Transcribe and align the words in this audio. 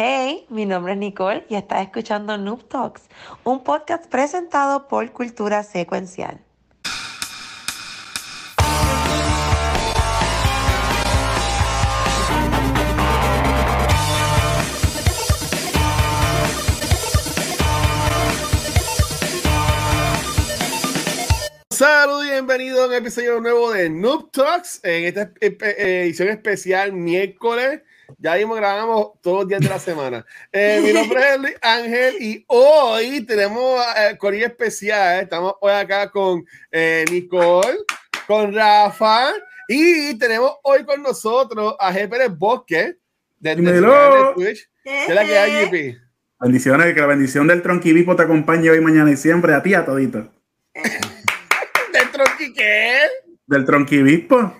Hey, 0.00 0.46
mi 0.48 0.64
nombre 0.64 0.92
es 0.92 0.98
Nicole 1.00 1.44
y 1.48 1.56
estás 1.56 1.82
escuchando 1.82 2.38
Noob 2.38 2.68
Talks, 2.68 3.08
un 3.42 3.64
podcast 3.64 4.06
presentado 4.06 4.86
por 4.86 5.10
Cultura 5.10 5.64
Secuencial. 5.64 6.40
Saludos 21.72 22.26
y 22.26 22.30
bienvenido 22.30 22.84
a 22.84 22.86
un 22.86 22.94
episodio 22.94 23.40
nuevo 23.40 23.72
de 23.72 23.90
Noob 23.90 24.30
Talks 24.30 24.78
en 24.84 25.06
esta 25.06 25.32
edición 25.40 26.28
especial 26.28 26.92
miércoles. 26.92 27.80
Ya 28.16 28.36
mismo 28.36 28.54
grabamos 28.54 29.20
todos 29.20 29.40
los 29.40 29.48
días 29.48 29.60
de 29.60 29.68
la 29.68 29.78
semana. 29.78 30.24
Eh, 30.50 30.80
mi 30.82 30.92
nombre 30.92 31.20
es 31.20 31.40
Luis 31.40 31.54
Ángel 31.60 32.14
y 32.20 32.44
hoy 32.48 33.24
tenemos 33.26 33.84
eh, 33.96 34.16
corrida 34.16 34.46
especial. 34.46 35.22
Estamos 35.22 35.54
hoy 35.60 35.72
acá 35.72 36.10
con 36.10 36.44
eh, 36.72 37.04
Nicole, 37.10 37.76
con 38.26 38.54
Rafa 38.54 39.32
y 39.68 40.18
tenemos 40.18 40.52
hoy 40.62 40.84
con 40.84 41.02
nosotros 41.02 41.76
a. 41.78 41.92
Pérez 41.92 42.30
Bosque 42.36 42.96
de, 43.38 43.56
Dímelo. 43.56 44.34
Twitch. 44.34 44.70
¿Qué 44.82 45.14
la 45.14 45.24
que 45.26 45.38
hay, 45.38 45.66
JP? 45.66 45.98
Bendiciones, 46.40 46.94
que 46.94 47.00
la 47.00 47.06
bendición 47.06 47.46
del 47.46 47.62
tronquivipo 47.62 48.16
te 48.16 48.22
acompañe 48.22 48.70
hoy, 48.70 48.80
mañana 48.80 49.10
y 49.10 49.16
siempre, 49.16 49.52
a 49.52 49.62
ti, 49.62 49.74
a 49.74 49.84
todito. 49.84 50.32
¿Del 51.92 52.10
Tronqui 52.10 52.54
qué? 52.54 53.00
Del 53.48 53.64
tronquivispo. 53.64 54.54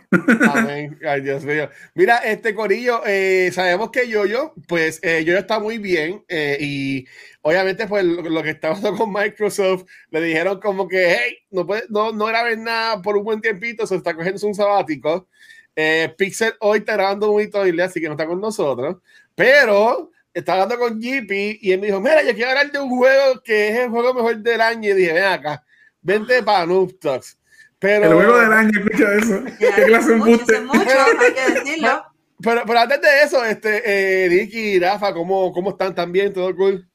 Amén. 0.51 0.99
Ay, 1.07 1.21
Dios 1.21 1.45
mío. 1.45 1.69
Mira, 1.95 2.17
este 2.19 2.55
Corillo, 2.55 3.03
eh, 3.05 3.51
sabemos 3.53 3.91
que 3.91 4.09
Yoyo, 4.09 4.55
pues 4.67 4.99
eh, 5.03 5.23
Yoyo 5.27 5.39
está 5.39 5.61
muy 5.61 5.77
bien 5.77 6.25
eh, 6.27 6.57
y 6.59 7.07
obviamente 7.43 7.87
pues 7.87 8.03
lo, 8.03 8.23
lo 8.23 8.43
que 8.43 8.49
está 8.49 8.71
pasando 8.71 8.97
con 8.97 9.13
Microsoft, 9.13 9.85
le 10.11 10.23
dijeron 10.23 10.59
como 10.59 10.89
que, 10.89 11.11
hey, 11.11 11.37
no, 11.51 11.67
puede, 11.67 11.83
no, 11.91 12.13
no 12.13 12.25
grabes 12.25 12.57
nada 12.57 13.03
por 13.03 13.19
un 13.19 13.25
buen 13.25 13.43
tiempito, 13.43 13.87
se 13.87 13.97
está 13.97 14.15
cogiendo 14.15 14.47
un 14.47 14.55
sabático. 14.55 15.29
Eh, 15.77 16.15
Pixel 16.17 16.55
hoy 16.61 16.79
está 16.79 16.95
grabando 16.95 17.31
un 17.31 17.51
toile, 17.51 17.83
así 17.83 18.01
que 18.01 18.07
no 18.07 18.15
está 18.15 18.27
con 18.27 18.41
nosotros, 18.41 18.97
pero 19.35 20.11
está 20.33 20.55
hablando 20.55 20.79
con 20.79 20.99
GP 20.99 21.59
y 21.61 21.73
él 21.73 21.81
me 21.81 21.89
dijo, 21.89 22.01
mira, 22.01 22.23
yo 22.23 22.35
quiero 22.35 22.53
hablar 22.53 22.73
de 22.73 22.81
un 22.81 22.89
juego 22.89 23.43
que 23.45 23.69
es 23.69 23.79
el 23.81 23.91
juego 23.91 24.15
mejor 24.15 24.39
del 24.39 24.63
año 24.63 24.89
y 24.89 24.95
dije, 24.95 25.13
ven 25.13 25.25
acá, 25.25 25.63
vente 26.01 26.43
para 26.43 26.65
Noob 26.65 26.99
Talks. 26.99 27.38
Pero, 27.79 28.07
El 28.07 28.15
juego 28.15 28.39
del 28.39 28.53
año, 28.53 28.71
escucha 28.79 29.15
eso. 29.15 29.45
¿Qué 29.59 29.85
clase 29.85 30.11
de 30.11 30.17
mucho, 30.17 30.33
embuste? 30.33 30.61
mucho, 30.61 30.81
hay 31.21 31.35
que 31.35 31.53
decirlo. 31.65 32.05
Pero, 32.41 32.63
pero 32.67 32.79
antes 32.79 33.01
de 33.01 33.23
eso, 33.25 33.45
este, 33.45 33.83
eh, 34.25 34.29
Ricky 34.29 34.59
y 34.59 34.79
Rafa, 34.79 35.13
¿cómo, 35.13 35.53
¿cómo 35.53 35.71
están 35.71 35.95
también? 35.95 36.33
¿Todo 36.33 36.55
cool? 36.55 36.89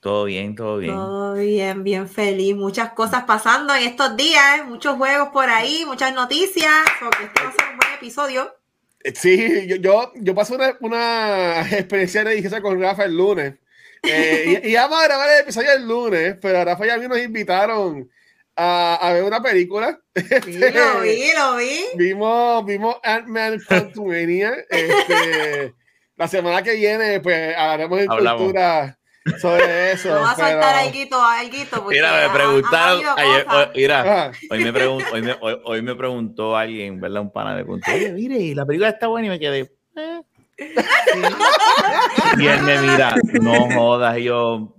Todo 0.00 0.24
bien, 0.24 0.54
todo 0.54 0.78
bien. 0.78 0.94
Todo 0.94 1.34
bien, 1.34 1.82
bien 1.82 2.08
feliz. 2.08 2.54
Muchas 2.54 2.92
cosas 2.92 3.24
pasando 3.24 3.74
en 3.74 3.82
estos 3.82 4.16
días, 4.16 4.60
¿eh? 4.60 4.62
muchos 4.64 4.96
juegos 4.96 5.30
por 5.30 5.48
ahí, 5.48 5.84
muchas 5.86 6.14
noticias. 6.14 6.72
Porque 7.00 7.24
este 7.24 7.42
va 7.42 7.48
a 7.48 7.52
ser 7.52 7.70
un 7.72 7.76
buen 7.78 7.92
episodio. 7.94 8.54
Eh, 9.02 9.12
Sí, 9.16 9.66
yo, 9.66 9.76
yo, 9.76 10.12
yo 10.16 10.34
pasé 10.34 10.54
una, 10.54 10.76
una 10.80 11.60
experiencia 11.72 12.22
religiosa 12.24 12.60
con 12.60 12.80
Rafa 12.80 13.04
el 13.04 13.16
lunes. 13.16 13.54
Eh, 14.02 14.60
y, 14.64 14.68
y 14.70 14.74
vamos 14.74 15.00
a 15.00 15.04
grabar 15.06 15.28
el 15.30 15.40
episodio 15.40 15.72
el 15.72 15.88
lunes, 15.88 16.36
pero 16.40 16.58
a 16.60 16.64
Rafa 16.64 16.86
y 16.86 16.90
a 16.90 16.98
mí 16.98 17.08
nos 17.08 17.18
invitaron 17.18 18.08
a, 18.56 18.94
a 19.00 19.12
ver 19.12 19.22
una 19.24 19.42
película. 19.42 19.98
Sí, 20.14 20.58
lo 20.58 21.00
vi, 21.00 21.30
lo 21.36 21.56
vi. 21.56 21.80
Vimos, 21.96 22.64
vimos 22.64 22.96
Ant-Man 23.02 23.60
Quantumania. 23.68 24.54
Este, 24.70 25.74
la 26.16 26.26
semana 26.28 26.62
que 26.62 26.74
viene, 26.74 27.20
pues 27.20 27.54
hablaremos 27.56 28.00
en 28.00 28.10
Hablamos. 28.10 28.42
cultura 28.42 28.98
sobre 29.40 29.92
eso. 29.92 30.08
Lo 30.14 30.20
va 30.22 30.30
a 30.30 30.36
pero- 30.36 30.48
soltar 30.48 30.74
alguito, 30.76 31.20
alguito. 31.22 31.84
Mira, 31.88 32.28
me 32.28 32.34
preguntaron, 32.34 33.02
ayer- 33.16 33.46
hoy- 33.50 33.68
mira, 33.74 34.32
hoy 34.50 34.64
me, 34.64 34.72
pregun- 34.72 35.04
hoy, 35.12 35.22
me, 35.22 35.36
hoy, 35.40 35.60
hoy 35.64 35.82
me 35.82 35.94
preguntó 35.94 36.56
alguien, 36.56 37.00
¿verdad? 37.00 37.22
Un 37.22 37.32
pana 37.32 37.54
me 37.54 37.62
preguntó, 37.64 37.90
oye, 37.92 38.12
mire, 38.12 38.54
la 38.54 38.64
película 38.64 38.88
está 38.90 39.08
buena 39.08 39.26
y 39.26 39.30
me 39.30 39.38
quedé, 39.40 39.70
eh. 39.96 40.20
Y 42.38 42.46
él 42.46 42.62
me 42.62 42.78
mira, 42.80 43.14
no 43.40 43.70
jodas, 43.74 44.16
y 44.18 44.24
yo, 44.24 44.75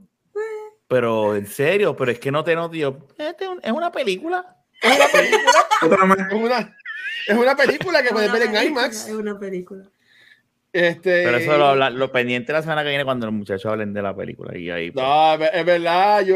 pero 0.87 1.35
en 1.35 1.47
serio, 1.47 1.95
pero 1.95 2.11
es 2.11 2.19
que 2.19 2.31
no 2.31 2.43
te 2.43 2.55
yo, 2.73 2.97
"Este 3.17 3.45
es 3.45 3.49
un- 3.49 3.59
es 3.63 3.71
una 3.71 3.91
película. 3.91 4.57
Es 4.81 4.95
una 4.95 5.07
película, 5.07 5.51
es 6.29 6.33
una, 6.33 6.75
es 7.27 7.37
una 7.37 7.55
película 7.55 8.01
que 8.01 8.07
Es 8.07 8.13
puedes 8.13 8.31
ver 8.31 8.41
en 8.43 8.67
IMAX. 8.67 9.07
Es 9.07 9.13
una 9.13 9.39
película. 9.39 9.83
Este, 10.73 11.23
Pero 11.23 11.37
eso 11.37 11.57
lo, 11.57 11.67
habla- 11.69 11.89
lo 11.89 12.11
pendiente 12.11 12.51
la 12.53 12.61
semana 12.61 12.83
que 12.83 12.89
viene 12.89 13.03
cuando 13.05 13.25
los 13.25 13.33
muchachos 13.33 13.65
hablen 13.71 13.93
de 13.93 14.01
la 14.01 14.15
película. 14.15 14.55
Y 14.55 14.69
ahí, 14.69 14.91
pues, 14.91 15.03
No, 15.03 15.33
es 15.33 15.39
ver- 15.39 15.51
es 15.55 15.65
verdad, 15.65 16.21
yo 16.25 16.35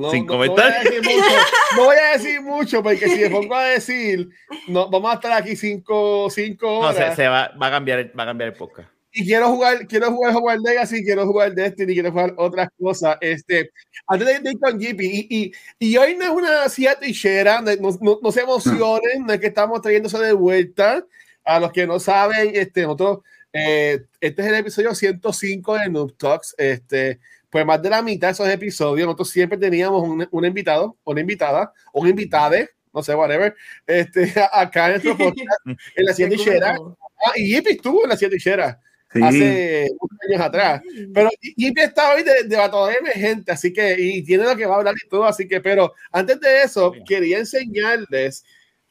no, 0.00 0.10
Sin 0.10 0.24
no- 0.24 0.32
no 0.32 0.38
voy 0.38 0.48
a 0.48 0.50
comentarios. 0.50 0.84
decir 0.84 1.02
mucho, 1.02 1.36
no 1.76 1.84
voy 1.84 1.96
a 1.96 2.12
decir 2.16 2.40
mucho, 2.40 2.82
porque 2.82 3.08
si 3.08 3.20
me 3.20 3.30
pongo 3.30 3.54
a 3.54 3.64
decir, 3.64 4.28
no, 4.68 4.88
vamos 4.88 5.10
a 5.10 5.14
estar 5.14 5.32
aquí 5.32 5.56
cinco, 5.56 6.28
cinco 6.30 6.66
no, 6.66 6.78
horas. 6.88 7.10
se, 7.10 7.16
se 7.22 7.28
va, 7.28 7.52
va, 7.60 7.66
a 7.66 7.70
cambiar, 7.70 7.98
el- 7.98 8.18
va 8.18 8.22
a 8.22 8.26
cambiar 8.26 8.50
el 8.50 8.56
podcast. 8.56 8.88
Y 9.16 9.24
quiero 9.24 9.48
jugar, 9.48 9.86
quiero 9.86 10.10
jugar 10.10 10.34
Hogwarts 10.34 10.62
Legacy, 10.64 11.04
quiero 11.04 11.24
jugar 11.24 11.54
Destiny, 11.54 11.94
quiero 11.94 12.10
jugar 12.10 12.34
otras 12.36 12.68
cosas. 12.76 13.16
Este, 13.20 13.70
antes 14.08 14.42
de 14.42 14.50
ir 14.50 14.58
con 14.58 14.76
GP, 14.76 15.00
y, 15.02 15.26
y, 15.30 15.52
y 15.78 15.96
hoy 15.96 16.16
no 16.16 16.24
es 16.24 16.30
una 16.30 16.68
silla 16.68 16.98
tichera, 16.98 17.60
no, 17.60 17.70
no, 18.00 18.18
no 18.20 18.32
se 18.32 18.40
emocionen, 18.40 19.24
no 19.24 19.32
es 19.32 19.38
que 19.38 19.46
estamos 19.46 19.80
trayéndose 19.80 20.18
de 20.18 20.32
vuelta. 20.32 21.06
A 21.44 21.60
los 21.60 21.70
que 21.70 21.86
no 21.86 22.00
saben, 22.00 22.50
este, 22.54 22.82
nosotros, 22.82 23.18
eh, 23.52 24.04
este 24.20 24.42
es 24.42 24.48
el 24.48 24.54
episodio 24.56 24.92
105 24.96 25.74
de 25.78 25.90
Noob 25.90 26.16
Talks. 26.16 26.56
Este, 26.58 27.20
pues 27.50 27.64
más 27.64 27.80
de 27.80 27.90
la 27.90 28.02
mitad 28.02 28.28
de 28.28 28.32
esos 28.32 28.48
episodios, 28.48 29.06
nosotros 29.06 29.30
siempre 29.30 29.56
teníamos 29.58 30.02
un, 30.02 30.26
un 30.28 30.44
invitado, 30.44 30.96
una 31.04 31.20
invitada, 31.20 31.72
un 31.92 32.08
invitade, 32.08 32.70
no 32.92 33.00
sé, 33.00 33.14
whatever, 33.14 33.54
este, 33.86 34.32
acá 34.52 34.86
en 34.86 34.90
nuestro 34.92 35.16
podcast, 35.16 35.60
en 35.66 36.04
la 36.04 36.12
silla 36.12 36.30
tichera. 36.30 36.76
Ah, 37.24 37.32
y 37.36 37.54
GP 37.54 37.66
estuvo 37.68 38.02
en 38.02 38.10
la 38.10 38.16
silla 38.16 38.30
tichera 38.30 38.80
Sí. 39.14 39.20
hace 39.22 39.90
unos 40.00 40.18
años 40.28 40.40
atrás. 40.40 40.82
Pero 41.14 41.30
Jimmy 41.40 41.80
está 41.82 42.14
hoy 42.14 42.22
de, 42.24 42.42
de 42.44 42.56
batalla 42.56 42.94
emergente, 42.98 43.52
así 43.52 43.72
que, 43.72 43.96
y 43.98 44.22
tiene 44.24 44.44
lo 44.44 44.56
que 44.56 44.66
va 44.66 44.74
a 44.74 44.78
hablar 44.78 44.94
y 45.02 45.08
todo, 45.08 45.24
así 45.24 45.46
que, 45.46 45.60
pero 45.60 45.94
antes 46.10 46.40
de 46.40 46.62
eso, 46.62 46.90
Bien. 46.90 47.04
quería 47.04 47.38
enseñarles 47.38 48.44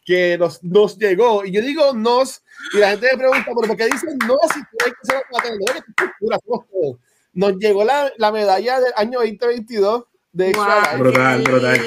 que 0.06 0.38
nos, 0.38 0.64
nos 0.64 0.98
llegó, 0.98 1.46
y 1.46 1.52
yo 1.52 1.62
digo 1.62 1.94
nos, 1.94 2.42
y 2.74 2.78
la 2.78 2.92
gente 2.92 3.08
me 3.12 3.18
pregunta, 3.18 3.46
¿pero 3.46 3.68
por 3.68 3.78
qué 3.78 3.86
dicen 3.86 4.18
no 4.28 4.38
si 4.54 4.60
tú 4.62 4.78
hay 4.86 4.92
que 4.92 5.08
ser 5.08 6.40
todos? 6.46 6.98
Nos 7.34 7.58
llegó 7.58 7.84
la, 7.84 8.12
la 8.18 8.32
medalla 8.32 8.80
del 8.80 8.94
año 8.96 9.20
2022 9.20 10.06
de 10.34 10.48
Life. 10.48 10.98
Brutal, 10.98 11.42
brutal. 11.44 11.82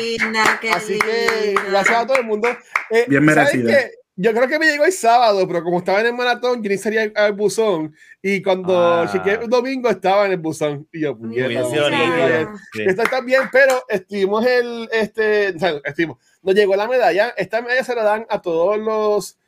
Así 0.73 0.99
que 0.99 1.55
gracias 1.69 1.97
a 1.97 2.07
todo 2.07 2.19
el 2.19 2.25
mundo. 2.25 2.49
Eh, 2.91 3.05
Bien 3.09 3.25
¿saben 3.27 3.65
merecida. 3.65 3.91
Yo 4.19 4.33
creo 4.33 4.49
que 4.49 4.59
me 4.59 4.67
llegó 4.67 4.87
el 4.87 4.93
sábado, 4.93 5.47
pero 5.47 5.63
como 5.63 5.79
estaba 5.79 6.01
en 6.01 6.07
el 6.07 6.15
maratón, 6.15 6.63
yo 6.63 6.71
ni 6.71 6.79
salía 6.79 7.13
al, 7.15 7.35
buzón. 7.35 7.95
Y 8.23 8.43
cuando 8.43 8.75
Ah. 8.79 9.09
chequeé 9.13 9.35
el 9.43 9.49
domingo, 9.51 9.91
estaba 9.91 10.25
en 10.25 10.33
el 10.33 10.39
buzón. 10.39 10.89
Y 10.91 11.01
yo, 11.03 11.17
puñeta, 11.19 11.49
bien. 11.49 12.49
Sí. 12.73 12.83
Esto 12.87 13.03
está 13.03 13.21
bien, 13.21 13.43
pero 13.53 13.83
estuvimos 13.89 14.47
el, 14.47 14.89
este, 14.91 15.51
o 15.55 15.59
sea, 15.59 15.75
estuvimos, 15.85 16.17
nos 16.43 16.55
llegó 16.55 16.75
la 16.77 16.89
medalla. 16.89 17.35
Esta 17.37 17.61
medalla 17.61 17.85
se 17.85 17.95
la 17.95 18.05
dan 18.05 18.27
a 18.31 18.41
todos 18.41 18.79
los, 18.79 19.39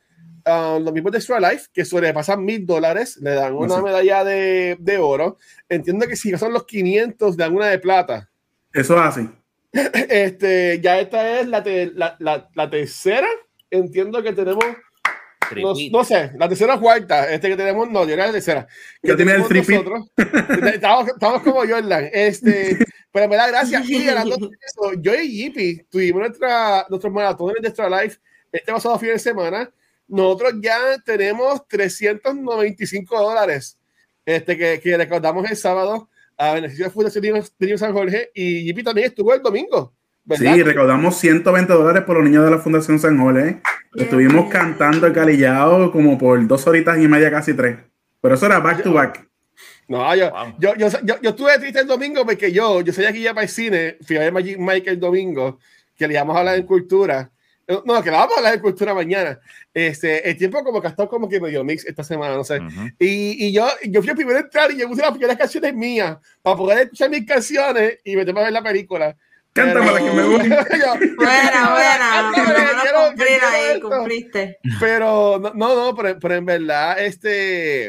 ah, 0.45 0.77
los 0.79 0.93
mismos 0.93 1.13
de 1.13 1.17
Extra 1.17 1.39
Life, 1.39 1.65
que 1.73 1.83
sobrepasan 1.83 2.45
mil 2.45 2.63
dólares, 2.67 3.17
le 3.17 3.31
dan 3.31 3.55
una 3.55 3.77
Sí. 3.77 3.81
medalla 3.81 4.23
de, 4.23 4.77
de 4.79 4.97
oro. 4.99 5.37
Entiendo 5.67 6.05
que 6.07 6.15
si 6.15 6.37
son 6.37 6.53
los 6.53 6.65
500, 6.65 7.35
dan 7.35 7.55
una 7.55 7.65
de 7.67 7.79
plata. 7.79 8.29
Eso 8.71 8.93
es 8.95 9.01
así. 9.01 9.29
Este, 10.09 10.79
ya 10.79 10.99
esta 10.99 11.39
es 11.39 11.47
la, 11.47 11.63
te- 11.63 11.91
la, 11.93 12.15
la, 12.19 12.49
la 12.53 12.69
tercera. 12.69 13.27
Entiendo 13.71 14.23
que 14.23 14.33
tenemos, 14.33 14.65
no, 15.55 15.73
no 15.91 16.03
sé, 16.03 16.31
la 16.37 16.47
tercera 16.47 16.75
o 16.75 16.79
cuarta. 16.79 17.31
Este 17.31 17.49
que 17.49 17.55
tenemos, 17.55 17.89
no, 17.89 18.05
yo 18.05 18.13
era 18.13 18.27
la 18.27 18.33
tercera. 18.33 18.67
Que 19.01 19.11
el 19.11 19.17
tenemos 19.17 19.47
tripit. 19.47 19.69
nosotros. 19.69 20.11
estamos, 20.73 21.07
estamos 21.09 21.41
como 21.43 21.59
Jordan. 21.59 22.09
Este, 22.11 22.77
pero 23.11 23.27
me 23.27 23.35
da 23.35 23.47
gracia. 23.47 23.83
Y 23.85 24.07
hablando 24.07 24.37
de 24.47 24.57
eso, 24.65 24.93
yo 24.99 25.15
y 25.15 25.31
Yipi 25.31 25.83
tuvimos 25.89 26.21
nuestra, 26.21 26.85
nuestros 26.89 27.13
maratones 27.13 27.61
de 27.61 27.67
Extra 27.67 27.89
Life 27.89 28.19
este 28.51 28.71
pasado 28.71 28.97
fin 28.99 29.09
de 29.09 29.19
semana. 29.19 29.71
Nosotros 30.07 30.53
ya 30.61 30.97
tenemos 31.05 31.67
395 31.67 33.21
dólares 33.21 33.77
este, 34.25 34.57
que, 34.57 34.79
que 34.79 34.97
recordamos 34.97 35.49
el 35.49 35.55
sábado 35.55 36.09
a 36.35 36.53
beneficio 36.53 36.85
de 36.85 36.91
Fundación 36.91 37.43
Niño 37.59 37.77
San 37.77 37.93
Jorge. 37.93 38.31
Y 38.33 38.65
Yipi 38.65 38.81
también 38.81 39.07
estuvo 39.07 39.33
el 39.33 39.41
domingo. 39.41 39.93
¿Verdad? 40.29 40.55
Sí, 40.55 40.63
recaudamos 40.63 41.17
120 41.17 41.73
dólares 41.73 42.03
por 42.03 42.15
los 42.17 42.25
niños 42.25 42.45
de 42.45 42.51
la 42.51 42.59
Fundación 42.59 42.99
San 42.99 43.17
Jorge. 43.19 43.61
Qué 43.93 44.03
Estuvimos 44.03 44.49
cantando 44.49 45.07
el 45.07 45.13
calillado 45.13 45.91
como 45.91 46.17
por 46.17 46.45
dos 46.47 46.65
horitas 46.67 46.97
y 46.99 47.07
media, 47.07 47.29
casi 47.31 47.53
tres. 47.53 47.77
Pero 48.21 48.35
eso 48.35 48.45
era 48.45 48.59
back 48.59 48.83
to 48.83 48.93
back. 48.93 49.27
No, 49.87 50.15
yo, 50.15 50.29
Wow. 50.29 50.55
yo, 50.59 50.75
yo, 50.75 50.87
yo, 51.03 51.15
yo 51.21 51.29
estuve 51.31 51.57
triste 51.57 51.79
el 51.79 51.87
domingo 51.87 52.23
porque 52.25 52.51
yo, 52.51 52.81
yo 52.81 52.93
salí 52.93 53.07
aquí 53.07 53.21
ya 53.21 53.33
para 53.33 53.43
el 53.43 53.49
cine, 53.49 53.97
fui 54.05 54.17
a 54.17 54.19
ver 54.19 54.31
Magic 54.31 54.57
Mike 54.59 54.89
el 54.91 54.99
domingo, 54.99 55.59
que 55.97 56.07
le 56.07 56.13
íbamos 56.13 56.35
a 56.35 56.39
hablar 56.39 56.57
en 56.59 56.65
cultura. 56.67 57.31
no, 57.85 58.01
que 58.03 58.11
la 58.11 58.17
vamos 58.19 58.35
a 58.35 58.37
hablar 58.37 58.53
de 58.53 58.61
cultura 58.61 58.93
mañana. 58.93 59.39
Este, 59.73 60.29
el 60.29 60.37
tiempo 60.37 60.63
como 60.63 60.79
que 60.79 60.87
ha 60.87 60.89
estado 60.91 61.09
como 61.09 61.27
que 61.27 61.39
medio 61.39 61.63
mix 61.63 61.85
esta 61.85 62.03
semana, 62.03 62.35
no 62.35 62.43
sé. 62.43 62.59
Ujú. 62.59 62.81
Y, 62.99 63.47
y 63.47 63.51
yo, 63.51 63.67
yo 63.87 64.01
fui 64.01 64.09
el 64.11 64.15
primero 64.15 64.37
a 64.37 64.41
entrar 64.41 64.71
y 64.71 64.77
yo 64.77 64.87
puse 64.87 65.01
las 65.01 65.11
primeras 65.11 65.37
canciones 65.37 65.73
mías 65.73 66.17
para 66.43 66.55
poder 66.55 66.79
escuchar 66.79 67.09
mis 67.09 67.25
canciones 67.25 67.97
y 68.03 68.15
meterme 68.15 68.41
a 68.41 68.43
ver 68.45 68.53
la 68.53 68.63
película. 68.63 69.15
Canta 69.53 69.79
para 69.83 69.97
que 69.97 70.11
me 70.11 70.23
voy. 70.23 70.49
Buena, 71.15 71.71
buena. 71.73 72.31
Quiero- 72.33 73.07
cumplir 73.07 73.27
quiero 73.27 73.47
ahí, 73.47 73.75
esto. 73.75 73.89
cumpliste. 73.89 74.57
Pero 74.79 75.39
no, 75.39 75.53
no, 75.53 75.95
pero, 75.95 76.19
pero 76.19 76.35
en 76.35 76.45
verdad, 76.45 76.99
este. 77.03 77.87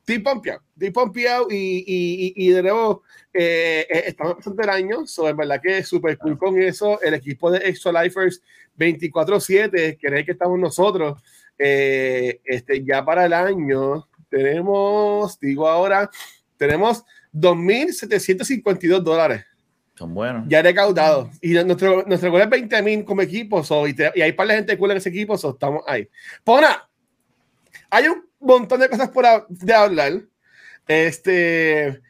Estoy 0.00 0.20
pompeado, 0.20 0.62
estoy 0.72 0.90
pompeado 0.90 1.48
y, 1.50 1.84
y, 1.86 2.32
y, 2.34 2.46
y 2.46 2.50
de 2.50 2.62
nuevo, 2.62 3.02
eh, 3.34 3.86
eh, 3.90 4.04
estamos 4.06 4.32
empezando 4.32 4.62
el 4.62 4.70
año, 4.70 5.06
so, 5.06 5.28
en 5.28 5.36
verdad 5.36 5.60
que 5.62 5.76
es 5.78 5.88
súper 5.88 6.16
cool 6.16 6.38
con 6.38 6.58
eso. 6.62 6.98
El 7.02 7.12
equipo 7.12 7.50
de 7.50 7.58
Extra 7.68 8.02
Lifers 8.02 8.40
24-7, 8.78 9.98
que 9.98 10.06
es 10.06 10.12
el 10.12 10.24
que 10.24 10.32
estamos 10.32 10.58
nosotros, 10.58 11.22
eh, 11.58 12.40
este, 12.44 12.82
ya 12.82 13.04
para 13.04 13.26
el 13.26 13.34
año 13.34 14.08
tenemos, 14.30 15.38
digo 15.40 15.68
ahora, 15.68 16.08
tenemos 16.56 17.04
2.752 17.34 19.00
dólares 19.02 19.44
Son 19.98 20.14
buenos. 20.14 20.44
ya 20.48 20.62
recaudado. 20.62 21.28
Y 21.40 21.54
nuestro, 21.54 22.04
nuestro 22.06 22.30
gol 22.30 22.42
es 22.42 22.48
20 22.48 22.82
mil 22.82 23.04
como 23.04 23.20
equipo. 23.20 23.64
so, 23.64 23.84
y, 23.88 23.94
te- 23.94 24.12
y 24.14 24.22
hay 24.22 24.30
para 24.32 24.46
la 24.48 24.54
gente 24.54 24.78
cool 24.78 24.92
en 24.92 24.98
ese 24.98 25.08
equipo. 25.08 25.36
so, 25.36 25.50
estamos 25.50 25.82
ahí. 25.88 26.08
Pona, 26.44 26.88
hay 27.90 28.06
un 28.06 28.24
montón 28.38 28.78
de 28.78 28.88
cosas 28.88 29.08
por 29.08 29.24
hab- 29.24 29.46
de 29.48 29.74
hablar. 29.74 30.12
Este. 30.86 32.00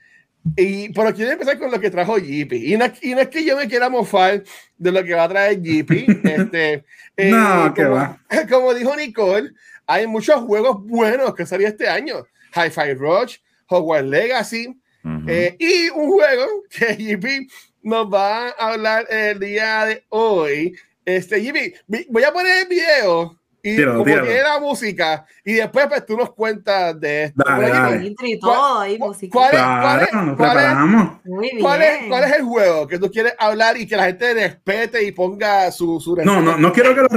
Y, 0.57 0.91
pero 0.93 1.13
quiero 1.15 1.33
empezar 1.33 1.59
con 1.59 1.71
lo 1.71 1.81
que 1.81 1.91
trajo 1.91 2.17
JP. 2.19 2.53
Y 2.53 2.77
no, 2.77 2.87
y 3.03 3.15
no 3.15 3.21
es 3.21 3.29
que 3.29 3.45
yo 3.45 3.57
me 3.57 3.69
quiera 3.69 3.89
mofar 3.89 4.43
de 4.77 4.93
lo 4.93 5.03
que 5.05 5.15
va 5.15 5.25
a 5.25 5.29
traer 5.29 5.61
JP. 5.61 5.91
este, 6.25 6.85
eh, 7.17 7.31
No, 7.31 7.73
que 7.75 7.85
va. 7.85 8.21
como 8.51 8.73
dijo 8.75 8.95
Nicole, 8.97 9.51
hay 9.87 10.07
muchos 10.07 10.37
juegos 10.43 10.85
buenos 10.87 11.35
que 11.35 11.45
salieron 11.47 11.73
este 11.73 11.89
año. 11.89 12.27
Hi-Fi 12.55 12.95
Rush, 12.95 13.39
Hogwarts 13.67 14.09
Legacy, 14.09 14.69
Ujú. 15.05 15.25
eh, 15.29 15.57
y 15.59 15.91
un 15.91 16.09
juego 16.11 16.47
que 16.71 16.97
JP 16.97 17.51
nos 17.83 18.13
va 18.13 18.49
a 18.49 18.73
hablar 18.73 19.07
el 19.11 19.39
día 19.39 19.85
de 19.87 20.05
hoy. 20.11 20.75
Este, 21.05 21.41
vi- 21.87 22.07
voy 22.11 22.25
a 22.25 22.33
poner 22.33 22.63
el 22.63 22.69
video 22.69 23.35
y 23.63 23.75
Tíralo, 23.77 23.93
como 23.95 24.05
tíralo. 24.05 24.25
tiene 24.27 24.43
la 24.43 24.61
música 24.61 25.27
y 25.45 25.55
después 25.55 25.87
pues 25.89 26.07
tú 26.07 26.17
nos 26.17 26.33
cuentas 26.35 26.99
de 27.01 27.25
esto. 27.25 27.43
Dale, 27.45 27.69
dale. 27.69 28.15
¿Cuál- 28.41 29.13
es- 29.13 29.31
cuál 29.31 29.51
Claro, 29.51 30.03
es- 30.05 30.13
nos 30.13 30.37
cuál 30.37 30.49
es- 30.51 30.55
preparamos. 30.65 31.25
Muy 31.25 31.49
bien. 31.51 31.61
¿Cuál 31.63 31.83
es, 31.83 31.99
¿Cuál 32.09 32.25
es 32.25 32.33
el 32.37 32.43
juego 32.43 32.87
que 32.87 32.99
tú 32.99 33.11
quieres 33.11 33.35
hablar 33.39 33.77
y 33.79 33.87
que 33.87 33.97
la 33.97 34.05
gente 34.05 34.35
respete 34.35 35.03
y 35.05 35.13
ponga 35.13 35.73
su, 35.73 35.99
su 36.01 36.15
No, 36.17 36.41
no, 36.41 36.57
no 36.57 36.73
quiero 36.73 36.95
que 36.95 37.01
lo 37.03 37.09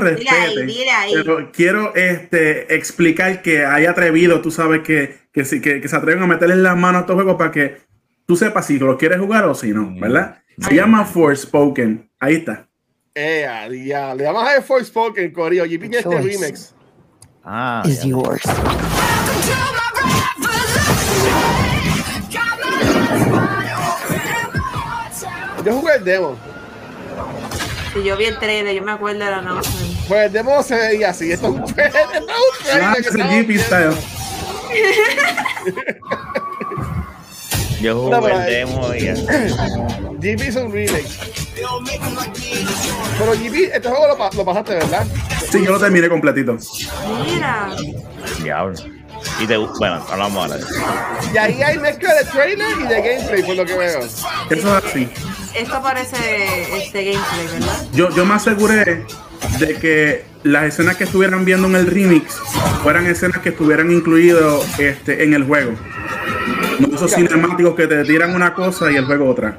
ahí. 0.89 1.13
Pero 1.13 1.51
quiero 1.51 1.93
este, 1.95 2.73
explicar 2.75 3.41
que 3.41 3.65
hay 3.65 3.85
atrevido, 3.85 4.41
tú 4.41 4.51
sabes 4.51 4.81
que, 4.81 5.19
que, 5.33 5.45
sí- 5.45 5.61
que, 5.61 5.79
que 5.81 5.87
se 5.87 5.95
atreven 5.95 6.23
a 6.23 6.27
meterle 6.27 6.55
las 6.55 6.75
manos 6.77 6.99
a 6.99 7.01
estos 7.01 7.15
juegos 7.15 7.35
para 7.35 7.51
que 7.51 7.77
tú 8.31 8.37
sepas 8.37 8.65
si 8.65 8.79
lo 8.79 8.97
quieres 8.97 9.19
jugar 9.19 9.43
o 9.43 9.53
si 9.53 9.73
no, 9.73 9.93
¿verdad? 9.99 10.37
Se 10.57 10.73
llama 10.73 11.03
Forspoken. 11.03 12.09
Ahí 12.17 12.35
está. 12.35 12.65
Eh, 13.13 13.45
a 13.45 13.67
día. 13.67 14.15
Le 14.15 14.23
damos 14.23 14.47
a 14.47 14.53
ver 14.53 14.63
Forspoken, 14.63 15.33
Corio. 15.33 15.65
JP 15.65 15.79
tiene 15.81 15.97
este 15.97 16.17
remix. 16.17 16.73
Ah, 17.43 17.83
is 17.85 18.03
ya. 18.03 18.07
yours. 18.07 18.41
Yo 25.65 25.73
jugué 25.73 25.95
el 25.95 26.03
demo. 26.05 26.37
Si 27.93 28.01
yo 28.01 28.15
vi 28.15 28.23
el 28.23 28.39
trailer, 28.39 28.73
yo 28.73 28.81
me 28.81 28.93
acuerdo 28.93 29.25
de 29.25 29.29
la 29.31 29.41
noche. 29.41 29.69
Pues 30.07 30.27
el 30.27 30.31
demo 30.31 30.63
se 30.63 30.75
veía 30.75 31.09
así. 31.09 31.33
Esto 31.33 31.47
es 31.47 31.53
un 31.53 31.65
trailer. 31.65 32.01
Esto 32.01 32.97
es 32.97 33.07
un 33.07 33.13
trailer 33.17 33.93
Yo 37.81 37.99
jugué 37.99 38.17
por 38.19 38.31
el 38.31 38.45
demo 38.45 38.93
y 38.93 39.05
ya. 39.05 39.13
GP 39.13 40.41
es 40.41 40.55
un 40.55 40.71
remix. 40.71 41.17
Pero 43.17 43.31
GP, 43.33 43.73
este 43.73 43.89
juego 43.89 44.07
lo, 44.07 44.29
lo 44.37 44.45
pasaste, 44.45 44.75
¿verdad? 44.75 45.05
Sí, 45.51 45.63
yo 45.63 45.71
lo 45.71 45.79
terminé 45.79 46.07
completito. 46.07 46.57
Mira. 47.25 47.69
Diablo. 48.43 48.75
Y 49.39 49.47
te, 49.47 49.57
bueno, 49.57 50.03
hablamos 50.09 50.51
ahora. 50.51 50.65
Y 51.33 51.37
ahí 51.37 51.61
hay 51.61 51.77
mezcla 51.79 52.13
de 52.13 52.25
trailer 52.25 52.77
y 52.79 52.87
de 52.87 53.01
gameplay, 53.01 53.43
por 53.43 53.55
lo 53.55 53.65
que 53.65 53.77
veo. 53.77 53.99
Eso 53.99 54.17
es 54.49 54.65
así. 54.65 55.09
Esto 55.55 55.81
parece 55.81 56.77
este 56.77 57.03
gameplay, 57.03 57.47
¿verdad? 57.53 57.85
Yo, 57.93 58.09
yo 58.15 58.25
me 58.25 58.35
aseguré 58.35 59.05
de 59.59 59.75
que 59.75 60.25
las 60.43 60.65
escenas 60.65 60.97
que 60.97 61.03
estuvieran 61.03 61.45
viendo 61.45 61.67
en 61.67 61.75
el 61.75 61.87
remix 61.87 62.35
fueran 62.83 63.05
escenas 63.07 63.39
que 63.41 63.49
estuvieran 63.49 63.91
incluidas 63.91 64.79
este, 64.79 65.23
en 65.23 65.33
el 65.33 65.43
juego. 65.43 65.73
Esos 67.03 67.15
cinemáticos 67.15 67.73
que 67.75 67.87
te 67.87 68.03
tiran 68.03 68.35
una 68.35 68.53
cosa 68.53 68.91
y 68.91 68.95
el 68.95 69.05
juego 69.05 69.27
otra. 69.29 69.57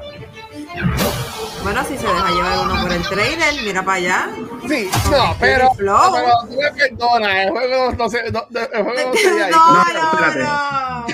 Bueno, 1.61 1.83
si 1.83 1.97
se 1.97 2.07
deja 2.07 2.29
llevar 2.31 2.59
uno 2.59 2.81
por 2.83 2.91
el 2.93 3.01
trailer, 3.03 3.53
mira 3.65 3.83
para 3.83 3.97
allá. 3.97 4.29
Sí, 4.65 4.89
no, 5.11 5.35
pero, 5.41 5.69
Flow. 5.73 6.13
pero 6.13 6.31
tú 6.49 6.57
me 6.57 6.71
perdonas, 6.71 7.35
el 7.45 7.49
juego 7.49 7.91
no, 7.91 7.97
no 7.97 8.09
se, 8.09 8.31
no, 8.31 8.45
no, 8.49 8.59
el 8.61 8.83
juego 8.83 9.09
no 9.09 9.13
se 9.17 9.33
ve 9.33 9.43
ahí. 9.43 9.51
No, 9.55 9.73
No, 9.73 9.83
no, 9.83 10.11
espérate. 10.11 10.39
no. 10.39 10.49
A- 10.49 11.05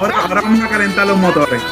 Ahora, 0.00 0.16
ahora 0.22 0.40
vamos 0.40 0.60
a 0.64 0.68
calentar 0.68 1.06
los 1.06 1.16
motores. 1.18 1.62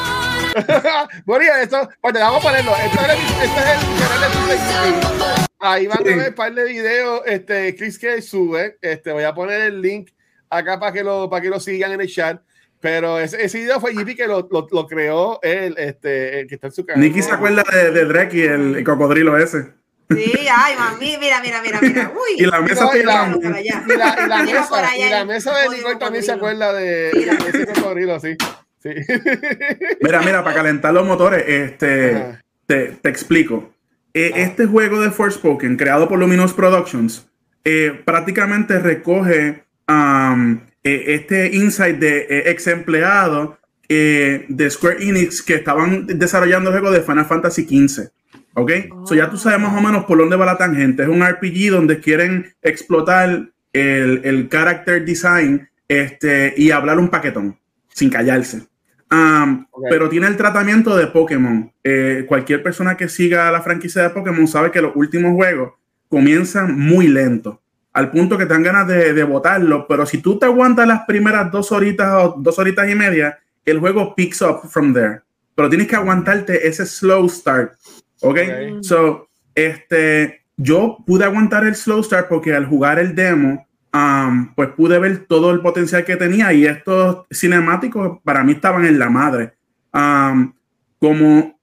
bueno, 1.25 1.45
y 1.45 1.61
esto, 1.63 1.89
pues 1.99 2.13
te 2.13 2.19
vamos 2.21 2.39
a 2.39 2.47
ponerlo. 2.47 2.71
Este 2.77 2.97
es 2.97 3.03
el, 3.03 3.09
este 3.43 3.59
es 3.59 3.67
el 3.67 3.99
canal 3.99 4.47
de 4.47 4.91
YouTube. 4.91 5.47
Ahí 5.59 5.87
van 5.87 5.97
a 5.99 6.03
ver 6.03 6.29
un 6.29 6.35
par 6.35 6.53
de 6.53 6.63
videos. 6.63 7.21
Este, 7.25 7.75
Chris 7.75 7.99
que 7.99 8.21
sube. 8.21 8.77
Este, 8.81 9.11
voy 9.11 9.23
a 9.25 9.33
poner 9.33 9.59
el 9.61 9.81
link 9.81 10.09
acá 10.49 10.79
para 10.79 10.93
que 10.93 11.03
lo, 11.03 11.29
para 11.29 11.41
que 11.41 11.49
lo 11.49 11.59
sigan 11.59 11.91
en 11.91 11.99
el 12.01 12.07
chat. 12.09 12.41
Pero 12.81 13.19
ese, 13.19 13.43
ese 13.43 13.59
video 13.59 13.79
fue 13.81 13.93
JP 13.93 14.15
que 14.15 14.27
lo, 14.27 14.47
lo, 14.49 14.67
lo 14.71 14.87
creó 14.87 15.39
él, 15.41 15.75
este, 15.77 16.39
el 16.39 16.47
que 16.47 16.55
está 16.55 16.67
en 16.67 16.73
su 16.73 16.85
canal. 16.85 17.01
Nicky 17.01 17.21
se 17.21 17.31
acuerda 17.31 17.63
de, 17.71 17.91
de 17.91 18.05
Drake 18.05 18.37
y 18.37 18.41
el, 18.41 18.75
el 18.75 18.83
cocodrilo 18.83 19.37
ese. 19.37 19.73
Sí, 20.09 20.33
ay, 20.51 20.75
mami, 20.75 21.17
mira, 21.19 21.39
mira, 21.41 21.61
mira, 21.61 21.79
mira. 21.81 22.11
Uy. 22.15 22.43
Y 22.43 22.45
la 22.45 22.61
mesa 22.61 22.85
No, 22.85 22.95
y 22.95 23.03
la-. 23.03 23.27
Y 23.29 23.35
y 23.45 24.53
mesa, 24.53 24.77
allá 24.79 25.07
y 25.07 25.09
la 25.09 25.21
el 25.21 25.27
mesa 25.27 25.55
de 25.55 25.69
Nicole 25.69 25.97
también 25.97 26.23
se 26.23 26.31
acuerda 26.31 26.73
de, 26.73 27.11
Mira. 27.13 27.35
de 27.35 27.49
ese 27.49 27.65
cocodrilo, 27.67 28.19
sí. 28.19 28.35
sí. 28.81 28.89
Mira, 30.01 30.21
mira, 30.21 30.43
para 30.43 30.55
calentar 30.55 30.93
los 30.93 31.05
motores, 31.05 31.43
este, 31.47 32.39
te, 32.65 32.97
te 33.01 33.09
explico. 33.09 33.71
Eh, 34.13 34.31
este 34.35 34.65
juego 34.65 34.99
de 35.01 35.11
Forspoken, 35.11 35.77
creado 35.77 36.09
por 36.09 36.17
Luminous 36.17 36.53
Productions, 36.53 37.27
eh, 37.63 38.01
prácticamente 38.03 38.79
recoge 38.79 39.63
um, 39.87 40.59
eh, 40.83 41.03
este 41.07 41.55
insight 41.55 41.97
de 41.97 42.27
eh, 42.29 42.51
ex 42.51 42.67
empleados 42.67 43.57
eh, 43.87 44.45
de 44.47 44.69
Square 44.69 45.03
Enix 45.07 45.41
que 45.41 45.55
estaban 45.55 46.05
desarrollando 46.07 46.69
el 46.69 46.79
juego 46.79 46.91
de 46.91 47.01
Final 47.01 47.25
Fantasy 47.25 47.63
XV. 47.63 48.09
¿Ok? 48.53 48.71
So 49.05 49.15
ya 49.15 49.29
tú 49.29 49.37
sabes 49.37 49.59
más 49.59 49.77
o 49.77 49.81
menos 49.81 50.05
por 50.05 50.17
dónde 50.17 50.35
va 50.35 50.45
la 50.45 50.57
tangente. 50.57 51.03
Es 51.03 51.09
un 51.09 51.23
RPG 51.23 51.71
donde 51.71 51.99
quieren 51.99 52.53
explotar 52.61 53.49
el, 53.73 54.21
el 54.23 54.49
character 54.49 55.05
design 55.05 55.69
este, 55.87 56.53
y 56.57 56.71
hablar 56.71 56.99
un 56.99 57.09
paquetón 57.09 57.57
sin 57.93 58.09
callarse. 58.09 58.63
Um, 59.11 59.65
Ok. 59.79 59.85
Pero 59.89 60.09
tiene 60.09 60.27
el 60.27 60.37
tratamiento 60.37 60.95
de 60.95 61.07
Pokémon. 61.07 61.71
Eh, 61.83 62.25
cualquier 62.27 62.61
persona 62.61 62.97
que 62.97 63.07
siga 63.07 63.51
la 63.51 63.61
franquicia 63.61 64.03
de 64.03 64.09
Pokémon 64.09 64.47
sabe 64.47 64.71
que 64.71 64.81
los 64.81 64.95
últimos 64.95 65.33
juegos 65.33 65.73
comienzan 66.09 66.77
muy 66.77 67.07
lento, 67.07 67.61
al 67.93 68.11
punto 68.11 68.37
que 68.37 68.45
te 68.45 68.53
dan 68.53 68.63
ganas 68.63 68.87
de, 68.87 69.13
de 69.13 69.23
botarlo. 69.23 69.87
Pero 69.87 70.05
si 70.05 70.19
tú 70.19 70.37
te 70.37 70.45
aguantas 70.45 70.87
las 70.87 71.05
primeras 71.05 71.51
dos 71.51 71.71
horitas 71.71 72.11
o 72.13 72.35
dos 72.37 72.57
horitas 72.59 72.89
y 72.89 72.95
media, 72.95 73.39
el 73.65 73.79
juego 73.79 74.15
picks 74.15 74.41
up 74.41 74.61
from 74.69 74.93
there. 74.93 75.21
Pero 75.55 75.69
tienes 75.69 75.87
que 75.87 75.95
aguantarte 75.95 76.67
ese 76.67 76.85
slow 76.85 77.27
start. 77.29 77.73
¿Ok? 78.21 78.37
Ok. 78.37 78.83
So, 78.83 79.29
este, 79.55 80.41
yo 80.57 80.97
pude 81.05 81.25
aguantar 81.25 81.65
el 81.65 81.75
slow 81.75 82.03
start 82.03 82.27
porque 82.27 82.53
al 82.53 82.65
jugar 82.65 82.99
el 82.99 83.15
demo, 83.15 83.67
um, 83.93 84.53
pues 84.55 84.69
pude 84.69 84.99
ver 84.99 85.25
todo 85.27 85.51
el 85.51 85.61
potencial 85.61 86.05
que 86.05 86.15
tenía 86.15 86.53
y 86.53 86.65
estos 86.65 87.25
cinemáticos 87.31 88.19
para 88.23 88.43
mí 88.43 88.53
estaban 88.53 88.85
en 88.85 88.99
la 88.99 89.09
madre. 89.09 89.53
Um, 89.93 90.53
como 90.99 91.59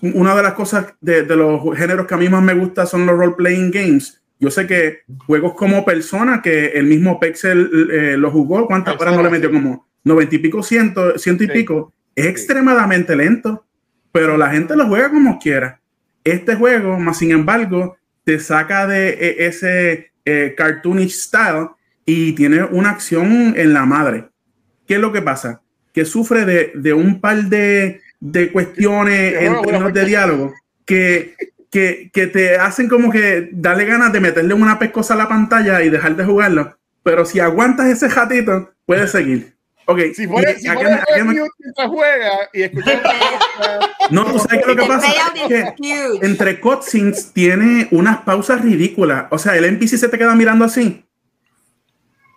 una 0.00 0.34
de 0.34 0.42
las 0.42 0.54
cosas 0.54 0.94
de, 1.00 1.22
de 1.24 1.36
los 1.36 1.76
géneros 1.76 2.06
que 2.06 2.14
a 2.14 2.18
mí 2.18 2.28
más 2.28 2.42
me 2.42 2.54
gusta 2.54 2.86
son 2.86 3.04
los 3.06 3.18
role-playing 3.18 3.70
games. 3.70 4.21
Yo 4.42 4.50
sé 4.50 4.66
que 4.66 5.02
juegos 5.24 5.54
como 5.54 5.84
Persona, 5.84 6.42
que 6.42 6.70
el 6.70 6.86
mismo 6.86 7.20
Pexel 7.20 7.88
eh, 7.92 8.16
lo 8.18 8.28
jugó, 8.32 8.66
¿cuántas 8.66 9.00
horas 9.00 9.14
no 9.14 9.22
le 9.22 9.30
metió? 9.30 9.52
Como 9.52 9.86
90 10.02 10.34
y 10.34 10.38
pico, 10.38 10.64
ciento, 10.64 11.16
ciento 11.16 11.44
y 11.44 11.46
Sí. 11.46 11.52
pico. 11.52 11.92
Es 12.16 12.26
extremadamente 12.26 13.14
lento, 13.14 13.64
pero 14.10 14.36
la 14.36 14.50
gente 14.50 14.74
lo 14.74 14.88
juega 14.88 15.10
como 15.10 15.38
quiera. 15.38 15.80
Este 16.24 16.56
juego, 16.56 16.98
más 16.98 17.18
sin 17.18 17.30
embargo, 17.30 17.96
te 18.24 18.40
saca 18.40 18.88
de 18.88 19.10
eh, 19.10 19.46
ese 19.46 20.10
eh, 20.24 20.54
cartoonish 20.56 21.12
style 21.20 21.68
y 22.04 22.32
tiene 22.32 22.64
una 22.64 22.90
acción 22.90 23.54
en 23.56 23.72
la 23.72 23.86
madre. 23.86 24.24
¿Qué 24.88 24.94
es 24.94 25.00
lo 25.00 25.12
que 25.12 25.22
pasa? 25.22 25.62
Que 25.94 26.04
sufre 26.04 26.44
de, 26.44 26.72
de 26.74 26.92
un 26.92 27.20
par 27.20 27.44
de, 27.44 28.00
de 28.18 28.50
cuestiones 28.50 29.34
en 29.40 29.62
términos 29.62 29.92
de 29.92 30.04
diálogo 30.04 30.52
que 30.84 31.36
que, 31.72 32.10
que 32.12 32.26
te 32.26 32.56
hacen 32.56 32.86
como 32.86 33.10
que 33.10 33.48
darle 33.50 33.86
ganas 33.86 34.12
de 34.12 34.20
meterle 34.20 34.52
una 34.52 34.78
pescosa 34.78 35.14
a 35.14 35.16
la 35.16 35.28
pantalla 35.28 35.82
y 35.82 35.88
dejar 35.88 36.14
de 36.14 36.24
jugarlo. 36.24 36.78
Pero 37.02 37.24
si 37.24 37.40
aguantas 37.40 37.86
ese 37.86 38.08
ratito, 38.08 38.70
puedes 38.84 39.10
seguir. 39.10 39.56
Ok, 39.86 39.98
Si 40.14 40.14
si 40.14 40.26
mientras 40.28 41.88
juega 41.88 42.30
y 42.52 42.62
escucha 42.62 43.02
no, 44.10 44.24
tú 44.26 44.38
sabes 44.38 44.64
qué 44.64 44.70
es 44.70 44.76
lo 44.76 44.76
que 44.76 44.86
pasa. 44.86 45.08
Es 45.48 45.72
que 45.80 46.26
entre 46.26 46.60
cutscenes 46.60 47.32
tiene 47.32 47.88
unas 47.90 48.18
pausas 48.18 48.60
ridículas. 48.60 49.24
O 49.30 49.38
sea, 49.38 49.56
el 49.56 49.64
NPC 49.64 49.96
se 49.96 50.08
te 50.08 50.18
queda 50.18 50.34
mirando 50.34 50.66
así. 50.66 51.04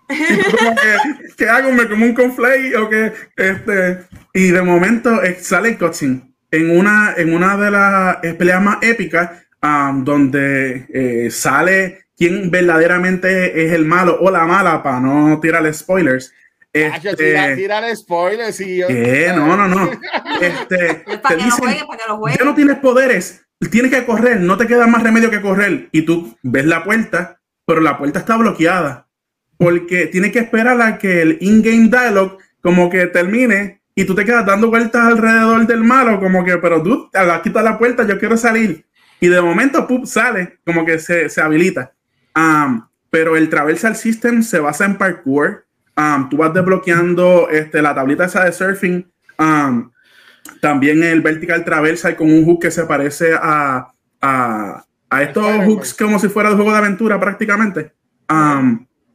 Que, 0.08 1.36
¿qué 1.36 1.50
hago? 1.50 1.72
¿Me 1.72 1.90
como 1.90 2.06
un 2.06 2.14
conflay? 2.14 2.74
¿O 2.76 2.88
qué? 2.90 3.12
Este, 3.36 4.06
y 4.34 4.50
de 4.52 4.62
momento 4.62 5.24
eh, 5.24 5.38
sale 5.42 5.70
el 5.70 5.78
cutscene 5.78 6.35
en 6.52 6.78
una, 6.78 7.14
en 7.18 7.34
una 7.34 7.58
de 7.58 7.72
las 7.72 8.24
eh, 8.24 8.34
peleas 8.34 8.62
más 8.62 8.78
épicas, 8.82 9.32
um, 9.62 10.04
donde 10.04 10.86
eh, 10.90 11.30
sale 11.32 12.06
quién 12.18 12.50
verdaderamente 12.50 13.66
es 13.66 13.74
el 13.74 13.86
malo 13.86 14.18
o 14.22 14.32
la 14.32 14.46
mala, 14.46 14.82
para 14.82 15.00
no 15.00 15.40
tirarle 15.40 15.74
spoilers. 15.74 16.34
Este, 16.72 17.16
tira, 17.16 17.56
tira 17.56 17.90
el 17.90 17.96
spoiler. 17.96 18.52
Si 18.52 18.78
yo, 18.78 18.88
¿Qué? 18.88 19.32
No, 19.34 19.56
no, 19.56 19.68
no. 19.68 19.90
Este, 20.42 21.04
Es 21.08 21.20
para 21.20 21.36
te 21.36 21.36
que 21.36 21.36
lo 21.38 21.46
dicen, 21.46 21.60
jueguen, 21.60 21.88
para 21.88 21.98
que 22.00 22.08
lo 22.10 22.18
jueguen. 22.18 22.40
ya 22.40 22.46
no 22.46 22.56
tienes 22.56 22.78
poderes, 22.80 23.46
tienes 23.72 23.92
que 23.92 24.06
correr, 24.06 24.42
no 24.42 24.58
te 24.58 24.68
queda 24.68 24.86
más 24.86 25.02
remedio 25.02 25.32
que 25.32 25.42
correr. 25.42 25.88
Y 25.94 26.02
tú 26.02 26.38
ves 26.44 26.66
la 26.66 26.84
puerta, 26.84 27.40
pero 27.66 27.80
la 27.80 27.98
puerta 27.98 28.20
está 28.20 28.36
bloqueada. 28.36 29.08
Porque 29.58 30.08
tienes 30.08 30.34
que 30.34 30.40
esperar 30.40 30.82
a 30.82 30.98
que 30.98 31.22
el 31.22 31.38
in-game 31.40 31.88
dialogue 31.88 32.38
como 32.60 32.90
que 32.90 33.08
termine 33.08 33.82
y 33.96 34.04
tú 34.04 34.14
te 34.14 34.26
quedas 34.26 34.46
dando 34.46 34.68
vueltas 34.70 35.02
alrededor 35.06 35.66
del 35.66 35.84
malo, 35.84 36.20
como 36.20 36.44
que, 36.44 36.58
pero 36.58 36.84
tú, 36.84 37.10
aquí 37.14 37.50
está 37.50 37.64
la 37.64 37.80
puerta, 37.80 38.06
yo 38.06 38.20
quiero 38.20 38.36
salir. 38.36 38.86
Y 39.22 39.30
de 39.30 39.42
momento, 39.42 39.88
¡pup! 39.88 40.06
sale, 40.06 40.60
como 40.66 40.86
que 40.86 41.00
se, 41.00 41.30
se 41.30 41.42
habilita. 41.42 41.94
Um, 42.36 42.86
pero 43.10 43.38
el 43.38 43.50
Traversal 43.50 43.96
System 43.96 44.44
se 44.44 44.60
basa 44.60 44.84
en 44.84 44.98
parkour. 44.98 45.66
Um, 45.96 46.28
tú 46.28 46.36
vas 46.36 46.54
desbloqueando 46.54 47.48
este, 47.50 47.82
la 47.82 47.96
tablita 47.96 48.26
esa 48.26 48.44
de 48.44 48.52
surfing. 48.52 49.10
Um, 49.40 49.92
también 50.60 51.02
el 51.02 51.22
Vertical 51.22 51.64
Traversal 51.64 52.18
con 52.18 52.30
un 52.30 52.44
hook 52.44 52.64
que 52.64 52.72
se 52.72 52.84
parece 52.84 53.34
a, 53.34 53.94
a, 54.22 54.86
a 55.10 55.24
estos 55.24 55.66
hooks 55.66 55.94
como 55.94 56.20
si 56.20 56.28
fuera 56.28 56.50
de 56.50 56.56
juego 56.56 56.74
de 56.74 56.78
aventura 56.78 57.18
prácticamente. 57.18 57.94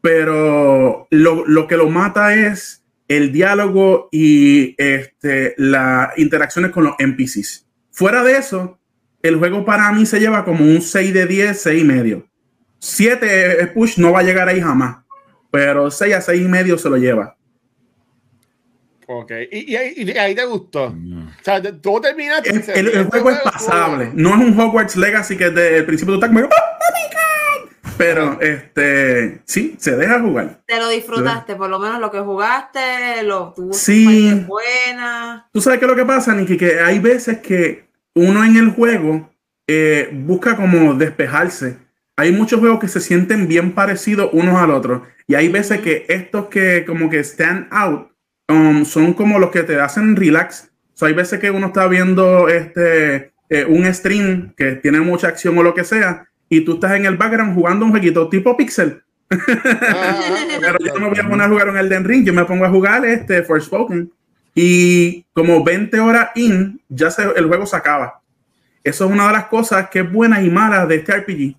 Pero 0.01 1.07
lo, 1.11 1.47
lo 1.47 1.67
que 1.67 1.77
lo 1.77 1.91
mata 1.91 2.35
es 2.35 2.80
el 3.11 3.33
diálogo 3.33 4.09
y 4.12 4.75
este, 4.79 5.55
las 5.59 6.17
interacciones 6.17 6.71
con 6.71 6.85
los 6.85 6.95
NPCs. 6.99 7.67
Fuera 7.90 8.23
de 8.23 8.37
eso, 8.37 8.79
el 9.23 9.37
juego 9.37 9.64
para 9.64 9.90
mí 9.93 10.07
se 10.07 10.21
lleva 10.21 10.45
como 10.45 10.64
un 10.64 10.81
6 10.81 11.12
de 11.12 11.26
10, 11.26 11.61
6 11.61 11.83
y 11.83 11.85
medio. 11.85 12.26
7 12.79 13.67
push 13.75 13.99
no 13.99 14.12
va 14.12 14.21
a 14.21 14.23
llegar 14.23 14.49
ahí 14.49 14.61
jamás, 14.61 14.99
pero 15.50 15.90
6 15.90 16.14
a 16.14 16.21
6 16.21 16.40
y 16.40 16.49
medio 16.49 16.79
se 16.79 16.88
lo 16.88 16.97
lleva. 16.97 17.37
Ok, 19.09 19.33
y, 19.50 19.73
y, 19.73 19.76
ahí- 19.76 19.95
y 19.97 20.11
ahí 20.17 20.35
te 20.37 20.45
gustó. 20.45 20.85
O 20.85 21.43
sea, 21.45 21.61
tú 21.61 22.00
terminaste. 22.00 22.50
El, 22.50 22.87
el- 22.87 22.97
el 22.97 23.05
juego 23.07 23.31
es 23.31 23.38
pasable, 23.40 24.12
no 24.14 24.31
es 24.31 24.37
un 24.37 24.59
Hogwarts 24.59 24.95
Legacy 24.97 25.37
que 25.37 25.50
desde 25.50 25.79
el 25.79 25.85
principio 25.85 26.14
tú 26.14 26.21
estás 26.25 26.29
como, 26.31 26.47
"Oh, 26.47 26.49
oh 26.49 26.93
my 26.95 27.14
God". 27.17 27.30
Pero 28.00 28.40
este 28.40 29.42
sí, 29.45 29.76
se 29.78 29.95
deja 29.95 30.21
jugar. 30.21 30.62
Te 30.66 30.78
lo 30.78 30.88
disfrutaste, 30.88 31.54
por 31.54 31.69
lo 31.69 31.78
menos 31.78 32.00
lo 32.00 32.11
que 32.11 32.21
jugaste, 32.21 33.23
lo 33.25 33.52
tuvo 33.54 33.75
Sí. 33.75 34.47
buenas. 34.47 35.45
Tú 35.52 35.61
sabes 35.61 35.78
qué 35.78 35.85
es 35.85 35.90
lo 35.90 35.97
que 35.97 36.07
pasa, 36.07 36.35
Nikki, 36.35 36.57
que 36.57 36.80
hay 36.80 36.99
veces 36.99 37.40
que 37.40 37.90
uno 38.14 38.42
en 38.42 38.57
el 38.57 38.71
juego 38.71 39.30
eh, 39.69 40.09
busca 40.12 40.57
como 40.57 40.95
despejarse. 40.95 41.76
Hay 42.16 42.33
muchos 42.33 42.59
juegos 42.59 42.80
que 42.80 42.88
se 42.88 43.00
sienten 43.00 43.47
bien 43.47 43.73
parecidos 43.73 44.30
unos 44.33 44.57
al 44.57 44.71
otro. 44.71 45.07
Y 45.26 45.35
hay 45.35 45.49
veces 45.49 45.80
que 45.80 46.07
estos 46.09 46.47
que 46.47 46.85
como 46.87 47.11
que 47.11 47.21
stand 47.21 47.69
out 47.71 48.11
um, 48.49 48.85
son 48.85 49.12
como 49.12 49.38
los 49.38 49.50
que 49.50 49.62
te 49.62 49.78
hacen 49.78 50.16
relax. 50.16 50.71
So, 50.95 51.04
hay 51.07 51.12
veces 51.12 51.38
que 51.38 51.50
uno 51.50 51.66
está 51.69 51.87
viendo 51.87 52.49
este, 52.49 53.33
eh, 53.50 53.64
un 53.66 53.85
stream 53.95 54.54
que 54.57 54.73
tiene 54.76 55.00
mucha 55.00 55.28
acción 55.28 55.57
o 55.59 55.62
lo 55.62 55.75
que 55.75 55.85
sea. 55.85 56.30
Y 56.50 56.61
tú 56.62 56.75
estás 56.75 56.92
en 56.92 57.07
el 57.07 57.16
background 57.16 57.54
jugando 57.54 57.87
un 57.87 57.92
jueguito 57.92 58.28
tipo 58.28 58.54
pixel. 58.57 59.02
Ah, 59.30 60.21
Pero 60.61 60.78
yo 60.80 60.95
no 60.95 61.00
me 61.00 61.09
voy 61.11 61.19
a 61.21 61.28
poner 61.28 61.47
a 61.47 61.49
jugar 61.49 61.69
un 61.69 61.78
Elden 61.78 62.04
Ring, 62.04 62.25
yo 62.26 62.33
me 62.35 62.45
pongo 62.45 62.64
a 62.64 62.71
jugar 62.71 63.04
este 63.07 63.42
Forspoken. 63.45 64.11
Y 64.54 65.25
como 65.33 65.62
20 65.62 66.00
horas 66.00 66.30
in, 66.35 66.80
ya 66.88 67.11
se, 67.11 67.23
el 67.37 67.47
juego 67.47 67.64
se 67.66 67.76
acaba. 67.76 68.21
Eso 68.83 69.04
es 69.07 69.11
una 69.12 69.28
de 69.28 69.33
las 69.35 69.47
cosas 69.47 69.88
que 69.90 70.00
es 70.00 70.12
buena 70.12 70.42
y 70.42 70.50
mala 70.50 70.87
de 70.87 70.97
este 70.97 71.16
RPG. 71.16 71.57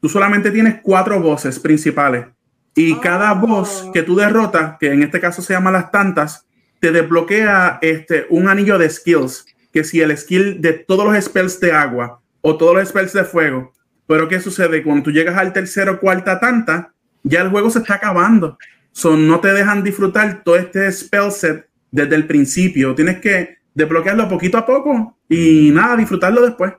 Tú 0.00 0.08
solamente 0.08 0.50
tienes 0.50 0.80
cuatro 0.82 1.20
voces 1.20 1.58
principales. 1.60 2.26
Y 2.74 2.92
Oh. 2.94 3.00
cada 3.00 3.32
voz 3.32 3.88
que 3.94 4.02
tú 4.02 4.16
derrotas, 4.16 4.76
que 4.78 4.92
en 4.92 5.02
este 5.02 5.20
caso 5.20 5.40
se 5.40 5.52
llama 5.54 5.70
las 5.70 5.90
tantas, 5.90 6.46
te 6.80 6.90
desbloquea 6.90 7.78
este, 7.80 8.26
un 8.30 8.48
anillo 8.48 8.76
de 8.78 8.90
skills. 8.90 9.46
Que 9.72 9.84
si 9.84 10.00
el 10.00 10.16
skill 10.18 10.60
de 10.60 10.72
todos 10.72 11.04
los 11.06 11.24
spells 11.24 11.60
de 11.60 11.70
agua 11.72 12.20
o 12.40 12.56
todos 12.56 12.74
los 12.74 12.88
spells 12.88 13.12
de 13.12 13.24
fuego. 13.24 13.72
Pero 14.06 14.28
¿qué 14.28 14.40
sucede? 14.40 14.82
Cuando 14.82 15.04
tú 15.04 15.10
llegas 15.10 15.36
al 15.36 15.52
tercero 15.52 15.92
o 15.92 16.00
cuarta 16.00 16.38
tanta, 16.38 16.92
ya 17.22 17.40
el 17.42 17.48
juego 17.50 17.70
se 17.70 17.80
está 17.80 17.94
acabando. 17.94 18.58
So, 18.92 19.16
no 19.16 19.40
te 19.40 19.52
dejan 19.52 19.82
disfrutar 19.82 20.42
todo 20.44 20.56
este 20.56 20.90
spell 20.92 21.30
set 21.32 21.66
desde 21.90 22.14
el 22.14 22.26
principio. 22.26 22.94
Tienes 22.94 23.20
que 23.20 23.58
desbloquearlo 23.74 24.28
poquito 24.28 24.56
a 24.58 24.64
poco 24.64 25.18
y 25.28 25.70
nada, 25.72 25.96
disfrutarlo 25.96 26.42
después. 26.46 26.72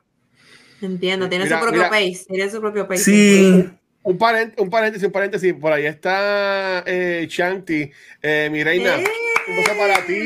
Entiendo, 0.82 1.28
tiene 1.28 1.46
Mira, 1.46 1.58
su 1.58 1.64
propio 1.64 1.80
mira. 1.82 1.90
pace, 1.90 2.26
tiene 2.30 2.50
su 2.50 2.62
propio 2.62 2.88
pace. 2.88 3.04
Sí, 3.04 3.70
Un, 4.04 4.18
parent- 4.18 4.54
un 4.58 4.70
paréntesis, 4.70 5.06
un 5.06 5.12
paréntesis. 5.12 5.54
Por 5.54 5.74
ahí 5.74 5.86
está 5.86 6.84
eh, 6.86 7.28
Shanti, 7.30 7.92
eh, 8.22 8.50
mi 8.52 8.64
reina. 8.64 8.96
¡Eh! 8.96 9.06
Un 9.50 9.56
beso 9.58 9.72
para 9.78 10.06
ti. 10.06 10.22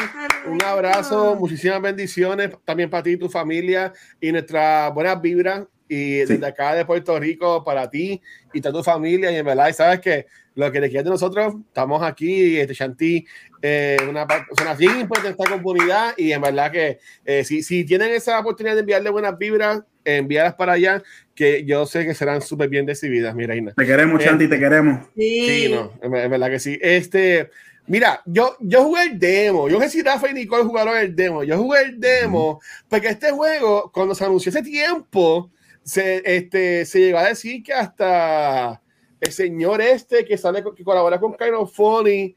Un 0.47 0.61
abrazo, 0.63 1.35
muchísimas 1.35 1.81
bendiciones 1.81 2.49
también 2.65 2.89
para 2.89 3.03
ti 3.03 3.11
y 3.11 3.17
tu 3.17 3.29
familia 3.29 3.93
y 4.19 4.31
nuestras 4.31 4.93
buenas 4.93 5.21
vibras. 5.21 5.63
Y 5.93 6.19
desde 6.19 6.45
acá 6.45 6.73
de 6.73 6.85
Puerto 6.85 7.19
Rico 7.19 7.65
para 7.65 7.89
ti 7.89 8.21
y 8.53 8.61
toda 8.61 8.75
tu 8.79 8.81
familia. 8.83 9.29
Y 9.29 9.35
en 9.35 9.45
verdad, 9.45 9.67
y 9.67 9.73
sabes 9.73 9.99
que 9.99 10.25
lo 10.55 10.71
que 10.71 10.79
te 10.79 10.87
quieres 10.87 11.03
de 11.03 11.09
nosotros, 11.09 11.55
estamos 11.67 12.01
aquí. 12.01 12.57
Este 12.57 12.73
Shanti, 12.73 13.25
eh, 13.61 13.97
una 14.09 14.25
persona 14.25 14.71
así 14.71 14.85
importante 14.85 15.27
en 15.27 15.35
esta 15.37 15.49
comunidad. 15.49 16.13
Y 16.15 16.31
en 16.31 16.39
verdad 16.41 16.71
que 16.71 16.99
eh, 17.25 17.43
si, 17.43 17.61
si 17.61 17.83
tienen 17.83 18.11
esa 18.11 18.39
oportunidad 18.39 18.75
de 18.75 18.79
enviarle 18.79 19.09
buenas 19.09 19.37
vibras, 19.37 19.81
envíalas 20.05 20.53
para 20.55 20.73
allá, 20.73 21.03
que 21.35 21.65
yo 21.65 21.85
sé 21.85 22.05
que 22.05 22.13
serán 22.13 22.41
súper 22.41 22.69
bien 22.69 22.87
recibidas, 22.87 23.35
mi 23.35 23.45
reina. 23.45 23.73
te 23.75 23.85
queremos, 23.85 24.21
Eh, 24.21 24.23
Chanti, 24.25 24.47
te 24.47 24.59
queremos. 24.59 25.07
Sí. 25.17 25.45
Sí, 25.45 25.71
no, 25.73 25.91
en 26.01 26.31
verdad 26.31 26.49
que 26.49 26.59
sí. 26.59 26.79
Este, 26.81 27.49
mira, 27.87 28.21
yo, 28.25 28.55
yo 28.61 28.83
jugué 28.85 29.03
el 29.03 29.19
demo. 29.19 29.67
Yo 29.67 29.77
no 29.77 29.83
sé 29.83 29.89
si 29.89 30.01
Rafa 30.01 30.29
y 30.29 30.33
Nicole 30.33 30.63
jugaron 30.63 30.95
el 30.97 31.13
demo. 31.13 31.43
Yo 31.43 31.57
jugué 31.57 31.81
el 31.81 31.99
demo 31.99 32.61
porque 32.87 33.09
este 33.09 33.31
juego, 33.31 33.91
cuando 33.93 34.15
se 34.15 34.23
anunció 34.23 34.51
hace 34.51 34.61
tiempo, 34.63 35.51
se, 35.83 36.21
este, 36.25 36.85
se 36.85 36.99
llegó 36.99 37.17
a 37.19 37.27
decir 37.29 37.63
que 37.63 37.73
hasta 37.73 38.81
el 39.19 39.31
señor 39.31 39.81
este 39.81 40.25
que 40.25 40.37
sale 40.37 40.63
que 40.75 40.83
colabora 40.83 41.19
con 41.19 41.35
of 41.55 41.73
Funny, 41.75 42.35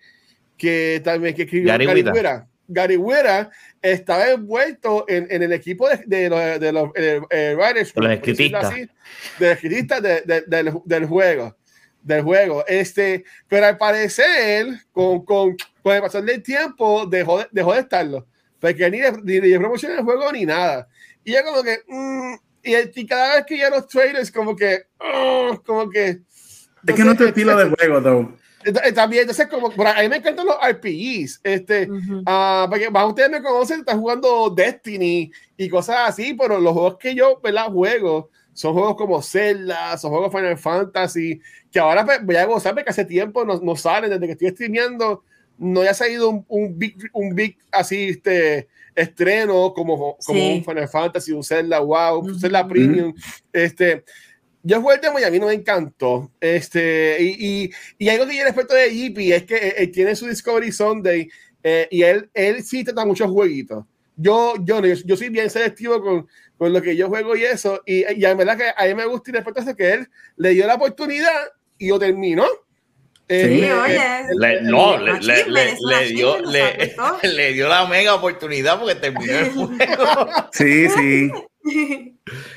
que 0.56 1.00
también 1.04 1.34
que 1.34 1.42
escribió 1.42 1.68
Gary. 1.72 1.86
Whitta, 1.86 2.48
Gary 2.68 2.96
Whitta, 2.96 3.50
estaba 3.82 4.30
envuelto 4.30 5.04
en, 5.08 5.26
en 5.30 5.42
el 5.42 5.52
equipo 5.52 5.88
de, 5.88 6.02
de 6.06 6.30
los, 6.30 6.60
de 6.60 6.72
los 6.72 6.90
eh, 6.94 7.20
eh, 7.30 7.54
writers, 7.58 7.92
De 7.94 8.00
los 8.00 8.16
por 8.16 8.26
decirlo 8.26 8.58
escritistas. 8.58 8.64
así, 8.64 8.80
de 9.38 9.46
los 9.46 9.54
escritistas 9.54 10.02
de- 10.02 10.20
de- 10.22 10.42
del, 10.46 10.72
del 10.84 11.06
juego 11.06 11.56
del 12.02 12.20
juego. 12.22 12.62
Este, 12.66 13.24
pero 13.48 13.64
al 13.64 13.78
parecer, 13.78 14.66
con, 14.92 15.24
con, 15.24 15.56
con 15.82 15.94
el 15.96 16.02
pasar 16.02 16.22
del 16.22 16.42
tiempo, 16.42 17.06
dejó 17.06 17.38
de, 17.38 17.46
dejó 17.50 17.72
de 17.72 17.80
estarlo. 17.80 18.26
Porque 18.60 18.90
ni 18.90 19.00
le, 19.00 19.10
ni 19.22 19.40
le 19.40 19.58
promocionó 19.58 19.94
el 19.94 20.04
juego 20.04 20.30
ni 20.30 20.44
nada. 20.44 20.86
Y 21.24 21.32
ya 21.32 21.42
como 21.42 21.62
que, 21.62 21.78
mm, 21.88 22.34
y, 22.64 22.74
el- 22.74 22.92
y 22.94 23.06
cada 23.06 23.36
vez 23.36 23.44
que 23.46 23.58
ya 23.58 23.70
los 23.70 23.86
trailers, 23.86 24.30
como 24.32 24.56
que, 24.56 24.84
oh, 24.98 25.60
como 25.64 25.88
que. 25.90 26.20
Es 26.86 26.94
que 26.94 27.04
no 27.04 27.16
tu 27.16 27.24
estilo 27.24 27.56
de 27.56 27.70
juego, 27.70 28.02
though. 28.02 28.32
Entonces, 28.64 28.94
También, 28.94 29.22
entonces, 29.22 29.46
como, 29.48 29.70
por 29.70 29.86
ahí 29.86 30.00
a 30.00 30.02
mí 30.04 30.08
me 30.08 30.16
encantan 30.16 30.46
los 30.46 30.56
RPGs. 30.56 31.40
Este, 31.42 31.90
Ujú. 31.90 32.22
Ah, 32.26 32.66
porque 32.68 32.90
más 32.90 33.06
ustedes 33.06 33.30
me 33.30 33.42
conocen, 33.42 33.80
están 33.80 34.00
jugando 34.00 34.48
Destiny 34.50 35.30
y 35.56 35.68
cosas 35.68 36.08
así, 36.08 36.32
pero 36.34 36.58
los 36.58 36.72
juegos 36.72 36.96
que 36.98 37.14
yo 37.14 37.40
¿verdad? 37.42 37.70
juego 37.70 38.30
son 38.54 38.72
juegos 38.72 38.96
como 38.96 39.20
Zelda, 39.20 39.98
son 39.98 40.12
juegos 40.12 40.32
Final 40.32 40.56
Fantasy, 40.56 41.40
que 41.70 41.78
ahora 41.78 42.04
pues, 42.04 42.24
voy 42.24 42.36
a 42.36 42.46
gozar 42.46 42.72
porque 42.74 42.88
hace 42.90 43.04
tiempo 43.04 43.44
no, 43.44 43.58
no 43.60 43.76
salen, 43.76 44.10
desde 44.10 44.26
que 44.26 44.32
estoy 44.32 44.50
streameando, 44.50 45.24
no 45.58 45.80
haya 45.82 45.92
salido 45.92 46.30
un, 46.30 46.44
un 46.48 46.78
big, 46.78 46.96
un 47.12 47.34
big 47.34 47.58
así, 47.72 48.10
este, 48.10 48.68
estreno 48.94 49.72
como, 49.74 50.16
como 50.24 50.38
Sí. 50.38 50.54
un 50.58 50.64
Final 50.64 50.88
Fantasy, 50.88 51.32
un 51.32 51.42
Zelda, 51.44 51.80
wow, 51.80 52.20
un. 52.20 52.38
Zelda 52.38 52.66
Premium, 52.66 53.14
este, 53.52 54.04
yo 54.62 54.80
jugué 54.80 54.94
el 54.96 55.00
demo 55.00 55.18
y 55.18 55.24
a 55.24 55.30
mí 55.30 55.38
no 55.38 55.46
me 55.46 55.54
encantó. 55.54 56.30
Este, 56.40 57.16
y, 57.20 57.64
y, 57.64 57.70
y 57.98 58.08
algo 58.08 58.26
que 58.26 58.36
yo 58.36 58.44
respeto 58.44 58.74
de 58.74 58.88
JP 58.90 59.18
es 59.32 59.42
que 59.44 59.56
él, 59.56 59.72
él 59.76 59.90
tiene 59.90 60.16
su 60.16 60.26
Discovery 60.26 60.72
Sunday 60.72 61.28
eh, 61.62 61.88
y 61.90 62.02
él, 62.02 62.30
él 62.34 62.62
sí 62.62 62.84
trata 62.84 63.04
muchos 63.04 63.30
jueguitos. 63.30 63.84
yo, 64.16 64.54
yo, 64.64 64.80
yo, 64.84 64.94
yo 65.04 65.16
soy 65.16 65.28
bien 65.28 65.50
selectivo 65.50 66.00
con, 66.00 66.26
con 66.56 66.72
lo 66.72 66.80
que 66.80 66.94
yo 66.96 67.08
juego 67.08 67.36
y 67.36 67.44
eso. 67.44 67.82
Y, 67.84 68.04
y 68.18 68.24
en 68.24 68.38
verdad 68.38 68.56
que 68.56 68.64
a 68.76 68.86
mí 68.86 68.94
me 68.94 69.06
gusta 69.06 69.30
y 69.30 69.34
respeto 69.34 69.60
eso 69.60 69.74
que 69.76 69.92
él 69.92 70.08
le 70.36 70.50
dio 70.50 70.66
la 70.66 70.76
oportunidad 70.76 71.34
y 71.78 71.88
lo 71.88 71.98
terminó. 71.98 72.44
Sí, 73.28 73.36
eh, 73.36 73.72
oye. 73.72 73.96
eh, 73.96 74.22
Le- 74.38 74.62
no, 74.62 74.98
le, 74.98 75.14
le- 75.20 76.12
dio, 76.12 76.36
le, 77.22 77.52
dio 77.54 77.68
la 77.68 77.86
mega 77.86 78.14
oportunidad 78.14 78.78
porque 78.78 78.94
terminó 78.96 79.32
el 79.32 79.50
juego. 79.50 80.28
Sí, 80.52 80.88
sí. 80.90 81.30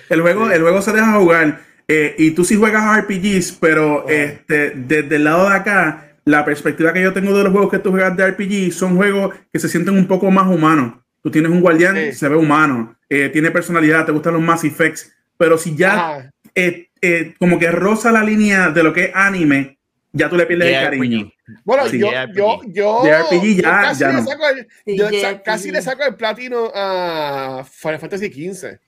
El 0.10 0.22
juego, 0.22 0.52
el 0.52 0.62
juego 0.62 0.82
se 0.82 0.92
deja 0.94 1.14
jugar. 1.18 1.62
eh, 1.88 2.16
y 2.18 2.32
tú 2.32 2.44
sí 2.44 2.56
juegas 2.56 2.98
RPGs, 3.00 3.54
pero 3.62 4.08
este, 4.10 4.72
desde 4.76 5.16
el 5.16 5.24
lado 5.24 5.50
de 5.50 5.56
acá, 5.56 6.12
la 6.26 6.44
perspectiva 6.44 6.92
que 6.92 7.02
yo 7.02 7.14
tengo 7.14 7.36
de 7.38 7.44
los 7.46 7.54
juegos 7.54 7.72
que 7.72 7.80
tú 7.80 7.92
juegas 7.92 8.18
de 8.18 8.28
RPG 8.30 8.74
son 8.74 8.98
juegos 8.98 9.34
que 9.54 9.60
se 9.60 9.70
sienten 9.70 9.94
un 9.96 10.08
poco 10.08 10.30
más 10.30 10.48
humanos. 10.48 10.96
Tú 11.24 11.32
tienes 11.32 11.52
un 11.52 11.62
guardián, 11.62 11.96
Sí. 11.96 12.12
se 12.14 12.28
ve 12.28 12.36
humano, 12.36 12.96
eh, 13.10 13.30
tiene 13.30 13.52
personalidad, 13.52 14.06
te 14.06 14.12
gustan 14.12 14.34
los 14.34 14.42
Mass 14.42 14.64
Effects, 14.66 15.14
pero 15.38 15.58
si 15.58 15.76
ya 15.78 16.30
eh, 16.56 16.90
eh, 17.02 17.34
como 17.40 17.58
que 17.60 17.72
roza 17.72 18.12
la 18.12 18.24
línea 18.24 18.70
de 18.70 18.84
lo 18.84 18.92
que 18.92 19.06
es 19.06 19.12
anime, 19.14 19.76
ya 20.18 20.30
tú 20.30 20.36
le 20.38 20.46
pierdes 20.46 20.68
el 20.76 20.84
cariño. 20.84 21.32
Bueno, 21.64 21.88
Sí, 21.88 22.00
yo, 22.00 22.10
yo, 22.34 22.60
yo, 22.68 23.02
JRPG 23.04 23.56
yo 23.56 23.62
ya- 23.62 23.82
casi, 23.82 24.00
ya 24.02 24.08
le 24.10 24.14
no. 24.16 24.26
saco 24.26 24.50
el, 24.50 24.68
Sí, 24.86 24.98
yo 24.98 25.06
sa- 25.06 25.12
JRPG. 25.12 25.44
casi 25.44 25.72
le 25.72 25.82
saco 25.82 26.04
el 26.04 26.16
platino 26.16 26.72
a 26.74 27.66
Final 27.70 28.00
Fantasy 28.00 28.28
XV. 28.32 28.80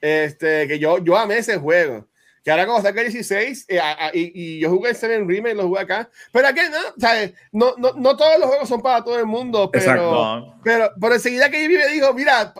Este, 0.00 0.68
que 0.68 0.78
yo, 0.78 0.98
yo 1.04 1.16
amé 1.18 1.38
ese 1.38 1.56
juego. 1.58 2.06
Que 2.44 2.50
ahora 2.50 2.66
como 2.66 2.80
saca 2.80 3.00
el 3.00 3.12
16, 3.12 3.64
eh, 3.68 3.78
a- 3.80 4.06
a- 4.06 4.10
y, 4.14 4.32
y 4.34 4.60
yo 4.60 4.70
jugué 4.70 4.90
el 4.90 4.96
7 4.96 5.18
Remake, 5.26 5.54
lo 5.54 5.68
jugué 5.68 5.80
acá. 5.80 6.08
Pero 6.32 6.48
aquí 6.48 6.60
no, 6.70 6.78
¿sabes? 7.00 7.32
No, 7.52 7.74
no, 7.76 7.92
no 7.94 8.16
todos 8.16 8.38
los 8.38 8.48
juegos 8.48 8.68
son 8.68 8.80
para 8.80 9.02
todo 9.04 9.18
el 9.18 9.26
mundo, 9.26 9.70
pero, 9.70 9.84
Exacto. 9.84 10.54
Pero, 10.64 10.90
pero 11.00 11.14
enseguida 11.14 11.50
que 11.50 11.62
yo 11.62 11.68
me 11.78 11.88
dijo, 11.88 12.14
mira, 12.14 12.52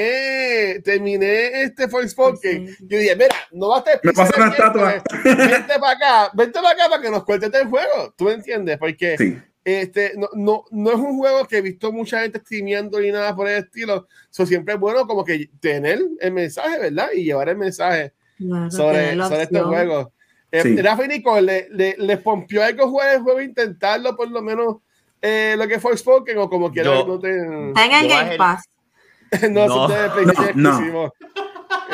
terminé, 0.00 0.80
terminé 0.84 1.62
este 1.62 1.88
Forspoken. 1.88 2.68
Sí. 2.68 2.76
Yo 2.88 2.98
dije, 2.98 3.16
mira, 3.16 3.34
no 3.52 3.68
va 3.68 3.76
a 3.76 3.78
estar 3.80 4.00
Me 4.02 4.12
pasa 4.12 4.32
una 4.36 4.48
estatua. 4.50 5.02
Vente 5.24 5.78
para 5.80 5.90
acá, 5.92 6.30
vente 6.34 6.60
para 6.60 6.70
acá 6.70 6.88
para 6.88 7.02
que 7.02 7.10
nos 7.10 7.24
cuentes 7.24 7.52
el 7.54 7.66
juego. 7.68 8.14
¿Tú 8.16 8.24
me 8.24 8.32
entiendes? 8.32 8.78
Porque 8.78 9.16
Sí. 9.18 9.38
este, 9.64 10.12
no, 10.16 10.28
no, 10.34 10.64
no 10.70 10.90
es 10.90 10.96
un 10.96 11.16
juego 11.18 11.46
que 11.46 11.58
he 11.58 11.62
visto 11.62 11.92
mucha 11.92 12.20
gente 12.22 12.38
streameando 12.40 13.00
ni 13.00 13.10
nada 13.10 13.34
por 13.34 13.48
el 13.48 13.64
estilo. 13.64 14.06
So, 14.30 14.46
siempre 14.46 14.74
es 14.74 14.80
bueno 14.80 15.06
como 15.06 15.24
que 15.24 15.50
tener 15.60 16.00
el 16.20 16.32
mensaje, 16.32 16.78
¿verdad? 16.78 17.08
Y 17.14 17.24
llevar 17.24 17.48
el 17.48 17.56
mensaje 17.56 18.12
Claro, 18.36 18.70
sobre, 18.70 19.16
sobre 19.16 19.42
este 19.42 19.60
juego. 19.60 20.12
Eh, 20.52 20.62
Sí. 20.62 20.76
Rafa 20.80 21.04
y 21.04 21.08
Nicole, 21.08 21.42
¿le, 21.42 21.68
le, 21.70 22.06
les 22.06 22.18
pompió 22.18 22.62
algo 22.62 22.88
jugar 22.88 23.14
el 23.14 23.20
juego, 23.20 23.40
intentarlo 23.40 24.16
por 24.16 24.30
lo 24.30 24.40
menos 24.42 24.76
eh, 25.20 25.54
lo 25.58 25.66
que 25.66 25.80
fue 25.80 25.96
Spoken 25.96 26.38
o 26.38 26.48
como 26.48 26.70
quiera 26.70 26.90
no 27.04 27.18
te... 27.18 27.30
Está 27.68 27.84
en 27.86 27.92
el 27.92 28.08
Game 28.08 28.36
Pass. 28.36 28.64
no, 29.50 29.66
No. 29.66 29.88
no, 29.88 29.88
No, 29.88 30.24
no. 30.54 30.70
exclusivo. 30.70 31.14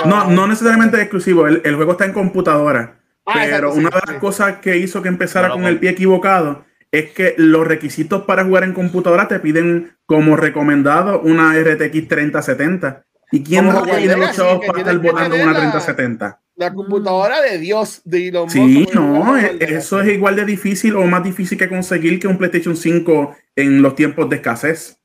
No, 0.04 0.30
no 0.30 0.46
necesariamente 0.46 0.96
es 0.96 1.02
exclusivo, 1.04 1.46
el, 1.46 1.62
el 1.64 1.76
juego 1.76 1.92
está 1.92 2.04
en 2.04 2.12
computadora. 2.12 2.98
Ah, 3.24 3.32
pero 3.34 3.68
exacto, 3.68 3.72
sí, 3.72 3.78
una 3.78 3.90
de 3.90 3.96
las 4.06 4.14
sí. 4.14 4.20
cosas 4.20 4.58
que 4.58 4.76
hizo 4.78 5.02
que 5.02 5.08
empezara 5.08 5.50
con 5.50 5.64
el 5.64 5.78
pie 5.78 5.90
equivocado 5.90 6.64
es 6.90 7.10
que 7.12 7.34
los 7.38 7.66
requisitos 7.66 8.22
para 8.22 8.44
jugar 8.44 8.64
en 8.64 8.74
computadora 8.74 9.28
te 9.28 9.40
piden 9.40 9.96
como 10.06 10.36
recomendado 10.36 11.20
una 11.20 11.54
RTX 11.58 12.08
3070. 12.08 13.04
¿Y 13.32 13.42
quién 13.42 13.64
tiene 13.64 13.72
los 14.06 14.18
Legacy, 14.18 14.36
chavos 14.36 14.66
para 14.66 14.78
estar 14.78 14.98
volando 14.98 15.36
una 15.36 15.52
la- 15.52 15.58
3070? 15.58 16.38
La 16.54 16.72
computadora 16.72 17.40
de 17.40 17.58
Dios 17.58 18.02
de 18.04 18.28
Elon 18.28 18.44
Musk. 18.44 18.52
Sí, 18.54 18.86
no, 18.94 19.36
e- 19.38 19.56
eso 19.60 20.00
es 20.02 20.08
igual 20.12 20.36
de 20.36 20.44
difícil 20.44 20.94
o 20.96 21.04
más 21.06 21.24
difícil 21.24 21.56
que 21.58 21.68
conseguir 21.68 22.20
que 22.20 22.28
un 22.28 22.36
PlayStation 22.38 22.76
5 22.76 23.34
en 23.56 23.80
los 23.82 23.94
tiempos 23.96 24.28
de 24.28 24.36
escasez. 24.36 24.98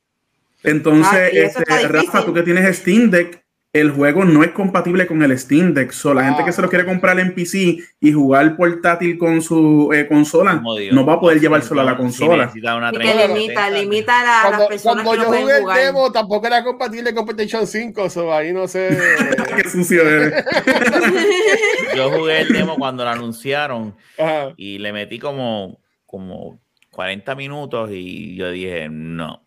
Entonces, 0.64 1.14
Ah, 1.14 1.28
este, 1.28 1.88
Rafa, 1.88 2.26
tú 2.26 2.34
que 2.34 2.44
tienes 2.44 2.78
Steam 2.78 3.10
Deck, 3.10 3.44
el 3.74 3.92
juego 3.92 4.26
no 4.26 4.44
es 4.44 4.52
compatible 4.52 5.06
con 5.06 5.22
el 5.22 5.38
Steam 5.38 5.74
Deck. 5.74 5.92
So, 5.92 6.14
la 6.14 6.24
gente 6.24 6.42
Ah. 6.42 6.46
que 6.46 6.52
se 6.52 6.62
lo 6.62 6.70
quiere 6.70 6.86
comprar 6.86 7.20
en 7.20 7.36
PC 7.36 7.78
y 8.00 8.12
jugar 8.12 8.56
portátil 8.56 9.18
con 9.20 9.42
su 9.42 9.92
eh, 9.94 10.08
consola, 10.08 10.64
no 10.92 11.06
va 11.06 11.14
a 11.14 11.20
poder 11.20 11.40
llevárselo 11.40 11.82
a 11.82 11.84
la 11.84 11.96
consola. 11.98 12.46
necesita 12.46 12.76
una 12.76 12.90
Y 12.90 12.94
que 12.94 12.98
30, 13.00 13.28
limita, 13.28 13.66
70. 13.66 13.70
limita 13.72 14.20
a 14.20 14.24
la- 14.24 14.30
a 14.30 14.44
las 14.44 14.50
Cuando, 14.52 14.68
personas 14.70 15.04
cuando 15.06 15.24
que 15.26 15.30
no 15.30 15.36
yo 15.36 15.42
jugué 15.42 15.56
el 15.58 15.62
jugar. 15.62 15.80
demo, 15.80 16.12
tampoco 16.12 16.48
era 16.48 16.64
compatible 16.64 17.14
con 17.14 17.26
PlayStation 17.26 17.68
5, 17.68 18.10
so 18.10 18.34
ahí 18.34 18.52
no 18.54 18.68
sé. 18.68 18.98
Qué 19.64 19.70
sucio 19.70 20.02
eres. 20.08 20.44
Yo 21.96 22.12
jugué 22.12 22.42
el 22.42 22.50
demo 22.54 22.76
cuando 22.78 23.04
lo 23.04 23.10
anunciaron 23.10 23.96
Ajá. 24.18 24.54
y 24.58 24.78
le 24.80 24.94
metí 24.94 25.20
como, 25.20 25.80
como 26.06 26.60
40 26.92 27.36
minutos 27.36 27.90
y 27.92 28.36
yo 28.36 28.50
dije, 28.52 28.88
no. 28.90 29.44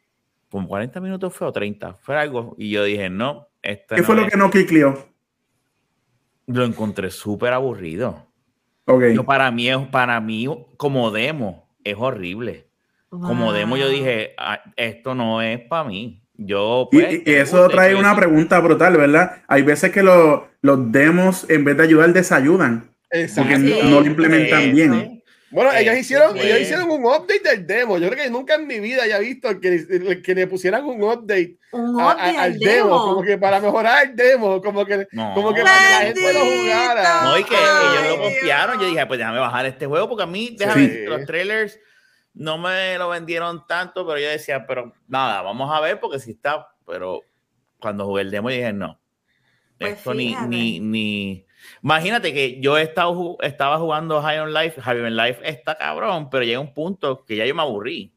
Como 0.50 0.66
40 0.68 1.00
minutos 1.00 1.32
fue 1.34 1.46
o 1.48 1.52
30, 1.52 1.94
fue 1.94 2.16
algo. 2.16 2.54
Y 2.58 2.70
yo 2.70 2.84
dije, 2.84 3.08
no. 3.10 3.48
¿Qué 3.62 3.78
no 3.98 4.02
fue 4.04 4.16
lo 4.16 4.22
es". 4.22 4.30
que 4.30 4.36
no 4.38 4.50
clicleó? 4.50 5.06
Lo 6.46 6.64
encontré 6.64 7.10
súper 7.10 7.52
aburrido. 7.52 8.26
Ok. 8.86 9.04
Yo, 9.14 9.24
para 9.24 9.50
mí, 9.50 9.68
es- 9.68 9.78
para 9.88 10.20
mí, 10.20 10.46
como 10.76 11.10
demo, 11.10 11.68
es 11.84 11.94
horrible. 11.98 12.66
Como 13.08 13.52
demo, 13.52 13.76
yo 13.76 13.88
dije, 13.88 14.34
"Ah, 14.38 14.60
esto 14.76 15.14
no 15.14 15.42
es 15.42 15.60
para 15.60 15.84
mí. 15.84 16.22
Yo, 16.34 16.88
Y, 16.92 16.96
pues, 17.00 17.22
y 17.26 17.32
eso 17.34 17.68
trae 17.68 17.94
una 17.94 18.16
pregunta 18.16 18.58
brutal, 18.60 18.96
¿verdad? 18.96 19.42
Hay 19.46 19.62
veces 19.62 19.90
que 19.90 20.02
lo- 20.02 20.48
los 20.62 20.90
demos, 20.90 21.48
en 21.50 21.64
vez 21.64 21.76
de 21.76 21.82
ayudar, 21.82 22.12
desayudan. 22.12 22.88
Exacto. 23.10 23.50
Porque 23.52 23.82
no 23.84 24.00
lo 24.00 24.06
implementan 24.06 24.62
Sí, 24.62 24.70
bien. 24.70 25.19
Sí. 25.50 25.54
Bueno, 25.56 25.72
ellos 25.72 25.94
Eh, 25.94 25.98
hicieron, 26.00 26.32
sí. 26.34 26.40
ellos 26.46 26.60
hicieron 26.60 26.90
un 26.90 27.04
update 27.04 27.40
del 27.42 27.66
demo. 27.66 27.98
Yo 27.98 28.08
creo 28.08 28.24
que 28.24 28.30
nunca 28.30 28.54
en 28.54 28.66
mi 28.66 28.80
vida 28.80 29.02
haya 29.02 29.18
visto 29.18 29.60
que, 29.60 30.22
que 30.24 30.34
le 30.34 30.46
pusieran 30.46 30.84
un 30.84 31.02
update 31.02 31.58
Un 31.72 32.00
a- 32.00 32.10
a- 32.10 32.14
update 32.14 32.30
al 32.38 32.52
al 32.52 32.58
demo, 32.58 32.84
demo. 32.84 32.98
como 33.04 33.22
que 33.22 33.36
para 33.38 33.60
mejorar 33.60 34.06
el 34.06 34.16
demo, 34.16 34.62
como 34.62 34.84
que, 34.86 35.06
No. 35.12 35.34
como 35.34 35.52
que 35.52 35.62
para 35.62 35.76
que 35.78 35.90
la 35.90 36.00
gente 36.02 36.32
lo 36.32 36.40
jugara. 36.40 37.22
No, 37.24 37.38
y 37.38 37.44
que 37.44 37.56
Ay, 37.56 37.96
ellos 38.06 38.16
lo 38.16 38.22
confiaron. 38.24 38.80
Yo 38.80 38.86
dije, 38.86 39.06
pues 39.06 39.18
déjame 39.18 39.38
bajar 39.40 39.66
este 39.66 39.86
juego, 39.86 40.08
porque 40.08 40.22
a 40.22 40.26
mí, 40.26 40.56
déjame 40.58 40.86
Sí. 40.88 41.04
los 41.06 41.26
trailers 41.26 41.78
no 42.32 42.56
me 42.58 42.96
lo 42.96 43.08
vendieron 43.08 43.66
tanto, 43.66 44.06
pero 44.06 44.18
yo 44.20 44.28
decía, 44.28 44.64
pero 44.66 44.92
nada, 45.08 45.42
vamos 45.42 45.68
a 45.76 45.80
ver, 45.80 45.98
porque 45.98 46.20
si 46.20 46.30
está, 46.30 46.68
pero 46.86 47.22
cuando 47.80 48.06
jugué 48.06 48.22
el 48.22 48.30
demo 48.30 48.50
dije, 48.50 48.72
no. 48.72 49.00
Pues 49.78 49.94
Esto 49.94 50.14
ni, 50.14 50.28
fíjate. 50.28 50.46
ni, 50.48 50.78
ni. 50.80 51.46
Imagínate 51.82 52.34
que 52.34 52.60
yo 52.60 52.76
he 52.76 52.82
estado, 52.82 53.38
estaba 53.40 53.78
jugando 53.78 54.20
High 54.20 54.40
on 54.40 54.52
Life, 54.52 54.80
High 54.80 55.00
on 55.00 55.16
Life 55.16 55.40
está 55.48 55.76
cabrón, 55.76 56.28
pero 56.30 56.44
llega 56.44 56.60
un 56.60 56.74
punto 56.74 57.24
que 57.24 57.36
ya 57.36 57.46
yo 57.46 57.54
me 57.54 57.62
aburrí. 57.62 58.12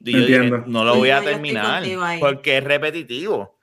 Y 0.00 0.12
yo 0.12 0.18
dije, 0.20 0.34
Entiendo. 0.36 0.64
no 0.66 0.84
lo 0.84 0.94
voy 0.96 1.10
a 1.10 1.18
yo 1.18 1.24
terminar 1.24 1.82
porque 2.20 2.58
es 2.58 2.64
repetitivo. 2.64 3.56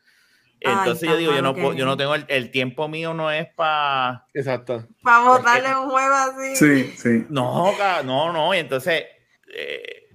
Ay, 0.65 0.73
Entonces 0.77 1.03
yo 1.07 1.15
tan 1.15 1.19
digo, 1.19 1.33
yo 1.35 1.41
no, 1.41 1.53
puedo- 1.53 1.73
yo 1.73 1.85
no 1.85 1.95
tengo 1.97 2.15
el, 2.15 2.25
el 2.27 2.49
tiempo 2.51 2.87
mío, 2.87 3.13
no 3.13 3.29
es 3.31 3.47
para 3.53 4.25
Exacto. 4.33 4.85
Para 5.03 5.23
botarle 5.27 5.69
un 5.75 5.89
juego 5.89 6.15
así. 6.15 6.55
Sí, 6.55 6.93
sí. 6.97 7.25
No, 7.29 7.73
no, 8.03 8.31
no. 8.33 8.53
Y 8.53 8.57
entonces, 8.59 9.03
eh, 9.55 10.09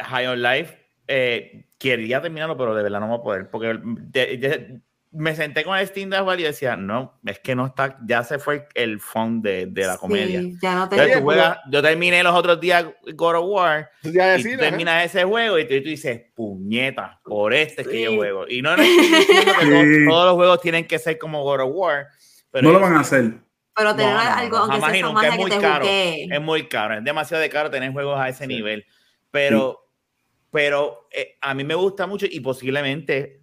High 0.00 0.26
on 0.26 0.42
Life 0.42 0.76
eh, 1.06 1.66
quería 1.78 2.20
terminarlo, 2.20 2.56
pero 2.56 2.74
de 2.74 2.82
verdad 2.82 3.00
no 3.00 3.06
voy 3.08 3.18
a 3.18 3.22
poder. 3.22 3.50
Porque 3.50 3.78
de- 3.82 4.36
de- 4.36 4.80
me 5.14 5.34
senté 5.36 5.64
con 5.64 5.78
el 5.78 5.86
Steam 5.86 6.10
Deck 6.10 6.24
y 6.38 6.42
decía, 6.42 6.76
no, 6.76 7.18
es 7.24 7.38
que 7.38 7.54
no 7.54 7.66
está, 7.66 7.96
ya 8.06 8.22
se 8.24 8.38
fue 8.38 8.66
el 8.74 8.98
fun 9.00 9.40
de, 9.42 9.66
de 9.66 9.86
la 9.86 9.92
Sí, 9.94 9.98
comedia. 10.00 10.42
ya 10.60 10.74
no 10.74 10.88
te 10.88 10.96
Entonces, 10.96 11.22
juegas- 11.22 11.58
yo 11.70 11.82
terminé 11.82 12.22
los 12.22 12.34
otros 12.34 12.60
días 12.60 12.84
God 13.14 13.36
of 13.36 13.44
War 13.46 13.90
y 14.02 14.10
decir, 14.10 14.56
tú 14.56 14.62
ajá. 14.62 14.70
terminas 14.70 15.04
ese 15.04 15.24
juego 15.24 15.58
y 15.58 15.64
tú, 15.68 15.74
tú 15.82 15.88
dices, 15.88 16.22
puñeta, 16.34 17.20
por 17.24 17.54
este 17.54 17.82
es 17.82 17.88
que 17.88 18.02
yo 18.02 18.10
Sí. 18.10 18.16
juego. 18.16 18.44
Y 18.48 18.60
no, 18.60 18.76
no 18.76 18.82
estoy 18.82 19.06
diciendo 19.06 19.52
que 19.58 19.64
Sí. 19.64 19.70
todos, 19.70 19.84
todos 20.08 20.26
los 20.26 20.34
juegos 20.34 20.60
tienen 20.60 20.86
que 20.86 20.98
ser 20.98 21.18
como 21.18 21.42
God 21.42 21.60
of 21.60 21.70
War. 21.72 22.06
Pero 22.50 22.68
No 22.68 22.72
lo 22.74 22.80
van 22.80 22.96
a 22.96 23.00
hacer. 23.00 23.32
Pero 23.76 23.96
tener 23.96 24.14
no, 24.14 24.20
algo, 24.20 24.56
aunque 24.58 24.74
jamás 24.80 24.90
y 24.94 24.98
sea 24.98 25.06
nunca, 25.06 25.26
es 25.26 25.30
de 25.32 25.36
que 25.36 25.42
muy 25.42 25.50
te 25.50 25.58
caro. 25.60 25.84
jugué. 25.84 26.24
Es 26.30 26.40
muy 26.40 26.68
caro, 26.68 26.94
es 26.98 27.04
demasiado 27.04 27.42
de 27.42 27.50
caro 27.50 27.70
tener 27.70 27.92
juegos 27.92 28.18
a 28.20 28.28
ese 28.28 28.46
nivel. 28.46 28.84
Pero, 29.30 29.88
pero 30.50 31.08
eh, 31.12 31.36
a 31.40 31.54
mí 31.54 31.64
me 31.64 31.74
gusta 31.74 32.06
mucho 32.06 32.26
y 32.30 32.38
posiblemente 32.40 33.40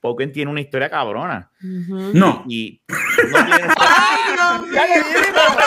Forspoken 0.00 0.32
tiene 0.32 0.50
una 0.50 0.60
historia 0.60 0.88
cabrona. 0.88 1.50
No. 1.62 2.44
Y 2.48 2.80
no 3.28 3.38
Ay, 3.38 4.20
pero- 4.36 5.60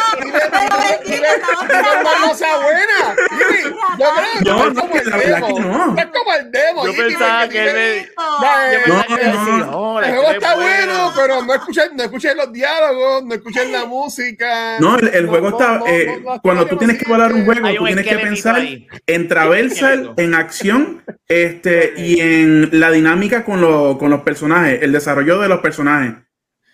buena. 2.61 3.15
Jimmy, 3.29 3.75
yo 3.97 4.05
creo 4.15 4.33
que 4.39 4.49
No, 4.49 4.69
no, 4.69 4.81
como 4.81 4.95
el 4.95 5.09
la 5.09 5.17
verdad 5.17 5.35
demo. 5.35 5.47
que 5.47 5.59
no. 5.61 5.95
Es 5.97 6.05
como 6.05 6.33
el 6.33 6.51
demo. 6.51 6.85
yo 6.87 6.93
pensaba 6.95 7.49
que 7.49 7.63
él 7.99 8.09
Ya, 8.41 8.71
No, 8.87 8.95
no. 8.95 9.15
decía, 9.17 9.69
"Oh, 9.71 10.01
la 10.01 10.07
El 10.09 10.15
juego 10.15 10.31
está 10.31 10.49
es 10.51 10.55
buena". 10.55 10.85
bueno, 10.85 11.13
pero 11.15 11.41
no 11.43 11.53
escuchen, 11.53 11.89
no 11.95 12.03
escuchen 12.03 12.37
los 12.37 12.51
diálogos, 12.51 13.23
no 13.25 13.33
escuchen 13.35 13.71
la 13.71 13.85
música. 13.85 14.79
No, 14.79 14.97
el, 14.97 15.25
No, 15.25 15.29
juego 15.31 15.49
no, 15.51 15.59
está. 15.59 15.77
no, 15.79 15.87
eh, 15.87 16.19
no, 16.23 16.35
no, 16.35 16.41
cuando 16.41 16.63
no, 16.63 16.67
tú 16.67 16.75
no, 16.75 16.79
tienes 16.79 16.97
que 16.97 17.05
evaluar 17.05 17.33
un 17.33 17.45
juego, 17.45 17.67
tú 17.77 17.85
tienes 17.85 18.07
que 18.07 18.17
pensar 18.17 18.61
en 19.07 19.27
traversal, 19.27 20.13
en 20.17 20.33
acción, 20.35 21.03
este, 21.27 21.93
y 21.97 22.19
en 22.19 22.69
la 22.79 22.91
dinámica 22.91 23.43
con 23.45 23.61
los 23.61 24.21
personajes, 24.21 24.79
el 24.81 24.91
desarrollo 24.91 25.39
de 25.39 25.49
los 25.49 25.59
personajes. 25.61 26.13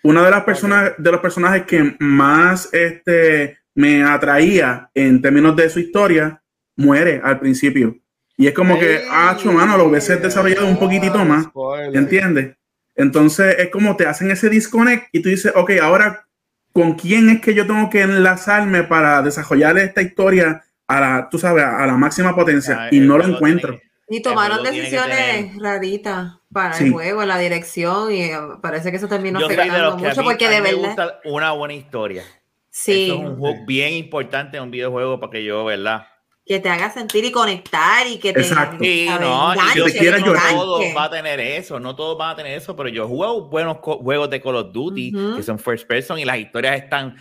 Una 0.02 0.24
de 0.24 0.30
las 0.30 0.44
personas, 0.44 0.92
de 0.96 1.12
los 1.12 1.20
personajes 1.20 1.64
que 1.64 1.96
más 1.98 2.68
este, 2.72 3.58
me 3.74 4.02
atraía 4.02 4.90
en 4.94 5.20
términos 5.20 5.54
de 5.56 5.68
su 5.68 5.80
historia, 5.80 6.42
muere 6.76 7.20
al 7.22 7.38
principio. 7.38 7.96
Y 8.36 8.46
es 8.46 8.54
como 8.54 8.78
que, 8.78 9.02
ah, 9.10 9.36
mano, 9.44 9.76
lo 9.76 9.84
hubiese 9.84 10.16
desarrollado 10.16 10.66
un 10.66 10.78
poquitito 10.78 11.22
más. 11.24 11.44
spoiler. 11.44 11.94
¿Entiendes? 11.94 12.56
Entonces 12.96 13.56
es 13.58 13.68
como 13.68 13.96
te 13.96 14.06
hacen 14.06 14.30
ese 14.30 14.48
disconnect 14.48 15.08
y 15.12 15.20
tú 15.20 15.28
dices, 15.28 15.52
ok, 15.54 15.72
ahora, 15.82 16.26
¿con 16.72 16.94
quién 16.94 17.28
es 17.28 17.40
que 17.40 17.54
yo 17.54 17.66
tengo 17.66 17.90
que 17.90 18.00
enlazarme 18.02 18.82
para 18.84 19.20
desarrollar 19.22 19.76
esta 19.78 20.00
historia 20.02 20.62
a 20.88 21.00
la, 21.00 21.28
tú 21.30 21.38
sabes, 21.38 21.64
a 21.64 21.86
la 21.86 21.96
máxima 21.96 22.34
potencia? 22.34 22.84
Ah, 22.84 22.88
y 22.90 23.00
no 23.00 23.18
lo 23.18 23.24
encuentro. 23.26 23.74
tiene- 23.78 23.90
Y 24.08 24.22
tomaron 24.22 24.64
decisiones 24.64 25.56
raritas 25.58 26.34
para 26.52 26.74
Sí. 26.74 26.84
el 26.84 26.92
juego, 26.92 27.24
la 27.24 27.38
dirección, 27.38 28.12
y 28.12 28.22
eh, 28.24 28.38
parece 28.62 28.90
que 28.90 28.96
eso 28.96 29.08
terminó 29.08 29.38
Yo 29.40 29.46
soy 29.46 29.56
de 29.56 29.62
afectando 29.62 29.96
mucho 29.98 30.20
mí- 30.22 30.26
porque 30.28 30.46
a 30.46 30.48
mí 30.50 30.54
de 30.56 30.62
me 30.62 30.70
verdad. 30.74 30.86
gusta 30.86 31.20
una 31.24 31.52
buena 31.52 31.74
historia. 31.74 32.24
Sí, 32.72 33.06
Eso 33.06 33.14
es 33.14 33.20
un 33.20 33.36
hook 33.38 33.66
bien 33.66 33.94
importante 33.94 34.56
en 34.56 34.64
un 34.64 34.70
videojuego 34.70 35.18
para 35.20 35.30
que 35.32 35.44
yo, 35.44 35.64
¿verdad? 35.64 36.06
que 36.46 36.58
te 36.58 36.68
haga 36.68 36.90
sentir 36.90 37.24
y 37.24 37.30
conectar 37.30 38.04
y 38.08 38.18
que 38.18 38.32
te 38.32 38.40
Exacto. 38.40 38.78
¿sabes? 38.78 39.20
no, 39.20 39.54
y 39.54 39.58
enganche, 39.58 39.78
yo 39.78 39.84
que 39.84 40.10
no 40.10 40.26
llorar. 40.26 40.50
todo 40.50 40.76
enganche. 40.78 40.94
va 40.96 41.04
a 41.04 41.10
tener 41.10 41.38
eso, 41.38 41.78
no 41.78 41.94
todos 41.94 42.18
van 42.18 42.30
a 42.30 42.36
tener 42.36 42.58
eso, 42.58 42.74
pero 42.74 42.88
yo 42.88 43.06
juego 43.06 43.48
buenos 43.48 43.76
juegos 43.80 44.28
de 44.30 44.40
Call 44.40 44.56
of 44.56 44.72
Duty 44.72 45.14
Ujú. 45.14 45.36
que 45.36 45.42
son 45.44 45.60
first 45.60 45.86
person 45.86 46.18
y 46.18 46.24
las 46.24 46.38
historias 46.38 46.74
están 46.82 47.14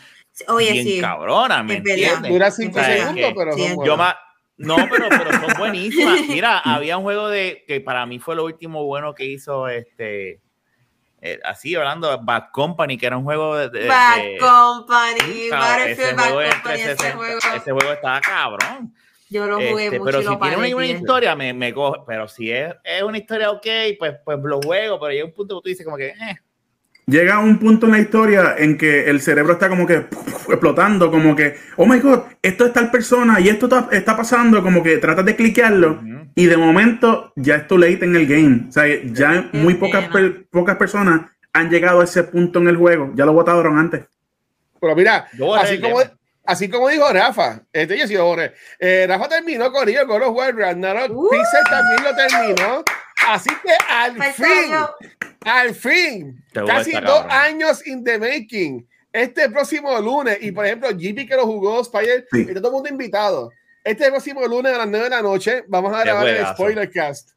Oye, 0.48 0.72
bien 0.72 0.84
sí. 0.86 1.00
cabronas, 1.02 1.64
¿me 1.64 1.74
Es 1.74 1.80
entiendes? 1.80 2.32
Dura 2.32 2.50
cinco 2.50 2.80
O 2.80 2.84
sea, 2.84 2.98
segundos, 2.98 3.34
pero 3.36 3.54
sí, 3.54 3.60
son 3.60 3.70
yo 3.70 3.76
buenas. 3.76 3.86
Yo 3.88 3.98
más, 3.98 4.16
no, 4.60 4.76
pero, 4.90 5.10
pero 5.10 5.32
son 5.40 5.58
buenísimas. 5.58 6.20
Mira, 6.30 6.60
había 6.60 6.98
un 6.98 7.04
juego 7.04 7.28
de 7.30 7.64
que 7.68 7.82
para 7.82 8.06
mí 8.06 8.20
fue 8.20 8.36
lo 8.36 8.46
último 8.46 8.84
bueno 8.86 9.16
que 9.16 9.26
hizo 9.26 9.68
este. 9.68 10.42
eh, 11.22 11.40
así 11.44 11.74
hablando, 11.76 12.18
Bad 12.22 12.52
Company, 12.52 12.98
que 12.98 13.08
era 13.08 13.18
un 13.18 13.24
juego 13.24 13.58
de. 13.58 13.70
de- 13.70 13.88
Bad 13.88 14.16
de- 14.18 14.38
Company, 14.40 15.50
Battlefield 15.50 16.16
Bad 16.16 16.30
juego 16.32 16.52
Company, 16.52 16.76
ese 16.82 16.96
360, 16.96 17.18
juego. 17.18 17.40
ese 17.56 17.72
juego 17.72 17.94
estaba 17.94 18.22
cabrón. 18.22 18.94
Yo 19.32 19.46
lo 19.46 19.56
jugué 19.58 19.86
Este, 19.86 20.00
mucho 20.00 20.06
pero 20.06 20.20
y 20.22 20.24
si 20.24 20.40
tiene 20.40 20.74
una, 20.76 20.86
historia, 20.88 21.36
me, 21.36 21.54
me 21.54 21.72
coge. 21.74 22.00
Pero 22.08 22.28
si 22.28 22.52
es, 22.52 22.74
es 22.84 23.04
una 23.04 23.18
historia 23.20 23.52
ok, 23.52 23.68
pues, 24.00 24.16
pues 24.26 24.40
lo 24.42 24.60
juego. 24.60 25.00
Pero 25.00 25.12
llega 25.14 25.26
un 25.26 25.34
punto 25.34 25.58
que 25.58 25.62
tú 25.64 25.70
dices, 25.70 25.86
como 25.86 25.98
que. 25.98 26.08
eh, 26.08 26.38
Llega 27.10 27.40
un 27.40 27.58
punto 27.58 27.86
en 27.88 27.94
la 27.94 28.00
historia 28.00 28.56
en 28.58 28.78
que 28.78 29.10
el 29.10 29.20
cerebro 29.22 29.54
está 29.54 29.68
como 29.68 29.88
que 29.88 30.06
explotando, 30.48 31.10
como 31.10 31.36
que, 31.36 31.56
oh 31.78 31.86
my 31.86 32.00
god, 32.00 32.20
esto 32.42 32.66
es 32.68 32.74
tal 32.74 32.92
persona 32.92 33.40
y 33.40 33.50
esto 33.50 33.66
está, 33.66 33.88
está 33.92 34.16
pasando, 34.16 34.62
como 34.62 34.84
que 34.84 34.98
tratas 34.98 35.26
de 35.26 35.36
cliquearlo 35.36 36.00
y 36.36 36.46
de 36.46 36.58
momento 36.58 37.34
ya 37.36 37.56
es 37.56 37.68
too 37.68 37.78
late 37.78 38.06
en 38.06 38.16
el 38.16 38.28
game. 38.28 38.66
O 38.70 38.72
sea, 38.72 38.86
ya 39.06 39.50
Qué 39.52 39.58
muy 39.58 39.74
pocas, 39.76 40.08
per- 40.10 40.46
pocas 40.52 40.76
personas 40.78 41.22
han 41.54 41.70
llegado 41.70 42.02
a 42.02 42.04
ese 42.04 42.24
punto 42.24 42.60
en 42.60 42.68
el 42.68 42.78
juego. 42.78 43.12
Ya 43.16 43.26
lo 43.26 43.34
votaron 43.34 43.78
antes. 43.78 44.06
Pero 44.80 44.96
mira, 44.96 45.28
así 45.60 45.80
como, 45.82 46.00
así 46.46 46.70
como 46.70 46.90
dijo 46.90 47.12
Rafa, 47.12 47.62
este 47.74 47.98
yo 47.98 48.08
sí. 48.08 48.16
Eh, 48.80 49.06
Rafa 49.08 49.28
terminó 49.28 49.72
con 49.72 49.90
ellos, 49.90 50.06
God 50.06 50.24
of 50.24 50.36
War, 50.36 50.56
Ragnarok, 50.56 51.12
Uh. 51.12 51.30
Pixel 51.30 51.64
también 51.70 52.04
lo 52.04 52.16
terminó. 52.16 52.84
Así 53.34 53.50
que 53.50 53.72
al 53.90 54.18
Faltaba 54.18 54.34
fin, 54.34 54.72
yo. 54.72 54.96
al 55.46 55.76
fin, 55.76 56.46
casi 56.66 56.92
dos 56.92 57.02
cabrón. 57.02 57.32
años 57.32 57.86
in 57.88 58.04
the 58.04 58.18
making. 58.18 58.88
Este 59.12 59.50
próximo 59.50 60.00
lunes, 60.00 60.38
y 60.42 60.52
por 60.52 60.66
ejemplo, 60.66 60.90
JP 60.92 61.28
que 61.28 61.36
lo 61.36 61.46
jugó, 61.46 61.82
Spider, 61.82 62.28
Sí. 62.32 62.42
está 62.42 62.56
todo 62.56 62.68
el 62.68 62.74
mundo 62.74 62.90
invitado. 62.90 63.52
Este 63.84 64.10
próximo 64.10 64.46
lunes 64.46 64.74
a 64.74 64.80
las 64.80 64.88
9 64.88 65.06
de 65.06 65.10
la 65.10 65.22
noche 65.22 65.64
vamos 65.68 65.94
a 65.94 66.02
grabar 66.04 66.28
el 66.28 66.46
spoiler 66.48 66.92
cast. 66.92 67.32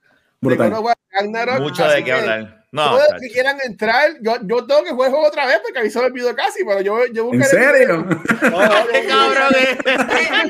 Mucho 1.61 1.88
de 1.88 2.05
qué 2.05 2.12
hablar. 2.12 2.62
No, 2.75 2.89
todos 2.97 3.21
que 3.21 3.29
quieran 3.29 3.59
entrar, 3.67 4.13
yo, 4.23 4.37
yo 4.45 4.67
tengo 4.67 4.83
que 4.83 4.91
jugar 4.93 5.09
el 5.09 5.13
juego 5.15 5.29
otra 5.29 5.45
vez 5.45 5.61
porque 5.63 5.79
a 5.79 5.83
mí 5.83 5.91
se 5.91 5.99
me 5.99 6.07
olvidó 6.07 6.35
casi, 6.35 6.65
pero 6.65 6.81
yo, 6.81 7.05
yo 7.13 7.31
¿En 7.31 7.45
serio? 7.45 8.07
Qué 8.09 9.07
cabrón 9.09 9.53
es. 9.59 9.77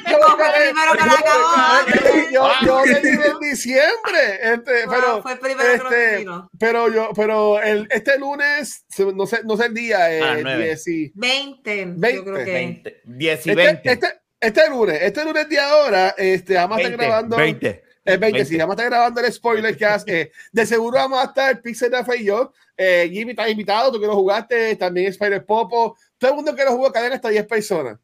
¿Cómo 0.05 0.37
fue 0.37 0.47
el 0.47 0.71
primero 0.71 0.93
que 0.93 1.07
la 1.07 1.13
acabó? 1.15 2.31
yo, 2.31 2.47
Ah. 2.47 2.83
terminé 2.85 3.27
en 3.27 3.39
diciembre, 3.41 4.55
este, 4.55 4.87
Wow, 4.87 4.95
pero, 4.95 5.23
fue 5.23 5.33
el 5.33 5.39
primero 5.41 5.69
que 5.73 5.79
lo 5.79 5.91
este, 5.91 6.27
pero 6.61 6.89
yo, 6.93 7.11
pero 7.17 7.61
el, 7.61 7.89
este 7.91 8.17
lunes, 8.21 8.85
no 9.15 9.27
sé, 9.27 9.41
no 9.45 9.57
sé 9.57 9.67
el 9.67 9.75
día, 9.75 10.13
eh, 10.17 10.43
nueve. 10.43 10.65
10 10.65 10.89
y- 10.89 11.13
20, 11.17 11.77
yo 11.81 11.93
20, 11.97 12.23
creo 12.23 12.45
que. 12.45 12.53
20, 12.53 13.01
10 13.05 13.47
y 13.47 13.51
este, 13.51 13.55
20. 13.65 13.93
este, 13.93 14.07
este 14.41 14.71
lunes, 14.71 14.99
este 15.03 15.25
lunes 15.25 15.49
de 15.49 15.59
ahora, 15.59 16.15
este, 16.17 16.55
vamos 16.55 16.79
a 16.79 16.81
estar 16.83 16.91
20, 16.97 17.05
grabando, 17.07 17.37
20. 17.37 17.83
El 18.05 18.19
20, 18.19 18.45
sí, 18.45 18.51
20. 18.57 18.59
vamos 18.59 18.73
a 18.73 18.75
estar 18.77 18.91
grabando 18.91 19.21
el 19.21 19.33
spoiler 19.33 19.77
cast, 19.79 20.09
eh, 20.09 20.33
de 20.51 20.67
seguro 20.67 20.97
vamos 20.99 21.21
a 21.21 21.25
estar 21.27 21.61
Pixel 21.63 21.93
Rafa 21.93 22.17
y 22.17 22.25
yo, 22.25 22.53
eh, 22.77 23.09
Jimmy 23.13 23.31
está 23.33 23.49
invitado, 23.49 23.93
tú 23.93 24.01
que 24.01 24.07
lo 24.07 24.15
jugaste, 24.15 24.75
también 24.77 25.09
Spider 25.09 25.45
Popo, 25.45 25.97
todo 26.19 26.31
el 26.31 26.37
mundo 26.37 26.55
que 26.55 26.65
lo 26.65 26.73
jugó, 26.73 26.91
caen 26.93 27.13
hasta 27.13 27.29
10 27.29 27.47
personas, 27.47 27.99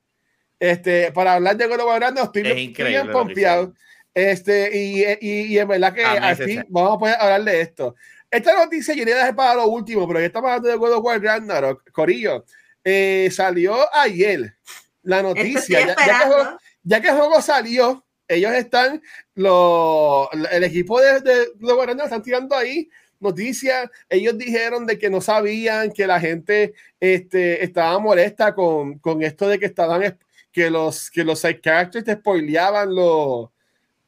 este, 0.61 1.13
para 1.13 1.35
hablar 1.35 1.57
de 1.57 1.67
War 1.67 2.01
Ragnarok, 2.01 2.37
estoy 2.37 2.49
Es 2.51 2.55
bien- 2.55 2.73
que 2.73 3.05
pompeado. 3.13 3.75
Este, 4.15 4.77
y, 4.77 5.05
y, 5.21 5.43
y 5.55 5.59
en 5.59 5.69
verdad 5.69 5.95
que 5.95 6.05
al 6.05 6.35
fin 6.37 6.65
vamos 6.69 6.97
a 6.97 6.99
poder 6.99 7.17
hablar 7.21 7.45
de 7.45 7.61
esto. 7.61 7.95
Esta 8.29 8.57
noticia 8.65 8.93
yo 8.95 9.05
le 9.05 9.15
dejé 9.15 9.33
para 9.33 9.55
lo 9.55 9.69
último, 9.69 10.09
pero 10.09 10.19
ya 10.19 10.27
estamos 10.27 10.49
hablando 10.51 10.69
de 10.69 10.75
God 10.77 10.93
of 10.95 11.05
War 11.05 11.23
Ragnarok. 11.23 11.89
Corillo, 11.93 12.45
eh, 12.83 13.29
salió 13.31 13.77
ayer 13.95 14.55
la 15.03 15.23
noticia. 15.23 15.81
Ya, 15.81 15.87
ya 15.87 15.95
que 15.95 16.11
el 16.11 16.17
juego, 16.17 16.59
ya 16.83 17.01
que 17.01 17.09
el 17.09 17.15
juego 17.17 17.41
salió, 17.43 18.05
ellos 18.29 18.53
están, 18.53 19.03
lo, 19.35 20.31
el 20.53 20.63
equipo 20.65 21.01
de, 21.01 21.21
de 21.21 21.49
War 21.61 21.87
Ragnarok 21.89 22.05
están 22.05 22.23
tirando 22.23 22.55
ahí 22.55 22.89
noticias. 23.21 23.91
Ellos 24.09 24.37
dijeron 24.39 24.87
de 24.87 24.99
que 24.99 25.11
no 25.11 25.21
sabían 25.21 25.91
que 25.91 26.07
la 26.07 26.21
gente 26.21 26.75
este, 27.01 27.65
estaba 27.65 27.99
molesta 27.99 28.55
con, 28.55 28.99
con 28.99 29.23
esto 29.23 29.49
de 29.49 29.59
que 29.59 29.67
estaban 29.67 30.03
es- 30.03 30.15
que 30.53 30.71
los 30.71 31.11
que 31.11 31.25
los 31.25 31.41
side 31.41 31.61
characters 31.61 32.05
te 32.05 32.15
spoileaban 32.15 32.95
lo, 32.95 33.53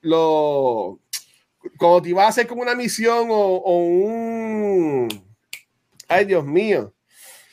lo 0.00 0.98
cuando 1.78 2.02
te 2.02 2.08
iba 2.08 2.24
a 2.24 2.28
hacer 2.28 2.46
como 2.46 2.62
una 2.62 2.74
misión 2.74 3.28
o, 3.30 3.34
o 3.56 3.78
un 3.84 5.08
ay 6.08 6.24
Dios 6.24 6.44
mío 6.44 6.94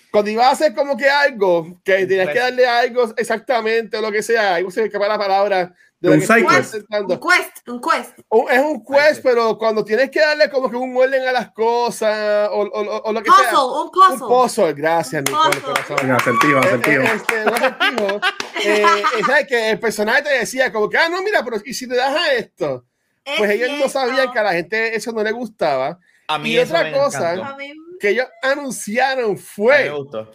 cuando 0.10 0.32
iba 0.32 0.48
a 0.48 0.52
hacer 0.52 0.74
como 0.74 0.96
que 0.96 1.10
algo 1.10 1.80
que 1.84 2.08
tenías 2.08 2.30
que 2.30 2.40
darle 2.40 2.66
algo 2.66 3.14
exactamente 3.18 3.98
o 3.98 4.02
lo 4.02 4.12
que 4.12 4.24
sea 4.24 4.56
algo 4.56 4.72
se 4.72 4.80
me 4.82 4.88
escapa 4.88 5.08
la 5.10 5.18
palabra 5.18 5.76
de 6.00 6.10
Un 6.10 6.20
quest. 6.20 6.30
Un 6.32 7.20
quest, 7.20 7.68
un 7.68 7.82
quest. 7.82 8.20
Un- 8.30 8.52
es 8.52 8.60
un 8.60 8.86
quest, 8.86 9.24
pero 9.24 9.58
cuando 9.58 9.84
tienes 9.84 10.12
que 10.12 10.20
darle 10.20 10.50
como 10.50 10.70
que 10.70 10.76
un 10.76 10.96
orden 10.96 11.28
a 11.28 11.32
las 11.32 11.52
cosas 11.52 12.50
o, 12.52 12.62
o- 12.62 12.82
o- 12.82 13.02
o 13.04 13.12
lo 13.14 13.22
que 13.24 13.30
sea. 13.32 13.50
Puzzle, 13.50 13.66
un 13.66 13.82
Un 13.82 13.92
puzzle. 13.92 14.28
puzzle, 14.28 14.74
gracias, 14.74 15.24
Nicole. 15.24 15.58
Puzzle. 15.60 15.96
Venga, 16.02 16.16
asertivo, 16.18 16.58
Eh, 16.60 16.66
asertivo. 16.68 17.04
eh, 17.04 17.12
este, 17.16 17.44
un 17.44 18.22
eh, 18.64 18.86
¿sabes? 19.26 19.48
que 19.48 19.70
el 19.72 19.80
personaje 19.80 20.22
te 20.22 20.30
decía 20.40 20.72
como 20.72 20.88
que, 20.90 20.98
ah, 20.98 21.10
no, 21.10 21.22
mira, 21.24 21.44
pero 21.44 21.58
¿y 21.66 21.74
si 21.74 21.88
te 21.88 21.96
das 21.96 22.16
a 22.16 22.34
esto? 22.34 22.86
Es 23.26 23.38
Pues 23.40 23.50
ellos 23.52 23.70
no 23.70 23.76
cierto. 23.76 23.90
sabían 23.90 24.32
que 24.32 24.40
a 24.40 24.44
la 24.44 24.54
gente 24.54 24.96
eso 24.96 25.12
no 25.12 25.22
le 25.24 25.32
gustaba. 25.32 26.00
A 26.30 26.38
mí 26.38 26.52
Y 26.52 26.58
eso 26.60 26.74
otra 26.74 26.84
me 26.84 26.92
cosa, 26.94 27.34
encantó. 27.34 27.58
Que 28.00 28.10
ellos 28.10 28.28
anunciaron 28.44 29.32
Me 29.32 29.38
fue 29.38 29.90
gustó. 29.90 30.32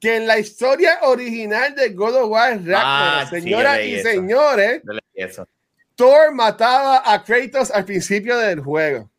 Que 0.00 0.16
en 0.16 0.26
la 0.26 0.38
historia 0.38 0.98
original 1.02 1.74
de 1.74 1.90
God 1.90 2.14
of 2.22 2.30
War 2.30 2.50
Ragnarok, 2.52 2.82
Ah, 2.84 3.26
sí, 3.28 3.40
señoras 3.40 3.76
leí 3.78 3.90
y 3.90 3.94
eso. 3.96 4.08
señores. 4.10 4.82
Thor 5.96 6.32
mataba 6.32 7.02
a 7.04 7.24
Kratos 7.24 7.70
al 7.72 7.84
principio 7.84 8.36
del 8.38 8.60
juego. 8.60 9.10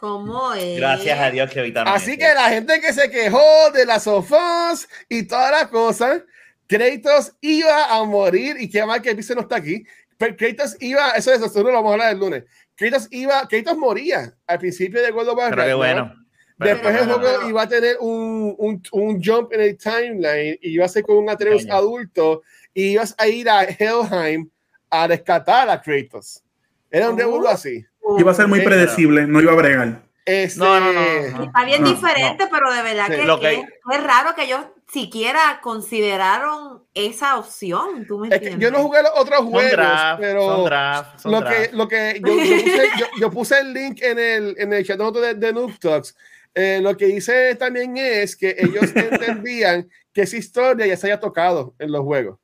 ¿Cómo 0.00 0.52
es? 0.54 0.76
Gracias 0.78 1.18
a 1.18 1.30
Dios 1.30 1.50
que 1.50 1.60
evitaron 1.60 1.92
Así 1.92 2.12
eso. 2.12 2.20
que 2.20 2.34
la 2.34 2.48
gente 2.48 2.80
que 2.80 2.92
se 2.92 3.10
quejó 3.10 3.70
de 3.72 3.86
las 3.86 4.04
sofás 4.04 4.88
y 5.08 5.24
todas 5.24 5.50
las 5.50 5.68
cosas, 5.68 6.22
Kratos 6.66 7.34
iba 7.42 7.94
a 7.94 8.02
morir 8.04 8.56
y 8.58 8.68
qué 8.70 8.84
mal 8.86 9.02
que 9.02 9.14
Pixel 9.14 9.36
no 9.36 9.42
está 9.42 9.56
aquí. 9.56 9.84
Pero 10.16 10.36
Kratos 10.36 10.76
iba, 10.80 11.10
eso 11.12 11.32
es 11.32 11.42
eso, 11.42 11.62
lo 11.62 11.72
vamos 11.72 11.90
a 11.90 11.92
hablar 11.94 12.12
el 12.14 12.18
lunes. 12.20 12.44
Kratos 12.74 13.08
iba, 13.10 13.46
Kratos 13.46 13.76
moría 13.76 14.34
al 14.46 14.58
principio 14.58 15.02
de 15.02 15.10
God 15.10 15.28
of 15.28 15.38
War. 15.38 15.50
Pero 15.50 15.64
qué 15.66 15.74
bueno. 15.74 16.14
Después 16.56 16.94
el 17.00 17.10
juego 17.12 17.48
iba 17.48 17.62
a 17.62 17.68
tener 17.68 17.96
un, 18.00 18.54
un, 18.58 18.82
un 18.92 19.22
jump 19.22 19.52
en 19.52 19.60
el 19.60 19.76
timeline 19.76 20.58
y 20.62 20.70
iba 20.74 20.84
a 20.84 20.88
ser 20.88 21.02
con 21.02 21.16
un 21.16 21.28
Atreus 21.28 21.66
adulto 21.68 22.42
y 22.72 22.92
ibas 22.92 23.14
a 23.18 23.26
ir 23.26 23.48
a 23.50 23.64
Helheim 23.64 24.48
a 24.90 25.06
rescatar 25.08 25.68
a 25.68 25.80
Kratos. 25.82 26.42
Era 26.90 27.10
un 27.10 27.18
revuelo 27.18 27.48
así. 27.48 27.84
Iba 28.18 28.30
a 28.30 28.34
ser 28.34 28.46
muy 28.46 28.60
predecible, 28.60 29.26
no 29.26 29.40
iba 29.40 29.52
a 29.52 29.56
bregar. 29.56 30.02
Este, 30.24 30.58
No, 30.60 30.78
no, 30.80 30.92
no, 30.92 31.00
no. 31.38 31.44
Está 31.44 31.64
bien 31.64 31.82
No, 31.82 31.90
diferente, 31.90 32.46
pero 32.50 32.72
de 32.72 32.82
verdad 32.82 33.06
Sí. 33.08 33.16
que, 33.16 33.24
Lo 33.24 33.38
que- 33.40 33.64
es 33.92 34.02
raro 34.04 34.34
que 34.34 34.44
ellos 34.44 34.60
siquiera 34.90 35.60
consideraron 35.62 36.82
esa 36.94 37.36
opción. 37.38 38.06
¿Tú 38.06 38.18
me 38.18 38.28
Es 38.28 38.30
que 38.40 38.48
entiendes? 38.48 38.60
yo 38.60 38.70
no 38.70 38.82
jugué 38.84 39.02
los 39.02 39.10
otros 39.16 39.38
Son 39.40 39.50
juegos, 39.50 39.72
draft, 39.72 40.20
pero 40.20 40.42
son 40.42 40.64
draft, 40.64 41.18
son 41.20 41.32
lo 41.32 41.40
draft. 41.40 41.56
que, 41.70 41.76
lo 41.76 41.88
que 41.88 42.20
yo, 42.24 42.28
yo 42.28 42.62
puse, 42.62 42.88
yo- 42.98 43.06
yo 43.20 43.30
puse 43.30 43.58
el 43.60 43.72
link 43.74 44.02
en 44.02 44.18
el, 44.18 44.54
en 44.58 44.72
el 44.72 44.86
chat 44.86 44.98
de, 44.98 45.34
de 45.34 45.52
Noob 45.52 45.78
Talks. 45.78 46.16
Eh, 46.54 46.80
lo 46.82 46.96
que 46.96 47.08
hice 47.08 47.54
también 47.56 47.96
es 47.96 48.36
que 48.36 48.54
ellos 48.58 48.84
entendían 48.94 49.88
que 50.12 50.22
esa 50.22 50.36
historia 50.36 50.86
ya 50.86 50.96
se 50.96 51.08
haya 51.08 51.18
tocado 51.20 51.74
en 51.78 51.90
los 51.92 52.02
juegos. 52.02 52.38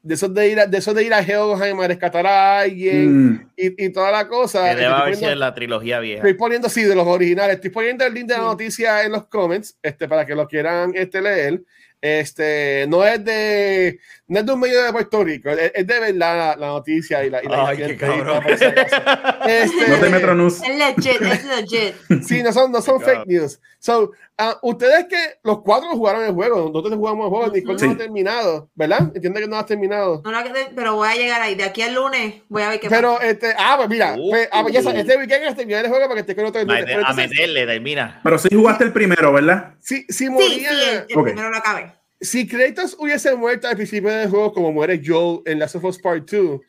De 0.00 0.14
eso 0.14 0.28
de 0.28 0.48
ir 0.48 0.60
a, 0.60 0.66
de 0.66 0.78
eso 0.78 0.94
de 0.94 1.02
ir 1.02 1.12
a 1.12 1.18
Helheim 1.20 1.80
a 1.80 1.88
rescatar 1.88 2.26
a 2.26 2.60
alguien 2.60 3.32
Mm. 3.32 3.50
y, 3.56 3.84
y 3.86 3.90
toda 3.90 4.10
la 4.12 4.28
cosa. 4.28 4.62
Que 4.74 4.84
haber 4.84 5.00
poniendo- 5.00 5.18
sido 5.18 5.34
la 5.34 5.54
trilogía 5.54 5.98
vieja. 6.00 6.18
Estoy 6.18 6.34
poniendo, 6.34 6.68
sí, 6.68 6.84
de 6.84 6.94
los 6.94 7.06
originales. 7.06 7.56
Estoy 7.56 7.70
poniendo 7.70 8.06
el 8.06 8.14
link 8.14 8.26
de 8.28 8.34
la 8.34 8.42
noticia 8.44 9.02
en 9.04 9.12
los 9.12 9.26
comments 9.26 9.76
este, 9.82 10.08
para 10.08 10.24
que 10.24 10.34
lo 10.34 10.46
quieran 10.48 10.92
este, 10.94 11.20
leer. 11.20 11.62
Este, 12.00 12.86
no 12.88 13.04
es 13.04 13.24
de, 13.24 13.98
no 14.28 14.38
es 14.38 14.46
de 14.46 14.52
un 14.52 14.60
medio 14.60 14.82
de 14.84 14.92
Puerto 14.92 15.24
Rico, 15.24 15.50
es, 15.50 15.72
es 15.74 15.84
de 15.86 15.98
verdad 16.00 16.36
la, 16.36 16.56
la 16.56 16.66
noticia 16.68 17.24
y 17.24 17.30
la. 17.30 17.42
Y 17.42 17.48
la 17.48 17.68
Ay, 17.68 17.76
qué 17.76 17.96
cabrón. 17.96 18.36
acaso. 18.36 18.64
Este, 19.48 19.88
No 19.88 19.96
te 19.96 20.08
Metronus. 20.10 20.62
Es 20.62 20.76
legit, 20.76 21.22
es 21.22 21.44
legit. 21.44 22.22
Sí, 22.24 22.42
no 22.42 22.52
son, 22.52 22.70
no 22.70 22.80
son 22.82 23.00
fake 23.00 23.26
news. 23.26 23.60
So, 23.80 24.10
ah, 24.36 24.58
ustedes 24.62 25.06
que 25.06 25.16
los 25.42 25.62
cuatro 25.62 25.88
jugaron 25.90 26.24
el 26.24 26.32
juego, 26.32 26.68
nosotros 26.72 26.94
jugamos 26.96 27.24
el 27.26 27.30
juego, 27.30 27.52
Nicole 27.52 27.78
Sí. 27.78 27.86
no 27.86 27.92
ha 27.92 27.96
terminado, 27.96 28.70
¿verdad? 28.74 29.10
Entiende 29.14 29.40
que 29.40 29.46
no 29.48 29.56
has 29.56 29.66
terminado. 29.66 30.22
No 30.24 30.44
que- 30.44 30.70
pero 30.74 30.96
voy 30.96 31.08
a 31.08 31.14
llegar 31.14 31.40
ahí. 31.40 31.54
De 31.54 31.64
aquí 31.64 31.82
al 31.82 31.94
lunes 31.94 32.34
voy 32.48 32.62
a 32.62 32.68
ver 32.70 32.80
qué 32.80 32.88
Pero, 32.88 33.20
este, 33.20 33.54
ah, 33.56 33.74
pues 33.76 33.88
mira, 33.88 34.14
Uh. 34.18 34.30
pues, 34.30 34.48
ah, 34.52 34.62
pues 34.62 34.74
ya 34.74 34.82
sabes, 34.82 35.00
este 35.00 35.16
weekend 35.16 35.44
es 35.44 35.56
terminar 35.56 35.84
el 35.84 35.90
juego 35.90 36.04
para 36.04 36.14
que 36.14 36.20
esté 36.20 36.36
con 36.36 36.44
otro 36.44 36.60
el 36.60 36.66
lunes. 36.68 36.84
Pero 36.86 37.06
a 37.06 37.12
meterle, 37.12 37.66
termina. 37.66 38.20
Pero 38.22 38.38
sí 38.38 38.48
jugaste 38.52 38.84
el 38.84 38.92
primero, 38.92 39.32
¿verdad? 39.32 39.74
si, 39.80 40.02
si 40.02 40.12
Sí, 40.12 40.24
sí, 40.24 40.30
moría, 40.30 40.70
el, 40.92 41.06
primero 41.06 41.50
lo 41.50 41.56
acabé. 41.56 41.87
Si 42.20 42.46
Kratos 42.48 42.96
hubiese 42.98 43.34
muerto 43.36 43.68
al 43.68 43.76
principio 43.76 44.10
del 44.10 44.28
juego 44.30 44.52
como 44.52 44.72
muere 44.72 45.00
Joel 45.04 45.40
en 45.46 45.58
Last 45.58 45.76
of 45.76 45.84
Us 45.84 45.98
Part 45.98 46.30
2, 46.30 46.60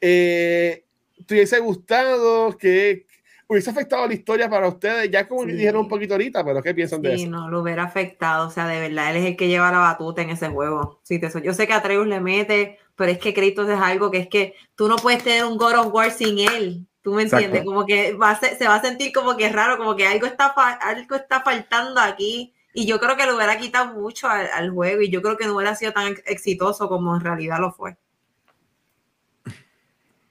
eh, 0.00 0.84
¿te 1.26 1.34
hubiese 1.34 1.58
gustado 1.60 2.56
que 2.56 3.06
hubiese 3.46 3.70
afectado 3.70 4.06
la 4.06 4.14
historia 4.14 4.48
para 4.50 4.68
ustedes? 4.68 5.10
Ya 5.10 5.26
como 5.26 5.44
Sí. 5.44 5.52
dijeron 5.52 5.82
un 5.82 5.88
poquito 5.88 6.14
ahorita, 6.14 6.44
pero 6.44 6.62
¿qué 6.62 6.74
piensan 6.74 7.00
de 7.02 7.16
Sí, 7.16 7.22
eso? 7.22 7.30
no, 7.30 7.48
lo 7.48 7.62
hubiera 7.62 7.84
afectado. 7.84 8.48
O 8.48 8.50
sea, 8.50 8.66
de 8.68 8.80
verdad, 8.80 9.10
él 9.10 9.16
es 9.22 9.26
el 9.30 9.36
que 9.36 9.48
lleva 9.48 9.72
la 9.72 9.78
batuta 9.78 10.22
en 10.22 10.30
ese 10.30 10.48
juego. 10.48 11.00
Sí, 11.02 11.18
te 11.18 11.30
soy- 11.30 11.42
Yo 11.42 11.54
sé 11.54 11.66
que 11.66 11.72
Atreus 11.72 12.06
le 12.06 12.20
mete, 12.20 12.78
pero 12.94 13.10
es 13.10 13.18
que 13.18 13.32
Kratos 13.34 13.68
es 13.68 13.78
algo 13.80 14.10
que 14.10 14.18
es 14.18 14.28
que 14.28 14.54
tú 14.74 14.88
no 14.88 14.96
puedes 14.96 15.22
tener 15.24 15.44
un 15.44 15.56
God 15.56 15.78
of 15.78 15.94
War 15.94 16.10
sin 16.10 16.38
él. 16.38 16.84
¿Tú 17.00 17.14
me 17.14 17.22
Exacto. 17.22 17.46
entiendes? 17.46 17.64
Como 17.66 17.86
que 17.86 18.12
va 18.12 18.30
a 18.32 18.38
ser- 18.38 18.58
se 18.58 18.68
va 18.68 18.74
a 18.74 18.82
sentir 18.82 19.12
como 19.12 19.36
que 19.36 19.46
es 19.46 19.52
raro, 19.52 19.78
como 19.78 19.96
que 19.96 20.06
algo 20.06 20.26
está, 20.26 20.48
algo 20.82 21.16
está 21.16 21.40
faltando 21.40 22.00
aquí. 22.00 22.52
Y 22.74 22.86
yo 22.86 23.00
creo 23.00 23.16
que 23.16 23.26
lo 23.26 23.34
hubiera 23.36 23.58
quitado 23.58 23.94
mucho 23.94 24.28
al, 24.28 24.46
al 24.54 24.70
juego 24.70 25.02
y 25.02 25.10
yo 25.10 25.20
creo 25.22 25.36
que 25.36 25.46
no 25.46 25.54
hubiera 25.56 25.74
sido 25.74 25.92
tan 25.92 26.08
ex- 26.08 26.22
exitoso 26.26 26.88
como 26.88 27.14
en 27.16 27.22
realidad 27.22 27.58
lo 27.58 27.72
fue. 27.72 27.96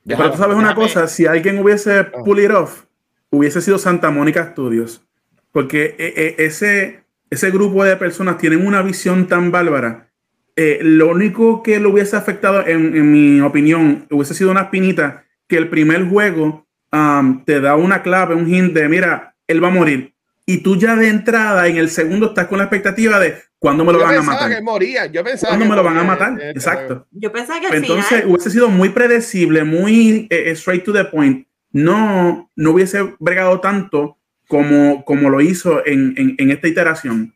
Pero 0.05 0.31
tú 0.31 0.37
sabes 0.37 0.55
una 0.55 0.73
cosa, 0.73 1.07
si 1.07 1.25
alguien 1.25 1.59
hubiese 1.59 2.05
pull 2.05 2.39
it 2.39 2.51
off, 2.51 2.85
hubiese 3.29 3.59
sido 3.61 3.77
Santa 3.77 4.09
Mónica 4.11 4.51
Studios. 4.51 5.03
Porque 5.51 5.95
eh, 5.97 6.13
eh, 6.15 6.35
ese, 6.37 7.03
ese 7.29 7.51
grupo 7.51 7.83
de 7.83 7.97
personas 7.97 8.37
tienen 8.37 8.65
una 8.65 8.81
visión 8.81 9.27
tan 9.27 9.51
bárbara. 9.51 10.09
Eh, 10.55 10.79
lo 10.81 11.09
único 11.09 11.61
que 11.61 11.79
lo 11.79 11.89
hubiese 11.89 12.15
afectado, 12.15 12.65
en, 12.65 12.95
en 12.95 13.11
mi 13.11 13.41
opinión, 13.41 14.07
hubiese 14.09 14.33
sido 14.33 14.51
una 14.51 14.61
espinita 14.61 15.25
que 15.47 15.57
el 15.57 15.69
primer 15.69 16.07
juego 16.07 16.65
um, 16.91 17.43
te 17.43 17.59
da 17.59 17.75
una 17.75 18.01
clave, 18.01 18.35
un 18.35 18.47
hint 18.47 18.73
de, 18.73 18.87
mira, 18.87 19.35
él 19.47 19.63
va 19.63 19.67
a 19.67 19.71
morir. 19.71 20.13
Y 20.49 20.59
tú 20.63 20.77
ya 20.77 20.95
de 20.95 21.09
entrada, 21.09 21.67
en 21.67 21.75
el 21.77 21.89
segundo, 21.89 22.27
estás 22.27 22.47
con 22.47 22.57
la 22.57 22.63
expectativa 22.63 23.19
de 23.19 23.35
cuándo 23.59 23.83
me 23.83 23.91
lo 23.91 23.99
yo 23.99 24.05
van 24.05 24.13
a 24.15 24.17
pensaba 24.19 24.41
matar. 24.43 24.55
que 24.55 24.61
moría, 24.63 25.05
yo 25.07 25.21
pensaba 25.21 25.49
¿Cuándo 25.51 25.65
que 25.65 25.69
me 25.69 25.75
lo 25.75 25.83
van 25.83 25.97
a 25.97 26.03
matar? 26.05 26.33
este 26.37 26.49
Exacto. 26.51 27.05
Yo 27.11 27.31
pensaba 27.33 27.59
que 27.59 27.67
Entonces 27.75 28.07
final... 28.07 28.27
hubiese 28.31 28.49
sido 28.51 28.69
muy 28.69 28.87
predecible, 28.89 29.65
muy 29.65 30.25
eh, 30.29 30.51
straight 30.51 30.85
to 30.85 30.93
the 30.93 31.03
point. 31.03 31.45
No, 31.73 32.49
no 32.55 32.71
hubiese 32.71 33.13
bregado 33.19 33.59
tanto 33.59 34.17
como, 34.47 35.03
como 35.03 35.29
lo 35.29 35.41
hizo 35.41 35.85
en, 35.85 36.13
en- 36.17 36.35
en 36.37 36.49
esta 36.51 36.69
iteración. 36.69 37.35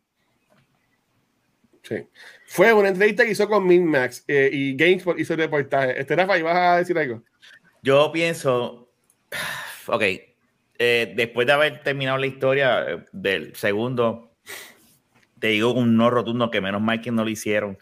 Sí. 1.84 2.08
Fue 2.46 2.72
una 2.72 2.90
entrevista 2.90 3.26
que 3.26 3.32
hizo 3.32 3.48
con 3.50 3.68
Minmax 3.68 4.24
eh, 4.28 4.50
y 4.54 4.76
GameSpot 4.76 5.20
hizo 5.20 5.34
el 5.34 5.40
reportaje. 5.40 6.00
Este 6.00 6.16
Rafa, 6.16 6.38
¿ibas 6.38 6.56
a 6.56 6.78
decir 6.78 6.98
algo? 6.98 7.22
Yo 7.84 8.10
pienso, 8.14 8.90
ok, 9.88 10.04
eh, 10.84 11.14
después 11.16 11.46
de 11.46 11.54
haber 11.54 11.84
terminado 11.84 12.18
la 12.18 12.26
historia 12.26 12.84
eh, 12.90 13.06
del 13.12 13.56
segundo, 13.56 14.32
te 15.38 15.48
digo 15.50 15.72
un 15.74 15.96
no 15.96 16.10
rotundo 16.10 16.50
que 16.50 16.60
menos 16.60 16.82
mal 16.82 17.02
que 17.02 17.12
no 17.12 17.24
lo 17.24 17.30
hicieron. 17.30 17.78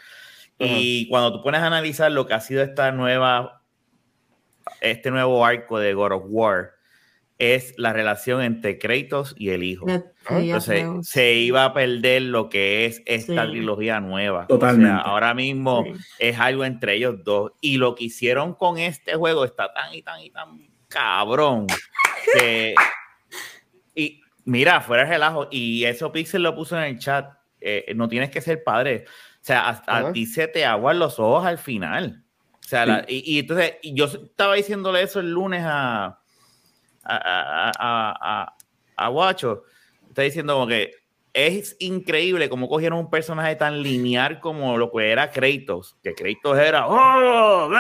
Y 0.62 1.08
cuando 1.08 1.32
tú 1.32 1.42
pones 1.42 1.62
a 1.62 1.68
analizar 1.68 2.12
lo 2.12 2.28
que 2.28 2.34
ha 2.34 2.42
sido 2.42 2.62
esta 2.62 2.92
nueva, 2.92 3.62
este 4.82 5.12
nuevo 5.12 5.46
arco 5.46 5.80
de 5.80 5.94
God 5.94 6.12
of 6.12 6.24
War, 6.28 6.72
es 7.38 7.74
la 7.78 7.94
relación 7.94 8.42
entre 8.42 8.78
Kratos 8.78 9.34
y 9.38 9.52
el 9.52 9.64
hijo. 9.64 9.86
Sí, 9.88 10.04
Entonces 10.30 10.86
se 11.08 11.36
iba 11.36 11.64
a 11.64 11.74
perder 11.74 12.24
lo 12.24 12.50
que 12.50 12.86
es 12.86 13.02
esta 13.06 13.46
Sí. 13.46 13.52
trilogía 13.52 14.02
nueva. 14.02 14.46
Totalmente. 14.48 14.92
O 14.92 14.96
sea, 14.96 15.02
ahora 15.04 15.34
mismo 15.34 15.86
Sí. 15.86 15.94
es 16.20 16.38
algo 16.38 16.66
entre 16.66 16.96
ellos 16.96 17.24
dos. 17.24 17.54
Y 17.62 17.78
lo 17.78 17.96
que 17.96 18.04
hicieron 18.04 18.54
con 18.56 18.78
este 18.78 19.16
juego 19.16 19.46
está 19.46 19.72
tan 19.72 19.94
y 19.94 20.02
tan 20.02 20.20
y 20.22 20.32
tan 20.32 20.68
cabrón. 20.90 21.68
que- 22.34 22.76
y 23.96 24.22
mira, 24.46 24.82
fuera 24.82 25.04
de 25.06 25.10
relajo. 25.12 25.48
Y 25.52 25.86
eso 25.86 26.12
Pixel 26.12 26.44
lo 26.44 26.56
puso 26.56 26.78
en 26.78 26.84
el 26.84 27.00
chat. 27.00 27.32
eh, 27.62 27.92
no 27.96 28.08
tienes 28.08 28.30
que 28.30 28.42
ser 28.42 28.64
padre. 28.64 29.06
O 29.08 29.40
sea, 29.46 29.68
hasta 29.70 29.98
Ajá. 29.98 30.08
a 30.10 30.12
ti 30.14 30.26
se 30.26 30.48
te 30.48 30.66
aguan 30.66 31.00
los 31.00 31.20
ojos 31.20 31.46
al 31.46 31.58
final. 31.58 32.24
O 32.54 32.68
sea, 32.70 32.86
la- 32.86 33.06
y, 33.08 33.36
y 33.36 33.40
entonces 33.40 33.76
y 33.82 33.94
yo 33.96 34.06
estaba 34.06 34.56
diciéndole 34.56 35.02
eso 35.02 35.20
el 35.20 35.32
lunes 35.32 35.64
a, 35.66 36.06
a, 36.06 36.20
a, 37.04 37.72
a, 37.78 38.44
a- 38.44 38.56
a 38.96 39.08
Guacho. 39.10 39.64
Está 40.08 40.22
diciendo 40.24 40.54
como 40.54 40.68
que 40.68 40.92
es 41.34 41.76
increíble 41.80 42.50
cómo 42.50 42.68
cogieron 42.68 43.00
un 43.00 43.10
personaje 43.10 43.56
tan 43.56 43.82
lineal 43.84 44.40
como 44.40 44.78
lo 44.78 44.92
que 44.92 45.12
era 45.12 45.30
Kratos, 45.32 45.98
que 46.02 46.14
Kratos 46.16 46.58
era 46.58 46.88
oh, 46.88 47.70
ve, 47.70 47.78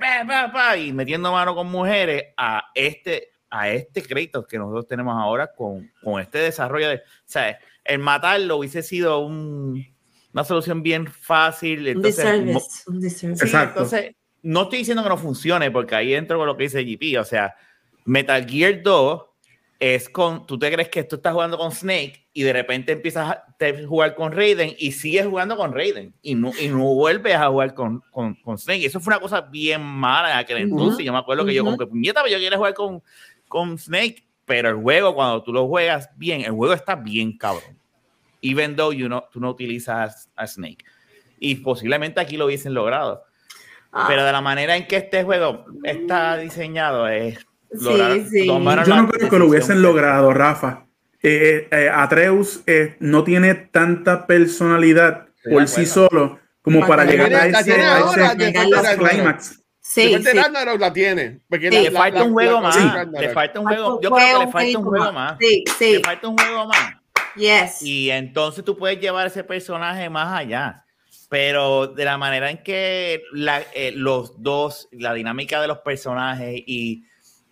ve, 0.00 0.34
ve", 0.52 0.80
y 0.82 0.92
metiendo 0.92 1.32
mano 1.32 1.54
con 1.54 1.66
mujeres 1.68 2.24
a 2.36 2.64
este 2.74 3.28
a 3.50 3.68
este 3.70 4.02
Kratos 4.02 4.46
que 4.46 4.58
nosotros 4.58 4.86
tenemos 4.86 5.14
ahora 5.20 5.50
con, 5.52 5.90
con 6.02 6.20
este 6.20 6.38
desarrollo 6.38 6.88
de, 6.88 6.96
o 6.96 7.00
sea, 7.24 7.58
el 7.84 7.98
matarlo 7.98 8.58
hubiese 8.58 8.82
sido 8.82 9.18
un- 9.20 9.84
una 10.32 10.44
solución 10.44 10.82
bien 10.84 11.08
fácil. 11.08 11.80
Un 11.80 11.86
Entonces, 11.88 12.24
un 12.86 13.00
disservice. 13.00 13.38
Sí, 13.38 13.44
Exacto. 13.46 13.80
entonces, 13.80 14.14
no 14.42 14.62
estoy 14.62 14.78
diciendo 14.78 15.02
que 15.02 15.08
no 15.08 15.16
funcione, 15.16 15.72
porque 15.72 15.96
ahí 15.96 16.14
entro 16.14 16.38
con 16.38 16.46
lo 16.46 16.56
que 16.56 16.62
dice 16.64 16.84
GP. 16.84 17.18
O 17.18 17.24
sea, 17.24 17.56
Metal 18.04 18.46
Gear 18.48 18.80
2 18.82 19.22
es 19.80 20.10
con. 20.10 20.46
Tú 20.46 20.58
te 20.58 20.70
crees 20.70 20.90
que 20.90 21.02
tú 21.04 21.16
estás 21.16 21.32
jugando 21.32 21.56
con 21.56 21.72
Snake 21.72 22.28
y 22.34 22.42
de 22.42 22.52
repente 22.52 22.92
empiezas 22.92 23.30
a 23.30 23.44
jugar 23.88 24.14
con 24.14 24.30
Raiden 24.30 24.74
y 24.78 24.92
sigues 24.92 25.26
jugando 25.26 25.56
con 25.56 25.72
Raiden 25.72 26.14
y 26.22 26.34
no, 26.34 26.52
y 26.60 26.68
no 26.68 26.94
vuelves 26.94 27.34
a 27.34 27.48
jugar 27.48 27.74
con, 27.74 28.02
con, 28.10 28.34
con 28.34 28.58
Snake. 28.58 28.84
Eso 28.84 29.00
fue 29.00 29.14
una 29.14 29.20
cosa 29.20 29.40
bien 29.40 29.82
mala 29.82 30.32
en 30.32 30.38
aquel 30.38 30.58
entonces. 30.58 31.04
Yo 31.04 31.12
me 31.12 31.18
acuerdo 31.18 31.46
que 31.46 31.54
yo, 31.54 31.64
como 31.64 31.78
que 31.78 31.86
puñeta, 31.86 32.22
pero 32.22 32.34
yo 32.34 32.38
quiero 32.38 32.58
jugar 32.58 32.74
con, 32.74 33.02
con 33.48 33.78
Snake, 33.78 34.22
pero 34.44 34.68
el 34.68 34.76
juego, 34.76 35.14
cuando 35.14 35.42
tú 35.42 35.52
lo 35.52 35.66
juegas 35.66 36.10
bien, 36.16 36.42
el 36.42 36.52
juego 36.52 36.74
está 36.74 36.94
bien 36.94 37.36
cabrón. 37.36 37.78
Even 38.42 38.76
though 38.76 38.92
you 38.92 39.08
no, 39.08 39.24
tú 39.32 39.40
no 39.40 39.50
utilizas 39.50 40.30
a 40.36 40.46
Snake. 40.46 40.84
Y 41.38 41.56
posiblemente 41.56 42.20
aquí 42.20 42.36
lo 42.36 42.46
hubiesen 42.46 42.74
logrado. 42.74 43.24
Ah, 43.92 44.04
Pero 44.06 44.24
de 44.24 44.32
la 44.32 44.40
manera 44.40 44.76
en 44.76 44.86
que 44.86 44.96
este 44.96 45.24
juego 45.24 45.64
está 45.82 46.36
diseñado 46.36 47.08
es 47.08 47.44
sí, 47.72 47.84
lograr- 47.84 48.26
sí. 48.28 48.46
tomaron 48.46 48.84
Yo 48.84 48.96
no 48.96 49.08
creo 49.08 49.28
que 49.30 49.38
lo 49.38 49.46
hubiesen 49.46 49.82
logrado, 49.82 50.32
Rafa. 50.32 50.86
Eh, 51.22 51.68
eh, 51.70 51.90
Atreus 51.92 52.62
eh, 52.66 52.96
no 53.00 53.24
tiene 53.24 53.54
tanta 53.54 54.26
personalidad 54.26 55.26
Estoy 55.36 55.52
por 55.52 55.68
sí 55.68 55.84
solo 55.86 56.38
como 56.62 56.86
para 56.86 57.04
llegar 57.04 57.32
a 57.34 57.46
ese, 57.46 57.72
a 57.72 57.98
ese- 57.98 58.96
clímax. 58.98 59.56
Sí, 59.80 60.14
sí. 60.22 60.36
Ragnarok 60.38 60.78
la 60.80 60.92
tiene. 60.92 61.40
Porque 61.48 61.68
Sí. 61.68 61.74
la- 61.76 61.82
Le 61.82 61.90
falta 61.90 62.18
la- 62.20 62.24
un 62.24 62.32
juego 62.32 62.52
la- 62.54 62.60
más. 62.60 62.74
Sí. 62.76 62.82
Le 63.18 63.28
falta 63.30 63.60
un 63.60 63.66
juego. 63.66 64.00
Yo 64.00 64.10
creo 64.10 64.38
que 64.38 64.44
le 64.46 64.52
falta 64.52 64.78
un 64.78 64.84
juego 64.84 65.12
más. 65.12 65.36
Sí, 65.40 65.64
sí. 65.78 65.92
Le 65.94 66.00
falta 66.00 66.28
un 66.28 66.38
juego 66.38 66.66
más. 66.66 66.94
Yes. 67.36 67.82
Y 67.82 68.10
entonces 68.10 68.64
tú 68.64 68.76
puedes 68.76 69.00
llevar 69.00 69.26
ese 69.26 69.42
personaje 69.44 70.08
más 70.08 70.32
allá. 70.38 70.84
Pero 71.28 71.86
de 71.88 72.04
la 72.04 72.18
manera 72.18 72.50
en 72.50 72.62
que 72.62 73.22
la- 73.32 73.62
eh, 73.74 73.92
los 73.94 74.40
dos, 74.42 74.88
la 74.92 75.12
dinámica 75.14 75.60
de 75.60 75.68
los 75.68 75.78
personajes 75.78 76.54
y 76.66 77.04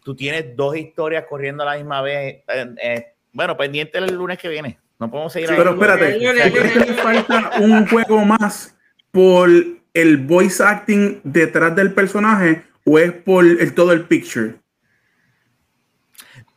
tú 0.08 0.16
tienes 0.16 0.56
dos 0.56 0.74
historias 0.74 1.26
corriendo 1.28 1.62
a 1.64 1.66
la 1.66 1.76
misma 1.76 2.00
vez. 2.00 2.42
eh, 2.48 2.74
eh, 2.82 3.06
bueno, 3.30 3.58
pendiente 3.58 3.98
el 3.98 4.14
lunes 4.14 4.38
que 4.38 4.48
viene. 4.48 4.78
No 4.98 5.10
podemos 5.10 5.30
seguir 5.34 5.50
Pero 5.50 5.68
hablando 5.72 5.84
de- 5.86 6.16
espérate, 6.16 6.48
¿tú 6.50 6.56
crees 6.56 6.72
que 6.72 6.78
le 6.78 6.94
falta 6.94 7.50
un 7.60 7.86
juego 7.88 8.24
más 8.24 8.74
por 9.10 9.50
el 9.92 10.16
voice 10.16 10.62
acting 10.64 11.20
detrás 11.24 11.76
del 11.76 11.92
personaje 11.92 12.62
o 12.86 12.98
es 12.98 13.12
por 13.12 13.44
el, 13.44 13.74
todo 13.74 13.92
el 13.92 14.04
picture? 14.06 14.54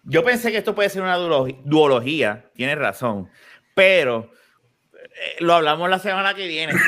Yo 0.06 0.24
pensé 0.24 0.50
que 0.50 0.58
esto 0.60 0.74
puede 0.74 0.88
ser 0.88 1.02
una 1.02 1.18
duología, 1.18 2.46
tienes 2.56 2.78
razón, 2.78 3.28
pero 3.76 4.32
lo 5.40 5.54
hablamos 5.56 5.90
la 5.90 6.00
semana 6.00 6.34
que 6.34 6.48
viene. 6.48 6.74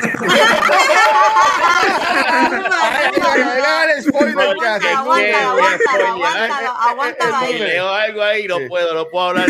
Leo 7.58 7.88
algo 7.88 8.22
ahí, 8.22 8.46
no 8.46 8.58
puedo, 8.68 8.94
no 8.94 9.08
puedo 9.08 9.26
hablar. 9.26 9.48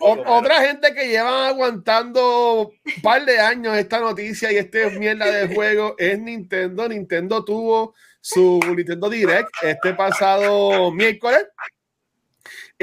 otra 0.00 0.60
gente 0.62 0.94
que 0.94 1.08
llevan 1.08 1.46
aguantando 1.46 2.68
un 2.68 3.02
par 3.02 3.24
de 3.24 3.40
años 3.40 3.76
esta 3.76 4.00
noticia 4.00 4.52
y 4.52 4.56
este 4.56 4.90
mierda 4.98 5.26
de 5.26 5.54
juego 5.54 5.94
es 5.98 6.18
Nintendo. 6.18 6.88
Nintendo 6.88 7.44
tuvo 7.44 7.94
su 8.20 8.60
Nintendo 8.74 9.08
Direct 9.10 9.50
este 9.62 9.94
pasado 9.94 10.90
miércoles. 10.90 11.46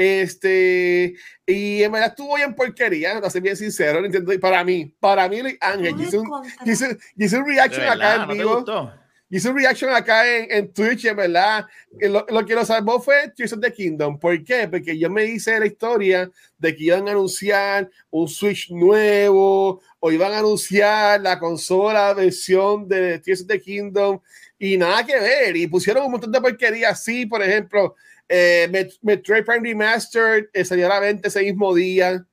Este, 0.02 1.14
y 1.46 1.82
en 1.82 1.92
verdad 1.92 2.10
estuvo 2.10 2.36
bien 2.36 2.54
porquería, 2.54 3.20
no 3.20 3.30
sé 3.30 3.40
bien 3.40 3.56
sincero, 3.56 4.00
Nintendo, 4.00 4.32
para 4.40 4.62
mí, 4.64 4.94
para 5.00 5.28
mí, 5.28 5.40
Ángel, 5.60 6.00
hice 6.00 6.18
un, 6.18 6.28
hice- 6.64 6.98
hice 7.16 7.38
un 7.38 7.46
reaction 7.46 7.82
De 7.82 7.88
acá 7.88 7.96
verdad, 7.98 8.14
en 8.16 8.20
¿no 8.22 8.26
te 8.28 8.38
vivo. 8.38 8.54
gustó? 8.56 8.92
Hice 9.34 9.48
un 9.48 9.56
reaction 9.56 9.94
acá 9.94 10.28
en, 10.30 10.46
en 10.50 10.72
Twitch, 10.74 11.06
en 11.06 11.16
verdad. 11.16 11.64
que 11.98 12.06
Lo, 12.06 12.26
lo 12.28 12.44
que 12.44 12.54
lo 12.54 12.66
salvó 12.66 13.00
fue 13.00 13.32
Tears 13.34 13.54
of 13.54 13.60
the 13.60 13.72
Kingdom. 13.72 14.18
¿Por 14.18 14.44
qué? 14.44 14.68
Porque 14.68 14.98
yo 14.98 15.08
me 15.08 15.24
hice 15.24 15.58
la 15.58 15.64
historia 15.64 16.30
de 16.58 16.76
que 16.76 16.84
iban 16.84 17.08
a 17.08 17.12
anunciar 17.12 17.88
un 18.10 18.28
Switch 18.28 18.70
nuevo 18.70 19.80
o 20.00 20.12
iban 20.12 20.32
a 20.32 20.40
anunciar 20.40 21.18
la 21.22 21.38
consola 21.38 22.12
versión 22.12 22.86
de 22.86 23.20
Tears 23.20 23.40
of 23.40 23.46
the 23.46 23.58
Kingdom 23.58 24.20
y 24.58 24.76
nada 24.76 25.02
que 25.06 25.18
ver. 25.18 25.56
Y 25.56 25.66
pusieron 25.66 26.04
un 26.04 26.12
montón 26.12 26.30
de 26.30 26.38
porquería 26.40 26.90
así, 26.90 27.24
por 27.24 27.42
ejemplo, 27.42 27.94
eh, 28.28 28.68
Met- 28.70 28.98
Metroid 29.02 29.44
Prime 29.44 29.68
Remastered 29.68 30.46
eh, 30.52 30.64
salió 30.64 30.86
a 30.86 30.90
la 30.90 31.00
venta 31.00 31.28
ese 31.28 31.42
mismo 31.42 31.74
día. 31.74 32.24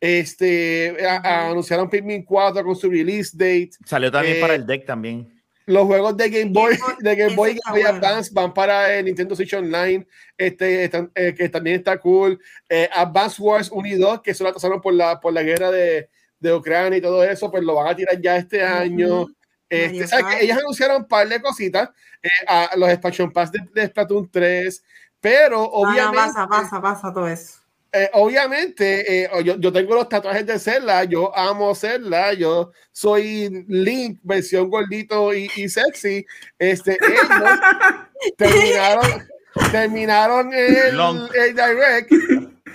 Este, 0.00 0.96
a- 1.06 1.16
a- 1.16 1.50
anunciaron 1.50 1.88
Pikmin 1.88 2.24
4 2.24 2.62
con 2.64 2.76
su 2.76 2.90
release 2.90 3.30
date 3.32 3.70
Salió 3.86 4.10
también 4.12 4.36
Eh, 4.36 4.40
para 4.40 4.54
el 4.54 4.66
deck 4.66 4.84
también. 4.84 5.30
los 5.66 5.86
juegos 5.86 6.14
de 6.18 6.28
Game 6.28 6.50
Boy, 6.52 6.76
de 7.00 7.16
Game 7.16 7.34
Boy 7.34 7.52
y 7.52 7.58
Game 7.64 7.80
Boy. 7.82 7.82
Advance 7.96 8.30
van 8.34 8.52
para 8.52 8.94
el 8.98 9.06
Nintendo 9.06 9.34
Switch 9.34 9.54
Online, 9.54 10.06
este, 10.36 10.84
están- 10.84 11.10
eh, 11.14 11.32
que 11.34 11.48
también 11.48 11.76
está 11.76 11.96
cool. 11.98 12.38
Eh, 12.68 12.86
Advance 12.92 13.40
Wars 13.40 13.70
1 13.72 13.88
y 13.88 13.94
2, 13.94 14.20
que 14.20 14.32
eso 14.32 14.44
lo 14.44 14.50
atrasaron 14.50 14.82
por 14.82 14.92
la, 14.92 15.18
por 15.18 15.32
la 15.32 15.42
guerra 15.42 15.70
de, 15.70 16.10
de 16.38 16.52
Ucrania 16.54 16.98
y 16.98 17.00
todo 17.00 17.24
eso, 17.24 17.50
pues 17.50 17.62
lo 17.64 17.74
van 17.76 17.88
a 17.88 17.96
tirar 17.96 18.20
ya 18.20 18.36
este 18.36 18.62
año. 18.62 19.26
Este, 19.70 20.06
¿sabes. 20.06 20.42
Ellas 20.42 20.58
anunciaron 20.58 20.98
un 21.02 21.08
par 21.08 21.26
de 21.26 21.40
cositas, 21.40 21.88
eh, 22.22 22.28
a 22.46 22.72
los 22.76 22.90
expansion 22.90 23.32
pass 23.32 23.50
de, 23.50 23.60
de 23.74 23.86
Splatoon 23.86 24.28
3, 24.30 24.84
pero 25.24 25.56
No, 25.56 25.62
no, 25.62 25.68
obviamente, 25.90 26.16
pasa, 26.18 26.46
pasa, 26.46 26.82
pasa 26.82 27.12
todo 27.14 27.26
eso. 27.26 27.58
eh, 27.92 28.10
obviamente, 28.12 29.22
eh, 29.24 29.30
yo, 29.42 29.56
yo 29.56 29.72
tengo 29.72 29.94
los 29.94 30.06
tatuajes 30.08 30.44
de 30.44 30.58
Zelda, 30.58 31.04
yo 31.04 31.34
amo 31.34 31.74
Zelda, 31.74 32.34
yo 32.34 32.72
soy 32.92 33.64
Link, 33.68 34.18
versión 34.22 34.68
gordito 34.68 35.32
y, 35.32 35.50
y 35.56 35.68
sexy. 35.68 36.26
Este, 36.58 36.98
ellos 37.08 38.36
terminaron, 38.36 39.28
terminaron 39.72 40.52
el, 40.52 40.98
el 41.34 41.54
direct 41.54 42.12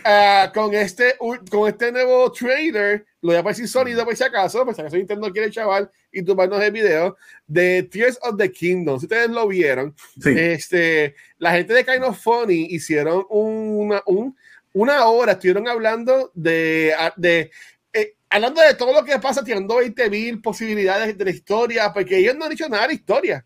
ah, 0.06 0.52
con, 0.54 0.74
este, 0.74 1.16
con 1.50 1.68
este 1.68 1.92
nuevo 1.92 2.32
trailer. 2.32 3.06
Lo 3.22 3.30
voy 3.30 3.38
a 3.38 3.42
decir 3.44 3.68
sonido 3.68 4.06
por 4.06 4.16
si 4.16 4.24
acaso, 4.24 4.64
por 4.66 4.74
si 4.74 4.82
acaso 4.82 4.96
Nintendo 4.98 5.32
quiere 5.32 5.52
chaval 5.52 5.90
y 6.12 6.24
tumbarnos 6.24 6.62
el 6.62 6.72
video 6.72 7.18
de 7.48 7.84
Tears 7.84 8.18
of 8.22 8.38
the 8.38 8.52
Kingdom. 8.52 9.00
Si 9.00 9.06
ustedes 9.06 9.30
lo 9.30 9.48
vieron, 9.48 9.94
Sí. 10.22 10.34
este, 10.38 11.16
la 11.38 11.52
gente 11.52 11.74
de 11.74 11.86
Kind 11.86 12.04
of 12.04 12.18
Funny 12.22 12.68
hicieron 12.72 13.26
una, 13.30 14.02
un- 14.06 14.36
una 14.74 15.06
hora, 15.06 15.34
estuvieron 15.34 15.68
hablando 15.68 16.32
de, 16.34 16.94
de 17.18 17.52
eh, 17.92 18.14
hablando 18.30 18.62
de 18.62 18.76
todo 18.76 18.94
lo 18.94 19.04
que 19.04 19.18
pasa, 19.20 19.44
tirando 19.44 19.76
20 19.78 20.10
mil 20.10 20.42
posibilidades 20.42 21.18
de 21.18 21.26
la 21.26 21.32
historia, 21.32 21.92
porque 21.92 22.18
ellos 22.18 22.36
no 22.36 22.46
han 22.46 22.52
dicho 22.52 22.70
nada 22.70 22.84
de 22.84 22.88
la 22.90 22.94
historia. 22.94 23.46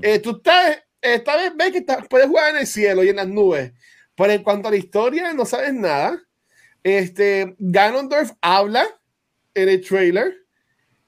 Eh, 0.00 0.18
tú 0.20 0.36
estás, 0.36 0.82
esta 1.00 1.36
vez 1.36 1.52
ves 1.56 1.72
que 1.72 1.78
estás- 1.78 2.06
puedes 2.08 2.28
jugar 2.28 2.50
en 2.50 2.58
el 2.58 2.66
cielo 2.66 3.02
y 3.02 3.08
en 3.08 3.16
las 3.16 3.26
nubes, 3.28 3.72
pero 4.16 4.32
en 4.32 4.42
cuanto 4.42 4.68
a 4.68 4.70
la 4.70 4.76
historia, 4.76 5.32
no 5.32 5.44
sabes 5.44 5.72
nada. 5.74 6.20
Este, 6.82 7.54
Ganondorf 7.58 8.32
habla 8.40 8.84
en 9.54 9.68
el 9.68 9.80
trailer 9.86 10.34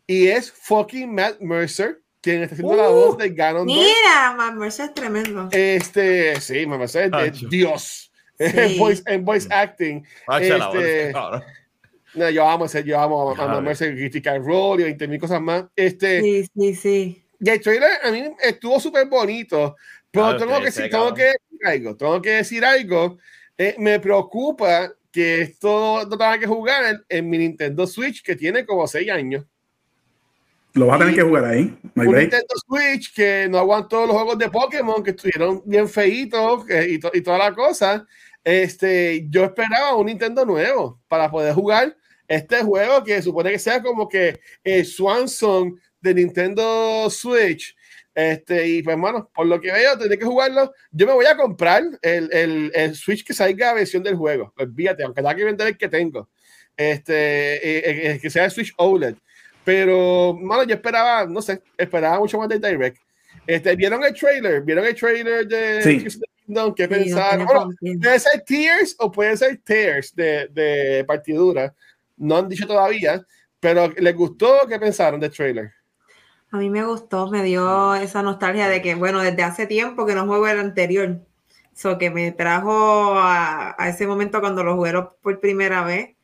y 0.06 0.28
es 0.28 0.52
fucking 0.52 1.12
Matt 1.14 1.40
Mercer 1.40 2.00
quien 2.20 2.42
está 2.42 2.54
haciendo 2.54 2.76
la 2.76 2.88
Uh, 2.90 2.94
voz 2.94 3.18
de 3.18 3.28
Ganondorf. 3.30 3.66
Mira, 3.78 4.34
Matt 4.36 4.54
Mercer 4.54 4.86
es 4.86 4.94
tremendo. 4.94 5.48
Este, 5.52 6.40
sí, 6.40 6.66
me 6.66 6.76
parece 6.76 7.00
de 7.00 7.10
Tacho. 7.10 7.48
Dios. 7.48 8.10
Sí. 8.10 8.10
En, 8.38 8.78
voice, 8.78 9.02
en 9.06 9.24
voice 9.24 9.48
acting. 9.52 10.04
Hacha 10.26 10.58
la 10.58 10.70
este. 10.74 11.12
No, 12.14 12.30
yo 12.30 12.48
amo 12.48 12.64
ese, 12.64 12.82
yo 12.82 12.98
amo 13.00 13.30
a- 13.30 13.32
a 13.32 13.36
Claro. 13.36 13.60
Mercer, 13.62 13.94
Critical 13.94 14.44
Role 14.44 14.82
y 14.82 14.84
20 14.86 15.06
mil 15.08 15.20
cosas 15.20 15.40
más. 15.40 15.64
Este, 15.76 16.20
Sí, 16.20 16.46
sí, 16.56 16.74
sí. 16.74 17.24
y 17.40 17.48
el 17.50 17.60
trailer 17.60 17.90
a 18.02 18.10
mí 18.10 18.24
estuvo 18.42 18.80
súper 18.80 19.06
bonito, 19.08 19.76
pero 20.14 20.26
Claro, 20.26 20.38
tengo, 20.38 20.58
que, 20.60 20.64
decir- 20.66 20.90
tengo 20.90 21.12
que 21.14 21.22
decir 21.24 21.66
algo, 21.66 21.96
tengo 21.96 22.22
que 22.22 22.30
decir 22.30 22.64
algo. 22.64 23.18
Eh, 23.58 23.74
me 23.78 23.98
preocupa 24.00 24.92
que 25.12 25.42
esto 25.42 26.06
no 26.08 26.16
tenga 26.16 26.38
que 26.38 26.46
jugar 26.46 27.02
en 27.08 27.28
mi 27.28 27.38
Nintendo 27.38 27.86
Switch, 27.86 28.22
que 28.22 28.34
tiene 28.36 28.64
como 28.64 28.86
6 28.86 29.10
años. 29.10 29.44
Lo 30.72 30.86
vas 30.86 30.96
a 30.96 30.98
tener 31.00 31.14
que 31.14 31.22
jugar 31.22 31.44
ahí. 31.44 31.58
hay 31.60 32.06
un 32.06 32.12
break. 32.12 32.20
Nintendo 32.22 32.54
Switch 32.66 33.14
que 33.14 33.46
no 33.48 33.58
aguantó 33.58 34.06
los 34.06 34.16
juegos 34.16 34.38
de 34.38 34.50
Pokémon, 34.50 35.02
que 35.04 35.10
estuvieron 35.10 35.62
bien 35.64 35.88
feitos 35.88 36.64
que- 36.64 36.88
y, 36.90 36.98
to- 36.98 37.12
y 37.14 37.20
toda 37.20 37.38
la 37.38 37.52
cosa. 37.54 38.06
Este, 38.42 39.26
yo 39.30 39.44
esperaba 39.44 39.94
un 39.96 40.06
Nintendo 40.06 40.44
nuevo 40.44 41.00
para 41.08 41.30
poder 41.30 41.54
jugar 41.54 41.96
este 42.26 42.62
juego 42.62 43.04
que 43.04 43.22
supone 43.22 43.52
que 43.52 43.58
sea 43.58 43.80
como 43.82 44.08
que 44.08 44.40
el 44.64 44.84
Swanson 44.84 45.78
de 46.00 46.14
Nintendo 46.14 47.08
Switch. 47.08 47.74
Este, 48.14 48.68
y 48.68 48.82
pues, 48.82 48.96
bueno, 48.96 49.28
por 49.34 49.46
lo 49.46 49.60
que 49.60 49.72
veo, 49.72 49.98
tendré 49.98 50.16
que 50.18 50.24
jugarlo. 50.24 50.72
Yo 50.92 51.06
me 51.06 51.12
voy 51.14 51.26
a 51.26 51.36
comprar 51.36 51.82
el, 52.00 52.28
el, 52.32 52.72
el 52.74 52.94
Switch 52.94 53.24
que 53.24 53.34
salga 53.34 53.70
a 53.70 53.74
versión 53.74 54.02
del 54.02 54.14
juego. 54.14 54.52
Olvídate, 54.56 55.02
aunque 55.02 55.20
tenga 55.20 55.34
que 55.34 55.44
vender 55.44 55.66
el 55.68 55.76
que 55.76 55.88
tengo. 55.88 56.28
Este, 56.76 57.56
eh, 57.56 58.12
eh, 58.12 58.18
que 58.20 58.30
sea 58.30 58.44
el 58.44 58.50
Switch 58.50 58.72
OLED. 58.76 59.14
Pero, 59.64 60.34
mano, 60.40 60.64
yo 60.64 60.74
esperaba, 60.74 61.26
no 61.26 61.40
sé, 61.42 61.60
esperaba 61.76 62.18
mucho 62.18 62.38
más 62.38 62.48
del 62.48 62.60
Direct. 62.60 62.98
Este, 63.46 63.74
¿Vieron 63.76 64.02
el 64.04 64.14
trailer? 64.14 64.62
¿Vieron 64.62 64.84
el 64.84 64.94
trailer 64.94 65.46
de 65.46 65.82
Sí. 65.82 66.20
Kingdom? 66.46 66.74
¿Qué 66.74 66.84
Sí, 66.84 66.88
pensaron? 66.88 67.46
Bueno, 67.46 67.70
puede 67.80 68.18
ser 68.20 68.42
Tears 68.46 68.94
o 68.98 69.10
puede 69.10 69.36
ser 69.36 69.58
Tears 69.64 70.14
de, 70.14 70.48
de 70.52 71.04
partidura. 71.06 71.74
No 72.16 72.36
han 72.36 72.48
dicho 72.48 72.66
todavía, 72.66 73.24
pero 73.58 73.88
¿les 73.96 74.14
gustó? 74.14 74.66
¿Qué 74.68 74.78
pensaron 74.78 75.18
del 75.20 75.30
trailer? 75.30 75.72
A 76.54 76.56
mí 76.56 76.70
me 76.70 76.84
gustó, 76.84 77.28
me 77.28 77.42
dio 77.42 77.96
esa 77.96 78.22
nostalgia 78.22 78.68
de 78.68 78.80
que, 78.80 78.94
bueno, 78.94 79.18
desde 79.18 79.42
hace 79.42 79.66
tiempo 79.66 80.06
que 80.06 80.14
no 80.14 80.24
juego 80.24 80.46
el 80.46 80.60
anterior. 80.60 81.18
So 81.74 81.98
que 81.98 82.12
me 82.12 82.30
trajo 82.30 83.18
a, 83.18 83.74
a 83.76 83.88
ese 83.88 84.06
momento 84.06 84.40
cuando 84.40 84.62
lo 84.62 84.76
jugué 84.76 84.92
por 85.20 85.40
primera 85.40 85.82
vez. 85.82 86.14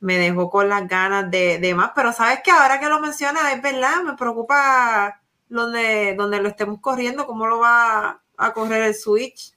Me 0.00 0.16
dejó 0.16 0.48
con 0.48 0.70
las 0.70 0.88
ganas 0.88 1.30
de, 1.30 1.58
de 1.58 1.74
más. 1.74 1.90
Pero 1.94 2.14
sabes 2.14 2.40
que 2.42 2.50
ahora 2.50 2.80
que 2.80 2.88
lo 2.88 2.98
mencionas, 2.98 3.52
es 3.52 3.60
verdad, 3.60 4.02
me 4.02 4.14
preocupa 4.14 5.20
donde, 5.50 6.14
donde 6.16 6.40
lo 6.40 6.48
estemos 6.48 6.80
corriendo, 6.80 7.26
cómo 7.26 7.46
lo 7.46 7.58
va 7.58 8.22
a 8.38 8.52
correr 8.54 8.84
el 8.84 8.94
Switch. 8.94 9.52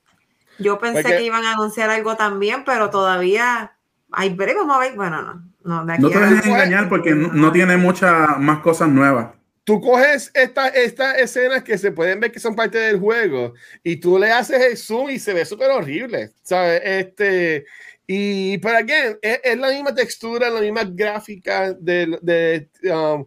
Yo 0.60 0.78
pensé 0.78 1.04
Porque- 1.04 1.18
que 1.20 1.24
iban 1.24 1.46
a 1.46 1.54
anunciar 1.54 1.90
algo 1.90 2.18
también, 2.18 2.66
pero 2.66 2.90
todavía 2.90 3.78
hay 4.12 4.34
breve, 4.34 4.60
vamos 4.60 4.76
a 4.76 4.80
ver. 4.80 4.94
Bueno, 4.98 5.22
no, 5.22 5.44
no, 5.64 5.86
de 5.86 5.94
aquí 5.94 6.02
No 6.02 6.10
te 6.10 6.20
dejes 6.20 6.46
engañar 6.48 6.90
porque 6.90 7.16
no, 7.16 7.30
no 7.32 7.54
tiene 7.54 7.78
muchas 7.78 8.38
más 8.40 8.60
cosas 8.60 8.90
nuevas. 8.90 9.37
Tú 9.68 9.82
coges 9.82 10.32
estas 10.34 10.74
estas 10.78 11.18
escenas 11.18 11.62
que 11.62 11.78
se 11.78 11.92
pueden 11.92 12.22
ver 12.22 12.32
que 12.32 12.40
son 12.40 12.56
parte 12.56 12.78
del 12.78 13.02
juego 13.02 13.54
y 13.84 13.98
tú 13.98 14.18
le 14.18 14.32
haces 14.32 14.62
el 14.62 14.78
zoom 14.78 15.10
y 15.10 15.20
se 15.20 15.34
ve 15.34 15.44
súper 15.44 15.70
horrible, 15.72 16.30
¿sabes? 16.42 16.82
Este, 16.86 17.66
y, 18.08 18.58
pero 18.60 18.78
again, 18.78 19.20
es, 19.22 19.42
es 19.44 19.58
la 19.58 19.68
misma 19.68 19.94
textura, 19.94 20.50
la 20.50 20.62
misma 20.62 20.86
gráfica 20.86 21.74
de, 21.74 22.18
de 22.22 22.70
um, 22.94 23.26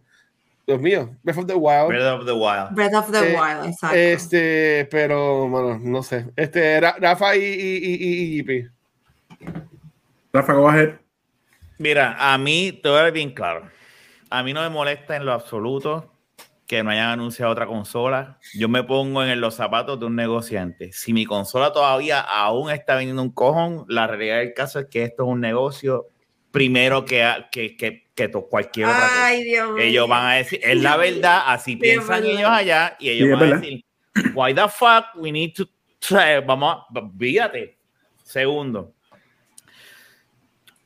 Dios 0.65 0.81
mío, 0.81 1.15
Breath 1.21 1.37
of 1.37 1.45
the 1.45 1.53
Wild. 1.53 1.89
Breath 1.89 2.19
of 2.21 2.25
the 2.25 2.33
Wild. 2.33 2.71
Breath 2.71 2.95
of 2.95 3.11
the 3.11 3.19
Eh, 3.19 3.35
Wild, 3.39 3.65
exacto. 3.67 3.95
Este, 3.95 4.87
pero, 4.89 5.47
bueno, 5.47 5.77
no 5.79 6.01
sé. 6.01 6.25
Este, 6.35 6.81
Ra- 6.81 6.95
Rafa 6.99 7.35
y, 7.35 7.43
y, 7.43 7.77
y, 7.77 7.93
y- 7.93 8.23
y 8.23 8.35
Yipi. 8.37 8.67
Rafa, 10.33 10.53
go 10.53 10.67
ahead. 10.67 10.95
Mira, 11.77 12.15
a 12.17 12.35
mí, 12.39 12.79
te 12.81 12.89
voy 12.89 12.97
a 12.97 13.03
ver 13.03 13.13
bien 13.13 13.31
claro. 13.31 13.69
A 14.31 14.41
mí 14.41 14.53
no 14.53 14.61
me 14.63 14.69
molesta 14.69 15.15
en 15.15 15.25
lo 15.25 15.33
absoluto 15.33 16.11
que 16.71 16.83
no 16.83 16.89
hayan 16.89 17.09
anunciado 17.09 17.51
otra 17.51 17.67
consola. 17.67 18.39
Yo 18.53 18.69
me 18.69 18.81
pongo 18.81 19.21
en 19.25 19.41
los 19.41 19.55
zapatos 19.55 19.99
de 19.99 20.05
un 20.05 20.15
negociante. 20.15 20.93
Si 20.93 21.11
mi 21.11 21.25
consola 21.25 21.73
todavía 21.73 22.21
aún 22.21 22.71
está 22.71 22.95
vendiendo 22.95 23.21
un 23.21 23.31
cojón, 23.31 23.83
la 23.89 24.07
realidad 24.07 24.37
del 24.37 24.53
caso 24.53 24.79
es 24.79 24.85
que 24.85 25.03
esto 25.03 25.23
es 25.23 25.27
un 25.27 25.41
negocio 25.41 26.07
primero 26.49 27.03
que, 27.03 27.29
que, 27.51 27.75
que, 27.75 28.31
cualquier 28.49 28.87
otra 28.87 29.01
cosa. 29.01 29.25
Ay, 29.25 29.43
Dios 29.43 29.69
mío. 29.69 29.83
Ellos 29.83 30.07
van 30.07 30.25
a 30.25 30.33
decir, 30.35 30.61
es 30.63 30.81
la 30.81 30.95
verdad, 30.95 31.41
así 31.47 31.71
Sí, 31.81 31.89
es 31.89 31.95
piensan 31.95 32.23
ellos 32.23 32.49
allá, 32.49 32.95
y 33.01 33.09
ellos 33.09 33.37
van 33.37 33.51
a 33.51 33.57
decir, 33.57 33.83
why 34.33 34.53
the 34.53 34.69
fuck 34.69 35.07
we 35.15 35.29
need 35.29 35.51
to 35.53 35.65
try, 35.99 36.39
vamos 36.47 36.73
a, 36.73 37.01
fíjate. 37.19 37.77
Segundo, 38.23 38.93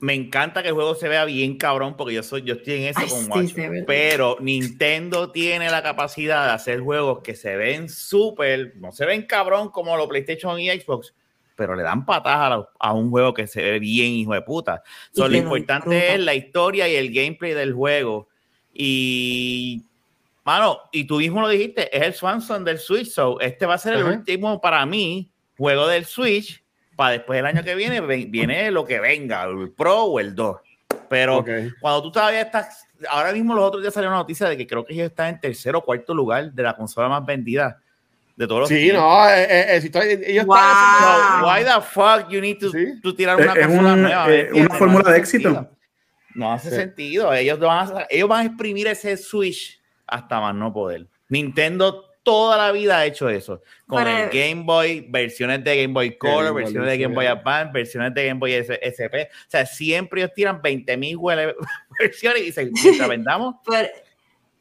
me 0.05 0.13
encanta 0.13 0.61
que 0.61 0.67
el 0.69 0.75
juego 0.75 0.93
se 0.93 1.07
vea 1.09 1.25
bien 1.25 1.57
cabrón, 1.57 1.95
porque 1.97 2.13
yo 2.13 2.21
soy, 2.21 2.43
yo 2.43 2.53
estoy 2.53 2.75
en 2.75 2.83
eso 2.83 2.99
Ay, 2.99 3.09
con 3.09 3.23
sí, 3.23 3.29
Watch, 3.31 3.53
ve. 3.55 3.83
pero 3.87 4.37
Nintendo 4.39 5.31
tiene 5.31 5.71
la 5.71 5.81
capacidad 5.81 6.45
de 6.45 6.51
hacer 6.53 6.79
juegos 6.81 7.21
que 7.23 7.33
se 7.33 7.55
ven 7.55 7.89
súper, 7.89 8.73
no 8.77 8.91
se 8.91 9.05
ven 9.05 9.23
cabrón 9.23 9.69
como 9.69 9.97
los 9.97 10.07
PlayStation 10.07 10.59
y 10.59 10.69
Xbox, 10.69 11.13
pero 11.55 11.73
le 11.75 11.81
dan 11.81 12.05
patadas 12.05 12.39
a, 12.39 12.49
la- 12.49 12.69
a 12.79 12.93
un 12.93 13.09
juego 13.09 13.33
que 13.33 13.47
se 13.47 13.63
ve 13.63 13.79
bien, 13.79 14.11
hijo 14.11 14.33
de 14.33 14.41
puta. 14.43 14.83
So, 15.11 15.27
lo 15.27 15.37
importante 15.37 16.13
es 16.13 16.19
la 16.19 16.35
historia 16.35 16.87
y 16.87 16.95
el 16.95 17.11
gameplay 17.11 17.53
del 17.53 17.73
juego. 17.73 18.27
Y, 18.73 19.81
mano, 20.43 20.81
y 20.91 21.05
tú 21.05 21.17
mismo 21.17 21.41
lo 21.41 21.47
dijiste, 21.47 21.95
es 21.97 22.03
el 22.03 22.13
Swanson 22.13 22.63
del 22.63 22.77
Switch. 22.77 23.07
So, 23.07 23.39
este 23.39 23.65
va 23.65 23.75
a 23.75 23.77
ser 23.79 23.93
el 23.95 24.01
Ajá. 24.01 24.11
último 24.17 24.59
para 24.61 24.85
mí 24.85 25.31
juego 25.57 25.87
del 25.87 26.05
Switch 26.05 26.61
para 26.95 27.11
después 27.11 27.39
el 27.39 27.45
año 27.45 27.63
que 27.63 27.75
viene 27.75 27.99
viene 28.01 28.71
lo 28.71 28.85
que 28.85 28.99
venga, 28.99 29.43
el 29.43 29.71
Pro 29.71 30.03
o 30.03 30.19
el 30.19 30.33
2. 30.35 30.57
Pero 31.09 31.37
Ok. 31.37 31.49
cuando 31.81 32.01
tú 32.03 32.11
todavía 32.11 32.41
estás, 32.41 32.87
ahora 33.09 33.31
mismo 33.33 33.53
los 33.53 33.63
otros 33.65 33.81
días 33.81 33.93
salió 33.93 34.09
una 34.09 34.17
noticia 34.19 34.47
de 34.47 34.57
que 34.57 34.65
creo 34.65 34.85
que 34.85 34.93
ellos 34.93 35.07
están 35.07 35.27
en 35.35 35.39
tercer 35.39 35.75
o 35.75 35.81
cuarto 35.81 36.13
lugar 36.13 36.51
de 36.51 36.63
la 36.63 36.75
consola 36.75 37.07
más 37.09 37.25
vendida 37.25 37.79
de 38.35 38.47
todos 38.47 38.61
los 38.61 38.69
Sí, 38.69 38.75
tiempos. 38.79 39.03
no, 39.03 39.29
eh, 39.29 39.43
eh, 39.43 39.65
eh, 39.75 39.81
si 39.81 39.87
estoy- 39.87 40.19
ellos 40.25 40.45
Wow. 40.45 40.55
están 40.57 40.71
haciendo- 40.75 41.47
why 41.47 41.63
the 41.63 41.81
fuck 41.89 42.29
you 42.29 42.41
need 42.41 42.57
to, 42.59 42.69
Sí. 42.69 42.99
to 43.01 43.15
tirar 43.15 43.37
una 43.37 43.53
Es- 43.53 43.67
consola 43.67 43.93
un- 43.93 44.01
nueva? 44.01 44.29
eh, 44.29 44.39
¿entiendes? 44.41 44.69
una 44.69 44.75
fórmula 44.77 45.01
hace 45.01 45.11
de 45.11 45.17
éxito. 45.17 45.49
sentido. 45.53 45.71
No 46.33 46.51
hace 46.53 46.69
Sí. 46.69 46.75
sentido. 46.75 47.33
Ellos 47.33 47.59
van, 47.59 47.87
a, 47.97 48.07
ellos 48.09 48.27
van 48.27 48.41
a 48.41 48.45
exprimir 48.45 48.87
ese 48.87 49.15
Switch 49.15 49.79
hasta 50.07 50.41
más 50.41 50.53
no 50.55 50.73
poder. 50.73 51.07
Nintendo 51.29 52.05
toda 52.25 52.57
la 52.57 52.73
vida 52.73 52.97
ha 52.97 53.05
hecho 53.05 53.29
eso. 53.29 53.61
Con 53.87 54.03
Pero- 54.03 54.17
el 54.17 54.29
Game 54.29 54.63
Boy, 54.65 55.05
versiones 55.07 55.63
de 55.63 55.81
Game 55.83 55.93
Boy 55.93 56.17
Color, 56.17 56.37
Game 56.37 56.51
Boy 56.51 56.63
versiones 56.63 56.89
de 56.89 56.97
Game 56.97 57.15
Boy 57.15 57.25
Advance. 57.27 57.71
Versiones 57.71 58.13
de 58.13 58.25
Game 58.27 58.39
Boy 58.41 58.51
S- 58.53 58.79
SP. 58.81 59.29
O 59.31 59.49
sea, 59.49 59.65
siempre 59.65 60.21
ellos 60.21 60.33
tiran 60.35 60.61
20.000 60.61 61.15
huele- 61.15 61.55
versiones 61.99 62.41
y 62.41 62.45
dicen, 62.47 62.71
mientras 62.83 63.07
vendamos, 63.07 63.55
Pero, 63.65 63.87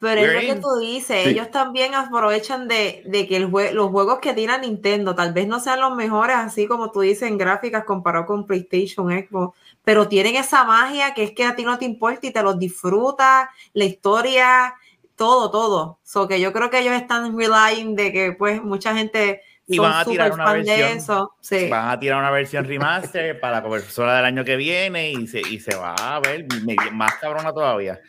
pero 0.01 0.21
es 0.21 0.35
lo 0.49 0.55
que 0.55 0.61
tú 0.61 0.79
dices, 0.81 1.23
Sí. 1.25 1.31
ellos 1.31 1.51
también 1.51 1.95
aprovechan 1.95 2.69
de, 2.69 3.03
de 3.07 3.27
que 3.27 3.37
el 3.37 3.49
jue- 3.51 3.71
los 3.73 3.89
juegos 3.91 4.19
que 4.19 4.35
tira 4.35 4.59
Nintendo 4.59 5.15
tal 5.15 5.33
vez 5.33 5.47
no 5.47 5.61
sean 5.61 5.81
los 5.81 5.95
mejores, 5.97 6.37
así 6.37 6.67
como 6.67 6.91
tú 6.93 7.01
dices 7.01 7.23
en 7.31 7.39
gráficas 7.39 7.85
comparado 7.85 8.27
con 8.27 8.47
PlayStation, 8.47 9.09
Xbox, 9.11 9.57
pero 9.83 10.07
tienen 10.07 10.37
esa 10.37 10.65
magia 10.65 11.15
que 11.15 11.23
es 11.23 11.31
que 11.33 11.45
a 11.45 11.57
ti 11.57 11.63
no 11.65 11.79
te 11.79 11.87
importa 11.87 12.27
y 12.27 12.33
te 12.33 12.43
los 12.43 12.59
disfrutas, 12.59 13.49
la 13.73 13.85
historia, 13.85 14.75
todo, 15.17 15.51
todo. 15.51 15.99
So 16.03 16.27
que 16.29 16.41
yo 16.41 16.53
creo 16.53 16.71
que 16.71 16.81
ellos 16.81 16.95
están 16.95 17.37
relying 17.39 17.95
de 17.97 18.13
que 18.13 18.33
pues 18.33 18.63
mucha 18.63 18.95
gente 18.97 19.41
Y 19.67 19.77
son 19.77 19.91
van 19.91 20.01
a 20.01 20.05
tirar 20.05 20.33
una 20.33 20.45
fan 20.45 20.63
de 20.63 20.71
versión. 20.77 20.99
eso. 20.99 21.35
Sí. 21.41 21.69
van 21.69 21.89
a 21.91 21.99
tirar 21.99 22.19
una 22.19 22.31
versión 22.31 22.65
remaster 22.65 23.39
para 23.41 23.61
la 23.61 23.63
consola 23.63 24.17
del 24.17 24.25
año 24.25 24.45
que 24.45 24.57
viene 24.57 25.11
y 25.13 25.27
se, 25.27 25.41
y 25.41 25.61
se 25.61 25.75
va 25.77 25.95
a 25.95 26.21
ver 26.21 26.47
más 26.93 27.15
cabrona 27.17 27.53
todavía. 27.53 28.01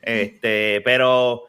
Este, 0.00 0.80
pero 0.84 1.44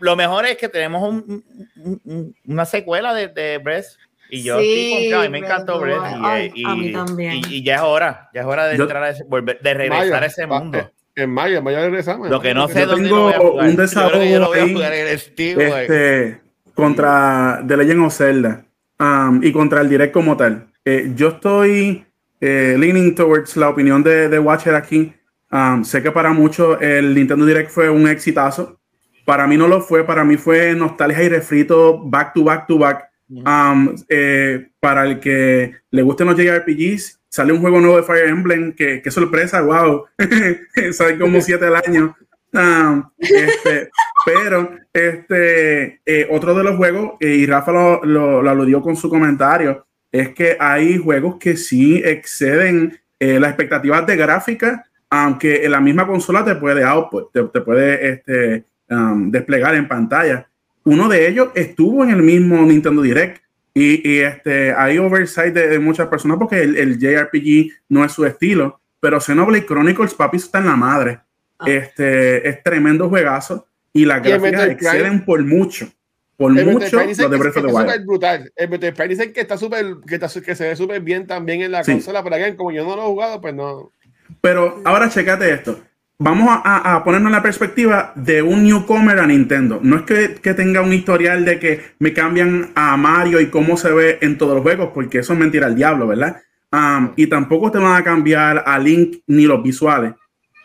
lo 0.00 0.16
mejor 0.16 0.46
es 0.46 0.56
que 0.56 0.68
tenemos 0.68 1.02
un- 1.02 1.44
un- 1.76 2.00
un- 2.04 2.36
una 2.46 2.64
secuela 2.64 3.12
de, 3.14 3.28
de 3.28 3.58
Breath. 3.58 3.86
Y 4.30 4.42
yo 4.42 4.58
Sí, 4.58 4.72
estoy 4.72 4.90
confiado, 4.92 5.20
a 5.22 5.24
mí 5.24 5.30
me 5.30 5.38
encantó 5.38 5.78
Breath 5.80 6.02
Y, 6.10 6.20
Wild. 6.20 6.52
y- 6.56 7.54
y- 7.54 7.56
y 7.58 7.62
ya 7.64 7.76
es 7.76 7.80
hora, 7.82 8.30
ya 8.34 8.40
es 8.40 8.46
hora 8.46 8.66
de 8.66 8.76
Yo- 8.76 8.84
entrar 8.84 9.02
a 9.02 9.10
ese, 9.10 9.22
volver, 9.24 9.60
de 9.60 9.74
regresar 9.74 10.08
Mayo, 10.08 10.14
a 10.16 10.26
ese 10.26 10.46
mundo. 10.46 10.90
En 11.16 11.30
mayo, 11.30 11.58
en 11.58 11.64
mayo 11.64 11.78
regresamos. 11.78 12.28
Lo 12.28 12.40
que 12.40 12.54
no 12.54 12.68
sé 12.68 12.80
Yo 12.80 12.86
dónde 12.86 13.04
tengo 13.04 13.16
lo 13.16 13.24
voy 13.24 13.32
a 13.32 13.38
jugar. 13.38 13.68
un 13.68 13.76
Yo 13.76 14.08
creo 14.08 14.20
que 14.20 14.30
yo 14.30 14.38
lo 14.40 14.46
voy 14.46 14.58
a 14.58 14.62
desahogo 14.62 14.74
jugar 14.74 14.92
en 14.94 15.06
el 15.06 15.18
Steam, 15.18 15.60
este, 15.60 16.40
contra 16.74 17.64
The 17.66 17.76
Legend 17.76 18.00
of 18.00 18.16
Zelda 18.16 18.64
um, 18.98 19.40
y 19.42 19.52
contra 19.52 19.80
el 19.80 19.88
direct 19.88 20.12
como 20.12 20.36
tal. 20.36 20.66
Eh, 20.84 21.12
yo 21.14 21.28
estoy 21.28 22.04
eh, 22.40 22.76
leaning 22.78 23.14
towards 23.14 23.56
la 23.56 23.68
opinión 23.68 24.02
de, 24.02 24.28
de 24.28 24.38
Watcher 24.38 24.74
aquí. 24.74 25.14
Um, 25.50 25.84
sé 25.84 26.02
que 26.02 26.10
para 26.10 26.32
muchos 26.32 26.82
el 26.82 27.14
Nintendo 27.14 27.46
Direct 27.46 27.70
fue 27.70 27.88
un 27.88 28.08
exitazo. 28.08 28.80
Para 29.24 29.46
mí 29.46 29.56
no 29.56 29.68
lo 29.68 29.80
fue, 29.80 30.04
para 30.04 30.24
mí 30.24 30.36
fue 30.36 30.74
nostalgia 30.74 31.22
y 31.22 31.28
refrito 31.28 32.02
back 32.04 32.34
to 32.34 32.42
back 32.44 32.66
to 32.66 32.76
back. 32.76 33.08
Um, 33.28 33.94
eh, 34.08 34.68
para 34.80 35.04
el 35.04 35.18
que 35.20 35.76
le 35.90 36.02
gusten 36.02 36.26
los 36.26 36.36
JRPGs, 36.36 37.20
sale 37.34 37.52
un 37.52 37.60
juego 37.60 37.80
nuevo 37.80 37.96
de 37.96 38.04
Fire 38.04 38.28
Emblem, 38.28 38.72
que, 38.74 39.02
que 39.02 39.10
sorpresa, 39.10 39.60
wow, 39.60 40.04
sale 40.92 41.18
como 41.18 41.40
siete 41.40 41.66
al 41.66 41.76
año. 41.76 42.16
Um, 42.52 43.02
este, 43.18 43.90
pero 44.24 44.70
este 44.92 46.00
eh, 46.06 46.28
otro 46.30 46.54
de 46.54 46.62
los 46.62 46.76
juegos, 46.76 47.14
eh, 47.18 47.34
y 47.34 47.46
Rafa 47.46 47.72
lo, 47.72 48.04
lo- 48.04 48.40
lo 48.42 48.50
aludió 48.50 48.80
con 48.80 48.94
su 48.94 49.10
comentario, 49.10 49.84
es 50.12 50.28
que 50.28 50.56
hay 50.60 50.96
juegos 50.98 51.36
que 51.40 51.56
sí 51.56 52.00
exceden 52.04 52.96
eh, 53.18 53.40
las 53.40 53.50
expectativas 53.50 54.06
de 54.06 54.14
gráfica, 54.16 54.84
aunque 55.10 55.64
en 55.64 55.72
la 55.72 55.80
misma 55.80 56.06
consola 56.06 56.44
te 56.44 56.54
puede 56.54 56.84
output, 56.84 57.32
te, 57.32 57.42
te 57.42 57.60
puede 57.60 58.08
este, 58.10 58.64
um, 58.90 59.32
desplegar 59.32 59.74
en 59.74 59.88
pantalla. 59.88 60.48
Uno 60.84 61.08
de 61.08 61.26
ellos 61.26 61.48
estuvo 61.56 62.04
en 62.04 62.10
el 62.10 62.22
mismo 62.22 62.62
Nintendo 62.64 63.02
Direct. 63.02 63.42
Y, 63.74 64.08
y, 64.08 64.20
este, 64.20 64.72
hay 64.72 64.98
oversight 64.98 65.52
de, 65.52 65.66
de 65.68 65.78
muchas 65.80 66.06
personas 66.08 66.38
porque 66.38 66.62
el, 66.62 66.76
el 66.76 66.98
JRPG 66.98 67.72
no 67.88 68.04
es 68.04 68.12
su 68.12 68.24
estilo. 68.24 68.80
Pero 69.00 69.20
Xenoblade 69.20 69.66
Chronicles, 69.66 70.14
papi, 70.14 70.36
está 70.36 70.58
en 70.60 70.66
la 70.66 70.76
madre. 70.76 71.20
Ah. 71.58 71.64
Este, 71.68 72.48
es 72.48 72.62
tremendo 72.62 73.08
juegazo. 73.08 73.66
Y 73.92 74.04
las 74.04 74.22
gráficas 74.22 74.68
exceden 74.68 75.24
por 75.24 75.44
mucho. 75.44 75.88
Por 76.36 76.56
El 76.58 76.66
mucho 76.66 76.96
los 77.04 77.16
de 77.16 77.26
Breath 77.26 77.56
of 77.58 77.66
the 77.66 77.72
Wild. 77.72 77.86
súper 77.90 78.00
brutal. 78.04 78.52
El 78.56 78.68
Metroid 78.68 78.92
Prime 78.94 79.08
dicen 79.08 79.32
que 79.32 79.40
está 79.40 79.56
súper, 79.56 79.86
que, 80.06 80.18
que 80.18 80.54
se 80.56 80.68
ve 80.68 80.74
súper 80.74 81.00
bien 81.00 81.26
también 81.26 81.62
en 81.62 81.70
la 81.70 81.84
Sí. 81.84 81.92
consola, 81.92 82.24
pero 82.24 82.34
again, 82.36 82.56
como 82.56 82.72
yo 82.72 82.84
no 82.84 82.96
lo 82.96 83.02
he 83.02 83.06
jugado, 83.06 83.40
pues 83.40 83.54
no. 83.54 83.92
Pero 84.40 84.80
ahora 84.84 85.08
checate 85.08 85.52
esto. 85.52 85.80
Vamos 86.18 86.48
a, 86.48 87.02
ponernos 87.04 87.28
en 87.28 87.32
la 87.32 87.42
perspectiva 87.42 88.12
de 88.14 88.40
un 88.40 88.62
newcomer 88.62 89.18
a 89.18 89.26
Nintendo. 89.26 89.80
No 89.82 89.96
es 89.96 90.02
que, 90.02 90.34
que 90.36 90.54
tenga 90.54 90.80
un 90.80 90.92
historial 90.92 91.44
de 91.44 91.58
que 91.58 91.80
me 91.98 92.12
cambian 92.12 92.70
a 92.76 92.96
Mario 92.96 93.40
y 93.40 93.50
cómo 93.50 93.76
se 93.76 93.92
ve 93.92 94.18
en 94.22 94.38
todos 94.38 94.54
los 94.54 94.62
juegos, 94.62 94.90
porque 94.94 95.18
eso 95.18 95.32
es 95.32 95.38
mentira 95.38 95.66
al 95.66 95.74
diablo, 95.74 96.06
¿verdad? 96.06 96.40
Um, 96.72 97.12
y 97.16 97.26
tampoco 97.26 97.70
te 97.70 97.78
van 97.78 98.00
a 98.00 98.04
cambiar 98.04 98.62
a 98.66 98.78
Link 98.78 99.22
ni 99.26 99.46
los 99.46 99.62
visuales. 99.62 100.14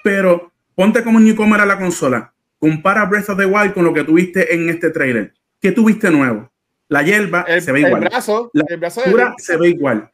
Pero 0.03 0.51
ponte 0.75 1.03
como 1.03 1.17
un 1.17 1.25
newcomer 1.25 1.61
a 1.61 1.65
la 1.65 1.77
consola. 1.77 2.31
Compara 2.59 3.05
Breath 3.05 3.29
of 3.29 3.37
the 3.37 3.45
Wild 3.45 3.73
con 3.73 3.83
lo 3.83 3.93
que 3.93 4.03
tuviste 4.03 4.53
en 4.53 4.69
este 4.69 4.91
trailer. 4.91 5.33
¿Qué 5.59 5.71
tuviste 5.71 6.11
nuevo? 6.11 6.49
La 6.87 7.03
hierba 7.03 7.41
El, 7.47 7.61
se 7.61 7.71
ve 7.71 7.81
el 7.81 7.87
igual. 7.87 8.01
brazo, 8.01 8.49
La 8.53 8.65
el 8.69 8.77
brazo 8.77 9.01
se 9.37 9.57
ve 9.57 9.69
igual. 9.69 10.11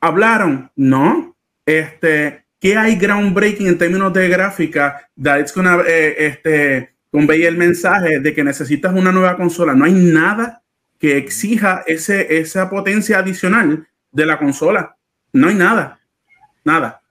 Hablaron, 0.00 0.70
no. 0.76 1.36
Este, 1.66 2.44
¿qué 2.62 2.76
hay 2.76 2.94
groundbreaking 2.94 3.66
en 3.66 3.76
términos 3.76 4.12
de 4.12 4.28
gráfica? 4.28 5.08
That 5.20 5.40
it's 5.40 5.52
gonna, 5.52 5.82
eh, 5.86 6.14
este, 6.26 6.94
convey 7.10 7.44
el 7.44 7.56
mensaje 7.56 8.20
de 8.20 8.32
que 8.32 8.44
necesitas 8.44 8.94
una 8.94 9.10
nueva 9.10 9.36
consola. 9.36 9.74
No 9.74 9.84
hay 9.84 9.92
nada 9.92 10.62
que 11.00 11.16
exija 11.16 11.82
ese, 11.88 12.38
esa 12.38 12.70
potencia 12.70 13.18
adicional 13.18 13.88
de 14.12 14.26
la 14.26 14.38
consola. 14.38 14.96
No 15.32 15.48
hay 15.48 15.56
nada. 15.56 15.98
Nada. 16.64 17.02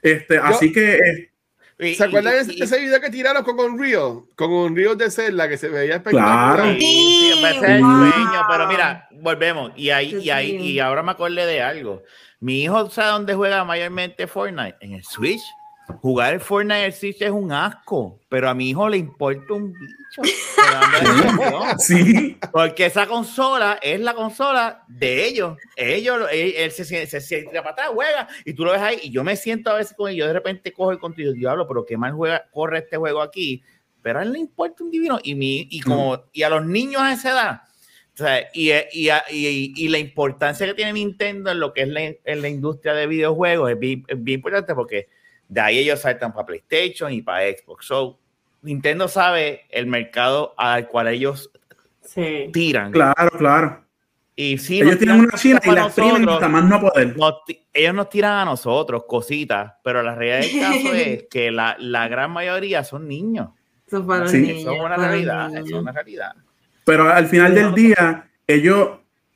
Este, 0.00 0.38
así 0.38 0.72
que 0.72 0.94
eh, 0.94 1.30
¿Se 1.78 2.04
acuerdan 2.04 2.34
y- 2.50 2.62
ese, 2.62 2.78
video 2.78 3.00
que 3.00 3.10
tiraron 3.10 3.42
con 3.42 3.58
Unreal? 3.58 4.22
Con 4.36 4.50
Unreal 4.52 4.96
de 4.96 5.10
Zelda, 5.10 5.48
que 5.48 5.56
se 5.56 5.68
veía 5.68 5.96
espectacular. 5.96 6.54
Claro. 6.56 6.72
Sí, 6.78 7.32
sí, 7.34 7.42
el 7.44 7.80
Wow. 7.82 8.10
sueño, 8.10 8.46
pero 8.48 8.66
mira, 8.68 9.08
volvemos. 9.12 9.72
Y 9.76 9.90
ahí, 9.90 10.16
y 10.22 10.30
ahí, 10.30 10.56
y 10.56 10.78
ahora 10.78 11.02
me 11.02 11.10
acordé 11.12 11.46
de 11.46 11.62
algo. 11.62 12.02
Mi 12.40 12.62
hijo 12.62 12.88
sabe 12.90 13.10
dónde 13.10 13.34
juega 13.34 13.64
mayormente 13.64 14.26
Fortnite, 14.26 14.76
en 14.80 14.92
el 14.94 15.02
Switch. 15.04 15.42
Jugar 16.00 16.34
el 16.34 16.40
Fortnite 16.40 16.92
Switch 16.92 17.20
es 17.22 17.30
un 17.30 17.52
asco, 17.52 18.18
pero 18.28 18.48
a 18.48 18.54
mi 18.54 18.70
hijo 18.70 18.88
le 18.88 18.96
importa 18.96 19.52
un 19.54 19.72
bicho. 19.72 20.22
Sí, 21.78 22.38
Porque 22.52 22.86
esa 22.86 23.06
consola 23.06 23.78
es 23.82 24.00
la 24.00 24.14
consola 24.14 24.82
de 24.88 25.26
ellos. 25.26 25.58
Ellos, 25.76 26.26
él, 26.32 26.54
él 26.56 26.70
se, 26.70 26.84
siente- 26.84 27.06
se 27.06 27.20
siente 27.20 27.50
para 27.58 27.70
atrás, 27.70 27.88
juega, 27.92 28.28
y 28.44 28.54
tú 28.54 28.64
lo 28.64 28.72
ves 28.72 28.80
ahí. 28.80 28.98
Y 29.02 29.10
yo 29.10 29.24
me 29.24 29.36
siento 29.36 29.70
a 29.70 29.74
veces 29.74 29.94
con 29.96 30.10
él, 30.10 30.16
yo 30.16 30.26
de 30.26 30.32
repente 30.32 30.72
cojo 30.72 30.92
el 30.92 30.98
control 30.98 31.28
y 31.28 31.38
diablo, 31.38 31.66
pero 31.68 31.84
qué 31.84 31.96
mal 31.96 32.12
juega, 32.12 32.44
corre 32.52 32.78
este 32.78 32.96
juego 32.96 33.20
aquí. 33.20 33.62
Pero 34.02 34.20
a 34.20 34.22
él 34.22 34.32
le 34.32 34.38
importa 34.38 34.84
un 34.84 34.90
divino. 34.90 35.18
Y, 35.22 35.34
mi, 35.34 35.66
y, 35.70 35.80
como, 35.80 36.22
y 36.32 36.42
a 36.42 36.50
los 36.50 36.64
niños 36.64 37.02
a 37.02 37.12
esa 37.12 37.30
edad, 37.30 37.60
o 38.14 38.16
sea, 38.16 38.40
y, 38.52 38.70
y, 38.92 39.10
y, 39.30 39.72
y 39.76 39.88
la 39.88 39.98
importancia 39.98 40.66
que 40.66 40.74
tiene 40.74 40.92
Nintendo 40.92 41.50
en 41.50 41.58
lo 41.60 41.72
que 41.72 41.82
es 41.82 41.88
la, 41.88 42.00
en 42.02 42.42
la 42.42 42.48
industria 42.48 42.94
de 42.94 43.06
videojuegos 43.06 43.70
es 43.72 43.78
bien, 43.78 44.04
es 44.06 44.22
bien 44.22 44.38
importante 44.38 44.74
porque 44.74 45.08
de 45.48 45.60
ahí 45.60 45.78
ellos 45.78 46.00
saltan 46.00 46.32
para 46.32 46.46
PlayStation 46.46 47.12
y 47.12 47.22
para 47.22 47.40
Xbox. 47.50 47.86
So, 47.86 48.18
Nintendo 48.62 49.08
sabe 49.08 49.62
el 49.70 49.86
mercado 49.86 50.54
al 50.56 50.88
cual 50.88 51.08
ellos 51.08 51.50
Sí. 52.02 52.50
tiran. 52.52 52.92
claro, 52.92 53.30
claro. 53.38 53.84
Y 54.36 54.58
sí, 54.58 54.80
Ellos 54.80 54.98
tienen 54.98 55.16
tiran 55.16 55.20
una 55.20 55.38
china 55.38 55.60
y 55.64 55.70
la 55.70 55.82
exprimen 55.84 56.12
nosotros, 56.22 56.34
hasta 56.34 56.48
más 56.48 56.64
no 56.64 56.80
poder. 56.80 57.16
nos 57.16 57.34
ellos 57.72 57.94
nos 57.94 58.08
tiran 58.08 58.38
a 58.38 58.44
nosotros 58.44 59.04
cositas, 59.06 59.74
pero 59.84 60.02
la 60.02 60.14
realidad 60.14 60.40
del 60.50 60.60
caso 60.60 60.94
es 60.94 61.24
que 61.30 61.50
la, 61.52 61.76
la 61.78 62.08
gran 62.08 62.30
mayoría 62.32 62.82
son 62.84 63.06
niños. 63.08 63.50
Es 63.90 64.00
para 64.00 64.26
Sí. 64.28 64.38
niños, 64.38 64.58
es 64.74 64.80
una 64.80 64.96
realidad, 64.96 65.48
niños. 65.50 65.66
es 65.68 65.72
una 65.72 65.92
realidad. 65.92 66.32
Pero 66.84 67.08
al 67.10 67.26
final 67.28 67.54
del 67.54 67.74
día, 67.74 68.28
ellos, 68.46 68.90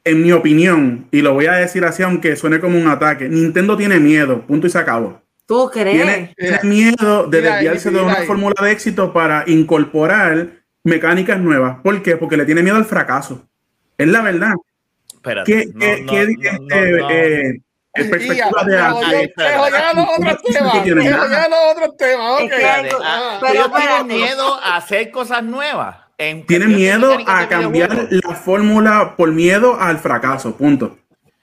en 0.05 0.23
mi 0.23 0.33
opinión, 0.33 1.07
y 1.13 1.23
lo 1.23 1.33
voy 1.33 1.47
a 1.47 1.53
decir 1.53 1.85
así, 1.85 2.03
aunque 2.03 2.35
suene 2.37 2.59
como 2.61 2.77
un 2.79 2.89
ataque, 2.89 3.29
Nintendo 3.29 3.77
tiene 3.77 4.01
miedo, 4.01 4.43
punto 4.47 4.67
y 4.67 4.71
se 4.71 4.79
acabó. 4.79 5.23
¿Tú 5.49 5.71
crees? 5.73 5.97
Tiene, 5.97 6.35
tiene 6.37 6.59
miedo 6.63 7.27
de 7.27 7.41
mira 7.41 7.55
desviarse 7.55 7.91
de 7.91 8.03
una 8.03 8.17
fórmula 8.27 8.55
de 8.61 8.71
éxito 8.71 9.15
para 9.15 9.45
incorporar 9.47 10.49
mecánicas 10.85 11.41
nuevas. 11.41 11.79
¿Por 11.83 12.03
qué? 12.03 12.19
Porque 12.19 12.37
le 12.37 12.45
tiene 12.45 12.63
miedo 12.63 12.77
al 12.77 12.85
fracaso. 12.85 13.49
Es 13.97 14.07
la 14.09 14.21
verdad. 14.21 14.53
Espérate, 15.15 15.51
¿Qué, 15.51 15.67
no, 15.73 15.81
qué- 15.81 16.03
no, 16.03 16.13
qué- 16.13 16.27
no, 16.61 16.77
este, 16.77 17.49
eh, 17.49 17.63
en 17.95 18.11
perspectiva 18.11 18.65
de 18.65 18.79
arte, 18.79 19.33
otros 19.37 20.43
temas. 20.43 20.83
Tiene 20.85 21.15
otros 21.15 21.97
temas. 21.97 22.43
Pero 23.41 23.65
espérate. 23.65 24.05
miedo 24.05 24.61
a 24.63 24.77
hacer 24.77 25.11
cosas 25.11 25.43
nuevas. 25.43 25.97
en 26.19 26.45
tiene 26.47 26.67
miedo 26.67 27.17
a 27.27 27.49
cambiar 27.49 28.09
la 28.11 28.35
fórmula 28.35 29.15
por 29.17 29.33
miedo 29.33 29.81
al 29.81 29.99
fracaso. 29.99 30.55
Punto. 30.57 30.99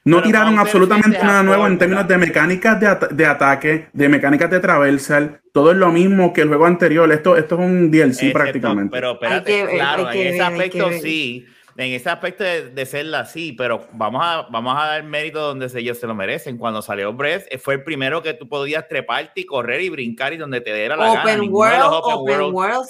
No 0.08 0.18
Pero 0.18 0.28
tiraron 0.28 0.60
absolutamente 0.60 1.18
nada 1.18 1.42
nuevo 1.42 1.66
en 1.66 1.80
términos 1.80 2.08
de 2.08 2.18
mecánicas 2.18 2.80
de, 2.80 2.88
ata- 2.88 3.08
de 3.08 3.26
ataque, 3.26 3.88
de 3.92 4.08
mecánicas 4.08 4.52
de 4.52 4.60
traversal. 4.60 5.42
Todo 5.52 5.72
es 5.72 5.78
lo 5.78 5.92
mismo 5.92 6.32
que 6.32 6.42
el 6.42 6.48
juego 6.48 6.68
anterior. 6.68 7.12
Esto, 7.12 7.36
esto 7.38 7.56
es 7.56 7.62
un 7.62 7.90
DLC 7.90 8.08
Excepto- 8.28 8.34
prácticamente. 8.34 8.92
Pero 8.92 9.14
espérate, 9.14 9.52
que 9.52 9.66
ver, 9.66 9.76
claro, 9.76 10.12
en 10.12 10.28
ese 10.28 10.32
ver, 10.38 10.42
aspecto 10.44 10.92
sí. 11.02 11.46
En 11.78 11.92
ese 11.92 12.08
aspecto 12.10 12.44
de, 12.44 12.70
de 12.70 12.86
serla 12.86 13.26
sí, 13.26 13.52
pero 13.58 13.86
vamos 13.94 14.22
a, 14.24 14.44
vamos 14.50 14.78
a 14.80 14.86
dar 14.86 15.04
mérito 15.04 15.42
donde 15.42 15.68
se- 15.70 15.80
ellos 15.80 15.98
se 16.00 16.06
lo 16.06 16.14
merecen. 16.14 16.58
Cuando 16.60 16.84
salió 16.84 17.12
Breath, 17.12 17.46
eh, 17.50 17.58
fue 17.58 17.74
el 17.74 17.84
primero 17.84 18.22
que 18.22 18.34
tú 18.36 18.48
podías 18.48 18.88
treparte 18.88 19.42
y 19.42 19.46
correr 19.46 19.82
y 19.82 19.90
brincar 19.90 20.32
y 20.34 20.38
donde 20.38 20.62
te 20.62 20.72
diera 20.74 20.96
la 20.96 21.06
gana. 21.08 21.22
Open 21.22 21.42
de 21.42 21.48
World, 21.48 21.80
los 21.80 21.92
Open 22.04 22.42
World, 22.54 22.88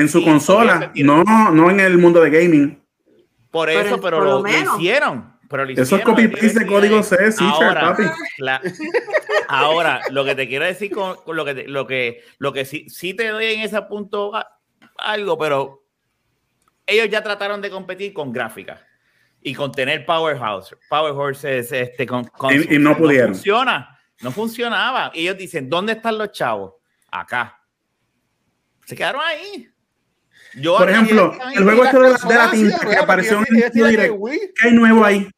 en 0.00 0.08
su 0.08 0.24
consola, 0.24 0.90
no, 0.96 1.22
no 1.52 1.70
en 1.70 1.78
el 1.78 1.98
mundo 1.98 2.20
de 2.22 2.30
gaming. 2.30 2.82
Por 3.50 3.68
eso, 3.70 4.00
pero 4.00 4.16
por 4.16 4.24
lo, 4.26 4.30
lo 4.30 4.36
lo 4.38 4.42
menos. 4.42 4.78
hicieron. 4.80 5.33
Pero 5.54 5.66
lo 5.66 5.70
Eso 5.72 5.94
es 5.94 6.00
que 6.00 6.04
copy-paste 6.10 6.58
de 6.58 6.66
código 6.66 7.00
C, 7.04 7.16
Sharp, 7.30 7.40
ahora, 7.62 7.80
papi. 7.96 8.02
la- 8.38 8.60
ahora, 9.46 10.00
lo 10.10 10.24
que 10.24 10.34
te 10.34 10.48
quiero 10.48 10.64
decir 10.64 10.90
con, 10.90 11.14
con 11.22 11.36
lo 11.36 11.44
que 11.44 11.54
te- 11.54 11.68
lo 11.68 11.86
que 11.86 12.24
lo 12.38 12.52
que 12.52 12.64
sí, 12.64 12.88
sí 12.88 13.14
te 13.14 13.28
doy 13.28 13.44
en 13.54 13.60
ese 13.60 13.80
punto 13.82 14.34
a- 14.34 14.58
algo, 14.98 15.38
pero 15.38 15.84
ellos 16.86 17.08
ya 17.08 17.22
trataron 17.22 17.60
de 17.62 17.70
competir 17.70 18.12
con 18.12 18.32
gráficas 18.32 18.80
y 19.42 19.54
con 19.54 19.70
tener 19.70 20.04
powerhouse, 20.04 20.74
power 20.90 21.12
horses, 21.12 21.70
este, 21.70 22.04
con, 22.04 22.24
con- 22.24 22.52
Y- 22.52 22.74
y 22.74 22.78
no 22.80 22.96
pudieron. 22.96 23.32
funciona, 23.34 23.96
no 24.22 24.32
funcionaba. 24.32 25.12
Y 25.14 25.20
ellos 25.20 25.36
dicen, 25.38 25.70
¿dónde 25.70 25.92
están 25.92 26.18
los 26.18 26.32
chavos? 26.32 26.74
Acá. 27.12 27.60
Se 28.86 28.96
quedaron 28.96 29.22
ahí. 29.24 29.68
Yo 30.56 30.76
Por 30.78 30.90
ejemplo, 30.90 31.32
el 31.54 31.62
juego 31.62 31.84
este 31.84 31.96
de 31.98 32.02
la, 32.10 32.18
de 32.18 32.34
la 32.34 32.50
sí, 32.50 32.56
tinta 32.56 32.78
que 32.80 32.86
¿verdad? 32.86 33.02
apareció 33.04 33.38
en. 33.38 34.12
Wii. 34.18 34.40
¿Qué 34.60 34.66
hay 34.68 34.72
nuevo 34.74 35.04
ahí? 35.04 35.28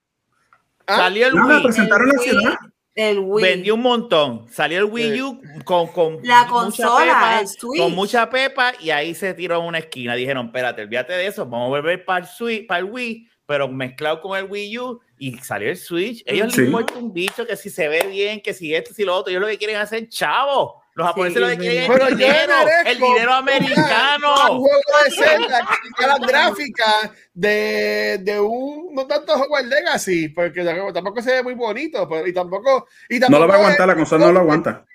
Ah, 0.87 0.97
salió 0.97 1.27
el 1.27 1.35
Wii. 1.35 1.63
presentaron 1.63 2.09
la 2.09 2.15
El 2.15 2.21
ciudad. 2.21 2.55
El 2.95 3.19
Wii. 3.19 3.45
vendió 3.45 3.75
un 3.75 3.83
montón. 3.83 4.47
Salió 4.51 4.79
el 4.79 4.85
Wii 4.87 5.21
U 5.23 5.41
con, 5.65 5.89
con 5.89 6.19
La 6.23 6.41
mucha 6.45 6.49
consola, 6.49 7.05
pepa, 7.05 7.41
el 7.41 7.49
Switch. 7.49 7.81
con 7.83 7.95
mucha 7.95 8.31
pepa 8.31 8.73
y 8.81 8.91
ahí 8.91 9.15
se 9.15 9.35
tiró 9.35 9.59
en 9.61 9.67
una 9.67 9.79
esquina. 9.79 10.15
Dijeron, 10.15 10.47
espérate, 10.47 10.83
olvídate 10.83 11.13
de 11.13 11.27
eso, 11.27 11.45
vamos 11.45 11.67
a 11.67 11.69
volver 11.71 12.05
para 12.05 12.21
el, 12.21 12.27
Switch, 12.27 12.67
para 12.67 12.79
el 12.81 12.85
Wii, 12.87 13.29
pero 13.45 13.69
mezclado 13.69 14.21
con 14.23 14.39
el 14.39 14.45
Wii 14.51 14.79
U 14.79 15.01
y 15.19 15.37
salió 15.39 15.69
el 15.71 15.77
Switch. 15.77 16.23
Ellos 16.25 16.53
Sí. 16.55 16.61
les 16.63 16.69
importa 16.69 16.95
un 16.95 17.13
bicho 17.13 17.47
que 17.47 17.57
si 17.57 17.69
se 17.69 17.87
ve 17.89 18.07
bien, 18.11 18.41
que 18.41 18.55
si 18.55 18.75
esto, 18.75 18.95
si 18.95 19.05
lo 19.05 19.15
otro. 19.15 19.31
Ellos 19.31 19.43
lo 19.43 19.49
que 19.49 19.59
quieren 19.59 19.77
es 19.77 19.83
hacer 19.83 20.09
chavo. 20.09 20.83
Los 20.97 21.09
japoneses 21.09 21.41
lo 21.43 21.49
que 21.49 21.59
quieren 21.59 21.93
es 21.93 21.99
yo 21.99 22.07
dinero, 22.17 22.53
merezco 22.65 22.89
el 22.89 22.97
dinero 22.97 23.31
Un 23.33 23.37
americano. 23.37 24.35
juego 24.47 24.81
de 25.05 25.11
Zelda 25.11 25.69
que 25.99 26.07
las 26.07 26.21
gráficas 26.21 27.11
de, 27.35 28.19
de 28.23 28.41
un 28.41 28.95
no 28.95 29.07
tanto 29.07 29.35
Hogwarts 29.35 29.69
Legacy, 29.69 30.31
porque 30.31 30.65
tampoco 30.95 31.21
se 31.21 31.33
ve 31.33 31.43
muy 31.43 31.53
bonito, 31.53 32.09
pero 32.09 32.27
y 32.27 32.33
tampoco, 32.33 32.89
y 33.11 33.19
No 33.19 33.27
tampoco 33.27 33.43
lo 33.43 33.49
va 33.49 33.55
a 33.55 33.59
aguantar, 33.59 33.89
la 33.89 33.95
consola 33.95 34.27
no 34.27 34.33
lo 34.33 34.41
aguanta. 34.41 34.87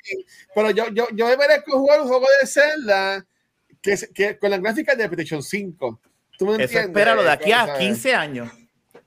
Pero 0.55 0.71
yo, 0.71 0.87
yo, 0.89 1.07
yo 1.13 1.27
me 1.27 1.37
merezco 1.37 1.77
jugar 1.77 2.01
un 2.01 2.07
juego 2.07 2.25
de 2.41 2.47
Zelda 2.47 3.25
que, 3.79 3.95
que 4.11 4.39
con 4.39 4.49
las 4.49 4.59
gráficas 4.59 4.97
de 4.97 5.07
PlayStation 5.07 5.43
5. 5.43 5.99
¿Tú 6.35 6.45
me 6.47 6.53
Eso 6.53 6.61
entiendes? 6.63 6.87
espéralo 6.89 7.21
de 7.21 7.29
aquí 7.29 7.51
a 7.51 7.67
¿Sabes? 7.67 7.77
15 7.79 8.15
años. 8.15 8.49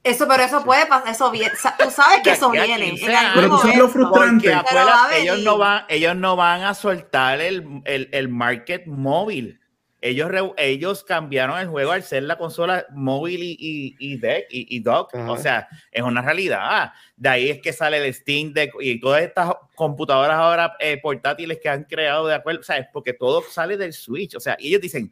Eso, 0.05 0.29
pero 0.29 0.43
eso 0.43 0.63
puede 0.63 0.85
pasar, 0.87 1.09
eso 1.13 1.31
viene. 1.31 1.51
Tú 1.83 1.91
sabes 1.91 2.21
que 2.23 2.33
eso 2.33 2.51
viene. 2.51 2.79
15 2.91 3.05
en 3.07 3.15
algún 3.17 3.35
Pero 3.35 3.49
tú 3.49 3.59
sabes 3.59 3.79
lo 3.79 3.89
frustrante. 3.89 4.51
Porque 4.51 4.69
Pero 4.71 4.85
va 4.87 4.93
a 4.93 5.05
acuérdate, 5.05 5.23
ellos 5.23 5.39
no 5.43 5.59
van, 5.59 5.85
ellos 5.89 6.17
no 6.17 6.37
van 6.37 6.63
a 6.63 6.75
soltar 6.75 7.41
el, 7.41 7.81
el, 7.87 8.09
el 8.13 8.29
market 8.29 8.87
móvil. 8.87 9.61
Ellos, 10.03 10.31
re- 10.31 10.53
ellos 10.59 11.03
cambiaron 11.03 11.59
el 11.59 11.69
juego 11.69 11.93
al 11.93 12.03
ser 12.03 12.25
la 12.25 12.37
consola 12.37 12.85
móvil 12.93 13.43
y, 13.43 13.57
y, 13.59 13.97
y 13.99 14.19
deck 14.19 14.49
y, 14.51 14.77
y 14.77 14.81
dock. 14.81 15.15
Ajá. 15.15 15.33
O 15.33 15.39
sea, 15.39 15.69
es 15.91 16.03
una 16.03 16.21
realidad. 16.21 16.93
De 17.17 17.29
ahí 17.31 17.49
es 17.49 17.63
que 17.63 17.73
sale 17.73 18.07
el 18.07 18.13
Steam 18.13 18.53
Deck 18.53 18.73
y 18.81 19.01
todas 19.01 19.23
estas 19.23 19.55
computadoras 19.75 20.37
ahora 20.37 20.75
eh, 20.81 20.99
portátiles 21.01 21.59
que 21.63 21.71
han 21.71 21.85
creado 21.85 22.27
de 22.27 22.35
acuerdo, 22.35 22.63
¿sabes? 22.63 22.87
Porque 22.93 23.15
todo 23.15 23.43
sale 23.51 23.79
del 23.79 23.95
Switch. 23.95 24.35
O 24.35 24.41
sea, 24.41 24.55
y 24.59 24.69
ellos 24.69 24.83
dicen, 24.83 25.11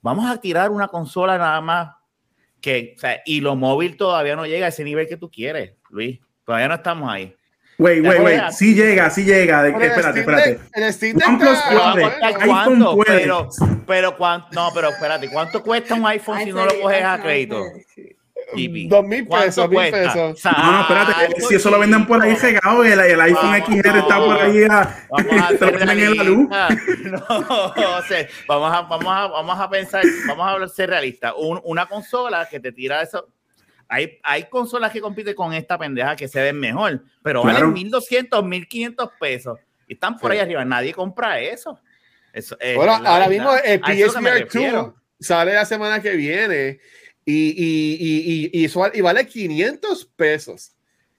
vamos 0.00 0.28
a 0.28 0.36
tirar 0.40 0.72
una 0.72 0.88
consola 0.88 1.38
nada 1.38 1.60
más 1.60 1.90
que, 2.62 2.94
o 2.96 3.00
sea, 3.00 3.20
y 3.26 3.40
lo 3.42 3.56
móvil 3.56 3.96
todavía 3.98 4.36
no 4.36 4.46
llega 4.46 4.66
a 4.66 4.68
ese 4.70 4.84
nivel 4.84 5.06
que 5.06 5.18
tú 5.18 5.30
quieres, 5.30 5.72
Luis. 5.90 6.18
Todavía 6.46 6.68
no 6.68 6.74
estamos 6.74 7.10
ahí. 7.12 7.34
Wait, 7.78 8.04
juega. 8.04 8.22
wait. 8.22 8.40
Sí 8.52 8.74
llega, 8.74 9.10
sí 9.10 9.24
llega. 9.24 9.62
De- 9.62 9.72
Pero 9.72 9.84
el 9.84 9.90
espérate, 9.90 10.20
espérate. 10.20 10.58
El 10.74 10.92
Steam 10.92 11.16
Deck 11.16 11.28
OnePlus 11.28 11.58
puede, 11.70 12.04
iPhone 12.40 12.94
puede. 12.94 13.20
pero, 13.20 13.48
pero 13.86 14.16
cuánto, 14.16 14.48
no, 14.52 14.70
pero 14.74 14.88
espérate, 14.90 15.28
¿cuánto 15.28 15.62
cuesta 15.62 15.94
un 15.94 16.06
iPhone 16.06 16.38
si 16.44 16.52
no 16.52 16.64
lo 16.64 16.80
coges 16.80 17.02
a 17.04 17.20
crédito? 17.20 17.64
JP? 18.56 18.88
Dos 18.88 19.04
mil 19.04 19.26
¿Cuánto 19.26 19.46
pesos, 19.46 19.68
mil 19.70 19.90
pesos. 19.90 20.44
No, 20.44 20.72
no, 20.72 20.80
espérate. 20.82 21.10
Exacto, 21.12 21.48
Si 21.48 21.54
eso 21.54 21.70
lo 21.70 21.78
venden 21.78 22.06
por 22.06 22.22
ahí 22.22 22.34
regado, 22.34 22.84
el, 22.84 22.98
el 23.00 23.20
iPhone 23.20 23.50
Vamos, 23.50 23.68
XR 23.68 23.98
está 23.98 24.18
por 24.18 24.40
ahí. 24.40 24.62
A, 24.64 25.06
Vamos 25.10 25.42
a 25.42 25.48
te 25.58 25.70
lo 25.72 25.78
en 25.92 26.16
la 26.16 26.24
luz. 26.24 26.48
No, 27.02 27.18
o 27.98 28.02
sea, 28.02 28.26
vamos 28.48 28.72
a, 28.72 28.82
vamos 28.82 29.06
a, 29.08 29.26
vamos 29.28 29.60
a 29.60 29.68
pensar, 29.70 30.04
vamos 30.26 30.62
a 30.62 30.68
ser 30.68 30.90
realistas. 30.90 31.32
Un- 31.36 31.60
una 31.64 31.86
consola 31.86 32.46
que 32.50 32.60
te 32.60 32.72
tira 32.72 33.02
eso. 33.02 33.28
Hay, 33.88 34.18
hay 34.22 34.44
consolas 34.48 34.90
que 34.92 35.00
compiten 35.00 35.34
con 35.34 35.52
esta 35.52 35.76
pendeja 35.76 36.16
que 36.16 36.26
se 36.28 36.40
ven 36.40 36.58
mejor, 36.58 37.02
pero 37.22 37.42
Claro. 37.42 37.58
valen 37.58 37.72
1200, 37.74 38.42
1500 38.44 39.10
pesos. 39.20 39.58
Y 39.86 39.94
están 39.94 40.16
por 40.18 40.30
Sí. 40.30 40.36
ahí 40.38 40.42
arriba. 40.42 40.64
Nadie 40.64 40.94
compra 40.94 41.38
eso. 41.40 41.78
eso 42.32 42.56
es 42.58 42.76
Bueno, 42.76 42.92
ahora 42.94 43.28
verdad. 43.28 43.28
mismo 43.28 43.52
el 43.62 43.80
PSVR 43.80 44.38
refiero. 44.44 44.82
2 44.82 44.94
sale 45.20 45.52
la 45.54 45.64
semana 45.66 46.00
que 46.00 46.12
viene 46.12 46.80
y, 47.24 47.34
y, 47.34 47.96
y, 48.00 48.50
y, 48.56 48.60
y, 48.60 48.64
eso- 48.64 48.90
y 48.92 49.00
vale 49.00 49.26
500 49.26 50.04
pesos. 50.16 50.72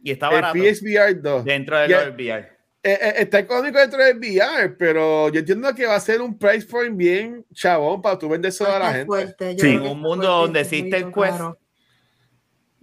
Y 0.04 0.12
está 0.12 0.28
El 0.30 0.34
barato 0.42 0.54
PSVR 0.60 1.14
2. 1.22 1.46
dentro 1.46 1.78
del 1.80 1.90
Ya- 1.90 2.10
VR. 2.10 2.54
Eh, 2.86 3.00
eh, 3.02 3.14
está 3.20 3.40
económico 3.40 3.80
dentro 3.80 4.04
del 4.04 4.18
VR, 4.18 4.70
pero 4.78 5.30
yo 5.30 5.40
entiendo 5.40 5.74
que 5.74 5.86
va 5.86 5.96
a 5.96 6.00
ser 6.02 6.22
un 6.22 6.38
price 6.38 6.68
point 6.68 6.98
bien 6.98 7.46
chabón 7.54 8.02
para 8.02 8.20
tú 8.20 8.28
vender 8.28 8.50
eso 8.50 8.68
a 8.70 8.78
la 8.78 8.92
gente. 8.92 9.06
fuerte, 9.06 9.56
Sí. 9.58 9.70
En 9.76 9.82
un 9.84 10.00
mundo 10.02 10.26
fuerte, 10.26 10.42
donde 10.42 10.60
existe 10.60 10.98
el 10.98 11.06
Quest. 11.06 11.16
caro. 11.38 11.58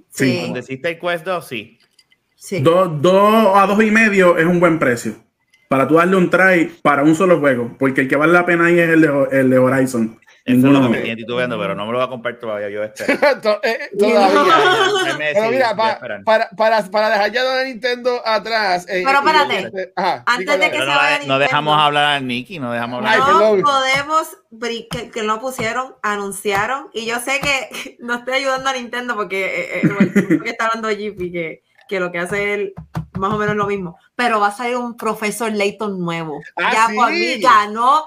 Sí. 0.09 0.25
Sí, 0.31 0.41
Donde 0.41 0.61
existe 0.61 0.89
el 0.89 0.99
Quest 0.99 1.25
2, 1.27 1.47
sí. 1.47 1.79
sí. 2.35 2.61
Dos, 2.61 3.01
dos 3.03 3.49
a 3.55 3.67
dos 3.67 3.83
y 3.85 3.91
medio 3.91 4.39
es 4.39 4.47
un 4.47 4.59
buen 4.59 4.79
precio. 4.79 5.17
Para 5.69 5.87
tú 5.87 5.95
darle 5.97 6.17
un 6.17 6.31
try 6.31 6.73
para 6.83 7.03
un 7.05 7.15
solo 7.15 7.39
juego. 7.39 7.77
Porque 7.79 8.01
el 8.01 8.09
que 8.09 8.17
vale 8.17 8.33
la 8.33 8.45
pena 8.47 8.67
ahí 8.67 8.79
es 8.79 8.89
el 8.89 9.03
de, 9.03 9.29
el 9.33 9.51
de 9.51 9.59
Horizon. 9.59 10.19
Eso 10.45 10.67
es 10.67 10.73
lo 10.73 10.81
que 10.81 10.85
de 10.85 10.89
me 10.89 10.99
tiene 11.01 11.17
titubeando, 11.17 11.59
pero 11.59 11.75
no 11.75 11.85
me 11.87 11.93
lo 11.93 11.99
voy 11.99 12.07
a 12.07 12.11
comprar 12.11 12.39
todavía. 12.39 12.69
Yo 12.71 12.83
espero. 12.85 13.61
Eh, 13.63 13.91
Todavía. 13.99 14.55
Pero 15.35 15.51
mira, 15.51 15.77
pa- 15.77 15.99
para, 16.25 16.51
para, 16.51 16.83
para 16.91 17.11
dejar 17.11 17.31
ya 17.33 17.43
la 17.45 17.65
Nintendo 17.65 18.21
atrás. 18.27 18.87
eh, 18.89 19.03
Pero 19.05 19.21
y- 19.23 19.27
espérate. 19.27 19.83
eh, 19.83 19.93
ajá, 19.97 20.23
Antes 20.27 20.59
de 20.61 20.71
que 20.71 20.79
se 20.79 20.85
no, 20.87 20.87
vaya 20.87 21.03
no 21.03 21.11
Nintendo. 21.19 21.39
dejamos 21.39 21.79
hablar 21.79 22.05
a 22.17 22.21
Nicky, 22.21 22.59
no 22.59 22.73
dejamos 22.73 22.99
hablar. 22.99 23.19
No 23.19 23.27
perdón. 23.27 23.63
podemos 23.63 24.29
que, 24.91 25.11
que 25.11 25.23
no 25.23 25.41
pusieron, 25.41 25.95
anunciaron 26.03 26.89
y 26.93 27.07
yo 27.07 27.19
sé 27.21 27.41
que 27.41 27.97
no 28.01 28.15
estoy 28.15 28.35
ayudando 28.35 28.71
a 28.71 28.73
Nintendo 28.73 29.15
porque, 29.15 29.45
eh, 29.45 29.81
eh, 29.83 29.89
porque 30.29 30.51
está 30.51 30.67
hablando 30.67 30.91
JP 30.91 31.19
que, 31.33 31.63
que 31.89 32.01
lo 32.01 32.11
que 32.11 32.19
hace 32.19 32.55
él 32.55 32.75
más 33.19 33.33
o 33.33 33.39
menos 33.39 33.55
lo 33.57 33.67
mismo, 33.67 33.99
pero 34.17 34.41
va 34.41 34.49
a 34.49 34.53
salir 34.53 34.77
un 34.77 34.97
profesor 34.97 35.53
Layton 35.53 36.01
nuevo. 36.01 36.41
Ah, 36.57 36.71
ya 36.73 36.87
sí. 36.89 36.95
por 36.97 37.11
mí 37.11 37.39
ganó 37.41 38.05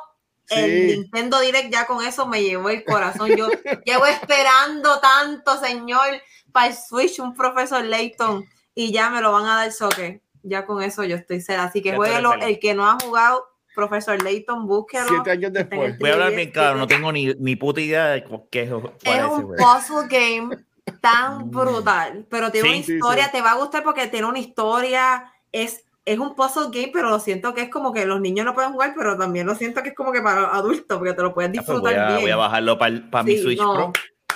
el. 0.49 0.87
Nintendo 0.87 1.39
Direct, 1.39 1.71
ya 1.71 1.85
con 1.85 2.05
eso 2.05 2.27
me 2.27 2.43
llevó 2.43 2.69
el 2.69 2.83
corazón. 2.83 3.35
Yo 3.35 3.49
llevo 3.85 4.05
esperando 4.05 4.99
tanto, 4.99 5.59
señor, 5.59 6.07
para 6.51 6.67
el 6.67 6.75
Switch 6.75 7.19
un 7.19 7.33
profesor 7.33 7.83
Layton 7.83 8.45
y 8.75 8.91
ya 8.91 9.09
me 9.09 9.21
lo 9.21 9.31
van 9.31 9.45
a 9.45 9.55
dar 9.55 9.71
soque. 9.71 10.21
Ya 10.43 10.65
con 10.65 10.81
eso 10.83 11.03
yo 11.03 11.15
estoy 11.15 11.41
cera. 11.41 11.63
Así 11.63 11.81
que 11.81 11.95
jueguelo, 11.95 12.33
el 12.33 12.59
que 12.59 12.73
no 12.73 12.85
ha 12.89 12.97
jugado 13.01 13.47
Profesor 13.73 14.21
Layton, 14.21 14.67
búsquelo. 14.67 15.07
Siete 15.07 15.31
años 15.31 15.53
después. 15.53 15.97
Voy 15.97 16.09
a 16.09 16.13
hablar 16.13 16.35
bien 16.35 16.51
claro, 16.51 16.77
no 16.77 16.87
tengo 16.87 17.11
ni, 17.11 17.33
ni 17.35 17.55
puta 17.55 17.81
idea 17.81 18.07
de 18.09 18.25
qué 18.51 18.63
es, 18.63 18.69
Es 19.03 19.23
un 19.23 19.55
puzzle 19.55 20.07
game 20.09 20.57
tan 21.01 21.49
brutal, 21.49 22.25
pero 22.29 22.51
tiene 22.51 22.69
Sí, 22.69 22.75
una 22.75 22.85
sí, 22.85 22.93
historia, 22.93 23.25
sí. 23.25 23.31
te 23.31 23.41
va 23.41 23.51
a 23.51 23.55
gustar 23.55 23.83
porque 23.83 24.07
tiene 24.07 24.27
una 24.27 24.39
historia, 24.39 25.33
es, 25.51 25.82
es 26.05 26.19
un 26.19 26.35
puzzle 26.35 26.65
game, 26.71 26.91
pero 26.93 27.09
lo 27.09 27.19
siento 27.19 27.53
que 27.53 27.61
es 27.63 27.69
como 27.69 27.93
que 27.93 28.05
los 28.05 28.19
niños 28.19 28.45
no 28.45 28.53
pueden 28.53 28.71
jugar, 28.73 28.93
pero 28.97 29.17
también 29.17 29.45
lo 29.47 29.55
siento 29.55 29.81
que 29.83 29.89
es 29.89 29.95
como 29.95 30.11
que 30.11 30.21
para 30.21 30.47
adultos, 30.53 30.97
porque 30.97 31.13
te 31.13 31.21
lo 31.21 31.33
puedes 31.33 31.49
Ah, 31.49 31.53
pues 31.55 31.65
disfrutar 31.67 31.93
voy, 31.93 32.01
a, 32.03 32.07
bien. 32.09 32.21
voy 32.21 32.31
a 32.31 32.35
bajarlo 32.35 32.77
para 32.77 33.23
mi 33.23 33.37
Sí, 33.37 33.41
Switch 33.43 33.59
no, 33.59 33.73
Pro. 33.73 33.91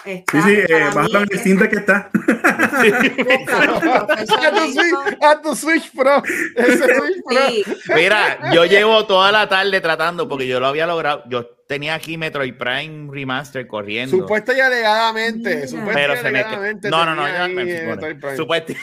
está- 0.05 0.41
Sí, 0.41 0.41
sí, 0.41 0.51
eh, 0.69 0.83
bájalo 0.95 1.19
en 1.19 1.27
el 1.51 1.57
Deck 1.59 1.69
que 1.69 1.75
está. 1.77 2.09
A 3.27 4.51
tu, 4.51 4.71
Switch, 4.71 5.17
a 5.21 5.41
tu 5.41 5.55
Switch 5.55 5.91
Pro. 5.93 6.23
Ese 6.55 6.77
Switch 6.77 7.23
Pro. 7.25 7.37
Sí, 7.49 7.63
Mira, 7.93 8.51
yo 8.53 8.65
llevo 8.65 9.05
toda 9.05 9.31
la 9.31 9.49
tarde 9.49 9.81
tratando 9.81 10.27
porque 10.27 10.47
yo 10.47 10.59
lo 10.59 10.67
había 10.67 10.85
logrado. 10.87 11.23
Yo 11.29 11.45
tenía 11.67 11.95
aquí 11.95 12.17
Metroid 12.17 12.55
Prime 12.57 13.09
Remaster 13.11 13.67
corriendo. 13.67 14.15
Supuesta 14.17 14.55
y 14.55 14.59
alegadamente. 14.61 15.67
Supuesta 15.67 15.93
pero 15.93 16.13
y 16.13 16.17
se 16.17 16.31
me 16.31 16.43
no 16.89 17.05
no 17.05 17.15
no 17.15 17.27
ya 17.27 17.43
ahí, 17.45 17.53
me 17.53 17.63
bueno, 17.65 17.89
Metroid 17.95 18.19
Prime. 18.19 18.37
supuesto 18.37 18.73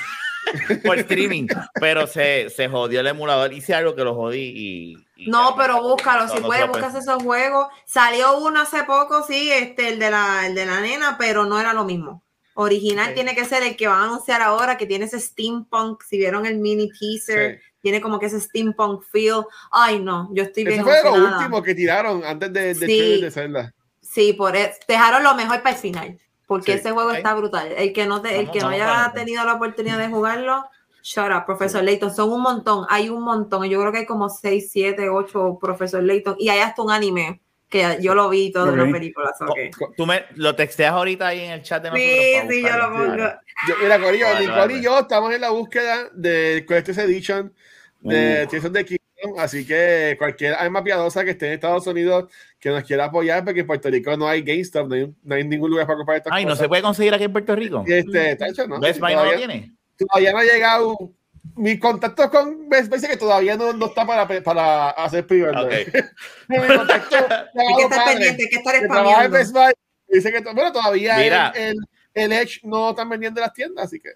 por 0.84 0.98
streaming 0.98 1.46
pero 1.80 2.06
se, 2.06 2.50
se 2.50 2.68
jodió 2.68 3.00
el 3.00 3.06
emulador 3.06 3.52
hice 3.52 3.74
algo 3.74 3.94
que 3.94 4.04
lo 4.04 4.14
jodí 4.14 4.52
y, 4.54 5.06
y 5.16 5.30
No, 5.30 5.50
ya, 5.50 5.56
pero 5.56 5.82
búscalo, 5.82 6.26
no, 6.26 6.32
si 6.32 6.40
no 6.40 6.46
puedes, 6.46 6.68
buscas 6.68 6.94
esos 6.94 7.22
juegos. 7.22 7.68
Salió 7.86 8.38
uno 8.38 8.60
hace 8.60 8.84
poco, 8.84 9.22
sí, 9.26 9.50
este, 9.50 9.88
el 9.88 9.98
de 9.98 10.10
la, 10.10 10.46
el 10.46 10.54
de 10.54 10.66
la 10.66 10.80
nena, 10.80 11.16
pero 11.18 11.44
no 11.46 11.58
era 11.60 11.72
lo 11.72 11.84
mismo. 11.84 12.22
Original 12.54 13.14
tiene 13.14 13.34
que 13.34 13.44
ser 13.44 13.62
el 13.64 13.76
que 13.76 13.88
van 13.88 14.00
a 14.00 14.04
anunciar 14.04 14.40
ahora, 14.40 14.76
que 14.76 14.86
tiene 14.86 15.06
ese 15.06 15.18
steampunk. 15.18 16.02
Si 16.04 16.18
vieron 16.18 16.46
el 16.46 16.58
mini 16.58 16.88
teaser, 16.88 17.58
Sí. 17.58 17.66
tiene 17.80 18.00
como 18.00 18.18
que 18.18 18.26
ese 18.26 18.40
steampunk 18.40 19.02
feel. 19.10 19.42
Ay, 19.72 19.98
no, 19.98 20.30
yo 20.32 20.44
estoy 20.44 20.64
bien 20.64 20.80
Ese 20.80 21.02
fue 21.02 21.02
lo 21.02 21.24
último 21.24 21.62
que 21.62 21.74
tiraron 21.74 22.24
antes 22.24 22.52
de, 22.52 22.74
de, 22.74 22.74
Sí. 22.74 22.86
Chile 22.86 23.24
de 23.26 23.30
Zelda. 23.30 23.74
Sí, 24.00 24.32
por 24.34 24.54
eso. 24.54 24.78
Dejaron 24.86 25.24
lo 25.24 25.34
mejor 25.34 25.62
para 25.62 25.74
el 25.74 25.80
final. 25.80 26.18
Porque 26.46 26.72
Sí, 26.72 26.78
ese 26.78 26.90
juego 26.90 27.10
ok. 27.10 27.16
está 27.16 27.34
brutal. 27.34 27.72
El 27.76 27.92
que 27.92 28.06
no, 28.06 28.20
te, 28.20 28.30
el 28.38 28.46
Vamos- 28.46 28.52
que 28.52 28.60
no 28.60 28.68
haya 28.68 28.86
para 28.86 29.12
tenido 29.12 29.44
la 29.44 29.54
oportunidad 29.54 29.98
de 29.98 30.08
jugarlo, 30.08 30.64
shut 31.02 31.30
up, 31.34 31.46
Profesor 31.46 31.82
Layton. 31.82 32.14
Son 32.14 32.30
un 32.32 32.42
montón. 32.42 32.86
Hay 32.90 33.08
un 33.08 33.22
montón. 33.22 33.64
Yo 33.68 33.80
creo 33.80 33.92
que 33.92 33.98
hay 33.98 34.06
como 34.06 34.28
6, 34.28 34.68
7, 34.70 35.08
8 35.08 35.58
Profesor 35.60 36.02
Layton. 36.02 36.36
Y 36.38 36.48
hay 36.50 36.60
hasta 36.60 36.82
un 36.82 36.90
anime 36.90 37.40
que 37.68 37.96
yo 38.00 38.14
lo 38.14 38.28
vi 38.28 38.52
todo 38.52 38.68
en 38.72 38.78
Ok. 38.78 38.84
las 38.84 38.92
películas. 38.92 39.32
ok. 39.40 39.58
Co- 39.76 39.92
Tú 39.96 40.06
me 40.06 40.24
lo 40.36 40.54
texteas 40.54 40.92
ahorita 40.92 41.26
ahí 41.28 41.40
en 41.40 41.50
el 41.52 41.62
chat 41.62 41.82
de 41.82 41.90
nosotros. 41.90 42.08
Sí, 42.12 42.54
sí, 42.54 42.62
yo 42.62 42.76
lo 42.78 42.92
pongo. 42.92 43.16
Yo- 43.16 43.74
mira, 43.82 43.98
Corillo, 44.00 44.26
Vale, 44.26 44.40
Nicole 44.40 44.60
vale. 44.60 44.74
y 44.74 44.82
yo 44.82 44.98
estamos 45.00 45.32
en 45.34 45.40
la 45.40 45.50
búsqueda 45.50 46.08
del 46.12 46.64
Collector's 46.66 46.98
Edition 46.98 47.52
de 48.00 48.44
Uh. 48.44 48.48
Tears 48.50 48.64
of 48.66 48.72
the 48.72 48.84
Kingdom, 48.84 49.38
así 49.40 49.66
que 49.66 50.14
cualquier 50.18 50.54
alma 50.54 50.84
piadosa 50.84 51.24
que 51.24 51.30
esté 51.30 51.46
en 51.48 51.52
Estados 51.54 51.86
Unidos 51.86 52.30
que 52.64 52.70
nos 52.70 52.82
quiera 52.84 53.04
apoyar, 53.04 53.44
porque 53.44 53.60
en 53.60 53.66
Puerto 53.66 53.90
Rico 53.90 54.16
no 54.16 54.26
hay 54.26 54.40
GameStop, 54.40 54.88
no 54.88 54.94
hay, 54.94 55.14
no 55.22 55.34
hay 55.34 55.44
ningún 55.44 55.70
lugar 55.70 55.86
para 55.86 55.98
comprar 55.98 56.16
estas 56.16 56.32
Ay, 56.32 56.46
no 56.46 56.56
se 56.56 56.66
puede 56.66 56.80
conseguir 56.80 57.12
aquí 57.12 57.24
en 57.24 57.32
Puerto 57.32 57.54
Rico. 57.54 57.84
Este, 57.86 58.36
tacho, 58.36 58.66
¿no? 58.66 58.80
Best 58.80 59.00
Buy 59.00 59.12
no 59.12 59.18
lo 59.18 59.24
todavía, 59.26 59.46
tiene. 59.46 59.74
todavía 59.98 60.32
no 60.32 60.38
ha 60.38 60.44
llegado. 60.44 61.12
Mi 61.56 61.78
contacto 61.78 62.30
con 62.30 62.66
Best 62.70 62.88
Buy 62.88 63.00
dice 63.00 63.10
que 63.10 63.18
todavía 63.18 63.54
no, 63.58 63.74
no 63.74 63.84
está 63.84 64.06
para, 64.06 64.26
para 64.42 64.88
hacer 64.92 65.26
pre-order. 65.26 65.88
Ok. 65.88 66.04
Mi 66.48 66.56
contacto 66.56 67.16
Hay 67.54 67.76
que 67.76 67.82
estar 67.82 67.98
padre, 67.98 68.14
pendiente, 68.14 68.42
hay 68.44 68.48
que 68.48 68.86
estar. 68.86 69.30
Best 69.30 69.52
Buy 69.52 69.72
dice 70.08 70.32
que 70.32 70.40
bueno, 70.40 70.72
todavía 70.72 71.18
Mira. 71.18 71.52
el, 71.54 71.68
el, 71.68 71.76
el 72.14 72.32
Edge 72.32 72.60
no 72.62 72.90
están 72.90 73.10
vendiendo 73.10 73.40
en 73.40 73.42
las 73.42 73.52
tiendas, 73.52 73.84
así 73.84 74.00
que 74.00 74.08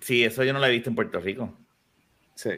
Sí, 0.00 0.24
eso 0.24 0.44
yo 0.44 0.54
no 0.54 0.60
lo 0.60 0.64
he 0.66 0.70
visto 0.70 0.88
en 0.88 0.96
Puerto 0.96 1.20
Rico. 1.20 1.52
Sí. 2.36 2.52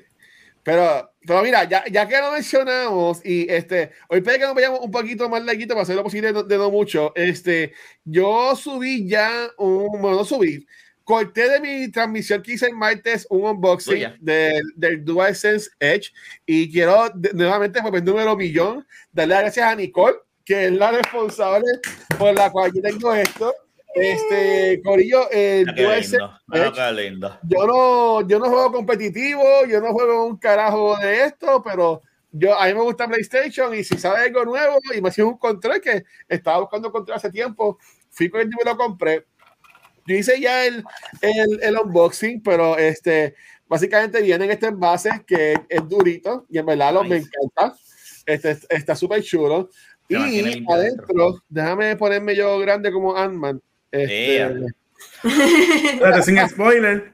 Pero, 0.64 1.12
pero 1.26 1.42
mira, 1.42 1.64
ya, 1.64 1.84
ya 1.90 2.08
que 2.08 2.18
lo 2.18 2.32
mencionamos, 2.32 3.20
y 3.24 3.46
este, 3.50 3.90
hoy 4.08 4.22
puede 4.22 4.38
que 4.38 4.46
nos 4.46 4.54
vayamos 4.54 4.80
un 4.80 4.90
poquito 4.90 5.28
más 5.28 5.44
larguito 5.44 5.74
para 5.74 5.82
hacer 5.82 5.94
lo 5.94 6.02
posible 6.02 6.28
de, 6.28 6.32
no- 6.32 6.42
de 6.42 6.56
no 6.58 6.70
mucho. 6.70 7.12
Este, 7.14 7.74
yo 8.04 8.56
subí 8.56 9.06
ya 9.06 9.48
un, 9.58 10.00
bueno, 10.00 10.16
no 10.16 10.24
subí, 10.24 10.66
corté 11.04 11.50
de 11.50 11.60
mi 11.60 11.90
transmisión 11.92 12.40
que 12.42 12.52
hice 12.54 12.66
el 12.66 12.74
martes 12.76 13.26
un 13.28 13.42
unboxing 13.44 13.92
Tuya. 13.94 14.16
del, 14.20 14.62
del 14.74 15.04
DualSense 15.04 15.68
Edge 15.78 16.12
y 16.46 16.72
quiero 16.72 17.12
nuevamente, 17.34 17.82
por 17.82 17.94
el 17.94 18.02
número 18.02 18.34
millón, 18.34 18.86
darle 19.12 19.34
las 19.34 19.42
gracias 19.42 19.66
a 19.70 19.76
Nicole, 19.76 20.16
que 20.46 20.66
es 20.66 20.72
la 20.72 20.92
responsable 20.92 21.66
por 22.18 22.34
la 22.34 22.50
cual 22.50 22.72
yo 22.74 22.80
tengo 22.80 23.12
esto. 23.14 23.54
Este, 23.94 24.80
Corillo. 24.82 25.22
Ah, 25.24 25.28
qué 25.30 26.92
lindo. 26.92 27.38
yo 27.44 27.66
no, 27.66 28.26
yo 28.26 28.38
no 28.38 28.46
juego 28.46 28.72
competitivo, 28.72 29.42
yo 29.68 29.80
no 29.80 29.92
juego 29.92 30.26
un 30.26 30.36
carajo 30.36 30.96
de 30.98 31.24
esto, 31.26 31.62
pero 31.62 32.02
yo 32.32 32.58
a 32.58 32.66
mí 32.66 32.74
me 32.74 32.80
gusta 32.80 33.06
PlayStation 33.06 33.72
y 33.74 33.84
si 33.84 33.96
sale 33.96 34.24
algo 34.24 34.44
nuevo 34.44 34.78
y 34.96 35.00
me 35.00 35.08
hacía 35.10 35.24
un 35.24 35.38
control 35.38 35.80
que 35.80 36.04
estaba 36.28 36.60
buscando 36.60 36.90
control 36.90 37.16
hace 37.16 37.30
tiempo, 37.30 37.78
fui 38.10 38.28
con 38.28 38.40
el 38.40 38.48
y 38.48 38.56
me 38.56 38.70
lo 38.70 38.76
compré. 38.76 39.26
Yo 40.06 40.16
hice 40.16 40.40
ya 40.40 40.66
el, 40.66 40.84
el, 41.22 41.62
el 41.62 41.78
unboxing, 41.78 42.42
pero 42.42 42.76
este 42.76 43.34
básicamente 43.66 44.20
viene 44.20 44.44
en 44.44 44.50
este 44.50 44.66
envase 44.66 45.24
que 45.26 45.54
es 45.68 45.88
durito 45.88 46.44
y 46.50 46.58
en 46.58 46.66
verdad 46.66 46.92
lo, 46.94 47.04
me 47.04 47.18
Nice. 47.20 47.30
encanta. 47.42 47.76
Este, 48.26 48.58
está 48.68 48.94
súper 48.96 49.22
chulo. 49.22 49.70
Y 50.08 50.16
adentro, 50.68 51.42
déjame 51.48 51.96
ponerme 51.96 52.34
yo 52.36 52.58
grande 52.58 52.92
como 52.92 53.16
Ant-Man. 53.16 53.62
Este, 54.02 54.72
sin 56.22 56.38
spoiler. 56.48 57.12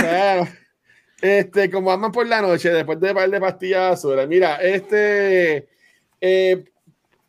Claro. 0.00 0.48
Este, 1.20 1.70
como 1.70 1.90
aman 1.92 2.12
por 2.12 2.26
la 2.26 2.40
noche, 2.40 2.70
después 2.70 2.98
de 2.98 3.10
un 3.10 3.14
par 3.16 3.28
de 3.30 3.40
pastillas 3.40 3.92
azules. 3.98 4.26
Mira, 4.26 4.56
este, 4.56 5.68
eh, 6.20 6.64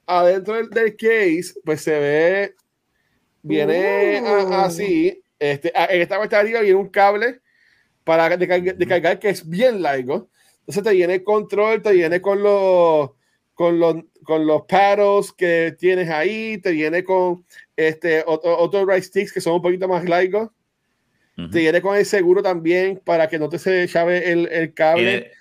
adentro 0.08 0.56
del, 0.56 0.70
del 0.70 0.96
case, 0.96 1.54
pues 1.66 1.82
se 1.82 2.00
ve, 2.00 2.56
viene 3.42 4.20
a- 4.20 4.46
Uh. 4.46 4.54
así. 4.54 5.22
Este, 5.38 5.72
a- 5.76 5.86
en 5.88 6.02
esta 6.02 6.18
parte 6.18 6.36
de 6.36 6.42
arriba 6.42 6.62
viene 6.62 6.76
un 6.80 6.90
cable 6.90 7.42
para 8.06 8.30
descargar, 8.38 8.76
descargar 8.78 9.20
que 9.20 9.30
es 9.30 9.48
bien 9.48 9.82
largo. 9.82 10.30
Entonces 10.62 10.84
te 10.84 10.92
viene 10.94 11.16
el 11.16 11.24
control, 11.24 11.82
te 11.82 11.92
viene 11.92 12.22
con 12.22 12.42
los, 12.42 13.12
con 13.54 13.78
los, 13.80 13.96
con 14.24 14.46
los 14.46 14.64
paddles 14.64 15.32
que 15.34 15.76
tienes 15.78 16.10
ahí, 16.10 16.58
te 16.60 16.72
viene 16.72 17.04
con 17.04 17.46
este, 17.76 18.24
otro, 18.26 18.58
otros 18.58 18.86
right 18.88 19.04
sticks 19.04 19.34
que 19.34 19.42
son 19.42 19.54
un 19.54 19.62
poquito 19.62 19.88
más 19.88 20.04
largos 20.08 20.50
Ujú. 21.38 21.50
te 21.50 21.60
viene 21.60 21.82
con 21.82 21.96
el 21.96 22.06
seguro 22.06 22.44
también 22.44 23.02
para 23.04 23.28
que 23.30 23.40
no 23.40 23.50
te 23.50 23.58
se 23.58 23.88
chave 23.88 24.32
el, 24.32 24.48
el 24.52 24.74
cable. 24.74 25.32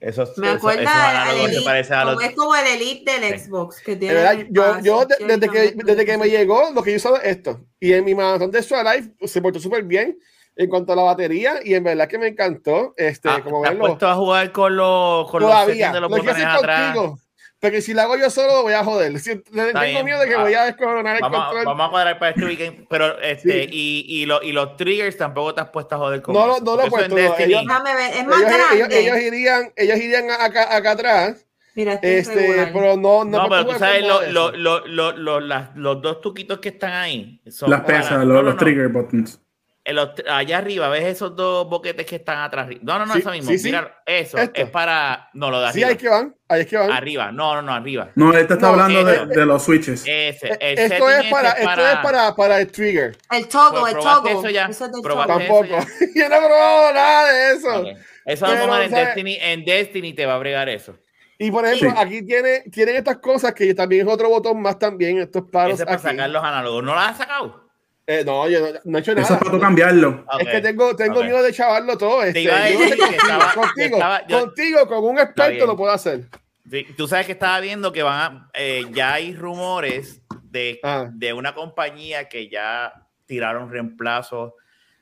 Esos, 0.00 0.36
Me 0.36 0.48
esos- 0.48 0.56
esos 0.58 0.72
se 0.72 1.44
Elite, 1.46 1.64
parecen 1.64 1.94
a 1.94 2.04
los- 2.04 2.22
es 2.22 2.32
como 2.34 2.54
el 2.56 2.66
Elite 2.66 3.10
del 3.20 3.38
Sí. 3.38 3.46
Xbox, 3.46 3.80
que 3.80 3.92
De 3.92 3.96
tiene 3.98 4.14
verdad, 4.14 4.32
el 4.34 4.48
yo, 4.50 4.80
yo 4.80 5.04
de- 5.06 5.14
espacio, 5.14 5.26
desde, 5.26 5.48
que, 5.48 5.72
desde 5.84 6.04
que 6.04 6.18
me 6.18 6.28
llegó, 6.28 6.70
lo 6.74 6.82
que 6.82 6.90
yo 6.90 6.96
usaba 6.96 7.18
es 7.18 7.36
esto. 7.36 7.60
Y 7.80 7.92
en 7.92 8.04
mi 8.04 8.14
maratón 8.14 8.50
de 8.50 8.58
Life 8.60 9.12
se 9.26 9.40
portó 9.40 9.60
súper 9.60 9.84
bien 9.84 10.18
en 10.56 10.68
cuanto 10.68 10.92
a 10.92 10.96
la 10.96 11.02
batería. 11.02 11.60
Y 11.64 11.74
en 11.74 11.84
verdad 11.84 12.06
que 12.08 12.18
me 12.18 12.28
encantó. 12.28 12.92
Este, 12.96 13.28
Ah, 13.30 13.40
como 13.42 13.62
¿te 13.62 13.68
has 13.68 13.72
verlo. 13.74 13.86
puesto 13.86 14.06
a 14.08 14.14
jugar 14.14 14.52
con 14.52 14.76
los, 14.76 15.30
con 15.30 15.40
los 15.42 15.50
Todavía. 15.50 15.74
settings 15.74 15.92
de 15.94 16.00
los 16.00 16.10
Lo 16.10 16.16
hacer 16.32 16.46
atrás? 16.46 16.96
contigo. 16.96 17.18
Porque 17.64 17.80
si 17.80 17.94
lo 17.94 18.02
hago 18.02 18.18
yo 18.18 18.28
solo, 18.28 18.60
voy 18.62 18.74
a 18.74 18.84
joder. 18.84 19.18
Si- 19.18 19.36
tengo 19.38 19.80
bien. 19.80 20.04
miedo 20.04 20.20
de 20.20 20.28
que 20.28 20.34
Ah, 20.34 20.42
voy 20.42 20.52
a 20.52 20.64
descoronar 20.64 21.16
el 21.16 21.22
Vamos, 21.22 21.44
control. 21.46 21.64
vamos 21.64 21.86
a 21.86 21.90
cuadrar 21.90 22.18
para 22.18 22.30
este 22.32 22.44
weekend, 22.44 22.86
pero 22.90 23.18
este, 23.22 23.62
Sí. 23.64 23.68
y, 23.72 24.04
y, 24.22 24.26
lo- 24.26 24.42
y 24.42 24.52
los 24.52 24.76
triggers 24.76 25.16
tampoco 25.16 25.54
te 25.54 25.62
has 25.62 25.70
puesto 25.70 25.94
a 25.94 25.98
joder 25.98 26.20
con 26.20 26.34
No 26.34 26.46
lo- 26.46 26.56
eso, 26.56 26.64
no 26.64 26.76
lo 26.76 26.82
he 26.82 26.90
puesto, 26.90 27.16
ellos- 27.16 27.36
Déjame 27.38 27.94
ver, 27.94 28.16
es 28.18 28.26
más 28.26 28.38
ellos, 28.42 28.52
grande. 28.52 28.76
ellos, 28.76 28.88
ellos 29.16 29.16
irían, 29.32 29.72
ellos 29.76 29.96
irían 29.96 30.30
acá, 30.30 30.76
acá 30.76 30.90
atrás. 30.90 31.46
Mira, 31.74 31.94
este 31.94 32.18
es 32.18 32.28
Este, 32.28 32.70
pero 32.72 32.96
no, 32.98 33.24
no, 33.24 33.38
No, 33.44 33.48
pero 33.48 33.66
tú 33.66 33.78
sabes, 33.78 34.02
lo- 34.06 34.20
lo- 34.30 34.52
lo- 34.52 34.86
lo- 34.86 35.12
lo- 35.16 35.40
las- 35.40 35.74
los 35.74 36.02
dos 36.02 36.20
tuquitos 36.20 36.58
que 36.58 36.68
están 36.68 36.92
ahí 36.92 37.40
son 37.48 37.70
Las 37.70 37.80
pesas, 37.80 38.12
no, 38.12 38.18
los, 38.18 38.26
no, 38.36 38.42
los 38.42 38.54
no. 38.54 38.60
trigger 38.60 38.88
buttons. 38.88 39.40
En 39.86 39.96
los- 39.96 40.10
allá 40.30 40.56
arriba, 40.58 40.88
¿ves 40.88 41.04
esos 41.04 41.36
dos 41.36 41.68
boquetes 41.68 42.06
que 42.06 42.16
están 42.16 42.38
atrás? 42.38 42.68
No, 42.80 42.98
no, 42.98 43.04
no, 43.04 43.12
Sí, 43.12 43.18
eso 43.18 43.30
mismo. 43.32 43.50
sí, 43.50 43.58
sí. 43.58 43.66
Mira, 43.66 44.02
eso 44.06 44.38
Esto. 44.38 44.62
es 44.62 44.70
para. 44.70 45.28
No, 45.34 45.50
lo 45.50 45.60
de 45.60 45.72
Sí, 45.72 45.82
arriba. 45.82 45.88
ahí 45.88 45.92
es 45.94 46.00
que 46.00 46.08
van. 46.08 46.36
Ahí 46.48 46.60
es 46.62 46.66
que 46.68 46.76
van. 46.78 46.90
Arriba, 46.90 47.32
no, 47.32 47.54
no, 47.56 47.60
no, 47.62 47.74
arriba. 47.74 48.08
No, 48.14 48.32
este 48.32 48.54
está 48.54 48.68
No, 48.68 48.72
hablando 48.82 49.00
eh, 49.10 49.26
de, 49.26 49.26
de 49.26 49.44
los 49.46 49.62
switches. 49.62 50.00
Ese. 50.06 50.46
Eh, 50.52 50.58
el 50.60 50.78
esto 50.78 51.10
es 51.10 51.24
para, 51.30 51.50
ese 51.50 51.64
esto 51.64 51.86
es 51.86 51.96
para, 51.98 52.34
para 52.34 52.60
el 52.60 52.72
trigger. 52.72 53.14
El 53.30 53.46
toggle, 53.46 53.80
Pues, 53.80 53.92
el 53.92 53.98
¿probaste 54.00 54.30
toggle. 54.30 54.38
eso 54.48 54.50
ya? 54.50 54.66
Eso 54.66 54.84
es 54.86 54.92
del 54.92 55.02
¿Probaste 55.02 55.32
toggle. 55.32 55.44
eso 55.44 55.76
Tampoco. 55.76 55.90
ya? 56.00 56.06
Yo 56.22 56.28
no 56.30 56.34
he 56.34 56.38
probado 56.46 56.94
nada 56.94 57.32
de 57.32 57.52
eso. 57.54 57.84
Eso 58.24 58.46
Pero, 58.46 58.60
vamos 58.60 58.76
a 58.78 58.84
en 58.84 58.90
¿sabes? 58.90 59.06
Destiny. 59.08 59.38
En 59.42 59.64
Destiny 59.66 60.12
te 60.14 60.24
va 60.24 60.34
a 60.36 60.38
bregar 60.38 60.68
eso. 60.70 60.96
Y 61.36 61.50
por 61.50 61.66
ejemplo, 61.66 61.90
Sí. 61.90 61.96
aquí 61.98 62.22
tiene, 62.24 62.60
tienen 62.72 62.96
estas 62.96 63.18
cosas 63.18 63.52
que 63.52 63.74
también 63.74 64.06
es 64.06 64.12
otro 64.14 64.30
botón 64.30 64.62
más 64.62 64.78
también, 64.78 65.18
estos 65.18 65.42
paros 65.52 65.74
Ese 65.74 65.82
es 65.82 65.86
para 65.86 65.98
aquí. 65.98 66.06
sacar 66.08 66.30
los 66.30 66.42
análogos. 66.42 66.82
¿No 66.84 66.94
las 66.94 67.10
has 67.10 67.18
sacado? 67.18 67.63
Eh, 68.06 68.22
no, 68.24 68.48
yo 68.50 68.60
no, 68.60 68.66
no 68.84 68.98
he 68.98 69.00
hecho 69.00 69.12
Eso 69.12 69.20
nada. 69.22 69.34
es 69.34 69.38
para 69.40 69.50
tú 69.50 69.60
cambiarlo. 69.60 70.26
Es 70.38 70.48
que 70.48 70.60
tengo, 70.60 70.94
tengo 70.94 71.22
miedo 71.22 71.42
de 71.42 71.52
chavarlo 71.52 71.96
todo. 71.96 72.22
Este, 72.22 72.42
yo 72.44 72.50
contigo, 72.52 73.04
estaba- 73.10 73.54
contigo, 73.54 73.96
estaba- 73.96 74.26
yo- 74.26 74.40
contigo, 74.40 74.86
con 74.86 75.04
un 75.04 75.18
experto 75.18 75.66
lo 75.66 75.76
puedo 75.76 75.92
hacer. 75.92 76.26
Sí, 76.70 76.86
tú 76.96 77.06
sabes 77.08 77.26
que 77.26 77.32
estaba 77.32 77.60
viendo 77.60 77.92
que 77.92 78.02
van 78.02 78.20
a, 78.36 78.50
eh, 78.54 78.84
ya 78.92 79.14
hay 79.14 79.34
rumores 79.34 80.20
de, 80.42 80.80
Ah. 80.82 81.08
de 81.12 81.32
una 81.32 81.54
compañía 81.54 82.28
que 82.28 82.48
ya 82.48 82.92
tiraron 83.26 83.70
reemplazos 83.70 84.52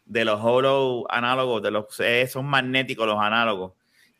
de 0.04 0.24
los 0.24 0.40
holo 0.42 1.04
análogos, 1.08 1.62
de 1.62 1.70
los 1.70 1.86
eh, 2.00 2.26
son 2.28 2.46
magnéticos 2.46 3.06
los 3.06 3.18
análogos, 3.20 3.72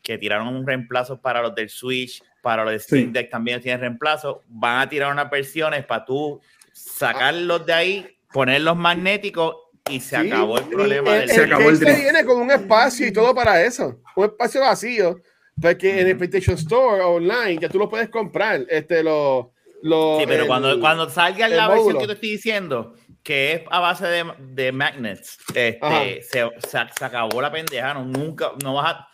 que 0.02 0.18
tiraron 0.18 0.48
un 0.48 0.66
reemplazo 0.66 1.20
para 1.20 1.40
los 1.42 1.54
del 1.54 1.68
Switch, 1.68 2.22
para 2.42 2.64
los 2.64 2.72
de 2.72 2.78
Steam 2.80 3.04
Sí. 3.06 3.12
Deck 3.12 3.30
también 3.30 3.60
tienen 3.60 3.80
reemplazo. 3.80 4.42
Van 4.48 4.80
a 4.80 4.88
tirar 4.88 5.12
unas 5.12 5.30
versiones 5.30 5.84
para 5.84 6.04
tú 6.04 6.40
sacarlos 6.72 7.64
de 7.66 7.72
ahí, 7.72 8.16
ponerlos 8.32 8.76
magnéticos 8.76 9.56
y 9.88 10.00
se 10.00 10.20
Sí, 10.22 10.28
acabó 10.30 10.58
el 10.58 10.64
problema 10.64 11.14
el, 11.16 11.20
del 11.26 11.30
Se 11.30 11.42
acabó 11.44 11.68
el 11.68 11.78
drift. 11.78 11.98
viene 12.00 12.24
con 12.24 12.40
un 12.40 12.50
espacio 12.50 13.06
y 13.06 13.12
todo 13.12 13.34
para 13.34 13.62
eso. 13.64 14.00
Un 14.16 14.24
espacio 14.26 14.60
vacío. 14.60 15.16
Porque 15.60 16.00
en 16.00 16.08
el 16.08 16.16
PlayStation 16.16 16.56
Store 16.56 17.02
online 17.02 17.58
ya 17.60 17.68
tú 17.68 17.78
lo 17.78 17.88
puedes 17.88 18.08
comprar. 18.08 18.64
Este, 18.68 19.02
lo, 19.02 19.52
lo, 19.82 20.18
Sí, 20.18 20.24
pero 20.26 20.42
el- 20.42 20.48
cuando, 20.48 20.80
cuando 20.80 21.10
salga 21.10 21.46
el 21.46 21.56
la 21.56 21.68
versión 21.68 21.86
módulo. 21.94 22.00
que 22.00 22.06
te 22.06 22.12
estoy 22.14 22.30
diciendo, 22.30 22.94
que 23.22 23.52
es 23.52 23.62
a 23.70 23.80
base 23.80 24.06
de, 24.06 24.24
de 24.38 24.72
magnets, 24.72 25.38
este, 25.54 26.22
se, 26.22 26.48
se, 26.58 26.78
se 26.98 27.04
acabó 27.04 27.42
la 27.42 27.52
pendeja, 27.52 27.92
no, 27.94 28.04
nunca, 28.04 28.52
no 28.62 28.74
vas 28.74 28.94
a, 28.94 29.08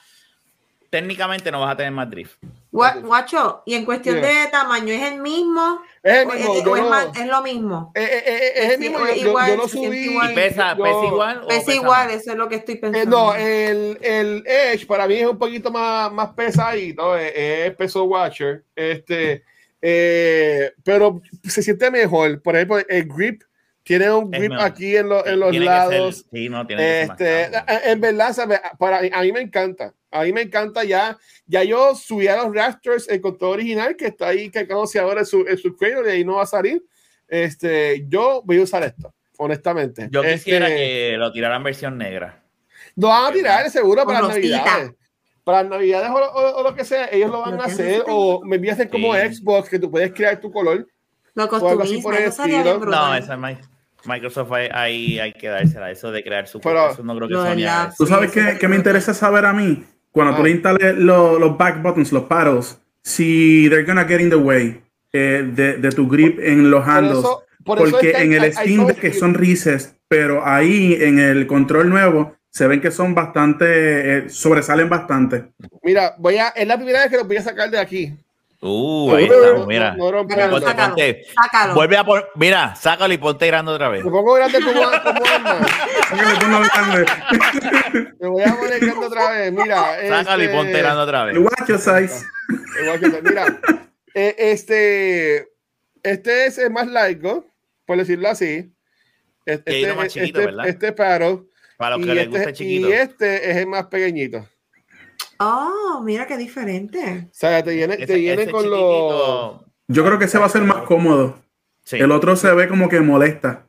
técnicamente 0.90 1.50
no 1.50 1.60
vas 1.60 1.72
a 1.72 1.76
tener 1.76 1.92
más 1.92 2.08
drift. 2.10 2.36
Gua- 2.70 3.00
Guacho, 3.00 3.62
y 3.64 3.74
en 3.74 3.84
cuestión 3.86 4.16
Dime. 4.16 4.26
de 4.28 4.46
tamaño, 4.48 4.92
¿es 4.92 5.10
el 5.12 5.20
mismo? 5.22 5.80
Es 6.02 6.18
el 6.18 6.26
¿O 6.28 6.32
es, 6.32 6.36
mismo. 6.38 6.52
o 6.52 6.64
yo 6.64 6.76
es 6.76 6.82
no- 6.82 6.90
más- 6.90 7.06
es 7.18 7.26
lo 7.26 7.42
mismo? 7.42 7.92
eh, 7.94 8.02
eh, 8.02 8.22
eh, 8.26 8.52
es 8.56 8.70
el 8.74 8.78
mismo. 8.78 8.98
o 8.98 9.06
Yo, 9.06 9.14
yo- 9.14 9.28
igual, 9.28 9.56
lo 9.56 9.68
subí. 9.68 9.98
igual. 10.10 10.32
¿Y 10.32 10.34
pesa, 10.34 10.76
yo- 10.76 10.84
pesa 10.84 11.04
igual? 11.06 11.38
o 11.44 11.48
Es 11.50 11.58
pesa 11.64 11.74
igual, 11.74 12.06
más? 12.08 12.14
eso 12.16 12.30
es 12.32 12.36
lo 12.36 12.48
que 12.48 12.56
estoy 12.56 12.74
Eh, 12.74 12.78
pensando. 12.78 13.10
no, 13.16 13.34
el, 13.34 13.98
el 14.02 14.44
Edge 14.46 14.86
para 14.86 15.06
mí 15.08 15.14
es 15.14 15.26
un 15.26 15.38
poquito 15.38 15.70
más, 15.70 16.12
más 16.12 16.34
pesadito, 16.34 17.16
es, 17.16 17.32
es 17.34 17.74
peso 17.76 18.04
Watcher. 18.04 18.64
Este, 18.76 19.44
eh, 19.80 20.72
pero 20.84 21.22
se 21.44 21.62
siente 21.62 21.90
mejor. 21.90 22.42
Por 22.42 22.54
ejemplo, 22.54 22.78
el 22.86 23.04
grip 23.08 23.42
tiene 23.88 24.10
un 24.12 24.30
grip 24.30 24.52
aquí 24.60 24.96
en, 24.96 25.08
lo- 25.08 25.26
en 25.26 25.40
los 25.40 25.50
Tiene 25.50 25.66
que 25.66 25.72
ser- 25.72 25.80
lados. 25.90 26.26
sí, 26.32 26.48
no, 26.48 26.66
tiene 26.66 26.82
que 26.82 26.88
ser 26.88 27.08
más 27.08 27.20
Este, 27.20 27.90
en 27.90 28.00
verdad, 28.00 28.32
¿sabe? 28.32 28.60
para 28.78 28.98
a 28.98 29.22
mí 29.22 29.32
me 29.32 29.40
encanta. 29.40 29.92
A 30.10 30.22
mí 30.22 30.32
me 30.32 30.42
encanta 30.42 30.84
ya. 30.84 31.18
Ya 31.46 31.64
yo 31.64 31.94
subí 31.94 32.28
a 32.28 32.36
los 32.42 32.54
Raptors 32.54 33.08
el 33.08 33.20
control 33.20 33.52
original 33.54 33.96
que 33.96 34.06
está 34.06 34.28
ahí 34.28 34.50
cargándose 34.50 34.98
ahora 34.98 35.20
en 35.20 35.26
su, 35.26 35.44
en 35.46 35.58
su 35.58 35.74
cradle 35.76 36.08
y 36.10 36.12
ahí 36.18 36.24
no 36.24 36.36
va 36.36 36.44
a 36.44 36.46
salir. 36.46 36.82
Este, 37.26 38.04
yo 38.08 38.42
voy 38.44 38.58
a 38.60 38.62
usar 38.62 38.82
esto, 38.84 39.12
honestamente. 39.36 40.08
Yo 40.10 40.22
quisiera 40.22 40.68
Este, 40.68 40.76
que 40.78 41.16
lo 41.18 41.32
tiraran 41.32 41.62
versión 41.62 41.98
negra. 41.98 42.42
Lo 42.96 43.08
van 43.08 43.26
a 43.30 43.32
tirar 43.32 43.70
seguro 43.70 44.04
para 44.04 44.20
las 44.22 44.28
navidades. 44.30 44.92
Para 45.44 45.62
las 45.62 45.70
navidades 45.70 46.10
o, 46.10 46.14
o- 46.14 46.56
o 46.58 46.62
lo 46.62 46.74
que 46.74 46.84
sea, 46.84 47.08
ellos 47.10 47.30
lo 47.30 47.40
van 47.40 47.56
Lo 47.56 47.62
a 47.62 47.66
hacer. 47.66 48.02
O 48.06 48.42
me 48.44 48.56
hacer 48.70 48.88
como 48.90 49.14
Sí. 49.14 49.34
Xbox, 49.34 49.68
que 49.68 49.78
tú 49.78 49.90
puedes 49.90 50.12
crear 50.12 50.38
tu 50.40 50.50
color. 50.50 50.86
Lo 51.34 51.48
brutal. 52.80 52.90
No, 52.90 53.14
esa 53.14 53.34
es 53.34 53.38
Mi- 53.38 53.58
Microsoft 54.04 54.52
ahí, 54.52 54.68
ahí 54.72 55.18
hay 55.20 55.32
que 55.32 55.48
dársela, 55.48 55.90
eso 55.90 56.10
de 56.12 56.22
crear 56.22 56.46
su 56.46 56.60
Pero- 56.60 56.90
eso 56.92 57.02
no 57.02 57.16
creo 57.16 57.28
que 57.28 57.34
Sony. 57.34 57.90
¿Tú 57.96 58.06
sabes 58.06 58.34
está 58.36 58.58
qué 58.58 58.68
me 58.68 58.76
interesa 58.76 59.12
saber 59.12 59.44
a 59.44 59.52
mí? 59.52 59.84
Cuando 60.10 60.34
tú 60.36 60.40
Ah. 60.42 60.44
le 60.44 60.50
instales 60.50 60.96
lo- 60.96 61.38
los 61.38 61.56
back 61.58 61.82
buttons, 61.82 62.12
los 62.12 62.24
paddles, 62.24 62.80
si 63.02 63.68
they're 63.68 63.84
gonna 63.84 64.04
get 64.04 64.20
in 64.20 64.30
the 64.30 64.36
way 64.36 64.80
eh, 65.12 65.42
de, 65.54 65.78
de 65.78 65.90
tu 65.90 66.06
grip 66.06 66.38
en 66.38 66.70
los 66.70 66.84
Por 66.84 66.90
handles. 66.90 67.18
eso, 67.18 67.42
por 67.64 67.78
eso 67.78 67.90
porque 67.90 68.10
es 68.10 68.16
que 68.16 68.22
en 68.22 68.30
hay- 68.32 68.36
el 68.36 68.42
hay- 68.44 68.52
hay 68.56 68.72
Steam 68.74 68.86
Deck 68.86 69.00
que 69.00 69.12
son 69.14 69.34
recessed, 69.34 69.94
pero 70.06 70.46
ahí 70.46 70.96
en 71.00 71.18
el 71.18 71.46
control 71.46 71.88
nuevo 71.88 72.36
se 72.50 72.66
ven 72.66 72.80
que 72.80 72.90
son 72.90 73.14
bastante, 73.14 74.18
eh, 74.18 74.28
sobresalen 74.28 74.88
bastante. 74.88 75.46
Mira, 75.82 76.14
voy 76.18 76.36
a, 76.36 76.48
es 76.48 76.66
la 76.66 76.76
primera 76.76 77.00
vez 77.00 77.10
que 77.10 77.16
los 77.16 77.26
voy 77.26 77.36
a 77.38 77.42
sacar 77.42 77.70
de 77.70 77.78
aquí. 77.78 78.14
Uh, 78.60 79.14
ahí 79.14 79.28
no, 79.28 79.66
mira. 79.66 79.94
no 79.96 80.10
romperlo. 80.10 80.50
Ponte, 80.50 80.66
Sácalo. 80.66 80.88
ponte. 80.88 81.24
Sácalo. 81.32 81.74
Vuelve 81.74 81.96
a 81.96 82.04
por, 82.04 82.28
mira, 82.34 82.74
sácalo 82.74 83.14
y 83.14 83.18
ponte 83.18 83.46
grande 83.46 83.70
otra 83.70 83.88
vez. 83.88 84.04
Me 84.04 84.10
pongo 84.10 84.34
grande 84.34 84.60
como, 84.60 84.82
como 84.82 85.20
grande. 86.60 87.06
Me 88.20 88.28
voy 88.28 88.42
a 88.42 88.56
poner 88.56 88.80
grande 88.80 89.06
otra 89.06 89.30
vez. 89.30 89.52
Mira. 89.52 89.96
Sácalo 90.08 90.42
y 90.42 90.46
este, 90.46 90.56
ponte 90.56 90.78
grande 90.78 91.02
otra 91.02 91.24
vez. 91.24 91.36
Your 91.68 91.78
size. 91.78 92.24
igual 92.82 93.00
que- 93.00 93.22
Mira, 93.22 93.60
eh, 94.14 94.34
este, 94.38 95.48
este 96.02 96.46
es 96.46 96.58
el 96.58 96.70
más 96.72 96.88
largo, 96.88 97.46
por 97.86 97.96
decirlo 97.96 98.28
así. 98.28 98.72
Este, 99.46 99.84
uno 99.84 99.94
más 99.94 100.06
este, 100.06 100.20
chiquito, 100.20 100.40
¿verdad? 100.40 100.66
este 100.68 100.92
paro. 100.92 101.46
Para 101.76 101.96
los 101.96 102.04
Y 102.04 102.08
que 102.08 102.14
les 102.16 102.26
guste 102.28 102.40
este, 102.42 102.52
chiquito. 102.54 102.88
y 102.88 102.92
este 102.92 103.50
es 103.52 103.56
el 103.58 103.66
más 103.68 103.86
pequeñito. 103.86 104.48
Oh, 105.40 106.02
mira 106.04 106.26
qué 106.26 106.36
diferente. 106.36 107.26
O 107.30 107.34
sea, 107.34 107.62
te 107.62 107.74
viene, 107.74 107.96
te 107.96 108.14
viene 108.16 108.50
con 108.50 108.68
los. 108.68 108.80
chiquitito, 108.80 109.64
Yo 109.88 110.04
creo 110.04 110.18
que 110.18 110.24
ese 110.24 110.38
va 110.38 110.46
a 110.46 110.50
ser 110.50 110.62
más 110.62 110.82
cómodo. 110.84 111.38
sí. 111.84 111.96
El 111.96 112.10
otro 112.10 112.34
se 112.36 112.52
ve 112.52 112.68
como 112.68 112.88
que 112.88 113.00
molesta. 113.00 113.66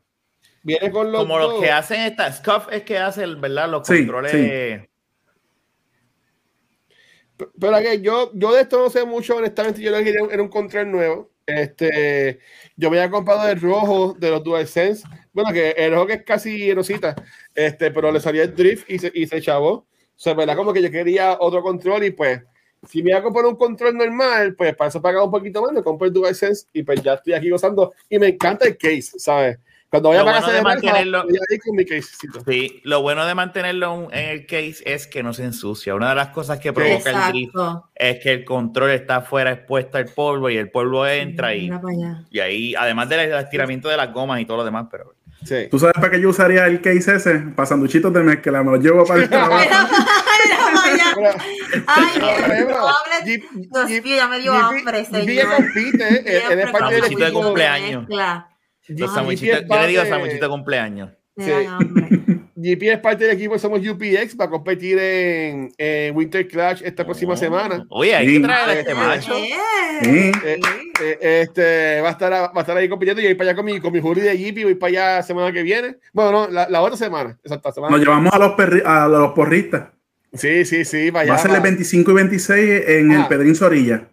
Viene 0.64 0.92
con 0.92 1.12
los. 1.12 1.22
Como 1.22 1.38
los 1.40 1.62
que 1.62 1.72
hacen 1.72 2.02
esta 2.02 2.32
Scuff 2.34 2.68
es 2.72 2.84
que 2.84 2.98
hace, 2.98 3.24
el- 3.24 3.36
¿verdad? 3.38 3.70
Los 3.70 3.88
Sí, 3.88 4.00
controles. 4.00 4.32
sí. 4.32 4.86
Pero 7.60 7.78
que 7.80 8.02
yo, 8.02 8.32
yo 8.34 8.54
de 8.54 8.62
esto 8.62 8.80
no 8.80 8.90
sé 8.90 9.06
mucho, 9.06 9.38
honestamente. 9.38 9.82
Yo 9.82 9.92
lo 9.92 9.98
que 9.98 10.06
quería 10.06 10.22
era 10.32 10.42
un 10.44 10.50
control 10.50 10.92
nuevo. 10.92 11.32
Este, 11.46 12.40
yo 12.76 12.92
me 12.92 13.00
había 13.00 13.10
comprado 13.10 13.48
el 13.48 13.60
rojo 13.62 14.14
de 14.20 14.30
los 14.30 14.44
DualSense. 14.44 15.08
Bueno, 15.32 15.52
que 15.54 15.70
el 15.72 15.94
rojo 15.94 16.08
que 16.08 16.14
es 16.14 16.24
casi 16.24 16.74
rosita. 16.74 17.16
Este, 17.56 17.92
pero 17.92 18.12
le 18.12 18.20
salía 18.20 18.44
el 18.44 18.56
drift 18.56 18.90
y 18.90 19.00
se, 19.00 19.12
y 19.14 19.26
se 19.28 19.42
chavó. 19.42 19.88
O 20.20 20.22
sea, 20.22 20.34
¿verdad? 20.34 20.58
Como 20.58 20.74
que 20.74 20.82
yo 20.82 20.92
quería 20.92 21.38
otro 21.40 21.62
control 21.62 22.04
y 22.04 22.12
pues, 22.12 22.42
si 22.86 23.02
me 23.02 23.12
iba 23.12 23.20
a 23.20 23.24
comprar 23.24 23.46
un 23.46 23.56
control 23.56 23.96
normal, 23.96 24.54
pues 24.54 24.76
para 24.76 24.90
eso 24.90 25.02
pagaba 25.02 25.24
un 25.24 25.32
poquito 25.32 25.62
más, 25.62 25.72
me 25.72 25.82
compro 25.82 26.08
el 26.08 26.14
DualSense 26.14 26.68
y 26.74 26.84
pues 26.84 27.02
ya 27.02 27.14
estoy 27.14 27.32
aquí 27.32 27.50
gozando. 27.50 27.94
Y 28.10 28.20
me 28.20 28.28
encanta 28.28 28.68
el 28.68 28.78
case, 28.78 29.18
¿sabes? 29.18 29.60
Cuando 29.90 30.10
voy 30.10 30.18
a 30.18 30.26
pagar 30.26 30.42
bueno 30.44 30.56
de 30.58 30.62
mantenerlo- 30.62 31.24
voy 31.24 31.38
a 31.38 31.54
ir 31.54 31.62
con 31.62 31.76
mi 31.78 31.86
casecito. 31.86 32.44
Sí, 32.46 32.82
lo 32.84 33.02
bueno 33.02 33.26
de 33.26 33.34
mantenerlo 33.34 34.10
en 34.12 34.26
el 34.30 34.46
case 34.46 34.84
es 34.86 35.08
que 35.08 35.24
no 35.24 35.32
se 35.32 35.46
ensucia. 35.46 35.96
Una 35.96 36.10
de 36.10 36.16
las 36.16 36.28
cosas 36.28 36.60
que 36.60 36.74
provoca 36.74 37.10
el 37.12 37.32
drift 37.32 37.56
Exacto. 37.56 37.90
es 37.96 38.20
que 38.20 38.32
el 38.34 38.44
control 38.44 38.92
está 38.92 39.16
afuera 39.16 39.54
expuesto 39.54 39.98
al 39.98 40.06
polvo 40.06 40.50
y 40.50 40.58
el 40.58 40.70
polvo 40.70 41.08
entra 41.08 41.56
y, 41.56 41.72
y 42.30 42.40
ahí, 42.42 42.76
además 42.76 43.08
del 43.08 43.32
estiramiento 43.32 43.88
de 43.88 43.96
las 43.96 44.14
gomas 44.14 44.42
y 44.42 44.46
todo 44.46 44.58
lo 44.58 44.66
demás, 44.66 44.88
pero 44.92 45.16
Sí. 45.46 45.68
¿Tú 45.72 45.80
sabes 45.80 45.94
para 45.96 46.12
qué 46.12 46.20
yo 46.22 46.30
usaría 46.30 46.66
el 46.68 46.82
case 46.82 47.16
ese? 47.16 47.36
Para 47.56 47.66
sanduchitos 47.66 48.12
de 48.14 48.24
mezcla. 48.24 48.62
Me 48.64 48.72
los 48.72 48.84
llevo 48.84 49.06
para 49.06 49.24
el 49.24 49.30
trabajo. 49.30 49.64
Ay, 51.88 52.20
no 52.20 52.88
hables. 52.88 53.26
Jeep- 53.26 53.44
Dios 53.54 53.90
Jeep- 53.90 54.04
mío, 54.04 54.16
ya 54.16 54.28
me 54.28 54.40
dio 54.40 54.54
hambre, 54.54 55.06
señor. 55.06 55.56
compite, 55.56 56.04
eh, 56.38 56.44
él- 56.52 56.60
es 56.60 56.72
parte 56.72 56.94
del 56.96 57.04
Sanduchito 57.04 57.26
de 57.26 57.32
cumpleaños. 57.34 58.06
Los 58.08 58.18
yo 58.88 59.06
le 59.82 59.88
digo 59.88 60.06
sandwichito 60.06 60.46
de 60.46 60.50
cumpleaños. 60.50 61.10
Sí. 61.38 61.52
GP 62.62 62.84
es 62.92 63.00
parte 63.00 63.24
del 63.26 63.36
equipo, 63.36 63.58
somos 63.58 63.80
UPX, 63.80 64.36
va 64.40 64.46
a 64.46 64.50
competir 64.50 64.98
en, 65.00 65.72
en 65.78 66.16
Winter 66.16 66.48
Clash 66.48 66.82
esta 66.84 67.06
próxima 67.06 67.38
semana. 67.38 67.86
Oye, 67.90 68.14
hay 68.16 68.28
Sí. 68.28 68.34
que 68.36 68.40
traer 68.48 68.70
a 68.70 68.80
este 68.80 68.94
macho. 68.96 69.34
Sí. 69.36 69.54
Eh, 70.04 70.32
eh, 71.02 71.18
este, 71.42 72.02
va, 72.02 72.10
a 72.10 72.12
estar, 72.12 72.32
va 72.34 72.52
a 72.54 72.60
estar 72.60 72.76
ahí 72.78 72.90
compitiendo 72.90 73.22
y 73.22 73.26
voy 73.26 73.36
para 73.36 73.52
allá 73.52 73.56
con 73.56 73.66
mi, 73.66 73.80
con 73.80 73.94
mi 73.94 74.02
jury 74.02 74.22
de 74.22 74.36
GP, 74.38 74.64
voy 74.66 74.76
para 74.76 74.90
allá 74.90 75.16
la 75.18 75.24
semana 75.24 75.52
que 75.54 75.64
viene. 75.64 75.98
Bueno, 76.14 76.32
no, 76.32 76.48
la, 76.50 76.70
la 76.70 76.82
otra 76.82 76.98
semana, 76.98 77.38
exacta 77.44 77.72
semana. 77.72 77.92
Nos 77.96 78.06
llevamos 78.06 78.34
a 78.34 78.40
los, 78.40 78.52
perri- 78.58 78.84
a 78.86 79.08
los 79.08 79.32
porristas. 79.34 79.90
Sí, 80.34 80.64
sí, 80.66 80.86
sí, 80.86 81.12
para 81.12 81.24
allá. 81.24 81.32
Va 81.34 81.38
a 81.38 81.42
ser 81.42 81.52
el 81.52 81.58
va. 81.58 81.64
25 81.64 82.12
y 82.12 82.14
26 82.14 82.84
en 82.88 83.12
el 83.12 83.22
Ah. 83.22 83.28
Pedrín 83.30 83.56
Zorilla. 83.56 84.10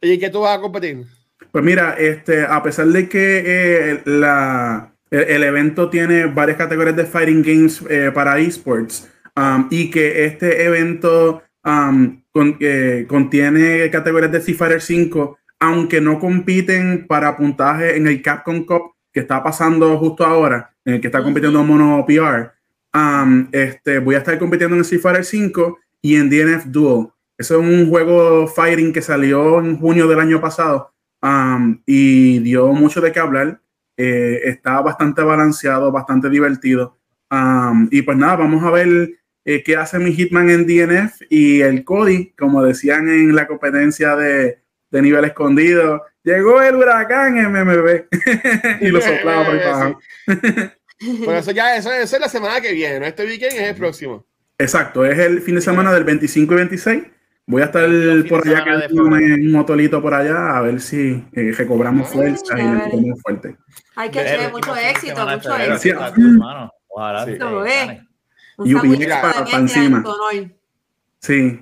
¿Y 0.00 0.18
qué 0.18 0.30
tú 0.30 0.40
vas 0.40 0.56
a 0.56 0.60
competir? 0.60 1.04
Pues 1.52 1.64
mira, 1.64 1.94
este, 1.98 2.42
a 2.44 2.62
pesar 2.62 2.86
de 2.86 3.08
que 3.08 3.42
eh, 3.44 4.02
la, 4.04 4.89
el, 5.10 5.20
el 5.22 5.42
evento 5.44 5.90
tiene 5.90 6.26
varias 6.26 6.56
categorías 6.58 6.96
de 6.96 7.04
fighting 7.06 7.42
games 7.42 7.82
eh, 7.88 8.10
para 8.14 8.38
esports 8.38 9.08
um, 9.36 9.66
y 9.70 9.90
que 9.90 10.24
este 10.24 10.64
evento 10.64 11.42
um, 11.64 12.22
con- 12.32 12.56
eh, 12.60 13.06
contiene 13.08 13.90
categorías 13.90 14.32
de 14.32 14.38
Street 14.38 14.56
Fighter 14.58 14.80
5, 14.80 15.38
aunque 15.60 16.00
no 16.00 16.18
compiten 16.18 17.06
para 17.06 17.36
puntaje 17.36 17.96
en 17.96 18.06
el 18.06 18.22
Capcom 18.22 18.64
Cup 18.64 18.92
que 19.12 19.20
está 19.20 19.42
pasando 19.42 19.98
justo 19.98 20.24
ahora, 20.24 20.70
en 20.84 20.94
el 20.94 21.00
que 21.00 21.08
está 21.08 21.22
compitiendo 21.22 21.62
Mono 21.64 22.04
PR. 22.06 22.52
um, 22.94 23.48
este, 23.52 23.98
voy 23.98 24.14
a 24.14 24.18
estar 24.18 24.38
compitiendo 24.38 24.76
en 24.76 24.82
Street 24.82 25.02
Fighter 25.02 25.24
5 25.24 25.78
y 26.02 26.16
en 26.16 26.30
DNF 26.30 26.66
Duel. 26.66 27.08
Eso 27.36 27.60
es 27.60 27.66
un 27.68 27.88
juego 27.88 28.46
fighting 28.46 28.92
que 28.92 29.02
salió 29.02 29.60
en 29.60 29.78
junio 29.78 30.06
del 30.06 30.20
año 30.20 30.40
pasado 30.40 30.92
um, 31.22 31.80
y 31.86 32.38
dio 32.40 32.68
mucho 32.72 33.00
de 33.00 33.10
qué 33.12 33.18
hablar. 33.18 33.60
Eh, 34.02 34.48
está 34.48 34.80
bastante 34.80 35.20
balanceado, 35.20 35.92
bastante 35.92 36.30
divertido. 36.30 36.96
Um, 37.30 37.86
y 37.90 38.00
pues 38.00 38.16
nada, 38.16 38.36
vamos 38.36 38.64
a 38.64 38.70
ver 38.70 39.10
eh, 39.44 39.62
qué 39.62 39.76
hace 39.76 39.98
mi 39.98 40.14
Hitman 40.14 40.48
en 40.48 40.66
DNF 40.66 41.20
y 41.28 41.60
el 41.60 41.84
Cody, 41.84 42.32
como 42.32 42.62
decían 42.62 43.10
en 43.10 43.36
la 43.36 43.46
competencia 43.46 44.16
de, 44.16 44.62
de 44.90 45.02
nivel 45.02 45.26
escondido. 45.26 46.02
Llegó 46.22 46.62
el 46.62 46.76
huracán 46.76 47.34
MMB 47.34 48.06
y 48.80 48.88
lo 48.88 49.02
soplaba 49.02 49.44
por 49.44 49.62
abajo. 49.62 50.00
Por 51.24 51.34
eso 51.34 51.50
ya, 51.50 51.76
eso, 51.76 51.92
eso 51.92 52.16
es 52.16 52.22
la 52.22 52.28
semana 52.28 52.60
que 52.60 52.72
viene, 52.72 53.00
¿no? 53.00 53.06
Este 53.06 53.24
weekend 53.24 53.52
es 53.52 53.68
el 53.68 53.74
próximo. 53.74 54.26
Exacto, 54.58 55.04
es 55.04 55.18
el 55.18 55.42
fin 55.42 55.56
de 55.56 55.62
semana 55.62 55.92
del 55.92 56.04
25 56.04 56.52
y 56.52 56.56
26. 56.56 57.02
Voy 57.50 57.62
a 57.62 57.64
estar 57.66 57.88
por 58.28 58.46
allá 58.46 58.64
que 58.64 58.94
un 58.94 59.50
motolito 59.52 60.00
por 60.00 60.14
allá 60.14 60.56
a 60.56 60.60
ver 60.60 60.80
si 60.80 61.24
eh, 61.32 61.52
recobramos 61.56 62.08
Ah, 62.08 62.12
fuerza 62.12 62.58
y 62.60 62.62
nos 62.64 62.82
ponemos 62.90 63.20
fuerte. 63.22 63.56
Hay 63.96 64.10
que 64.10 64.20
último 64.20 64.50
mucho 64.52 64.76
éxito, 64.76 65.20
mucho 65.26 65.34
éxito. 65.36 65.54
Gracias. 65.66 65.94
está 65.94 66.14
cool, 66.14 66.38
mano. 66.38 66.70
Ojalá 66.88 67.24
Sí. 67.26 67.32
es. 67.66 67.88
Un 68.56 68.66
Y 68.66 68.74
de 68.74 69.20
para- 69.20 69.44
para 69.44 69.58
encima. 69.58 70.04
Sí. 71.18 71.60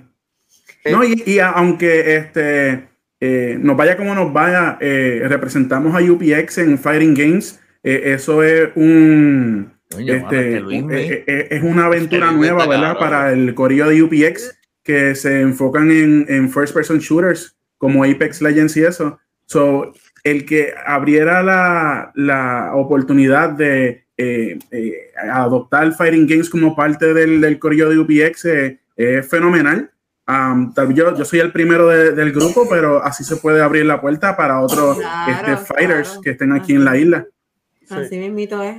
No, 0.91 1.03
y, 1.03 1.23
aunque 1.39 2.15
este, 2.17 2.87
eh, 3.19 3.57
nos 3.59 3.75
vaya 3.75 3.97
como 3.97 4.13
nos 4.15 4.31
vaya, 4.31 4.77
eh, 4.79 5.23
representamos 5.27 5.95
a 5.95 5.99
UPX 5.99 6.57
en 6.59 6.77
Fighting 6.77 7.13
Games. 7.15 7.59
eh, 7.81 8.13
eso 8.13 8.43
es 8.43 8.69
un 8.75 9.71
este, 9.97 10.59
Luis 10.59 10.81
un- 10.81 10.87
me- 10.87 11.01
eh, 11.01 11.23
eh, 11.25 11.47
es 11.51 11.63
una 11.63 11.85
aventura 11.85 12.31
nueva, 12.31 12.67
¿verdad? 12.67 12.93
cabrón. 12.93 12.99
Para 12.99 13.31
el 13.31 13.55
corillo 13.55 13.87
de 13.87 14.03
UPX 14.03 14.58
que 14.83 15.15
se 15.15 15.41
enfocan 15.41 15.91
en, 15.91 16.25
en 16.29 16.49
first 16.49 16.73
person 16.73 16.99
shooters 16.99 17.55
como 17.77 18.03
Apex 18.03 18.41
Legends 18.41 18.75
y 18.77 18.83
eso. 18.83 19.19
So, 19.45 19.93
el 20.23 20.45
que 20.45 20.73
abriera 20.85 21.41
la, 21.43 22.11
la 22.15 22.71
oportunidad 22.75 23.51
de 23.51 24.05
eh, 24.17 24.59
eh, 24.71 25.11
adoptar 25.31 25.93
Fighting 25.93 26.27
Games 26.27 26.49
como 26.49 26.75
parte 26.75 27.13
del, 27.13 27.39
del 27.41 27.57
corillo 27.57 27.89
de 27.89 27.97
UPX 27.99 28.45
eh, 28.45 28.79
es 28.97 29.27
fenomenal. 29.27 29.91
Um, 30.27 30.73
tal 30.75 30.87
vez 30.87 30.97
yo, 30.97 31.17
yo 31.17 31.25
soy 31.25 31.39
el 31.39 31.51
primero 31.51 31.87
de- 31.87 32.11
del 32.11 32.31
grupo, 32.31 32.67
pero 32.69 33.01
así 33.03 33.23
se 33.23 33.37
puede 33.37 33.61
abrir 33.63 33.85
la 33.85 33.99
puerta 33.99 34.35
para 34.37 34.59
otros 34.61 34.97
Claro, 34.97 35.53
este, 35.53 35.65
fighters 35.73 36.07
claro. 36.09 36.21
que 36.21 36.29
estén 36.31 36.51
aquí 36.51 36.73
en 36.73 36.85
la 36.85 36.97
isla. 36.97 37.25
Así 37.89 38.17
mismito 38.17 38.61
es. 38.61 38.77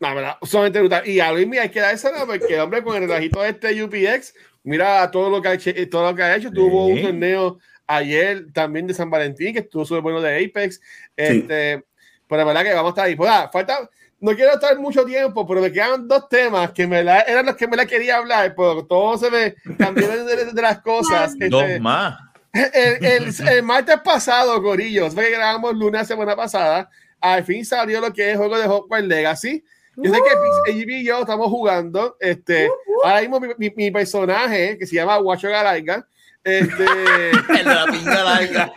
La 0.00 0.12
verdad, 0.14 0.36
sumamente 0.42 0.80
brutal. 0.80 1.06
Y 1.06 1.20
a 1.20 1.32
Luis 1.32 1.46
mira, 1.46 1.62
hay 1.62 1.70
que 1.70 1.80
dársela 1.80 2.26
porque, 2.26 2.60
hombre, 2.60 2.82
con 2.82 2.96
el 2.96 3.02
relajito 3.08 3.40
de 3.40 3.50
este 3.50 3.82
UPX, 3.84 4.34
mira 4.62 5.10
todo 5.10 5.30
lo 5.30 5.40
que 5.42 5.48
ha 5.48 5.54
hecho, 5.54 5.70
todo 5.90 6.10
lo 6.10 6.16
que 6.16 6.22
ha 6.22 6.36
hecho. 6.36 6.50
Tuvo 6.50 6.86
Sí. 6.88 6.92
un 6.92 7.02
torneo 7.02 7.58
ayer 7.86 8.46
también 8.52 8.86
de 8.86 8.94
San 8.94 9.10
Valentín, 9.10 9.52
que 9.52 9.60
estuvo 9.60 9.84
súper 9.84 10.02
bueno 10.02 10.20
de 10.20 10.44
Apex. 10.44 10.80
Este, 11.16 11.84
Pero 12.28 12.38
la 12.38 12.44
verdad 12.44 12.62
que 12.62 12.74
vamos 12.74 12.90
a 12.90 12.90
estar 12.90 13.06
ahí. 13.06 13.16
Pues, 13.16 13.28
ah, 13.28 13.50
falta, 13.52 13.90
no 14.20 14.36
quiero 14.36 14.52
estar 14.52 14.78
mucho 14.78 15.04
tiempo, 15.04 15.46
pero 15.46 15.60
me 15.60 15.72
quedan 15.72 16.06
dos 16.06 16.28
temas 16.28 16.70
que 16.70 16.86
me 16.86 17.02
la, 17.02 17.22
eran 17.22 17.46
los 17.46 17.56
que 17.56 17.66
me 17.66 17.76
la 17.76 17.86
quería 17.86 18.18
hablar, 18.18 18.54
pero 18.56 18.86
todo 18.86 19.18
se 19.18 19.30
me 19.30 19.54
cambió 19.76 20.06
de, 20.08 20.44
de, 20.52 20.62
las 20.62 20.80
cosas. 20.80 21.36
Dos 21.48 21.62
este, 21.62 21.80
más. 21.80 22.18
El, 22.52 23.04
el, 23.04 23.48
el, 23.48 23.62
martes 23.62 23.98
pasado, 24.04 24.62
Corillos, 24.62 25.14
fue 25.14 25.24
que 25.24 25.30
grabamos 25.32 25.74
lunes 25.74 26.06
semana 26.06 26.36
pasada, 26.36 26.88
al 27.20 27.44
fin 27.44 27.64
salió 27.64 28.00
lo 28.00 28.12
que 28.12 28.30
es 28.30 28.36
juego 28.36 28.58
de 28.58 28.66
Hogwarts 28.66 29.06
Legacy. 29.06 29.64
Yo 30.02 30.14
sé 30.14 30.20
que 30.20 30.70
uh. 30.72 30.74
y 30.74 31.04
yo 31.04 31.20
estamos 31.20 31.48
jugando. 31.48 32.16
Este, 32.20 32.68
uh, 32.68 32.72
uh. 32.72 33.06
ahora 33.06 33.20
mismo 33.20 33.40
mi, 33.40 33.48
mi, 33.58 33.72
mi, 33.76 33.90
personaje, 33.90 34.78
que 34.78 34.86
se 34.86 34.96
llama 34.96 35.16
Guacho 35.18 35.48
Galarga, 35.48 36.06
este... 36.42 36.84
el 37.48 37.64
de 37.64 37.64
la 37.64 37.86
pinga 37.86 38.24
larga. 38.24 38.72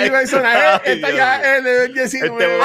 mi 0.00 0.10
personaje 0.10 0.92
está 0.92 1.10
ya 1.10 1.56
en 1.56 1.66
el 1.66 1.94
19 1.94 2.58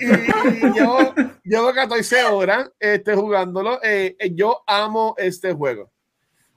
y, 0.00 0.06
y, 0.06 0.66
y, 0.66 0.78
yo 0.78 1.14
llevo 1.44 1.74
14 1.74 2.24
horas 2.24 2.70
este, 2.78 3.14
jugándolo. 3.14 3.80
Eh, 3.82 4.16
yo 4.32 4.62
amo 4.66 5.14
este 5.18 5.52
juego. 5.52 5.90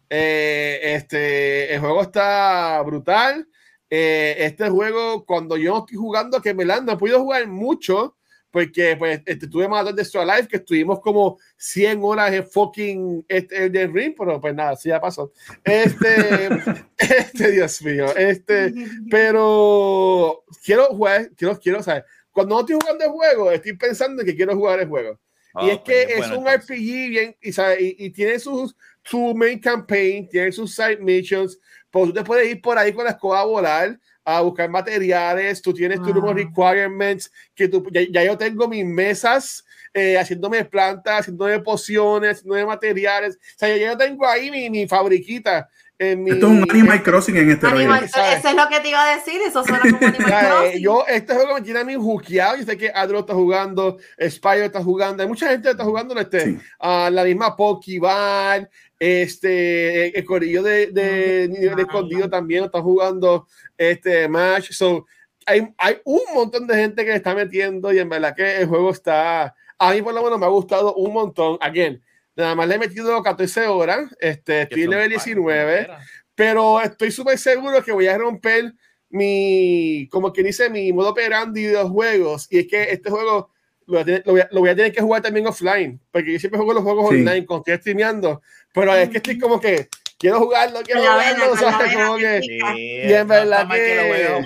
Eh, 0.10 0.80
este, 0.96 1.74
el 1.74 1.80
juego 1.80 2.04
está 2.04 2.82
brutal. 2.86 3.48
Eh, 3.96 4.46
este 4.46 4.68
juego, 4.72 5.24
cuando 5.24 5.56
yo 5.56 5.78
estoy 5.78 5.98
jugando, 5.98 6.42
que 6.42 6.56
me 6.56 6.66
la 6.66 6.82
no 6.82 6.94
he 6.94 6.98
podido 6.98 7.20
jugar 7.20 7.48
mucho, 7.48 8.18
porque 8.50 8.96
pues 8.98 9.22
este, 9.24 9.46
tuve 9.48 9.68
más 9.68 9.86
de 9.96 10.02
Extra 10.02 10.26
Life, 10.26 10.48
que 10.48 10.56
estuvimos 10.58 11.00
como 11.00 11.38
100 11.58 12.00
horas 12.02 12.34
en 12.34 12.44
fucking 12.44 13.24
este, 13.28 13.66
el 13.66 13.94
ring, 13.94 14.16
pero 14.18 14.42
pues 14.42 14.56
nada, 14.56 14.76
sí 14.76 14.90
ya 14.90 15.00
pasó. 15.00 15.32
Este, 15.64 16.50
este, 16.98 17.52
Dios 17.52 17.84
mío, 17.84 18.08
este, 18.16 18.74
pero 19.12 20.44
quiero 20.66 20.86
jugar, 20.88 21.30
quiero, 21.38 21.60
quiero, 21.60 21.84
saber, 21.84 22.04
cuando 22.32 22.56
no 22.56 22.62
estoy 22.62 22.78
jugando 22.82 23.06
el 23.06 23.12
juego, 23.12 23.52
estoy 23.52 23.74
pensando 23.74 24.24
que 24.24 24.36
quiero 24.36 24.56
jugar 24.56 24.80
el 24.80 24.88
juego. 24.88 25.20
y 25.62 25.70
es 25.70 25.82
que 25.82 26.02
es 26.02 26.32
un 26.32 26.48
RPG 26.48 27.10
bien, 27.10 27.38
y, 27.40 27.50
y, 27.52 28.06
y, 28.06 28.10
tiene 28.10 28.40
sus, 28.40 28.76
su 29.04 29.36
main 29.36 29.60
campaign, 29.60 30.28
tiene 30.28 30.52
sus 30.52 30.74
side 30.74 30.98
missions, 30.98 31.60
pues 31.94 32.08
tú 32.08 32.14
te 32.14 32.24
puedes 32.24 32.50
ir 32.50 32.60
por 32.60 32.76
ahí 32.76 32.92
con 32.92 33.06
la 33.06 33.12
escoba 33.12 33.42
a 33.42 33.46
volar, 33.46 34.00
a 34.26 34.42
buscar 34.42 34.68
materiales, 34.68 35.62
tú 35.62 35.72
tienes 35.72 36.02
tus 36.02 36.12
ah. 36.12 36.34
requirements, 36.34 37.32
que 37.54 37.68
tú, 37.68 37.86
ya, 37.92 38.24
yo 38.24 38.36
tengo 38.36 38.68
mis 38.68 38.84
mesas 38.84 39.64
eh, 39.94 40.18
haciéndome 40.18 40.66
plantas, 40.66 41.20
haciéndome 41.20 41.60
pociones, 41.60 42.38
haciéndome 42.38 42.66
materiales, 42.66 43.36
o 43.36 43.60
sea, 43.60 43.78
ya 43.78 43.92
yo 43.92 43.98
tengo 43.98 44.26
ahí 44.28 44.50
mi, 44.50 44.72
mi 44.72 44.88
fabriquita. 44.88 45.70
En 46.00 46.24
mi, 46.24 46.32
Esto 46.32 46.48
es 46.48 46.52
un 46.52 46.72
Animal 46.72 47.04
Crossing 47.04 47.38
en 47.38 47.52
este 47.52 47.68
Animal, 47.68 48.06
Eso 48.06 48.50
es 48.50 48.56
lo 48.56 48.68
que 48.68 48.80
te 48.80 48.90
iba 48.90 49.04
a 49.04 49.16
decir, 49.16 49.40
eso 49.48 49.64
suena 49.64 49.82
como 49.82 50.08
Animal 50.08 50.48
Crossing. 50.50 50.82
Yo, 50.82 51.06
este 51.08 51.36
juego 51.36 51.54
me 51.54 51.62
tiene 51.62 51.80
a 51.82 51.84
mí 51.84 51.94
juqueado, 51.94 52.58
yo 52.58 52.64
sé 52.64 52.76
que 52.76 52.90
Adro 52.90 53.20
está 53.20 53.36
jugando, 53.36 54.00
Spyro 54.20 54.66
está 54.66 54.84
jugando, 54.84 55.22
hay 55.22 55.30
mucha 55.30 55.48
gente 55.48 55.66
que 55.66 55.72
está 55.74 55.84
jugando 55.84 56.20
este, 56.20 56.46
sí. 56.46 56.60
uh, 56.80 57.12
la 57.12 57.24
misma 57.24 57.56
Pokéball, 57.56 58.68
este, 59.06 60.18
el 60.18 60.24
corillo 60.24 60.64
de, 60.64 60.88
de, 60.88 61.50
de, 61.50 61.76
de 61.76 61.82
escondido 61.82 62.30
también 62.30 62.64
está 62.64 62.82
jugando 62.82 63.48
este 63.78 64.30
match. 64.30 64.72
So, 64.72 65.06
hay, 65.46 65.68
hay 65.78 65.98
un 66.06 66.22
montón 66.34 66.66
de 66.68 66.76
gente 66.76 67.04
que 67.04 67.10
le 67.10 67.18
está 67.18 67.36
metiendo 67.36 67.92
y 67.92 68.00
en 68.00 68.08
verdad 68.08 68.34
que 68.34 68.62
el 68.62 68.68
juego 68.68 68.92
está, 68.92 69.54
a 69.78 69.92
mí 69.92 70.02
por 70.02 70.14
lo 70.14 70.24
menos 70.24 70.40
me 70.40 70.46
ha 70.46 70.50
gustado 70.50 70.96
un 70.96 71.12
montón. 71.12 71.58
Again, 71.60 72.02
nada 72.38 72.56
más 72.56 72.66
le 72.66 72.76
he 72.76 72.80
metido 72.80 73.22
14 73.22 73.68
horas, 73.68 74.10
este, 74.22 74.62
estoy 74.62 74.84
en 74.84 74.92
level 74.92 75.10
19, 75.10 75.90
pero 76.34 76.80
estoy 76.80 77.12
súper 77.12 77.38
seguro 77.38 77.84
que 77.84 77.92
voy 77.92 78.08
a 78.08 78.18
romper 78.18 78.74
mi, 79.10 80.08
como 80.12 80.32
quien 80.32 80.48
dice, 80.48 80.70
mi 80.70 80.94
modo 80.94 81.10
operandi 81.10 81.64
de 81.64 81.74
los 81.74 81.92
juegos. 81.92 82.48
Y 82.50 82.60
es 82.60 82.68
que 82.68 82.84
este 82.84 83.10
juego 83.10 83.52
lo 83.86 83.94
voy, 83.94 84.02
a 84.02 84.06
tener, 84.06 84.24
lo, 84.26 84.62
voy 84.62 84.70
a, 84.70 84.76
tener 84.76 84.94
que 84.94 85.02
jugar 85.02 85.22
también 85.22 85.46
offline, 85.46 86.00
porque 86.10 86.32
yo 86.32 86.40
siempre 86.40 86.58
juego 86.58 86.74
los 86.74 86.84
juegos 86.84 87.10
sí. 87.10 87.16
online, 87.18 87.46
con 87.46 87.60
estoy 87.60 87.76
streameando, 87.78 88.42
pero 88.74 88.94
es 88.96 89.10
que 89.10 89.18
estoy 89.18 89.38
como 89.40 89.60
que 89.60 89.88
quiero 90.18 90.40
jugarlo, 90.40 90.80
quiero 90.84 91.02
jugarlo, 91.02 91.52
o 91.52 91.58
sea, 91.58 91.80
como 91.94 92.18
que 92.18 92.42
Sí, 92.42 92.58
y 92.58 93.14
en 93.14 93.28
verdad 93.28 93.68
que, 93.70 93.76
que, 93.78 93.96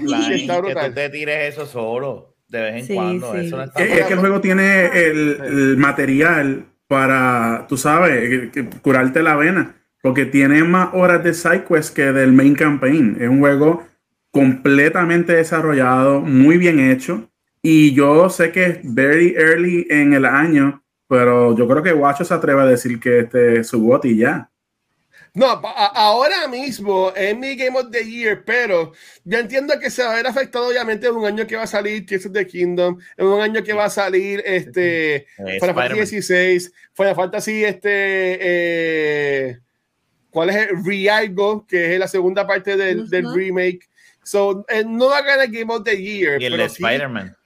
lo 0.04 0.14
está 0.36 0.62
que 0.62 0.76
tú 0.90 0.94
te 0.94 1.10
tires 1.10 1.54
eso 1.54 1.66
solo 1.66 2.36
de 2.48 2.62
vez 2.62 2.76
en 2.76 2.86
Sí, 2.86 2.94
cuando. 2.96 3.34
sí. 3.34 3.48
Eso 3.48 3.58
no 3.58 3.64
está 3.64 3.84
Es, 3.84 3.92
es 4.00 4.06
que 4.06 4.14
el 4.14 4.20
juego 4.20 4.42
tiene 4.42 4.86
el, 4.88 5.40
el 5.44 5.78
material 5.78 6.66
para, 6.88 7.66
tú 7.68 7.78
sabes, 7.78 8.50
curarte 8.82 9.22
la 9.22 9.36
vena. 9.36 9.76
Porque 10.02 10.26
tiene 10.26 10.64
más 10.64 10.90
horas 10.94 11.24
de 11.24 11.34
side 11.34 11.66
quest 11.68 11.94
que 11.94 12.14
del 12.14 12.32
main 12.32 12.56
campaign. 12.56 13.18
Es 13.20 13.28
un 13.28 13.40
juego 13.40 13.86
completamente 14.32 15.34
desarrollado, 15.34 16.22
muy 16.22 16.58
bien 16.58 16.80
hecho. 16.80 17.30
Y 17.62 17.94
yo 17.94 18.30
sé 18.30 18.52
que 18.52 18.66
es 18.66 18.80
very 18.84 19.34
early 19.36 19.86
en 19.90 20.14
el 20.14 20.26
año, 20.26 20.84
pero 21.08 21.56
yo 21.56 21.68
creo 21.68 21.84
que 21.84 21.92
Guacho 21.92 22.26
se 22.26 22.34
atreve 22.34 22.62
a 22.62 22.66
decir 22.66 23.00
que 23.00 23.20
este 23.20 23.60
es 23.60 23.68
su 23.68 23.82
bot 23.82 24.06
y 24.06 24.18
ya. 24.18 24.50
No, 25.34 25.46
ahora 25.46 26.48
mismo 26.48 27.12
es 27.16 27.38
mi 27.38 27.56
Game 27.56 27.78
of 27.78 27.92
the 27.92 28.04
Year, 28.04 28.44
pero 28.44 28.92
yo 29.24 29.38
entiendo 29.38 29.80
que 29.80 29.92
se 29.92 30.04
va 30.04 30.14
a 30.14 30.16
ver 30.16 30.26
afectado 30.26 30.68
obviamente 30.68 31.06
en 31.06 31.16
un 31.16 31.26
año 31.26 31.46
que 31.46 31.56
va 31.56 31.64
a 31.64 31.68
salir 31.68 32.08
Tears 32.08 32.26
of 32.26 32.34
the 32.34 32.48
Kingdom, 32.48 32.98
en 33.16 33.28
un 33.28 33.40
año 33.40 33.64
que 33.64 33.74
va 33.74 33.86
a 33.86 33.90
salir 33.92 34.42
este 34.44 35.16
Eh, 35.16 35.60
Final 35.60 35.76
Fantasy 35.76 36.18
Spider-Man. 36.18 36.58
16, 36.58 36.74
Final 36.94 37.16
Fantasy 37.16 37.64
este 37.64 37.90
eh, 38.42 39.60
¿cuál 40.32 40.50
es 40.50 40.56
el 40.56 40.84
Rialgo? 40.84 41.68
Que 41.68 41.94
es 41.94 42.00
la 42.00 42.08
segunda 42.08 42.48
parte 42.48 42.76
del, 42.76 43.08
remake. 43.34 43.88
So, 44.24 44.66
eh, 44.70 44.84
no 44.88 45.10
va 45.10 45.20
a 45.20 45.22
ganar 45.22 45.48
Game 45.50 45.72
of 45.72 45.84
the 45.84 46.02
Year, 46.02 46.42
Y 46.42 46.46
el 46.46 46.54
pero 46.54 46.64
de 46.64 46.70
sí, 46.70 46.84
Spider-Man. 46.84 47.37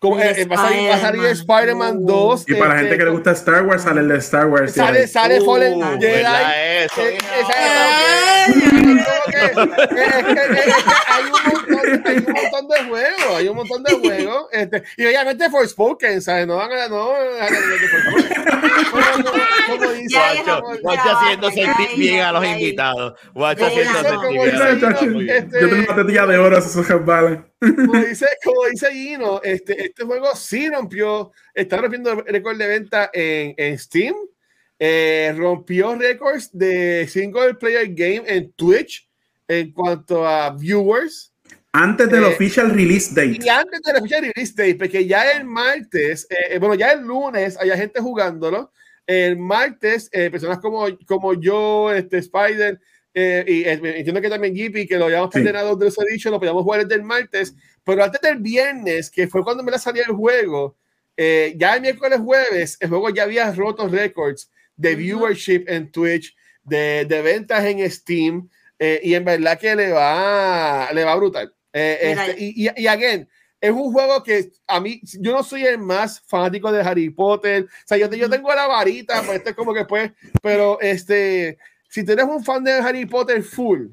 Como, 0.00 0.18
eh, 0.18 0.46
va, 0.46 0.54
a 0.54 0.68
salir, 0.68 0.90
va 0.90 0.94
a 0.94 0.98
salir 0.98 1.24
Spider-Man 1.26 1.60
Spider-Man. 1.60 2.06
2. 2.06 2.44
Y 2.48 2.54
para 2.54 2.68
la 2.68 2.74
este, 2.76 2.82
gente 2.84 2.98
que 2.98 3.04
le 3.04 3.10
gusta 3.10 3.32
Star 3.32 3.66
Wars, 3.66 3.82
sale 3.82 4.00
el 4.00 4.08
de 4.08 4.16
Star 4.16 4.46
Wars. 4.46 4.72
Sale, 4.72 5.06
sale 5.06 5.40
Uh, 5.40 5.44
Fallen 5.44 6.00
Jedi. 6.00 6.24
Eh, 6.56 6.88
hay 11.06 11.22
un 11.24 12.32
montón, 12.32 12.68
de 12.68 12.84
juegos, 12.88 13.36
hay 13.36 13.48
un 13.48 13.56
montón 13.56 13.82
de 13.82 13.92
juegos, 13.94 14.46
este, 14.52 14.82
y 14.96 15.06
obviamente 15.06 15.50
Forspoken, 15.50 16.22
¿sabes? 16.22 16.46
No 16.46 16.56
van 16.56 16.72
a, 16.72 16.88
no, 16.88 17.12
como, 19.66 19.92
dice. 19.92 20.18
Guacho 20.82 21.16
haciendo 21.18 21.50
sentir 21.50 21.88
bien 21.96 22.20
a 22.22 22.32
los 22.32 22.44
invitados. 22.44 23.20
Guacho 23.34 23.60
Ya, 23.60 23.66
haciendo 23.66 24.02
sentir 24.02 25.10
bien 25.10 25.28
este, 25.28 25.60
Yo 25.60 25.68
tengo 25.68 25.92
una 25.92 25.96
tetilla 25.96 26.26
de 26.26 26.38
oro, 26.38 26.58
esos 26.58 26.88
resbalan. 26.88 27.49
Como 27.60 27.94
dice, 28.04 28.26
como 28.44 28.66
dice 28.66 28.92
Gino, 28.92 29.40
este, 29.42 29.86
este 29.86 30.04
juego 30.04 30.34
sí 30.34 30.68
rompió, 30.68 31.32
está 31.54 31.76
rompiendo 31.76 32.12
el 32.12 32.24
récord 32.24 32.56
de 32.58 32.66
venta 32.66 33.10
en, 33.12 33.54
en 33.56 33.78
Steam, 33.78 34.14
eh, 34.78 35.34
rompió 35.36 35.94
récords 35.94 36.50
de 36.52 37.06
single 37.06 37.54
player 37.54 37.88
game 37.88 38.22
en 38.26 38.52
Twitch 38.52 39.08
en 39.46 39.72
cuanto 39.72 40.26
a 40.26 40.50
viewers. 40.50 41.34
Antes 41.72 42.08
del 42.08 42.24
Eh, 42.24 42.26
official 42.28 42.70
release 42.70 43.14
date. 43.14 43.38
Y 43.44 43.48
antes 43.48 43.80
de 43.82 43.92
la 43.92 44.00
fecha 44.00 44.20
de 44.20 44.32
release 44.34 44.54
day, 44.56 44.74
porque 44.74 45.06
ya 45.06 45.30
el 45.32 45.44
martes, 45.44 46.26
eh, 46.30 46.58
bueno, 46.58 46.74
ya 46.74 46.92
el 46.92 47.02
lunes 47.02 47.56
hay 47.58 47.70
gente 47.70 48.00
jugándolo. 48.00 48.72
El 49.06 49.36
martes, 49.36 50.08
eh, 50.12 50.30
personas 50.30 50.58
como, 50.58 50.86
como 51.06 51.34
yo, 51.34 51.92
este 51.92 52.18
Spider, 52.18 52.80
eh, 53.14 53.44
y 53.46 53.62
eh, 53.64 53.72
entiendo 53.72 54.20
que 54.20 54.28
también 54.30 54.54
Jippy, 54.54 54.86
que 54.86 54.96
lo 54.96 55.06
habíamos 55.06 55.30
Sí. 55.32 55.42
terminado 55.42 55.76
de 55.76 55.84
los 55.86 55.96
dicho, 56.10 56.30
lo 56.30 56.38
podíamos 56.38 56.62
jugar 56.62 56.82
desde 56.82 56.94
el 57.00 57.02
martes, 57.02 57.54
pero 57.84 58.04
antes 58.04 58.20
del 58.20 58.38
viernes, 58.38 59.10
que 59.10 59.26
fue 59.28 59.42
cuando 59.42 59.62
me 59.62 59.70
la 59.72 59.78
salía 59.78 60.04
el 60.06 60.14
juego, 60.14 60.76
eh, 61.16 61.54
ya 61.56 61.74
el 61.74 61.80
miércoles 61.82 62.20
jueves, 62.20 62.76
el 62.80 62.88
juego 62.88 63.10
ya 63.10 63.24
había 63.24 63.52
roto 63.52 63.88
récords 63.88 64.50
de 64.76 64.94
viewership 64.94 65.64
en 65.66 65.90
Twitch, 65.90 66.34
de, 66.62 67.04
de 67.08 67.22
ventas 67.22 67.64
en 67.64 67.90
Steam, 67.90 68.48
eh, 68.78 69.00
y 69.02 69.14
en 69.14 69.24
verdad 69.24 69.58
que 69.58 69.74
le 69.76 69.90
va, 69.92 70.88
le 70.92 71.04
va 71.04 71.14
brutal. 71.16 71.52
Eh, 71.72 71.98
este, 72.02 72.36
y, 72.42 72.66
y, 72.66 72.70
y 72.82 72.86
again, 72.86 73.28
es 73.60 73.70
un 73.70 73.92
juego 73.92 74.22
que 74.22 74.50
a 74.66 74.80
mí, 74.80 75.02
yo 75.20 75.32
no 75.32 75.42
soy 75.42 75.66
el 75.66 75.76
más 75.78 76.22
fanático 76.26 76.72
de 76.72 76.80
Harry 76.80 77.10
Potter. 77.10 77.64
O 77.64 77.68
sea, 77.86 77.98
yo, 77.98 78.10
yo 78.10 78.30
tengo 78.30 78.54
la 78.54 78.66
varita, 78.66 79.22
pues 79.22 79.36
este 79.38 79.50
es 79.50 79.56
como 79.56 79.74
que 79.74 79.84
pues, 79.84 80.12
pero 80.42 80.80
este, 80.80 81.58
si 81.90 82.04
tú 82.04 82.12
eres 82.12 82.24
un 82.24 82.42
fan 82.42 82.64
de 82.64 82.72
Harry 82.72 83.04
Potter 83.04 83.42
full, 83.42 83.88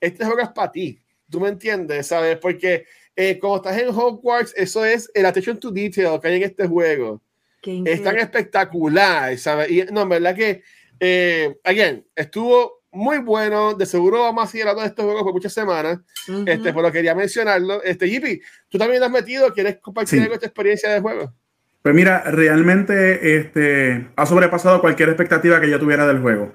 este 0.00 0.24
juego 0.24 0.40
es 0.40 0.48
para 0.50 0.72
ti. 0.72 0.98
¿Tú 1.28 1.40
me 1.40 1.48
entiendes? 1.48 2.06
¿Sabes? 2.06 2.38
Porque 2.38 2.86
eh, 3.14 3.38
como 3.38 3.56
estás 3.56 3.76
en 3.76 3.88
Hogwarts, 3.88 4.54
eso 4.56 4.84
es 4.84 5.10
el 5.14 5.26
attention 5.26 5.58
to 5.60 5.70
detail 5.70 6.18
que 6.20 6.28
hay 6.28 6.36
en 6.36 6.42
este 6.44 6.66
juego. 6.66 7.20
Qué 7.60 7.82
Es 7.84 8.02
tan 8.02 8.16
espectacular, 8.18 9.36
¿sabes? 9.36 9.70
Y 9.70 9.82
no, 9.92 10.02
en 10.02 10.08
verdad 10.08 10.34
que, 10.34 10.62
eh, 10.98 11.58
again, 11.64 12.06
estuvo 12.16 12.82
muy 12.92 13.18
bueno. 13.18 13.74
De 13.74 13.84
seguro 13.84 14.20
vamos 14.22 14.44
a 14.44 14.46
seguir 14.46 14.62
hablando 14.66 14.82
de 14.82 14.88
estos 14.88 15.04
juegos 15.04 15.22
por 15.24 15.32
muchas 15.34 15.52
semanas. 15.52 15.98
Ujú. 16.28 16.44
Este, 16.46 16.72
pero 16.72 16.90
quería 16.90 17.14
mencionarlo. 17.14 17.82
Este, 17.82 18.08
Yipi, 18.08 18.40
tú 18.68 18.78
también 18.78 19.00
lo 19.00 19.06
has 19.06 19.12
metido, 19.12 19.52
¿quieres 19.52 19.76
compartir 19.78 20.18
Sí. 20.18 20.22
algo 20.22 20.34
de 20.34 20.40
tu 20.40 20.46
experiencia 20.46 20.90
de 20.90 21.00
juego? 21.00 21.34
Pues 21.82 21.94
mira, 21.94 22.22
realmente 22.30 23.36
este, 23.38 24.08
ha 24.16 24.26
sobrepasado 24.26 24.80
cualquier 24.80 25.08
expectativa 25.10 25.60
que 25.60 25.70
yo 25.70 25.78
tuviera 25.78 26.06
del 26.06 26.20
juego. 26.20 26.54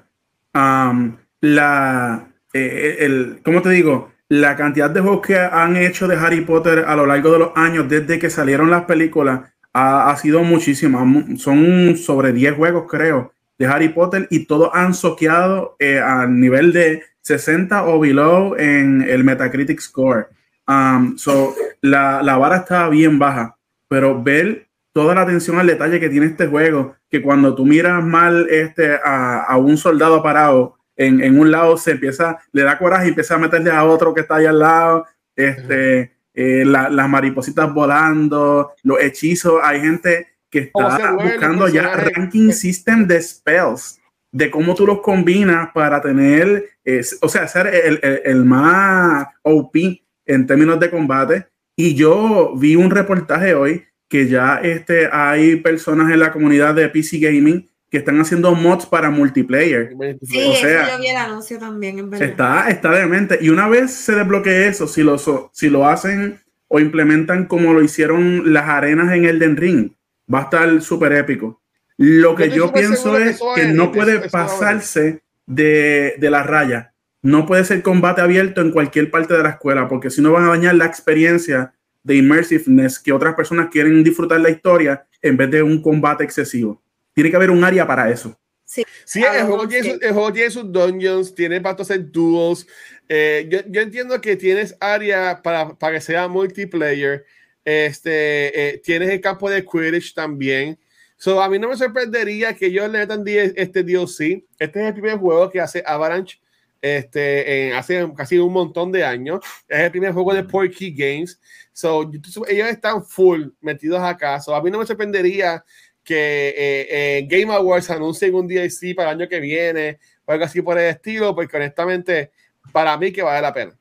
La, 1.40 2.28
eh, 2.52 2.96
el, 3.00 3.40
¿cómo 3.44 3.62
te 3.62 3.70
digo? 3.70 4.12
La 4.28 4.56
cantidad 4.56 4.90
de 4.90 5.00
juegos 5.00 5.26
que 5.26 5.38
han 5.38 5.76
hecho 5.76 6.08
de 6.08 6.16
Harry 6.16 6.40
Potter 6.40 6.84
a 6.86 6.96
lo 6.96 7.06
largo 7.06 7.30
de 7.30 7.38
los 7.38 7.50
años, 7.54 7.88
desde 7.88 8.18
que 8.18 8.30
salieron 8.30 8.70
las 8.70 8.84
películas, 8.84 9.52
ha, 9.72 10.16
sido 10.16 10.42
muchísima. 10.42 11.04
Son 11.36 11.96
sobre 11.96 12.32
10 12.32 12.56
juegos, 12.56 12.86
creo, 12.88 13.32
de 13.58 13.66
Harry 13.66 13.90
Potter 13.90 14.26
y 14.30 14.46
todos 14.46 14.70
han 14.72 14.94
soqueado 14.94 15.76
eh, 15.78 16.00
al 16.00 16.40
nivel 16.40 16.72
de 16.72 17.02
60 17.20 17.86
o 17.86 18.00
below 18.00 18.56
en 18.56 19.02
el 19.02 19.22
Metacritic 19.22 19.80
Score. 19.80 20.28
Um, 20.66 21.16
so, 21.18 21.54
la, 21.82 22.22
la 22.22 22.38
vara 22.38 22.56
está 22.56 22.88
bien 22.88 23.18
baja, 23.18 23.56
pero 23.88 24.20
ver 24.20 24.65
toda 24.96 25.14
la 25.14 25.20
atención 25.20 25.58
al 25.58 25.66
detalle 25.66 26.00
que 26.00 26.08
tiene 26.08 26.24
este 26.24 26.46
juego, 26.46 26.96
que 27.10 27.20
cuando 27.20 27.54
tú 27.54 27.66
miras 27.66 28.02
mal 28.02 28.46
este, 28.48 28.98
a, 29.04 29.42
a 29.42 29.58
un 29.58 29.76
soldado 29.76 30.22
parado 30.22 30.78
en, 30.96 31.22
en, 31.22 31.38
un 31.38 31.50
lado, 31.50 31.76
se 31.76 31.90
empieza, 31.90 32.38
le 32.50 32.62
da 32.62 32.78
coraje 32.78 33.04
y 33.04 33.08
empieza 33.10 33.34
a 33.34 33.38
meterle 33.38 33.70
a 33.72 33.84
otro 33.84 34.14
que 34.14 34.22
está 34.22 34.36
ahí 34.36 34.46
al 34.46 34.58
lado, 34.58 35.04
este, 35.36 36.16
eh, 36.32 36.64
la, 36.64 36.88
las 36.88 37.10
maripositas 37.10 37.74
volando, 37.74 38.72
los 38.84 38.98
hechizos, 39.02 39.60
hay 39.62 39.82
gente 39.82 40.28
que 40.48 40.60
está 40.60 41.12
buscando 41.12 41.68
ya 41.68 41.94
ranking 41.94 42.50
system 42.50 43.06
de 43.06 43.20
spells, 43.20 44.00
de 44.32 44.50
cómo 44.50 44.74
tú 44.74 44.86
los 44.86 45.02
combinas 45.02 45.72
para 45.74 46.00
tener, 46.00 46.70
eh, 46.86 47.02
o 47.20 47.28
sea, 47.28 47.46
ser 47.48 47.66
el, 47.66 48.00
el, 48.02 48.22
el 48.24 48.44
más 48.46 49.26
OP 49.42 49.76
en 50.24 50.46
términos 50.46 50.80
de 50.80 50.88
combate. 50.88 51.48
Y 51.76 51.94
yo 51.94 52.54
vi 52.56 52.76
un 52.76 52.90
reportaje 52.90 53.54
hoy 53.54 53.84
que 54.08 54.28
ya 54.28 54.60
este, 54.62 55.08
hay 55.10 55.56
personas 55.56 56.12
en 56.12 56.20
la 56.20 56.32
comunidad 56.32 56.74
de 56.74 56.88
PC 56.88 57.18
Gaming 57.18 57.68
que 57.90 57.98
están 57.98 58.20
haciendo 58.20 58.54
mods 58.54 58.86
para 58.86 59.10
multiplayer. 59.10 59.94
Sí, 60.22 60.38
o 60.40 60.54
sea, 60.54 60.90
yo 60.90 60.98
vi 60.98 61.08
el 61.08 61.16
anuncio 61.16 61.58
también, 61.58 61.98
en 61.98 62.10
verdad. 62.10 62.28
Está, 62.28 62.68
está 62.68 62.90
demente. 62.90 63.38
Y 63.40 63.48
una 63.48 63.68
vez 63.68 63.92
se 63.92 64.14
desbloquee 64.14 64.68
eso, 64.68 64.86
si 64.86 65.02
lo, 65.02 65.16
si 65.52 65.68
lo 65.68 65.86
hacen 65.86 66.40
o 66.68 66.80
implementan 66.80 67.46
como 67.46 67.72
lo 67.72 67.82
hicieron 67.82 68.52
las 68.52 68.68
arenas 68.68 69.12
en 69.12 69.24
Elden 69.24 69.56
Ring, 69.56 69.90
va 70.32 70.40
a 70.40 70.42
estar 70.42 70.82
súper 70.82 71.12
épico. 71.12 71.60
Lo 71.96 72.34
que 72.34 72.48
yo, 72.48 72.56
yo 72.56 72.72
pienso 72.72 73.16
es 73.16 73.40
que 73.54 73.66
no 73.66 73.92
puede 73.92 74.28
pasarse 74.28 75.22
de, 75.46 76.16
de 76.18 76.30
la 76.30 76.42
raya. 76.42 76.92
No 77.22 77.46
puede 77.46 77.64
ser 77.64 77.82
combate 77.82 78.20
abierto 78.20 78.60
en 78.60 78.72
cualquier 78.72 79.10
parte 79.10 79.34
de 79.34 79.42
la 79.42 79.50
escuela, 79.50 79.88
porque 79.88 80.10
si 80.10 80.20
no 80.20 80.32
van 80.32 80.44
a 80.44 80.50
dañar 80.50 80.74
la 80.74 80.86
experiencia 80.86 81.72
de 82.06 82.14
immersiveness 82.14 83.00
que 83.00 83.12
otras 83.12 83.34
personas 83.34 83.68
quieren 83.68 84.04
disfrutar 84.04 84.40
la 84.40 84.50
historia 84.50 85.04
en 85.20 85.36
vez 85.36 85.50
de 85.50 85.60
un 85.60 85.82
combate 85.82 86.22
excesivo. 86.22 86.80
Tiene 87.12 87.30
que 87.30 87.36
haber 87.36 87.50
un 87.50 87.64
área 87.64 87.84
para 87.84 88.08
eso. 88.08 88.38
Sí, 88.64 88.84
sí 89.04 89.24
el, 89.24 89.44
juego 89.46 89.66
tiene, 89.66 89.98
el, 90.00 90.12
juego 90.12 90.32
tiene, 90.32 90.50
sus 90.50 90.70
dungeons, 90.70 91.34
tiene 91.34 91.60
para 91.60 91.82
hacer 91.82 92.10
duels. 92.12 92.66
Eh, 93.08 93.48
yo, 93.50 93.58
yo, 93.66 93.80
entiendo 93.80 94.20
que 94.20 94.36
tienes 94.36 94.76
área 94.78 95.42
para, 95.42 95.76
para 95.76 95.94
que 95.94 96.00
sea 96.00 96.28
multiplayer. 96.28 97.24
Este, 97.64 98.74
eh, 98.74 98.78
tienes 98.78 99.08
el 99.10 99.20
campo 99.20 99.50
de 99.50 99.64
Quidditch 99.64 100.14
también. 100.14 100.78
So, 101.16 101.42
a 101.42 101.48
mí 101.48 101.58
no 101.58 101.68
me 101.68 101.76
sorprendería 101.76 102.54
que 102.54 102.66
ellos 102.66 102.88
le 102.88 102.98
metan 103.00 103.24
este 103.26 103.82
DLC. 103.82 104.44
Este 104.60 104.80
es 104.80 104.86
el 104.86 104.92
primer 104.92 105.16
juego 105.18 105.50
que 105.50 105.60
hace 105.60 105.82
Avalanche 105.84 106.38
este, 106.86 107.68
en, 107.68 107.74
hace 107.74 108.08
casi 108.16 108.38
un 108.38 108.52
montón 108.52 108.92
de 108.92 109.04
años. 109.04 109.40
Es 109.68 109.80
el 109.80 109.90
primer 109.90 110.12
juego 110.12 110.34
de 110.34 110.44
Porky 110.44 110.92
Games. 110.92 111.40
So, 111.72 112.10
ellos 112.48 112.68
están 112.68 113.04
full 113.04 113.48
metidos 113.60 114.00
acá. 114.00 114.40
So, 114.40 114.54
a 114.54 114.62
mí 114.62 114.70
no 114.70 114.78
me 114.78 114.86
sorprendería 114.86 115.64
que 116.02 116.48
eh, 116.48 116.86
eh, 116.90 117.26
Game 117.28 117.52
Awards 117.52 117.90
anuncien 117.90 118.34
un 118.34 118.46
DLC 118.46 118.94
para 118.94 119.10
el 119.10 119.20
año 119.20 119.28
que 119.28 119.40
viene 119.40 119.98
o 120.24 120.32
algo 120.32 120.44
así 120.44 120.62
por 120.62 120.78
el 120.78 120.86
estilo, 120.90 121.34
porque 121.34 121.56
honestamente, 121.56 122.30
para 122.72 122.96
mí 122.96 123.12
que 123.12 123.22
vale 123.22 123.42
la 123.42 123.52
pena. 123.52 123.76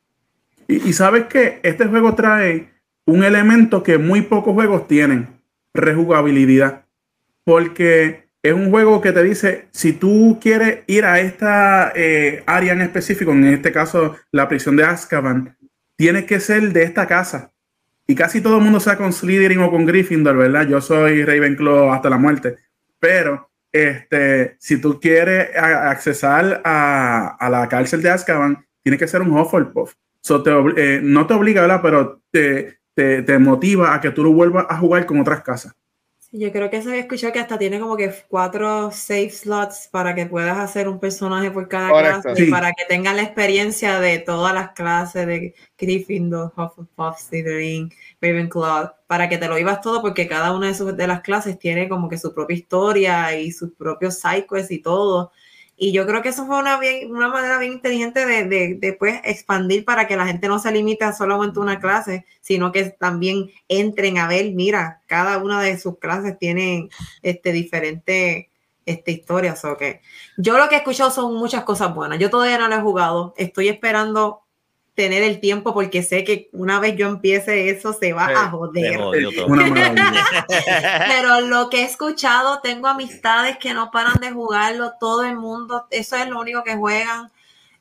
Y, 0.67 0.89
y 0.89 0.93
sabes 0.93 1.25
que 1.27 1.59
este 1.63 1.85
juego 1.85 2.15
trae 2.15 2.69
un 3.05 3.23
elemento 3.23 3.83
que 3.83 3.97
muy 3.97 4.23
pocos 4.23 4.53
juegos 4.53 4.87
tienen, 4.87 5.41
rejugabilidad. 5.73 6.85
Porque 7.43 8.24
es 8.45 8.53
un 8.53 8.69
juego 8.69 9.01
que 9.01 9.11
te 9.11 9.23
dice, 9.23 9.67
si 9.71 9.93
tú 9.93 10.37
quieres 10.39 10.83
ir 10.85 11.03
a 11.03 11.19
esta 11.19 11.91
eh, 11.95 12.43
área 12.45 12.73
en 12.73 12.81
específico, 12.81 13.31
en 13.31 13.45
este 13.45 13.71
caso 13.71 14.17
la 14.31 14.47
prisión 14.47 14.75
de 14.75 14.83
Azkaban, 14.83 15.57
tienes 15.97 16.25
que 16.25 16.39
ser 16.39 16.71
de 16.71 16.83
esta 16.83 17.07
casa. 17.07 17.51
Y 18.05 18.13
casi 18.13 18.41
todo 18.41 18.57
el 18.57 18.63
mundo 18.63 18.79
sea 18.79 18.97
con 18.97 19.13
Slytherin 19.13 19.61
o 19.61 19.71
con 19.71 19.87
Gryffindor, 19.87 20.37
¿verdad? 20.37 20.67
Yo 20.67 20.79
soy 20.79 21.25
Ravenclaw 21.25 21.91
hasta 21.91 22.07
la 22.11 22.19
muerte. 22.19 22.57
Pero 22.99 23.49
este, 23.71 24.57
si 24.59 24.79
tú 24.79 24.99
quieres 24.99 25.49
accesar 25.57 26.61
a, 26.63 27.35
a, 27.39 27.49
la 27.49 27.67
cárcel 27.67 28.03
de 28.03 28.11
Azkaban, 28.11 28.63
tiene 28.83 28.99
que 28.99 29.07
ser 29.07 29.23
un 29.23 29.31
Hufflepuff. 29.31 29.95
So 30.21 30.43
eh, 30.77 30.99
no 31.01 31.25
te 31.25 31.33
obliga, 31.33 31.61
¿verdad? 31.61 31.81
Pero 31.81 32.21
te, 32.29 32.77
te, 32.93 33.23
te, 33.23 33.39
motiva 33.39 33.95
a 33.95 34.01
que 34.01 34.11
tú 34.11 34.23
lo 34.23 34.33
vuelvas 34.33 34.67
a 34.69 34.77
jugar 34.77 35.07
con 35.07 35.19
otras 35.19 35.41
casas. 35.41 35.75
Yo 36.37 36.51
creo 36.51 36.69
que 36.69 36.81
se 36.81 36.89
había 36.89 37.01
escuchado 37.01 37.31
que 37.31 37.39
hasta 37.39 37.57
tiene 37.57 37.79
como 37.79 37.95
que 37.95 38.13
cuatro 38.27 38.91
save 38.91 39.29
slots 39.29 39.87
para 39.89 40.13
que 40.13 40.25
puedas 40.25 40.57
hacer 40.57 40.89
un 40.89 40.99
personaje 40.99 41.49
por 41.49 41.69
cada 41.69 41.89
Correcto. 41.89 42.21
clase 42.23 42.41
sí. 42.41 42.47
y 42.47 42.51
para 42.51 42.73
que 42.73 42.83
tengan 42.85 43.15
la 43.15 43.23
experiencia 43.23 43.99
de 44.01 44.19
todas 44.19 44.53
las 44.53 44.71
clases 44.71 45.25
de 45.27 45.55
Gryffindor, 45.77 46.51
Hufflepuff, 46.57 47.19
Slytherin, 47.19 47.89
Ravenclaw, 48.21 48.91
para 49.07 49.29
que 49.29 49.37
te 49.37 49.47
lo 49.47 49.57
ibas 49.57 49.79
todo 49.79 50.01
porque 50.01 50.27
cada 50.27 50.51
una 50.53 50.67
de, 50.67 50.73
sus, 50.73 50.97
de 50.97 51.07
las 51.07 51.21
clases 51.21 51.57
tiene 51.57 51.87
como 51.87 52.09
que 52.09 52.17
su 52.17 52.33
propia 52.33 52.55
historia 52.57 53.37
y 53.39 53.51
sus 53.51 53.71
propios 53.73 54.19
psychos 54.19 54.71
y 54.71 54.79
todo. 54.79 55.31
Y 55.77 55.91
yo 55.91 56.05
creo 56.05 56.21
que 56.21 56.29
eso 56.29 56.45
fue 56.45 56.57
una, 56.57 56.79
bien, 56.79 57.11
una 57.11 57.27
manera 57.27 57.57
bien 57.57 57.73
inteligente 57.73 58.25
de, 58.25 58.75
de, 58.75 58.93
pues, 58.93 59.19
expandir 59.25 59.83
para 59.83 60.07
que 60.07 60.15
la 60.15 60.25
gente 60.25 60.47
no 60.47 60.57
se 60.59 60.71
limite 60.71 61.03
a 61.03 61.11
solamente 61.11 61.59
una 61.59 61.79
clase, 61.79 62.25
sino 62.41 62.71
que 62.71 62.85
también 62.85 63.51
entren 63.67 64.17
a 64.17 64.27
ver, 64.27 64.53
mira, 64.53 65.01
cada 65.05 65.37
una 65.37 65.61
de 65.61 65.77
sus 65.77 65.99
clases 65.99 66.37
tiene 66.39 66.89
este, 67.21 67.51
diferentes 67.51 68.45
este, 68.85 69.11
historias. 69.11 69.65
O 69.65 69.75
que 69.75 70.01
yo 70.37 70.57
lo 70.57 70.69
que 70.69 70.75
he 70.75 70.77
escuchado 70.77 71.11
son 71.11 71.35
muchas 71.35 71.65
cosas 71.65 71.93
buenas. 71.93 72.19
Yo 72.19 72.29
todavía 72.29 72.57
no 72.57 72.69
lo 72.69 72.75
he 72.75 72.81
jugado. 72.81 73.33
Estoy 73.35 73.67
esperando 73.67 74.44
tener 74.95 75.23
el 75.23 75.41
tiempo 75.41 75.73
porque 75.73 76.01
sé 76.01 76.23
que 76.23 76.49
una 76.53 76.79
vez 76.79 76.95
yo 76.95 77.07
empiece 77.07 77.69
eso 77.69 77.93
se 77.93 78.13
va 78.13 78.27
a 78.27 78.49
joder. 78.49 78.97
Pero 81.07 81.41
lo 81.41 81.69
que 81.69 81.81
he 81.81 81.85
escuchado, 81.85 82.61
tengo 82.61 82.87
amistades 82.87 83.57
que 83.57 83.73
no 83.73 83.91
paran 83.91 84.19
de 84.21 84.31
jugarlo, 84.31 84.93
todo 84.99 85.23
el 85.23 85.35
mundo, 85.35 85.85
eso 85.91 86.15
es 86.15 86.29
lo 86.29 86.39
único 86.39 86.63
que 86.63 86.75
juegan. 86.75 87.31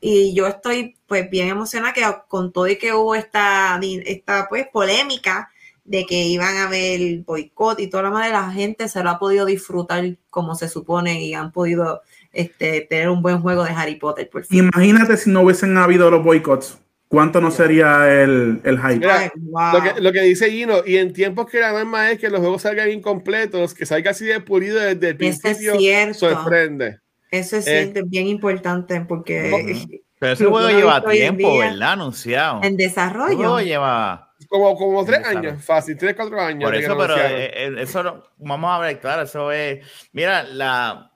Y 0.00 0.34
yo 0.34 0.48
estoy 0.48 0.96
pues 1.06 1.30
bien 1.30 1.48
emocionada 1.48 1.94
que 1.94 2.04
con 2.28 2.52
todo 2.52 2.66
y 2.66 2.76
que 2.76 2.92
hubo 2.92 3.14
esta, 3.14 3.80
esta 4.04 4.48
pues 4.48 4.66
polémica 4.70 5.50
de 5.84 6.04
que 6.06 6.24
iban 6.24 6.56
a 6.56 6.68
ver 6.68 7.22
boicot 7.24 7.78
y 7.78 7.88
toda 7.88 8.04
la 8.04 8.10
madre, 8.10 8.32
la 8.32 8.50
gente 8.50 8.88
se 8.88 9.02
lo 9.02 9.10
ha 9.10 9.18
podido 9.18 9.46
disfrutar 9.46 10.16
como 10.30 10.56
se 10.56 10.68
supone 10.68 11.22
y 11.22 11.34
han 11.34 11.52
podido 11.52 12.02
este, 12.32 12.80
tener 12.82 13.08
un 13.08 13.22
buen 13.22 13.40
juego 13.40 13.64
de 13.64 13.70
Harry 13.70 13.96
Potter. 13.96 14.28
Por 14.28 14.44
fin. 14.44 14.70
Imagínate 14.74 15.16
si 15.16 15.30
no 15.30 15.42
hubiesen 15.42 15.78
habido 15.78 16.10
los 16.10 16.24
boicots. 16.24 16.78
¿Cuánto 17.14 17.40
no 17.40 17.52
sería 17.52 18.12
el, 18.12 18.60
el 18.64 18.76
hype? 18.76 18.96
Mira, 18.96 19.32
wow. 19.36 19.72
lo, 19.72 19.82
que, 19.82 20.00
lo, 20.00 20.12
que, 20.12 20.22
dice 20.22 20.50
Gino, 20.50 20.78
y 20.84 20.96
en 20.96 21.12
tiempos 21.12 21.46
que 21.48 21.60
la 21.60 21.72
norma 21.72 22.10
es 22.10 22.18
que 22.18 22.28
los 22.28 22.40
juegos 22.40 22.62
salgan 22.62 22.90
incompletos, 22.90 23.72
que 23.72 23.86
salga 23.86 24.10
así 24.10 24.24
de 24.24 24.40
pulido 24.40 24.80
desde 24.80 25.10
el 25.10 25.16
principio, 25.16 25.74
es 25.78 26.16
sorprende. 26.16 26.98
Eso 27.30 27.56
es 27.56 27.68
eh, 27.68 27.92
bien 28.06 28.26
importante 28.26 29.00
porque... 29.02 30.02
Pero 30.18 30.32
ese 30.32 30.44
juego 30.44 30.68
lleva 30.70 31.04
tiempo, 31.04 31.58
¿verdad? 31.58 31.92
Anunciado. 31.92 32.60
En 32.64 32.76
desarrollo. 32.76 33.60
lleva... 33.60 34.34
Como, 34.48 34.74
como 34.76 35.04
tres 35.04 35.24
años, 35.24 35.64
fácil, 35.64 35.96
tres, 35.96 36.16
cuatro 36.16 36.40
años. 36.40 36.68
Por 36.68 36.74
eso, 36.74 36.98
pero 36.98 37.16
eh, 37.16 37.76
eso, 37.80 38.24
vamos 38.38 38.70
a 38.72 38.80
ver, 38.80 38.98
claro, 38.98 39.22
eso 39.22 39.52
es... 39.52 39.86
Mira, 40.10 40.42
la... 40.42 41.12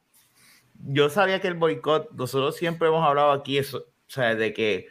Yo 0.78 1.11
sabía 1.11 1.40
que 1.40 1.49
el 1.49 1.55
boicot, 1.55 2.12
nosotros 2.12 2.55
siempre 2.55 2.86
hemos 2.86 3.05
hablado 3.05 3.32
aquí, 3.32 3.59
eso, 3.59 3.78
o 3.78 4.11
sea, 4.11 4.36
de 4.36 4.53
que 4.53 4.86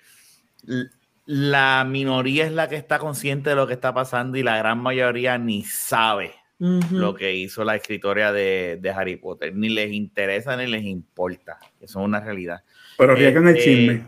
la 1.27 1.83
minoría 1.85 2.45
es 2.45 2.53
la 2.53 2.69
que 2.69 2.77
está 2.77 2.99
consciente 2.99 3.49
de 3.49 3.57
lo 3.57 3.67
que 3.67 3.73
está 3.73 3.93
pasando 3.93 4.37
y 4.37 4.43
la 4.43 4.57
gran 4.57 4.79
mayoría 4.79 5.37
ni 5.37 5.61
sabe 5.63 6.33
uh 6.59 6.79
-huh. 6.79 6.89
lo 6.91 7.15
que 7.15 7.35
hizo 7.35 7.65
la 7.65 7.75
escritoria 7.75 8.31
de, 8.31 8.79
de, 8.81 8.89
Harry 8.91 9.17
Potter. 9.17 9.53
Ni 9.53 9.67
les 9.67 9.91
interesa 9.91 10.55
ni 10.55 10.67
les 10.67 10.85
importa. 10.85 11.59
Eso 11.81 11.99
es 11.99 12.05
una 12.05 12.21
realidad. 12.21 12.63
Pero 12.97 13.13
riegan 13.13 13.45
este, 13.49 13.59
el 13.59 13.65
chisme. 13.65 14.05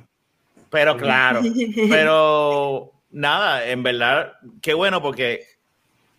Pero 0.69 0.95
claro, 0.95 1.41
pero 1.89 2.93
nada, 3.11 3.67
en 3.67 3.83
verdad, 3.83 4.33
qué 4.61 4.73
bueno 4.73 5.01
porque 5.01 5.43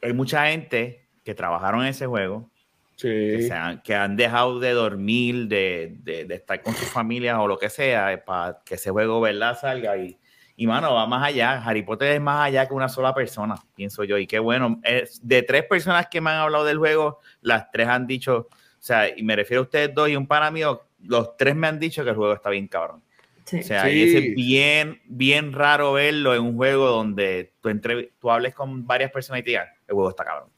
hay 0.02 0.12
mucha 0.12 0.48
gente 0.48 1.06
que 1.24 1.34
trabajaron 1.34 1.80
en 1.80 1.88
ese 1.88 2.06
juego. 2.06 2.50
Sí. 2.96 3.08
Que, 3.08 3.42
se 3.48 3.54
han, 3.54 3.80
que, 3.80 3.94
han, 3.94 4.16
dejado 4.16 4.60
de 4.60 4.72
dormir, 4.72 5.48
de, 5.48 5.96
de, 6.00 6.26
de 6.26 6.34
estar 6.34 6.60
con 6.60 6.74
sus 6.74 6.88
familias 6.88 7.38
o 7.38 7.48
lo 7.48 7.56
que 7.58 7.70
sea, 7.70 8.22
para 8.22 8.60
que 8.62 8.74
ese 8.74 8.90
juego, 8.90 9.22
¿verdad?, 9.22 9.58
salga 9.58 9.96
y, 9.96 10.18
Y 10.60 10.66
mano, 10.66 10.92
va 10.92 11.06
más 11.06 11.26
allá. 11.26 11.62
Harry 11.64 11.82
Potter 11.82 12.12
es 12.12 12.20
más 12.20 12.46
allá 12.48 12.68
que 12.68 12.74
una 12.74 12.90
sola 12.90 13.14
persona, 13.14 13.54
pienso 13.74 14.04
yo. 14.04 14.18
Y 14.18 14.26
qué 14.26 14.38
bueno, 14.38 14.78
es 14.84 15.18
de 15.26 15.42
tres 15.42 15.64
personas 15.64 16.08
que 16.10 16.20
me 16.20 16.28
han 16.28 16.36
hablado 16.36 16.66
del 16.66 16.76
juego, 16.76 17.18
las 17.40 17.70
tres 17.70 17.88
han 17.88 18.06
dicho, 18.06 18.48
o 18.50 18.56
sea, 18.78 19.08
y 19.08 19.22
me 19.22 19.34
refiero 19.36 19.60
a 19.60 19.64
ustedes 19.64 19.94
dos 19.94 20.10
y 20.10 20.16
un 20.16 20.26
pana 20.26 20.50
mío, 20.50 20.82
los 21.02 21.34
tres 21.38 21.56
me 21.56 21.66
han 21.66 21.78
dicho 21.78 22.04
que 22.04 22.10
el 22.10 22.16
juego 22.16 22.34
está 22.34 22.50
bien 22.50 22.68
cabrón. 22.68 23.02
O 23.42 23.62
sea, 23.62 23.84
Sí. 23.84 23.90
y 23.90 24.02
es 24.16 24.34
bien, 24.34 25.00
bien 25.06 25.52
raro 25.54 25.94
verlo 25.94 26.34
en 26.34 26.42
un 26.42 26.56
juego 26.56 26.88
donde 26.88 27.54
tú, 27.62 27.70
entre, 27.70 28.12
tú 28.20 28.30
hables 28.30 28.54
con 28.54 28.86
varias 28.86 29.10
personas 29.10 29.40
y 29.40 29.44
te 29.44 29.50
digan, 29.52 29.66
el 29.88 29.94
juego 29.94 30.10
está 30.10 30.24
cabrón. 30.24 30.50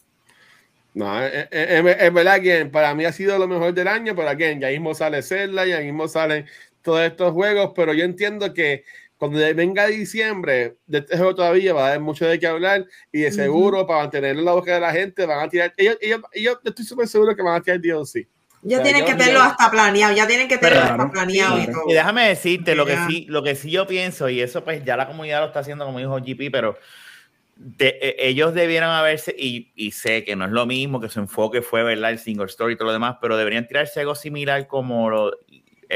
No, 0.94 1.22
es, 1.22 1.32
es- 1.32 1.48
es- 1.84 1.96
es 2.03 2.12
verdad 2.12 2.40
que 2.40 2.66
para 2.66 2.92
mí 2.96 3.05
ha 3.05 3.12
sido 3.12 3.38
lo 3.38 3.46
mejor 3.46 3.72
del 3.72 3.86
año, 3.86 4.16
pero 4.16 4.28
again, 4.28 4.61
ya 4.61 4.68
mismo 4.68 4.94
sale 4.94 5.22
Zelda, 5.22 5.64
ya 5.64 5.78
mismo 5.78 6.09
salen 6.09 6.44
todos 6.82 7.00
estos 7.03 7.32
juegos, 7.32 7.70
pero 7.76 7.94
yo 7.94 8.05
entiendo 8.05 8.53
que 8.53 8.84
cuando 9.22 9.38
venga 9.54 9.86
diciembre, 9.86 10.78
de 10.84 10.98
este 10.98 11.16
juego 11.16 11.32
todavía 11.36 11.72
va 11.72 11.84
a 11.84 11.88
haber 11.90 12.00
mucho 12.00 12.26
de 12.26 12.40
qué 12.40 12.48
hablar 12.48 12.84
y 13.12 13.20
de 13.20 13.30
seguro 13.30 13.86
para 13.86 14.00
mantener 14.00 14.36
en 14.36 14.44
la 14.44 14.50
boca 14.50 14.74
de 14.74 14.80
la 14.80 14.90
gente 14.90 15.24
van 15.26 15.44
a 15.46 15.48
tirar, 15.48 15.72
ellos, 15.76 15.96
ellos, 16.00 16.20
ellos- 16.32 16.58
yo 16.64 16.70
estoy 16.70 16.84
súper 16.84 17.06
seguro 17.06 17.36
que 17.36 17.40
van 17.40 17.54
a 17.54 17.60
tirar 17.62 17.80
DLC. 17.80 18.26
Ya 18.62 18.78
O 18.78 18.80
sea, 18.80 18.82
tienen 18.82 19.02
yo- 19.02 19.06
que 19.06 19.12
yo- 19.12 19.18
tenerlo 19.18 19.40
hasta 19.42 19.70
planeado, 19.70 20.12
ya 20.16 20.26
tienen 20.26 20.48
que 20.48 20.58
tenerlo 20.58 20.80
Claro, 20.80 21.02
hasta 21.04 21.12
planeado 21.12 21.56
y 21.60 21.62
claro. 21.66 21.78
todo. 21.82 21.90
Y 21.90 21.94
déjame 21.94 22.28
decirte 22.30 22.74
lo 22.74 22.84
que 22.84 22.96
sí, 23.06 23.26
lo 23.28 23.44
que 23.44 23.54
sí 23.54 23.70
yo 23.70 23.86
pienso, 23.86 24.28
y 24.28 24.40
eso 24.40 24.64
pues 24.64 24.84
ya 24.84 24.96
la 24.96 25.06
comunidad 25.06 25.40
lo 25.42 25.46
está 25.46 25.60
haciendo 25.60 25.84
como 25.84 26.00
dijo 26.00 26.16
GP, 26.18 26.50
pero 26.50 26.76
de- 27.54 27.98
eh, 28.02 28.16
ellos 28.18 28.54
debieran 28.54 28.90
haberse, 28.90 29.32
y, 29.38 29.70
y 29.76 29.92
sé 29.92 30.24
que 30.24 30.34
no 30.34 30.46
es 30.46 30.50
lo 30.50 30.66
mismo, 30.66 31.00
que 31.00 31.08
su 31.08 31.20
enfoque 31.20 31.62
fue, 31.62 31.84
¿verdad? 31.84 32.10
El 32.10 32.18
single 32.18 32.46
story 32.46 32.74
y 32.74 32.76
todo 32.76 32.86
lo 32.86 32.92
demás, 32.92 33.18
pero 33.20 33.36
deberían 33.36 33.68
tirarse 33.68 34.00
algo 34.00 34.16
similar 34.16 34.66
como 34.66 35.10
lo, 35.10 35.32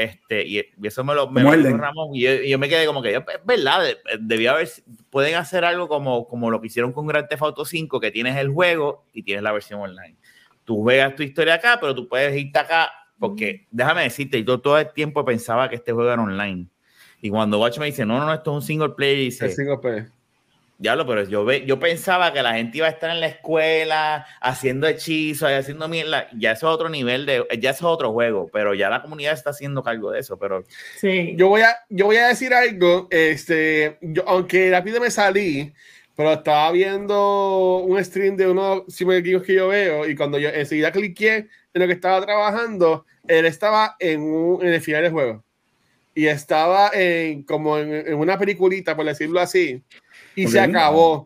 este, 0.03 0.45
y, 0.45 0.59
y 0.59 0.87
eso 0.87 1.03
me 1.03 1.13
lo, 1.15 1.29
me 1.29 1.41
dijo. 1.57 1.77
Ramón, 1.77 2.09
y 2.15 2.21
yo, 2.21 2.33
y 2.33 2.49
yo 2.49 2.59
me 2.59 2.69
quedé 2.69 2.85
como 2.85 3.01
que, 3.01 3.15
es 3.15 3.23
verdad, 3.45 3.83
de- 3.83 3.97
debía 4.19 4.51
haber, 4.51 4.69
pueden 5.09 5.35
hacer 5.35 5.65
algo 5.65 5.87
como, 5.87 6.27
como 6.27 6.51
lo 6.51 6.61
que 6.61 6.67
hicieron 6.67 6.93
con 6.93 7.07
Grand 7.07 7.27
Theft 7.27 7.41
Auto 7.41 7.65
5, 7.65 7.99
que 7.99 8.11
tienes 8.11 8.35
el 8.37 8.49
juego 8.49 9.05
y 9.13 9.23
tienes 9.23 9.43
la 9.43 9.51
versión 9.51 9.81
online. 9.81 10.15
Tú 10.63 10.81
juegas 10.83 11.15
tu 11.15 11.23
historia 11.23 11.55
acá, 11.55 11.77
pero 11.79 11.95
tú 11.95 12.07
puedes 12.07 12.35
irte 12.39 12.59
acá, 12.59 12.91
porque 13.19 13.65
déjame 13.71 14.03
decirte, 14.03 14.43
yo 14.43 14.59
todo 14.59 14.77
el 14.77 14.91
tiempo 14.93 15.23
pensaba 15.25 15.69
que 15.69 15.75
este 15.75 15.91
juego 15.91 16.11
era 16.11 16.21
online. 16.21 16.67
Y 17.21 17.29
cuando 17.29 17.59
Watch 17.59 17.79
me 17.79 17.87
dice, 17.87 18.05
no, 18.05 18.19
no, 18.19 18.25
no, 18.25 18.33
esto 18.33 18.51
es 18.51 18.55
un 18.55 18.61
single 18.61 18.89
player, 18.89 19.17
y 19.17 19.25
dice, 19.25 19.49
single 19.49 19.77
player. 19.79 20.07
Diablo, 20.79 21.07
pero 21.07 21.23
yo, 21.23 21.43
ve, 21.43 21.65
yo 21.65 21.79
pensaba 21.79 22.31
que 22.31 22.43
la 22.43 22.53
gente 22.53 22.77
iba 22.77 22.85
a 22.85 22.91
estar 22.91 23.09
en 23.09 23.19
la 23.19 23.27
escuela 23.27 24.27
haciendo 24.41 24.87
hechizos 24.87 25.49
y 25.49 25.53
haciendo 25.53 25.87
mierda. 25.87 26.27
Ya 26.37 26.51
eso 26.51 26.67
es 26.67 26.73
otro 26.75 26.87
nivel 26.87 27.25
de, 27.25 27.43
ya 27.59 27.71
eso 27.71 27.87
es 27.87 27.93
otro 27.93 28.11
juego, 28.11 28.47
pero 28.53 28.75
ya 28.75 28.87
la 28.89 29.01
comunidad 29.01 29.33
está 29.33 29.49
haciendo 29.49 29.81
cargo 29.81 30.11
de 30.11 30.19
eso. 30.19 30.37
Pero 30.37 30.63
Sí. 30.99 31.33
Yo 31.35 31.47
voy 31.47 31.61
a, 31.61 31.77
yo 31.89 32.05
voy 32.05 32.17
a 32.17 32.27
decir 32.27 32.53
algo, 32.53 33.07
este, 33.09 33.97
yo, 34.01 34.23
aunque 34.27 34.69
rápido 34.69 35.01
me 35.01 35.09
salí, 35.09 35.73
pero 36.15 36.33
estaba 36.33 36.71
viendo 36.71 37.77
un 37.77 38.03
stream 38.03 38.37
de 38.37 38.47
unos 38.47 38.83
cibergeekos 38.95 39.43
que 39.43 39.55
yo 39.55 39.69
veo 39.69 40.07
y 40.07 40.15
cuando 40.15 40.37
yo 40.37 40.49
enseguida 40.49 40.91
cliqué 40.91 41.47
en 41.73 41.81
lo 41.81 41.87
que 41.87 41.93
estaba 41.93 42.23
trabajando, 42.23 43.05
él 43.27 43.45
estaba 43.47 43.95
en, 43.99 44.21
un, 44.21 44.63
en 44.63 44.73
el 44.73 44.81
final 44.81 45.01
del 45.01 45.11
juego 45.11 45.43
y 46.13 46.27
estaba 46.27 46.89
en, 46.93 47.43
como 47.43 47.77
en, 47.77 47.93
en 47.93 48.15
una 48.15 48.39
peliculita, 48.39 48.95
por 48.95 49.05
decirlo 49.05 49.39
así, 49.39 49.83
y 50.37 50.47
se 50.47 50.59
acabó. 50.59 51.25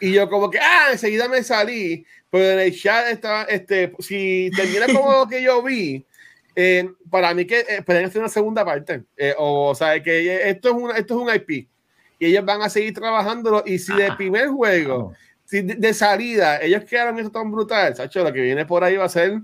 Y 0.00 0.12
yo 0.12 0.28
como 0.30 0.48
que, 0.48 0.58
ah, 0.60 0.88
enseguida 0.92 1.28
me 1.28 1.42
salí, 1.42 2.06
pero 2.30 2.52
en 2.52 2.60
el 2.60 2.74
chat 2.74 3.08
estaba, 3.08 3.42
este, 3.44 3.92
si 3.98 4.48
termina 4.56 4.86
como 4.86 5.12
lo 5.18 5.28
que 5.28 5.42
yo 5.42 5.60
vi, 5.60 6.06
eh, 6.54 6.88
para 7.10 7.34
mí 7.34 7.44
que 7.46 7.60
eh, 7.68 7.82
pueden 7.84 8.04
hacer 8.04 8.20
una 8.20 8.28
segunda 8.28 8.64
parte. 8.64 9.02
Eh, 9.16 9.34
o, 9.36 9.70
o 9.70 9.74
sea, 9.74 10.00
que 10.00 10.48
esto 10.48 10.68
es, 10.68 10.74
una, 10.74 10.96
esto 10.96 11.14
es 11.14 11.20
un 11.20 11.34
IP. 11.34 11.68
Y 12.20 12.26
ellos 12.26 12.44
van 12.44 12.62
a 12.62 12.68
seguir 12.68 12.94
trabajándolo. 12.94 13.64
Y 13.66 13.80
si 13.80 13.92
de 13.92 14.06
Ah. 14.06 14.16
primer 14.16 14.46
juego, 14.48 15.12
si 15.44 15.62
de, 15.62 15.74
de 15.74 15.92
salida, 15.92 16.62
ellos 16.62 16.84
quedaron 16.84 17.18
eso 17.18 17.30
tan 17.32 17.50
brutal, 17.50 17.96
Sacho, 17.96 18.22
lo 18.22 18.32
que 18.32 18.40
viene 18.40 18.64
por 18.64 18.84
ahí 18.84 18.96
va 18.96 19.06
a 19.06 19.08
ser... 19.08 19.40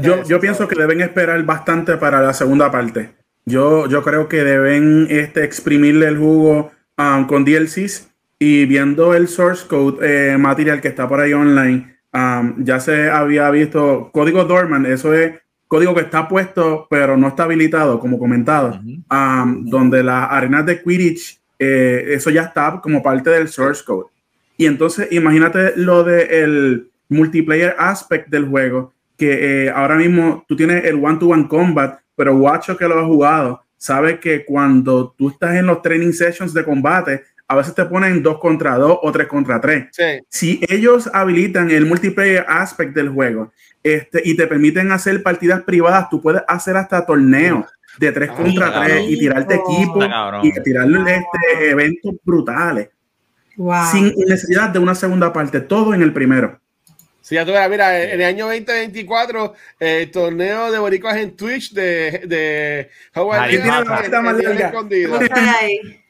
Yo, 0.00 0.22
yo 0.22 0.40
pienso 0.40 0.68
que 0.68 0.76
deben 0.76 1.00
esperar 1.00 1.42
bastante 1.42 1.96
para 1.96 2.22
la 2.22 2.32
segunda 2.32 2.70
parte. 2.70 3.10
Yo, 3.44 3.88
yo 3.88 4.02
creo 4.02 4.28
que 4.28 4.44
deben 4.44 5.08
este, 5.10 5.44
exprimirle 5.44 6.06
el 6.06 6.16
jugo 6.16 6.70
um, 6.98 7.26
con 7.26 7.44
DLCs 7.44 8.10
y 8.38 8.66
viendo 8.66 9.14
el 9.14 9.28
source 9.28 9.66
code 9.66 9.98
eh, 10.02 10.36
material 10.38 10.80
que 10.80 10.88
está 10.88 11.08
por 11.08 11.20
ahí 11.20 11.32
online. 11.32 11.96
um, 12.12 12.64
ya 12.64 12.80
se 12.80 13.10
había 13.10 13.50
visto 13.50 14.10
código 14.12 14.44
dormant, 14.44 14.86
eso 14.86 15.14
es 15.14 15.34
código 15.68 15.94
que 15.94 16.02
está 16.02 16.28
puesto 16.28 16.86
pero 16.88 17.16
no 17.16 17.28
está 17.28 17.44
habilitado, 17.44 17.98
como 17.98 18.18
comentado, 18.18 18.80
um, 19.10 19.64
donde 19.66 20.02
las 20.02 20.30
arenas 20.30 20.66
de 20.66 20.82
Quidditch, 20.82 21.40
eh, 21.58 22.04
eso 22.08 22.30
ya 22.30 22.42
está 22.42 22.80
como 22.82 23.02
parte 23.02 23.30
del 23.30 23.48
source 23.48 23.84
code. 23.84 24.06
Y 24.56 24.66
entonces 24.66 25.08
imagínate 25.10 25.74
lo 25.76 26.04
del 26.04 26.90
multiplayer 27.08 27.74
aspect 27.78 28.28
del 28.28 28.46
juego, 28.46 28.92
que 29.16 29.66
eh, 29.66 29.70
ahora 29.70 29.96
mismo 29.96 30.44
tú 30.48 30.56
tienes 30.56 30.84
el 30.84 31.02
one-to-one 31.02 31.48
combat, 31.48 32.00
pero 32.14 32.36
Guacho 32.36 32.76
que 32.76 32.88
lo 32.88 32.98
ha 32.98 33.04
jugado 33.04 33.62
sabe 33.76 34.18
que 34.20 34.44
cuando 34.44 35.14
tú 35.16 35.28
estás 35.30 35.54
en 35.56 35.66
los 35.66 35.82
training 35.82 36.12
sessions 36.12 36.52
de 36.54 36.64
combate, 36.64 37.22
a 37.48 37.54
veces 37.56 37.74
te 37.74 37.84
ponen 37.84 38.22
dos 38.22 38.38
contra 38.38 38.76
dos 38.76 38.98
o 39.02 39.12
tres 39.12 39.26
contra 39.28 39.60
tres. 39.60 39.86
Sí. 39.92 40.02
Si 40.28 40.60
ellos 40.68 41.08
habilitan 41.12 41.70
el 41.70 41.86
multiplayer 41.86 42.44
aspect 42.48 42.92
del 42.94 43.08
juego 43.10 43.52
este, 43.82 44.20
y 44.24 44.36
te 44.36 44.46
permiten 44.48 44.90
hacer 44.90 45.22
partidas 45.22 45.62
privadas, 45.62 46.08
tú 46.10 46.20
puedes 46.20 46.42
hacer 46.48 46.76
hasta 46.76 47.06
torneos 47.06 47.64
de 47.98 48.10
tres 48.12 48.30
Ah, 48.32 48.36
contra 48.36 48.66
cabrón. 48.72 48.86
tres 48.88 49.04
y 49.08 49.18
tirarte 49.18 49.54
equipo 49.54 50.02
Está 50.02 50.10
cabrón. 50.10 50.40
y 50.44 50.52
tirarle 50.62 51.00
este, 51.14 51.70
eventos 51.70 52.14
brutales 52.24 52.88
Wow. 53.56 53.86
sin 53.90 54.12
necesidad 54.26 54.68
de 54.70 54.78
una 54.80 54.94
segunda 54.94 55.32
parte, 55.32 55.60
todo 55.60 55.94
en 55.94 56.02
el 56.02 56.12
primero. 56.12 56.60
Sí, 57.26 57.34
ya 57.34 57.44
tú 57.44 57.50
verás, 57.50 57.68
mira, 57.68 58.04
en 58.04 58.20
el 58.20 58.24
año 58.24 58.46
2024, 58.46 59.54
el 59.80 60.10
torneo 60.12 60.70
de 60.70 60.78
boricuas 60.78 61.16
en 61.16 61.34
Twitch 61.34 61.72
de, 61.72 62.22
de 62.24 62.88
Howard 63.16 63.40
Harry 63.40 63.58
ahí. 63.58 66.04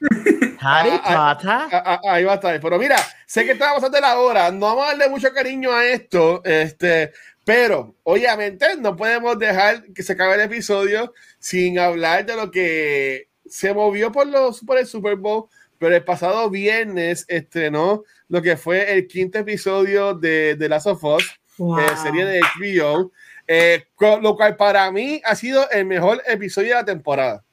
Ah. 0.61 1.35
Ah, 1.43 2.01
ah, 2.03 2.21
va 2.21 2.33
a 2.33 2.35
estar. 2.35 2.61
Pero 2.61 2.77
mira, 2.77 2.97
sé 3.25 3.45
que 3.45 3.53
está 3.53 3.73
bastante 3.73 3.99
la 3.99 4.19
hora. 4.19 4.51
No 4.51 4.67
vamos 4.67 4.85
a 4.85 4.87
darle 4.89 5.09
mucho 5.09 5.33
cariño 5.33 5.71
a 5.71 5.87
esto. 5.87 6.43
Este, 6.45 7.11
pero 7.43 7.95
obviamente 8.03 8.67
no 8.77 8.95
podemos 8.95 9.39
dejar 9.39 9.85
que 9.93 10.03
se 10.03 10.13
acabe 10.13 10.35
el 10.35 10.41
episodio 10.41 11.15
sin 11.39 11.79
hablar 11.79 12.27
de 12.27 12.35
lo 12.35 12.51
que 12.51 13.29
se 13.47 13.73
movió 13.73 14.11
por 14.11 14.27
los 14.27 14.59
por 14.59 14.77
el 14.77 14.85
Super 14.85 15.15
Bowl. 15.15 15.45
Pero 15.79 15.95
el 15.95 16.03
pasado 16.03 16.47
viernes 16.51 17.25
estrenó 17.27 18.03
lo 18.29 18.41
que 18.41 18.57
fue 18.57 18.93
el 18.93 19.07
quinto 19.07 19.39
episodio 19.39 20.13
de, 20.13 20.55
de 20.55 20.69
Last 20.69 20.87
of 20.87 21.03
Us, 21.03 21.23
Wow. 21.57 21.79
eh, 21.79 21.83
serie 22.03 22.23
de 22.25 22.39
HBO, 22.41 23.11
eh, 23.47 23.83
lo 24.21 24.35
cual 24.35 24.55
para 24.55 24.91
mí 24.91 25.19
ha 25.25 25.33
sido 25.35 25.67
el 25.71 25.85
mejor 25.85 26.21
episodio 26.27 26.69
de 26.69 26.73
la 26.75 26.85
temporada. 26.85 27.43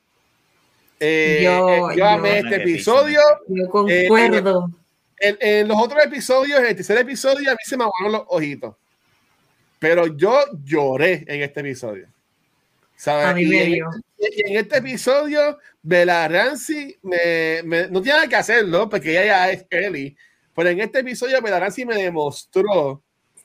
Eh, 1.00 1.40
Yo- 1.42 1.68
eh, 1.70 1.78
yo 1.80 1.92
yo- 1.94 2.06
amé 2.08 2.38
este 2.40 2.56
episodio. 2.56 3.20
Yo 3.48 3.68
concuerdo. 3.68 4.70
En, 5.18 5.38
en 5.40 5.68
los 5.68 5.80
otros 5.80 6.04
episodios, 6.04 6.58
en 6.60 6.66
el 6.66 6.76
tercer 6.76 6.98
episodio, 6.98 7.50
a 7.50 7.54
mí 7.54 7.58
se 7.64 7.76
me 7.76 7.84
aguaron 7.84 8.12
los 8.12 8.22
ojitos. 8.28 8.74
Pero 9.78 10.06
yo 10.06 10.38
lloré 10.64 11.24
en 11.26 11.42
este 11.42 11.60
episodio. 11.60 12.08
¿Sabes? 12.96 13.26
A 13.26 13.34
mí 13.34 13.42
Y 13.42 13.46
me 13.46 13.62
en, 13.62 13.74
y 14.18 14.50
en 14.50 14.56
este 14.58 14.78
episodio, 14.78 15.58
Bella 15.82 16.28
Ramsey 16.28 16.96
me, 17.02 17.62
me- 17.64 17.88
no 17.88 18.00
tiene 18.02 18.16
nada 18.18 18.28
que 18.28 18.36
hacerlo 18.36 18.88
porque 18.88 19.10
ella 19.12 19.24
ya 19.24 19.50
es 19.50 19.66
Ellie. 19.70 20.16
Pero 20.54 20.68
en 20.70 20.80
este 20.80 21.00
episodio, 21.00 21.40
Bella 21.42 21.60
Ramsey 21.60 21.84
me 21.84 21.96
demostró 21.96 23.02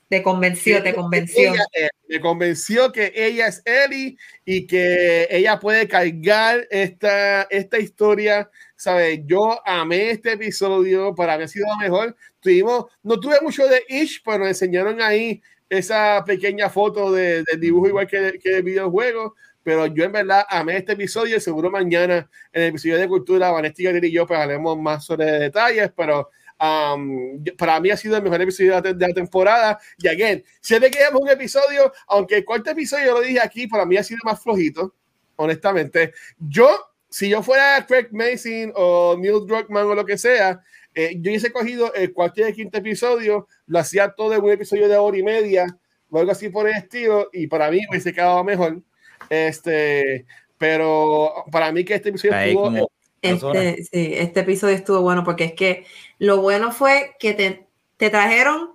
Te 0.07 0.21
convenció, 0.21 0.81
te 0.83 0.93
convenció. 0.93 1.53
ella 1.53 1.89
me 2.07 2.19
convenció 2.19 2.91
que 2.91 3.11
ella 3.15 3.47
es 3.47 3.61
Ellie 3.65 4.17
y 4.45 4.65
que 4.65 5.27
ella 5.29 5.59
puede 5.59 5.87
cargar 5.87 6.67
esta, 6.69 7.43
esta 7.43 7.79
historia. 7.79 8.49
¿Sabes? 8.75 9.19
Yo 9.25 9.59
amé 9.65 10.11
este 10.11 10.33
episodio, 10.33 11.13
para 11.13 11.37
mí 11.37 11.43
ha 11.43 11.47
sido 11.47 11.65
mejor. 11.81 12.15
Tuvimos, 12.39 12.85
no 13.03 13.19
tuve 13.19 13.35
mucho 13.41 13.67
de 13.67 13.83
Ish, 13.89 14.21
pero 14.23 14.39
nos 14.39 14.47
enseñaron 14.49 15.01
ahí 15.01 15.41
esa 15.69 16.23
pequeña 16.25 16.69
foto 16.69 17.11
de, 17.11 17.43
del 17.43 17.59
dibujo, 17.59 17.89
igual 17.89 18.07
que, 18.07 18.39
que 18.41 18.57
el 18.57 18.63
videojuego. 18.63 19.35
Pero 19.63 19.85
yo 19.87 20.03
en 20.03 20.11
verdad 20.11 20.45
amé 20.49 20.77
este 20.77 20.93
episodio 20.93 21.37
y 21.37 21.41
seguro 21.41 21.69
mañana 21.69 22.29
en 22.53 22.63
el 22.63 22.69
episodio 22.69 22.97
de 22.97 23.07
Cultura, 23.07 23.51
Vanessa 23.51 23.83
y 23.83 24.11
yo 24.11 24.25
pues 24.25 24.39
haremos 24.39 24.79
más 24.79 25.05
sobre 25.05 25.25
detalles, 25.25 25.91
pero 25.95 26.29
Um, 26.61 27.41
para 27.57 27.79
mí 27.79 27.89
ha 27.89 27.95
sido 27.95 28.17
el 28.17 28.23
mejor 28.23 28.41
episodio 28.41 28.81
de 28.81 28.93
la, 28.93 29.13
temporada. 29.13 29.79
Y 29.97 30.07
again, 30.07 30.43
siempre 30.59 30.91
que 30.91 30.99
un 31.13 31.29
episodio, 31.29 31.91
aunque 32.07 32.37
el 32.37 32.45
cuarto 32.45 32.71
episodio 32.71 33.05
yo 33.05 33.13
lo 33.13 33.21
dije 33.21 33.39
aquí, 33.41 33.67
para 33.67 33.85
mí 33.85 33.95
ha 33.95 34.03
sido 34.03 34.19
más 34.23 34.41
flojito, 34.41 34.93
honestamente. 35.37 36.13
Yo, 36.37 36.69
si 37.09 37.29
yo 37.29 37.41
fuera 37.41 37.85
Craig 37.87 38.09
Mason 38.11 38.73
o 38.75 39.15
Neil 39.17 39.45
Druckmann 39.45 39.87
o 39.87 39.95
lo 39.95 40.05
que 40.05 40.17
sea, 40.17 40.61
eh, 40.93 41.13
yo 41.15 41.31
hubiese 41.31 41.51
cogido 41.51 41.93
el 41.93 42.11
cuarto 42.11 42.41
y 42.41 42.43
el 42.43 42.53
quinto 42.53 42.77
episodio, 42.77 43.47
lo 43.67 43.79
hacía 43.79 44.09
todo 44.09 44.33
en 44.33 44.43
un 44.43 44.51
episodio 44.51 44.89
de 44.89 44.97
hora 44.97 45.17
y 45.17 45.23
media 45.23 45.77
o 46.09 46.19
algo 46.19 46.31
así 46.31 46.49
por 46.49 46.67
el 46.67 46.75
estilo, 46.75 47.29
y 47.31 47.47
para 47.47 47.69
mí 47.69 47.79
hubiese 47.89 48.11
quedado 48.11 48.43
mejor. 48.43 48.81
Este, 49.29 50.25
pero 50.57 51.45
para 51.51 51.71
mí 51.71 51.85
que 51.85 51.95
este 51.95 52.09
episodio 52.09 52.37
estuvo. 52.37 52.91
Este, 53.21 53.83
sí, 53.83 54.13
este 54.15 54.39
episodio 54.41 54.75
estuvo 54.75 55.01
bueno 55.01 55.23
porque 55.23 55.43
es 55.45 55.53
que 55.53 55.85
lo 56.19 56.37
bueno 56.41 56.71
fue 56.71 57.15
que 57.19 57.33
te, 57.33 57.67
te 57.97 58.09
trajeron 58.09 58.71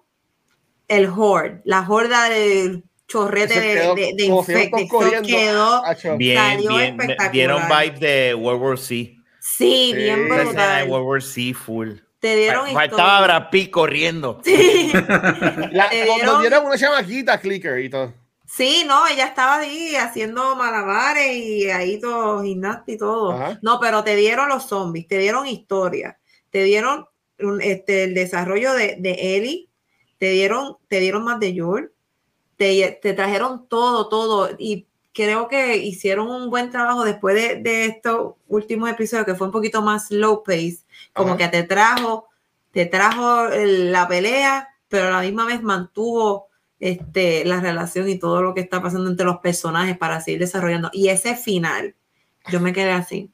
el 0.88 1.06
horde, 1.08 1.60
la 1.64 1.86
horda 1.88 2.28
del 2.28 2.84
chorrete 3.08 3.58
de, 3.60 3.74
quedó 3.74 3.94
de, 3.94 4.12
de 4.16 4.24
infected. 4.24 4.88
corriendo. 4.88 5.28
quedó. 5.28 5.82
Bien, 6.18 6.36
salió 6.38 6.70
bien. 6.76 6.90
espectacular. 7.00 7.32
Dieron 7.32 7.62
vibes 7.68 8.00
de 8.00 8.34
World 8.34 8.62
War 8.62 8.78
C. 8.78 8.84
sí, 8.84 9.20
Sí, 9.40 9.92
bien 9.94 10.28
de 10.28 10.44
brutal. 10.44 10.88
World 10.90 11.06
War 11.06 11.22
C 11.22 11.54
full. 11.54 11.90
Te 12.20 12.36
dieron 12.36 12.68
Faltaba. 12.72 13.20
Brad 13.22 13.50
Pitt 13.50 13.70
corriendo. 13.70 14.40
Sí. 14.44 14.90
La- 15.72 15.90
Te 15.90 16.06
nos 16.06 16.16
dieron- 16.16 16.40
dieron 16.40 16.66
una 16.66 16.78
chamaquita 16.78 17.38
clicker 17.38 17.78
y 17.80 17.90
todo. 17.90 18.14
Sí, 18.56 18.84
no, 18.86 19.06
ella 19.08 19.26
estaba 19.26 19.56
ahí 19.58 19.96
haciendo 19.96 20.54
malabares 20.54 21.34
y 21.34 21.68
ahí 21.70 21.98
todo, 22.00 22.42
gimnasta 22.42 22.92
y 22.92 22.98
todo. 22.98 23.32
Ajá. 23.32 23.58
No, 23.62 23.80
pero 23.80 24.04
te 24.04 24.14
dieron 24.14 24.48
los 24.48 24.66
zombies, 24.68 25.08
te 25.08 25.18
dieron 25.18 25.46
historia, 25.46 26.18
te 26.50 26.62
dieron 26.62 27.06
un- 27.40 27.60
este, 27.60 28.04
el 28.04 28.14
desarrollo 28.14 28.72
de, 28.74 28.96
de 29.00 29.36
Ellie, 29.36 29.68
te 30.18 30.30
dieron, 30.30 30.76
te 30.88 31.00
dieron 31.00 31.24
más 31.24 31.40
de 31.40 31.58
Joel, 31.58 31.90
te, 32.56 32.98
te 33.02 33.12
trajeron 33.12 33.66
todo, 33.68 34.08
todo. 34.08 34.50
Y 34.58 34.86
creo 35.12 35.48
que 35.48 35.76
hicieron 35.78 36.28
un 36.30 36.48
buen 36.48 36.70
trabajo 36.70 37.02
después 37.04 37.34
de, 37.34 37.56
de 37.60 37.86
estos 37.86 38.34
últimos 38.46 38.88
episodios, 38.88 39.26
que 39.26 39.34
fue 39.34 39.48
un 39.48 39.52
poquito 39.52 39.82
más 39.82 40.06
slow 40.08 40.44
pace, 40.44 40.78
como 41.12 41.30
Ajá. 41.30 41.38
que 41.38 41.48
te 41.48 41.62
trajo, 41.64 42.28
te 42.70 42.86
trajo 42.86 43.48
la 43.48 44.06
pelea, 44.06 44.68
pero 44.88 45.08
a 45.08 45.10
la 45.10 45.20
misma 45.22 45.44
vez 45.44 45.60
mantuvo 45.60 46.46
este, 46.84 47.46
la 47.46 47.60
relación 47.62 48.10
y 48.10 48.18
todo 48.18 48.42
lo 48.42 48.52
que 48.52 48.60
está 48.60 48.82
pasando 48.82 49.08
entre 49.08 49.24
los 49.24 49.38
personajes 49.38 49.96
para 49.96 50.20
seguir 50.20 50.40
desarrollando. 50.40 50.90
Y 50.92 51.08
ese 51.08 51.34
final, 51.34 51.94
yo 52.50 52.60
me 52.60 52.74
quedé 52.74 52.90
así. 52.90 53.30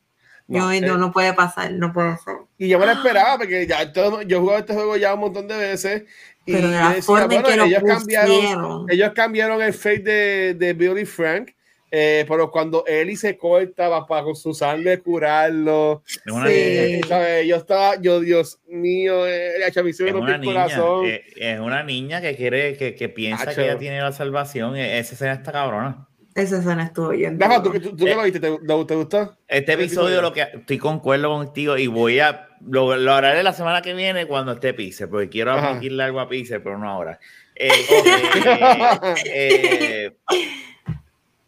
No, 0.46 0.72
yo, 0.72 0.78
eh. 0.78 0.80
no, 0.80 0.96
no 0.96 1.10
puede 1.10 1.32
pasar, 1.32 1.72
no 1.72 1.92
puede 1.92 2.16
ser. 2.18 2.36
Y 2.58 2.68
yo 2.68 2.78
me 2.78 2.86
lo 2.86 2.92
esperaba 2.92 3.38
porque 3.38 3.66
ya 3.66 3.92
todo- 3.92 4.22
yo 4.22 4.36
he 4.36 4.40
jugado 4.40 4.60
este 4.60 4.74
juego 4.74 4.96
ya 4.96 5.14
un 5.14 5.20
montón 5.20 5.48
de 5.48 5.56
veces. 5.56 6.04
Y 6.46 6.52
Pero 6.52 6.68
de 6.68 6.74
yo 6.74 6.80
la 6.80 6.88
decía, 6.90 7.02
forma 7.02 7.22
en 7.22 7.28
bueno, 7.28 7.48
que 7.48 7.56
lo 7.56 7.64
ellos 7.64 7.82
cambiaron, 7.84 8.86
ellos 8.88 9.12
cambiaron 9.16 9.62
el 9.62 9.74
fate 9.74 10.02
de, 10.02 10.54
de 10.54 10.72
Billy 10.72 11.04
Frank. 11.04 11.50
Eh, 11.90 12.24
pero 12.28 12.50
cuando 12.50 12.84
Ellie 12.86 13.16
se 13.16 13.36
corta 13.36 13.88
va 13.88 14.06
para 14.06 14.22
con 14.24 14.36
su 14.36 14.54
sangre 14.54 14.98
curarlo. 15.00 16.02
Es 16.06 16.32
una 16.32 16.46
Sí. 16.48 16.54
niña. 16.92 17.06
¿sabes? 17.08 17.46
Yo 17.46 17.56
estaba, 17.56 18.00
yo, 18.00 18.20
Dios 18.20 18.60
mío, 18.68 19.26
eh, 19.26 19.54
la 19.58 19.82
me 19.82 19.90
hizo 19.90 20.06
Es 20.06 20.12
una 20.14 20.38
niña, 20.38 20.52
corazón. 20.52 21.06
eh, 21.06 21.24
es 21.36 21.58
una 21.60 21.82
niña 21.82 22.20
que 22.20 22.36
quiere, 22.36 22.76
que, 22.76 22.94
que 22.94 23.08
piensa 23.08 23.44
Acho. 23.50 23.56
que 23.56 23.64
ella 23.64 23.78
tiene 23.78 24.00
la 24.00 24.12
salvación. 24.12 24.76
e- 24.76 24.98
Esa 24.98 25.14
escena 25.14 25.32
está 25.32 25.52
cabrona. 25.52 26.06
Esa 26.34 26.58
escena 26.58 26.84
estuvo 26.84 27.08
bien. 27.08 27.36
Dura. 27.38 27.60
¿tú, 27.62 27.72
tú, 27.80 27.96
tú 27.96 28.04
qué 28.04 28.12
Eh. 28.12 28.14
lo 28.14 28.22
viste? 28.22 28.38
¿Te, 28.40 28.50
te, 28.50 28.84
te 28.86 28.94
gustó? 28.94 29.36
Este 29.48 29.64
¿Qué 29.66 29.72
episodio 29.72 30.22
lo 30.22 30.32
que 30.32 30.42
estoy 30.42 30.78
concuerdo 30.78 31.28
contigo 31.28 31.76
y 31.76 31.88
voy 31.88 32.20
a 32.20 32.46
lo, 32.64 32.94
lo 32.96 33.12
haré 33.14 33.42
la 33.42 33.52
semana 33.52 33.82
que 33.82 33.94
viene 33.94 34.26
cuando 34.26 34.52
esté 34.52 34.72
Pixel, 34.74 35.08
porque 35.08 35.28
quiero 35.28 35.52
admitirle 35.52 36.04
algo 36.04 36.20
a 36.20 36.28
Pixel, 36.28 36.62
pero 36.62 36.78
no 36.78 36.88
ahora. 36.88 37.18
Eh, 37.56 37.68
eh, 39.24 39.24
eh, 39.26 40.16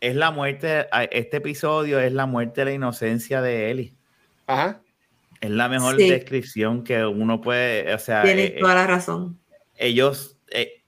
es 0.03 0.17
la 0.17 0.33
muerte, 0.33 0.87
este 1.13 1.37
episodio 1.37 2.01
es 2.01 2.13
la 2.13 2.27
muerte 2.27 2.63
de 2.63 2.65
la 2.67 2.73
inocencia 2.73 3.41
de 3.41 3.71
Ellie. 3.71 3.95
Ajá. 4.49 4.81
Es 5.41 5.51
la 5.51 5.69
mejor 5.69 5.97
Sí. 5.97 6.11
descripción 6.11 6.83
que 6.83 7.05
uno 7.07 7.41
puede, 7.41 7.95
o 7.95 7.99
sea, 8.01 8.23
Tienes 8.23 8.51
eh, 8.51 8.57
toda 8.61 8.75
la 8.75 8.87
razón. 8.89 9.39
ellos, 9.77 10.37
eh, 10.51 10.83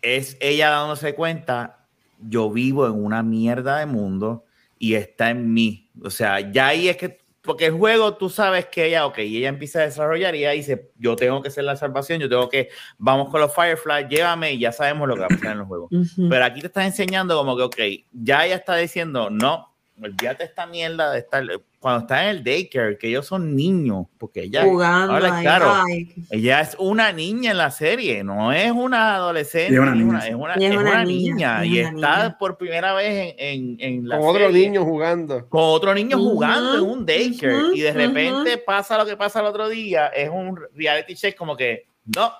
es 0.00 0.38
ella 0.40 0.70
dándose 0.70 1.14
cuenta, 1.14 1.86
yo 2.18 2.50
vivo 2.50 2.86
en 2.86 2.92
una 3.04 3.22
mierda 3.22 3.78
de 3.78 3.86
mundo 3.86 4.44
y 4.78 4.94
está 4.94 5.28
en 5.30 5.52
mí. 5.52 5.90
O 6.02 6.08
sea, 6.10 6.40
ya 6.50 6.68
ahí 6.68 6.88
es 6.88 6.96
que, 6.96 7.18
porque 7.44 7.66
el 7.66 7.72
juego 7.72 8.16
tú 8.16 8.30
sabes 8.30 8.66
que 8.66 8.86
ella, 8.86 9.04
ok, 9.06 9.18
y 9.18 9.36
ella 9.36 9.50
empieza 9.50 9.80
a 9.80 9.82
desarrollar 9.82 10.34
y 10.34 10.38
ella 10.38 10.52
dice, 10.52 10.90
yo 10.96 11.14
tengo 11.14 11.42
que 11.42 11.50
ser 11.50 11.64
la 11.64 11.76
salvación, 11.76 12.18
yo 12.18 12.28
tengo 12.28 12.48
que, 12.48 12.70
vamos 12.96 13.28
con 13.30 13.40
los 13.40 13.54
Firefly, 13.54 14.08
llévame 14.08 14.52
y 14.52 14.58
ya 14.58 14.72
sabemos 14.72 15.06
lo 15.06 15.14
que 15.14 15.20
va 15.20 15.26
a 15.26 15.28
pasar 15.28 15.52
en 15.52 15.58
los 15.58 15.68
juegos. 15.68 15.90
Pero 16.30 16.44
aquí 16.44 16.60
te 16.60 16.68
están 16.68 16.86
enseñando 16.86 17.36
como 17.36 17.56
que, 17.56 17.62
ok, 17.62 17.76
ya 18.12 18.46
ella 18.46 18.56
está 18.56 18.76
diciendo, 18.76 19.28
no, 19.28 19.73
olvídate 20.02 20.44
esta 20.44 20.66
mierda 20.66 21.12
de 21.12 21.20
estar, 21.20 21.44
cuando 21.78 22.00
está 22.00 22.24
en 22.24 22.28
el 22.36 22.44
daycare, 22.44 22.98
que 22.98 23.08
ellos 23.08 23.26
son 23.26 23.54
niños, 23.54 24.06
porque 24.18 24.42
ella, 24.42 24.64
Jugando 24.64 25.14
habla 25.14 25.36
ahí, 25.36 25.42
claro. 25.44 25.72
ay, 25.86 26.14
ella 26.30 26.60
es 26.62 26.76
una 26.78 27.12
niña 27.12 27.52
en 27.52 27.58
la 27.58 27.70
serie, 27.70 28.24
no 28.24 28.52
es 28.52 28.70
una 28.72 29.14
adolescente, 29.14 29.74
es 29.74 29.80
una 29.80 29.94
ni 29.94 30.04
niña, 30.04 30.18
es 30.26 30.34
una, 30.34 30.54
Y 30.58 30.64
es 30.64 30.70
es 30.72 30.76
una 30.78 30.90
una 30.90 31.04
niña, 31.04 31.60
niña, 31.60 31.64
y 31.66 31.80
una 31.80 31.88
está 31.90 32.16
niña. 32.24 32.38
por 32.38 32.56
primera 32.58 32.92
vez 32.94 33.34
en, 33.38 33.76
en, 33.76 33.76
en 33.80 34.08
la 34.08 34.18
Con 34.18 34.28
otro 34.28 34.46
serie, 34.46 34.66
niño 34.68 34.84
jugando. 34.84 35.48
con 35.48 35.62
otro 35.62 35.94
niño 35.94 36.18
jugando 36.18 36.74
en 36.78 36.82
un 36.82 37.06
daycare 37.06 37.54
ujú, 37.64 37.74
y 37.74 37.80
de 37.82 37.92
repente 37.92 38.54
ujú. 38.54 38.64
pasa 38.66 38.98
lo 38.98 39.06
que 39.06 39.16
pasa 39.16 39.40
el 39.40 39.46
otro 39.46 39.68
día, 39.68 40.08
es 40.08 40.28
un 40.28 40.58
reality 40.74 41.14
check 41.14 41.36
como 41.36 41.56
que, 41.56 41.86
no, 42.16 42.32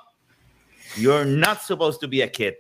you're 0.97 1.25
not 1.25 1.61
supposed 1.61 2.01
to 2.01 2.09
be 2.09 2.23
a 2.23 2.31
kid 2.31 2.55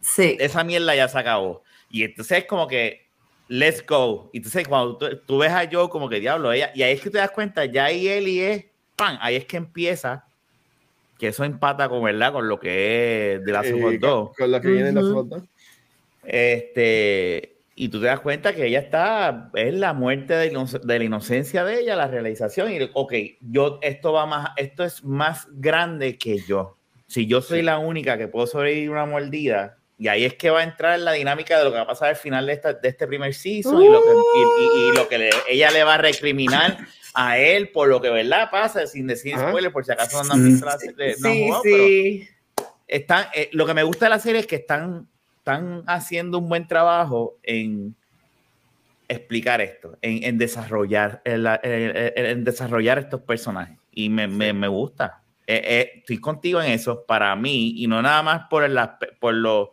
Sí. 0.00 0.36
esa 0.38 0.62
mierda 0.62 0.94
ya 0.94 1.08
se 1.08 1.18
acabó. 1.18 1.62
Y 1.90 2.04
entonces 2.04 2.38
es 2.38 2.44
como 2.44 2.68
que, 2.68 3.05
let's 3.48 3.84
go. 3.86 4.30
Y 4.32 4.38
entonces 4.38 4.66
cuando 4.66 4.96
tú, 4.98 5.06
tú 5.26 5.38
ves 5.38 5.52
a 5.52 5.68
Joe 5.70 5.88
como 5.88 6.08
que 6.08 6.20
diablo, 6.20 6.52
ella, 6.52 6.72
y 6.74 6.82
ahí 6.82 6.94
es 6.94 7.00
que 7.00 7.10
te 7.10 7.18
das 7.18 7.30
cuenta, 7.30 7.64
ya 7.64 7.86
ahí 7.86 8.08
Eli 8.08 8.40
es, 8.40 8.66
pan, 8.96 9.18
ahí 9.20 9.36
es 9.36 9.44
que 9.44 9.56
empieza, 9.56 10.26
que 11.18 11.28
eso 11.28 11.44
empata 11.44 11.88
con, 11.88 12.02
¿verdad? 12.02 12.32
Con 12.32 12.48
lo 12.48 12.58
que 12.58 13.34
es 13.34 13.44
de 13.44 13.52
la 13.52 13.60
Eh, 13.60 13.70
Super 13.70 14.00
con, 14.00 14.00
2. 14.00 14.30
con 14.36 14.50
lo 14.50 14.60
que 14.60 14.68
viene 14.68 14.88
en 14.90 14.94
la 14.94 15.00
Ujú. 15.02 15.12
foto. 15.12 15.42
Este, 16.22 17.56
y 17.74 17.88
tú 17.88 18.00
te 18.00 18.06
das 18.06 18.20
cuenta 18.20 18.54
que 18.54 18.66
ella 18.66 18.80
está, 18.80 19.50
es 19.54 19.74
la 19.74 19.92
muerte 19.92 20.34
de, 20.34 20.50
de 20.82 20.98
la 20.98 21.04
inocencia 21.04 21.64
de 21.64 21.80
ella, 21.80 21.94
la 21.94 22.08
realización. 22.08 22.72
Y, 22.72 22.90
ok, 22.94 23.12
yo, 23.40 23.78
esto 23.82 24.12
va 24.12 24.26
más, 24.26 24.50
esto 24.56 24.82
es 24.82 25.04
más 25.04 25.46
grande 25.52 26.18
que 26.18 26.38
yo. 26.38 26.76
Si 27.06 27.26
yo 27.26 27.40
soy 27.40 27.62
la 27.62 27.78
única 27.78 28.18
que 28.18 28.28
puedo 28.28 28.46
sobrevivir 28.46 28.90
una 28.90 29.06
mordida, 29.06 29.78
y 29.98 30.08
ahí 30.08 30.24
es 30.24 30.34
que 30.34 30.50
va 30.50 30.60
a 30.60 30.62
entrar 30.62 30.98
la 30.98 31.12
dinámica 31.12 31.56
de 31.58 31.64
lo 31.64 31.70
que 31.70 31.76
va 31.76 31.82
a 31.84 31.86
pasar 31.86 32.08
al 32.10 32.16
final 32.16 32.46
de, 32.46 32.52
esta, 32.52 32.72
de 32.74 32.88
este 32.88 33.06
primer 33.06 33.32
season 33.34 33.82
y 33.82 33.88
lo 33.88 34.02
que, 34.02 34.08
y, 34.10 34.40
y- 34.62 34.88
y 34.90 34.92
lo 34.96 35.08
que 35.08 35.18
le- 35.18 35.30
ella 35.48 35.70
le 35.70 35.84
va 35.84 35.94
a 35.94 35.98
recriminar 35.98 36.76
a 37.14 37.38
él 37.38 37.70
por 37.70 37.88
lo 37.88 38.00
que 38.02 38.10
verdad 38.10 38.50
pasa, 38.50 38.86
sin 38.86 39.06
decir 39.06 39.34
Ajá. 39.34 39.48
spoiler, 39.48 39.72
por 39.72 39.84
si 39.86 39.92
acaso 39.92 40.22
no 40.24 40.34
han 40.34 40.42
Sí. 40.42 40.48
visto 40.50 40.66
la 40.66 40.78
serie, 40.78 41.14
no 41.20 41.28
han 41.28 41.34
Sí, 41.34 41.42
jugado, 41.46 41.62
pero- 41.62 41.76
sí. 41.86 42.28
están, 42.88 43.26
eh, 43.34 43.48
lo 43.52 43.64
que 43.66 43.74
me 43.74 43.82
gusta 43.84 44.04
de 44.06 44.10
la 44.10 44.18
serie 44.18 44.40
es 44.40 44.46
que 44.46 44.56
están, 44.56 45.08
están 45.38 45.82
haciendo 45.86 46.38
un 46.38 46.48
buen 46.48 46.66
trabajo 46.68 47.36
en 47.42 47.94
explicar 49.08 49.60
esto, 49.60 49.96
en, 50.02 50.24
en 50.24 50.36
desarrollar, 50.38 51.22
en, 51.24 51.44
la- 51.44 51.60
en- 51.62 51.96
en- 51.96 52.26
en 52.26 52.44
desarrollar 52.44 52.98
estos 52.98 53.20
personajes. 53.22 53.78
Y 53.92 54.08
me, 54.10 54.26
me- 54.26 54.52
me 54.52 54.68
gusta. 54.68 55.22
Eh, 55.46 55.62
eh, 55.64 55.92
estoy 56.00 56.18
contigo 56.18 56.60
en 56.60 56.72
eso, 56.72 57.04
para 57.06 57.34
mí, 57.36 57.74
y 57.76 57.86
no 57.86 58.02
nada 58.02 58.22
más 58.22 58.42
por, 58.50 58.64
el, 58.64 58.76
por 59.20 59.32
lo... 59.34 59.72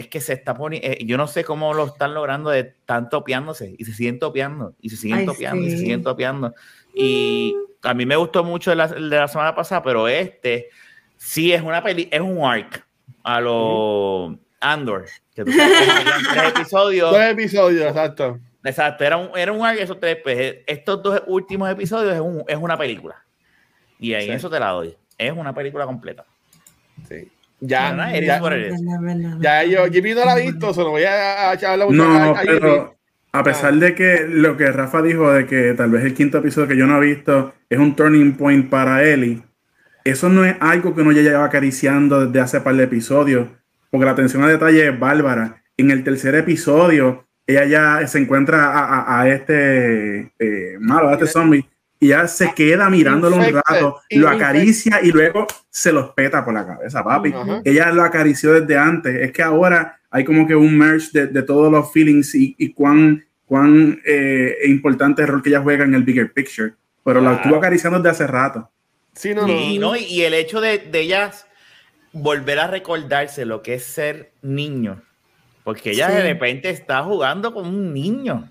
Es 0.00 0.08
que 0.08 0.20
se 0.20 0.32
está 0.32 0.54
poniendo, 0.54 0.88
yo 1.04 1.16
no 1.16 1.26
sé 1.26 1.44
cómo 1.44 1.74
lo 1.74 1.86
están 1.86 2.14
logrando 2.14 2.50
de 2.50 2.64
tan 2.86 3.08
topeándose, 3.08 3.74
y 3.78 3.84
se 3.84 3.92
siguen 3.92 4.18
topeando, 4.18 4.74
y 4.80 4.90
se 4.90 4.96
siguen 4.96 5.18
Ay, 5.20 5.26
topeando, 5.26 5.66
y 5.66 5.70
se 5.70 5.76
siguen 5.78 6.02
topeando. 6.02 6.54
Y 6.94 7.54
a 7.82 7.94
mí 7.94 8.06
me 8.06 8.16
gustó 8.16 8.42
mucho 8.44 8.72
el 8.72 8.78
de 8.78 8.84
la, 8.88 8.94
el 8.96 9.10
de 9.10 9.16
la 9.16 9.28
semana 9.28 9.54
pasada, 9.54 9.82
pero 9.82 10.08
este 10.08 10.68
sí 11.16 11.52
es 11.52 11.62
una 11.62 11.82
peli, 11.82 12.08
es 12.10 12.20
un 12.20 12.42
arc 12.44 12.86
a 13.22 13.40
lo 13.40 14.38
Andor. 14.60 15.06
Que 15.34 15.44
tú 15.44 15.52
sabes 15.52 15.78
que 15.78 15.90
habían 15.90 16.22
tres 16.32 16.48
episodios. 16.56 17.10
Dos 17.12 17.20
episodios, 17.22 17.82
exacto. 17.86 18.38
Exacto, 18.64 19.04
era 19.04 19.16
un, 19.16 19.30
era 19.38 19.52
un 19.52 19.64
arc, 19.64 19.78
esos 19.80 19.98
tres. 20.00 20.18
pues, 20.22 20.56
estos 20.66 21.02
dos 21.02 21.22
últimos 21.26 21.70
episodios 21.70 22.14
es, 22.14 22.20
un- 22.20 22.44
es 22.46 22.56
una 22.56 22.76
película. 22.76 23.22
Y 23.98 24.08
Sí. 24.14 24.30
eso 24.30 24.48
te 24.50 24.58
la 24.60 24.68
doy. 24.70 24.96
Es 25.18 25.32
una 25.32 25.54
película 25.54 25.84
completa. 25.86 26.24
Sí. 27.08 27.30
Ya, 27.60 27.92
No, 27.92 28.10
ya, 28.26 28.38
ya 29.40 29.64
yo, 29.64 29.86
Jimmy 29.92 30.14
no 30.14 30.24
la 30.24 30.32
ha 30.32 30.36
visto, 30.36 30.72
se 30.74 30.80
lo 30.80 30.90
voy 30.90 31.04
a, 31.04 31.50
a 31.50 31.54
echar 31.54 31.78
la 31.78 31.86
No, 31.86 32.04
a, 32.34 32.40
pero 32.46 32.96
a 33.32 33.44
pesar 33.44 33.74
de 33.74 33.94
que 33.94 34.26
lo 34.28 34.56
que 34.56 34.72
Rafa 34.72 35.02
dijo 35.02 35.30
de 35.32 35.46
que 35.46 35.74
tal 35.74 35.90
vez 35.90 36.04
el 36.04 36.14
quinto 36.14 36.38
episodio 36.38 36.68
que 36.68 36.76
yo 36.76 36.86
no 36.86 37.00
he 37.02 37.06
visto 37.06 37.52
es 37.68 37.78
un 37.78 37.94
turning 37.94 38.32
point 38.32 38.68
para 38.70 39.04
Ellie, 39.04 39.42
eso 40.04 40.28
no 40.30 40.44
es 40.44 40.56
algo 40.60 40.94
que 40.94 41.02
uno 41.02 41.12
ya 41.12 41.22
lleva 41.22 41.44
acariciando 41.44 42.26
desde 42.26 42.40
hace 42.40 42.60
par 42.62 42.74
de 42.74 42.84
episodios, 42.84 43.48
porque 43.90 44.06
la 44.06 44.12
atención 44.12 44.42
a 44.42 44.48
detalle 44.48 44.88
es 44.88 44.98
bárbara. 44.98 45.62
En 45.76 45.90
el 45.90 46.02
tercer 46.02 46.34
episodio, 46.34 47.26
ella 47.46 47.64
ya 47.66 48.06
se 48.06 48.18
encuentra 48.18 48.66
a, 48.72 48.84
a- 49.02 49.20
a 49.22 49.28
este 49.28 50.32
eh, 50.38 50.76
malo, 50.80 51.08
a 51.08 51.12
este 51.14 51.26
zombie, 51.26 51.68
y 52.00 52.08
ya 52.08 52.26
se 52.26 52.54
queda 52.54 52.88
mirándolo 52.88 53.36
un 53.36 53.44
rato, 53.44 54.00
lo 54.10 54.28
acaricia 54.28 55.00
y 55.02 55.12
luego 55.12 55.46
se 55.68 55.92
los 55.92 56.10
peta 56.14 56.42
por 56.44 56.54
la 56.54 56.66
cabeza, 56.66 57.04
papi. 57.04 57.32
Ella 57.64 57.92
lo 57.92 58.02
acarició 58.02 58.58
desde 58.58 58.76
antes. 58.78 59.14
Es 59.20 59.32
que 59.32 59.42
ahora 59.42 60.00
hay 60.10 60.24
como 60.24 60.46
que 60.46 60.54
un 60.56 60.76
merge 60.78 61.08
de, 61.12 61.26
de 61.26 61.42
todos 61.42 61.70
los 61.70 61.92
feelings 61.92 62.34
y, 62.34 62.54
y 62.58 62.72
cuán, 62.72 63.22
cuán 63.44 64.00
eh, 64.06 64.56
importante 64.66 65.22
el 65.22 65.28
rol 65.28 65.42
que 65.42 65.50
ella 65.50 65.60
juega 65.60 65.84
en 65.84 65.94
el 65.94 66.02
bigger 66.02 66.32
picture. 66.32 66.72
Pero 67.04 67.20
la 67.20 67.30
Claro. 67.30 67.42
estuvo 67.42 67.56
acariciando 67.58 67.98
desde 67.98 68.10
hace 68.10 68.26
rato. 68.26 68.70
Sí, 69.14 69.34
no, 69.34 69.46
no. 69.46 69.52
Y, 69.52 69.78
¿no? 69.78 69.94
y, 69.96 70.04
y 70.04 70.22
el 70.22 70.34
hecho 70.34 70.60
de, 70.60 70.78
de 70.78 71.00
ellas 71.00 71.46
volver 72.12 72.58
a 72.60 72.66
recordarse 72.66 73.44
lo 73.44 73.60
que 73.62 73.74
es 73.74 73.84
ser 73.84 74.32
niño. 74.42 75.02
Porque 75.64 75.90
ella 75.90 76.08
Sí. 76.08 76.14
de 76.16 76.22
repente 76.22 76.70
está 76.70 77.02
jugando 77.04 77.52
con 77.52 77.66
un 77.66 77.92
niño. 77.92 78.50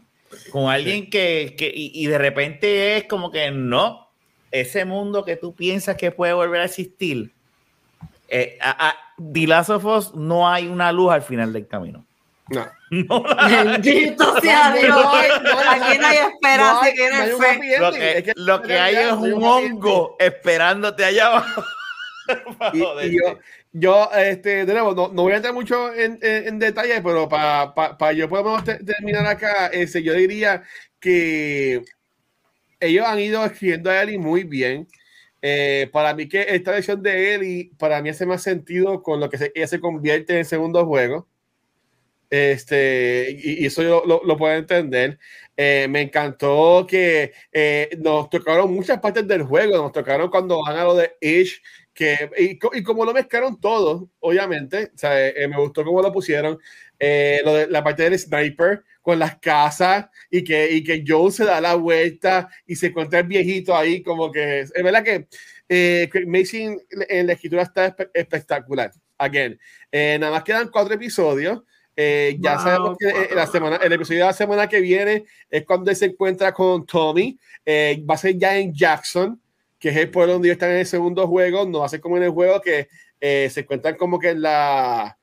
Con 0.52 0.70
alguien 0.70 1.10
que, 1.10 1.56
que 1.58 1.72
y, 1.74 1.92
y 1.94 2.08
de 2.08 2.18
repente 2.18 2.98
es 2.98 3.04
como 3.06 3.32
que 3.32 3.52
no, 3.52 4.08
ese 4.52 4.86
mundo 4.86 5.24
que 5.26 5.36
tú 5.36 5.54
piensas 5.54 5.96
que 5.98 6.12
puede 6.12 6.34
volver 6.34 6.62
a 6.62 6.66
existir, 6.66 7.32
eh, 8.28 8.58
a, 8.62 8.90
a, 8.90 8.96
The 9.18 9.48
Last 9.48 9.70
of 9.70 9.86
Us 9.86 10.14
no 10.16 10.50
hay 10.50 10.68
una 10.68 10.92
luz 10.92 11.12
al 11.12 11.22
final 11.22 11.52
del 11.54 11.68
camino. 11.68 12.06
No. 12.50 12.66
No 12.92 13.22
Bendito 13.48 14.40
sea 14.42 14.72
No, 14.72 14.76
Dios. 14.78 14.90
no 14.90 15.04
no 15.54 15.60
Aquí 15.70 15.98
no 16.00 16.08
hay 16.08 16.18
no 16.18 16.30
esperanza, 16.30 16.82
hay- 16.84 16.94
que 16.96 17.10
no 17.12 17.16
hay 17.18 17.30
fe. 17.30 17.80
lo 17.80 17.92
que, 17.92 18.18
Es 18.18 18.24
que- 18.24 18.34
lo 18.36 18.62
que 18.64 18.80
hay 18.80 18.96
es 18.96 19.12
no 19.12 19.20
un 19.22 19.44
hongo 19.44 20.16
esperándote 20.20 21.06
allá 21.06 21.28
abajo. 21.28 21.64
Y, 22.74 22.78
y 23.08 23.18
yo, 23.18 23.40
yo, 23.72 24.10
este, 24.18 24.66
de 24.66 24.74
nuevo, 24.74 24.94
no, 24.96 25.10
no 25.10 25.24
voy 25.24 25.34
a 25.34 25.38
entrar 25.38 25.54
mucho 25.54 25.94
en, 25.94 26.20
en, 26.22 26.48
en 26.48 26.60
detalle, 26.60 27.02
pero 27.02 27.30
para 27.30 27.74
pa, 27.74 27.98
pa 27.98 28.12
yo 28.14 28.28
podemos 28.30 28.64
te- 28.64 28.84
terminar 28.84 29.26
acá, 29.28 29.68
ese, 29.68 30.04
yo 30.04 30.14
diría 30.14 30.64
que 31.00 31.84
ellos 32.80 33.06
han 33.06 33.20
ido 33.20 33.46
escribiendo 33.46 33.90
a 33.90 34.02
Ellie 34.02 34.18
muy 34.18 34.44
bien. 34.44 34.88
Eh, 35.42 35.90
para 35.94 36.14
mí 36.16 36.28
que 36.28 36.46
esta 36.50 36.72
versión 36.72 37.02
de 37.04 37.36
Ellie, 37.36 37.72
para 37.78 38.02
mí 38.02 38.10
hace 38.10 38.26
más 38.26 38.44
sentido 38.44 39.02
con 39.04 39.20
lo 39.22 39.30
que 39.30 39.38
se, 39.38 39.52
ella 39.56 39.68
se 39.68 39.80
convierte 39.80 40.38
en 40.38 40.46
segundo 40.46 40.86
juego. 40.86 41.28
Este, 42.30 43.32
y, 43.44 43.64
y 43.64 43.66
eso 43.66 43.82
yo 43.82 44.04
lo, 44.06 44.22
lo 44.24 44.38
puedo 44.38 44.54
entender. 44.56 45.18
Eh, 45.58 45.88
me 45.90 46.02
encantó 46.02 46.86
que 46.88 47.34
eh, 47.52 47.90
nos 48.00 48.30
tocaron 48.30 48.72
muchas 48.74 49.00
partes 49.00 49.28
del 49.28 49.44
juego, 49.44 49.78
nos 49.78 49.92
tocaron 49.92 50.30
cuando 50.30 50.62
van 50.64 50.78
a 50.78 50.84
lo 50.84 50.96
de 50.96 51.16
Ish, 51.22 51.62
que, 52.00 52.30
y, 52.38 52.58
y 52.80 52.84
como 52.84 53.04
lo 53.04 53.14
mezclaron 53.14 53.60
todo, 53.60 54.10
obviamente, 54.22 54.92
o 54.96 54.98
sea, 54.98 55.28
eh, 55.28 55.48
me 55.50 55.58
gustó 55.58 55.84
cómo 55.84 56.02
lo 56.02 56.14
pusieron, 56.14 56.58
eh, 56.98 57.42
lo 57.44 57.54
de, 57.54 57.68
la 57.68 57.84
parte 57.84 58.04
del 58.04 58.18
sniper 58.18 58.84
con 59.02 59.20
las 59.20 59.38
casas 59.40 60.08
y 60.32 60.44
que, 60.44 60.72
y 60.72 60.82
que 60.82 61.04
Joe 61.06 61.30
se 61.32 61.44
da 61.44 61.60
la 61.60 61.76
vuelta 61.76 62.48
y 62.66 62.76
se 62.78 62.88
encuentra 62.88 63.20
el 63.20 63.28
viejito 63.28 63.76
ahí, 63.76 64.02
como 64.02 64.32
que 64.32 64.62
es 64.62 64.72
verdad 64.84 65.04
que 65.04 65.28
eh, 65.68 66.10
Mason 66.26 66.80
en 67.10 67.28
la 67.28 67.34
escritura 67.34 67.64
está 67.64 67.96
espe- 67.96 68.10
espectacular. 68.14 68.92
Again, 69.18 69.60
eh, 69.92 70.18
nada 70.20 70.32
más 70.32 70.44
quedan 70.44 70.70
cuatro 70.70 70.94
episodios. 70.94 71.62
Eh, 72.02 72.38
ya 72.40 72.56
Wow, 72.56 72.64
sabemos 72.64 72.98
que 72.98 73.10
eh, 73.10 73.30
la 73.36 73.46
semana, 73.46 73.76
el 73.84 73.92
episodio 73.92 74.22
de 74.22 74.26
la 74.28 74.34
semana 74.34 74.70
que 74.70 74.80
viene 74.80 75.26
es 75.50 75.66
cuando 75.66 75.92
él 75.92 75.98
se 75.98 76.06
encuentra 76.06 76.54
con 76.54 76.86
Tommy. 76.86 77.38
Eh, 77.66 78.02
va 78.10 78.14
a 78.16 78.18
ser 78.18 78.38
ya 78.38 78.58
en 78.58 78.74
Jackson, 78.74 79.40
que 79.80 79.90
es 79.90 79.96
el 79.96 80.12
pueblo 80.12 80.34
donde 80.34 80.50
ellos 80.50 80.56
están 80.56 80.72
en 80.72 80.80
el 80.80 80.86
segundo 80.86 81.28
juego. 81.28 81.66
No 81.66 81.88
ser 81.88 82.02
como 82.02 82.18
en 82.18 82.24
el 82.24 82.32
juego 82.32 82.62
que 82.62 82.90
eh, 83.20 83.50
se 83.52 83.62
encuentran 83.62 83.96
como 83.96 84.20
que 84.20 84.30
en 84.30 84.42
la, 84.42 85.18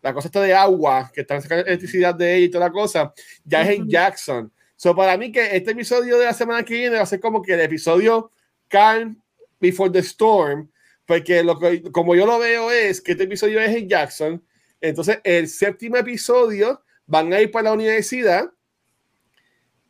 la 0.00 0.14
cosa 0.14 0.28
esta 0.28 0.40
de 0.40 0.54
agua, 0.54 1.10
que 1.12 1.22
están 1.22 1.42
sacando 1.42 1.66
electricidad 1.66 2.14
de 2.14 2.36
ella 2.36 2.46
y 2.46 2.50
toda 2.50 2.66
la 2.66 2.72
cosa. 2.72 3.12
Ya 3.44 3.62
es 3.62 3.70
en. 3.70 3.88
Jackson. 3.88 4.52
So, 4.76 4.94
para 4.94 5.16
mí 5.16 5.32
que 5.32 5.56
este 5.56 5.72
episodio 5.72 6.18
de 6.18 6.26
la 6.26 6.34
semana 6.34 6.62
que 6.62 6.74
viene 6.74 6.96
va 6.96 7.02
a 7.02 7.06
ser 7.06 7.18
como 7.18 7.42
que 7.42 7.54
el 7.54 7.60
episodio 7.60 8.30
Calm 8.68 9.20
Before 9.58 9.90
the 9.90 10.00
Storm, 10.00 10.70
porque 11.06 11.42
lo 11.42 11.58
que, 11.58 11.82
como 11.90 12.14
yo 12.14 12.26
lo 12.26 12.38
veo 12.38 12.70
es 12.70 13.00
que 13.00 13.12
este 13.12 13.24
episodio 13.24 13.58
es 13.60 13.74
en 13.74 13.88
Jackson, 13.88 14.44
entonces 14.80 15.18
el 15.24 15.48
séptimo 15.48 15.96
episodio 15.96 16.82
van 17.06 17.32
a 17.32 17.40
ir 17.40 17.50
para 17.50 17.70
la 17.70 17.72
universidad 17.72 18.50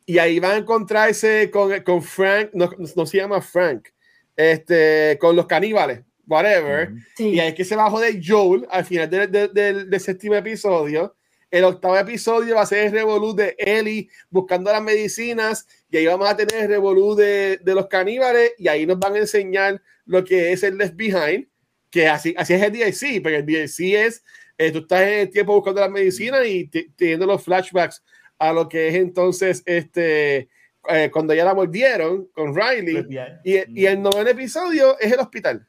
y 0.05 0.19
ahí 0.19 0.39
van 0.39 0.51
a 0.51 0.57
encontrarse 0.57 1.51
con, 1.51 1.81
con 1.81 2.01
Frank, 2.01 2.51
no, 2.53 2.69
no 2.95 3.05
se 3.05 3.17
llama 3.17 3.41
Frank, 3.41 3.89
este, 4.37 5.17
con 5.19 5.35
los 5.35 5.47
caníbales, 5.47 6.01
whatever. 6.25 6.91
Sí. 7.15 7.29
Y 7.31 7.39
ahí 7.39 7.49
es 7.49 7.55
que 7.55 7.65
se 7.65 7.75
va 7.75 7.87
a 7.87 7.91
joder 7.91 8.19
Joel 8.25 8.65
al 8.69 8.85
final 8.85 9.09
del, 9.09 9.29
del- 9.31 9.53
del- 9.53 9.89
del 9.89 9.99
séptimo 9.99 10.35
episodio. 10.35 11.15
El 11.49 11.63
octavo 11.63 11.97
episodio 11.97 12.55
va 12.55 12.61
a 12.61 12.65
ser 12.65 12.85
el 12.87 12.91
revolú 12.91 13.33
de 13.35 13.55
Ellie 13.57 14.09
buscando 14.29 14.71
las 14.71 14.81
medicinas. 14.83 15.65
Y 15.89 15.97
ahí 15.97 16.05
vamos 16.05 16.29
a 16.29 16.35
tener 16.37 16.63
el 16.63 16.67
revolú 16.69 17.15
de, 17.15 17.57
de 17.63 17.73
los 17.75 17.87
caníbales. 17.87 18.51
Y 18.57 18.67
ahí 18.67 18.85
nos 18.85 18.99
van 18.99 19.15
a 19.15 19.19
enseñar 19.19 19.81
lo 20.05 20.23
que 20.23 20.51
es 20.51 20.63
el 20.63 20.77
Left 20.77 20.95
Behind. 20.95 21.47
Que 21.89 22.07
así, 22.09 22.35
así 22.37 22.53
es 22.53 22.61
el 22.61 22.71
DLC, 22.73 23.21
porque 23.23 23.37
el 23.37 23.45
DLC 23.45 23.95
es 24.05 24.23
eh, 24.57 24.71
tú 24.71 24.79
estás 24.79 25.01
en 25.03 25.19
el 25.19 25.29
tiempo 25.29 25.53
buscando 25.53 25.79
las 25.81 25.89
medicinas 25.89 26.45
y 26.45 26.67
te- 26.67 26.89
teniendo 26.97 27.25
los 27.25 27.43
flashbacks 27.43 28.03
a 28.39 28.51
lo 28.51 28.67
que 28.67 28.89
es 28.89 28.95
entonces 28.95 29.63
este 29.65 30.49
eh, 30.89 31.09
cuando 31.11 31.33
ya 31.33 31.45
la 31.45 31.53
volvieron 31.53 32.27
con 32.33 32.55
Riley. 32.55 33.05
Y, 33.43 33.81
y, 33.81 33.85
el 33.85 34.01
noveno 34.01 34.29
episodio 34.29 34.97
es 34.99 35.11
el 35.11 35.19
hospital. 35.19 35.65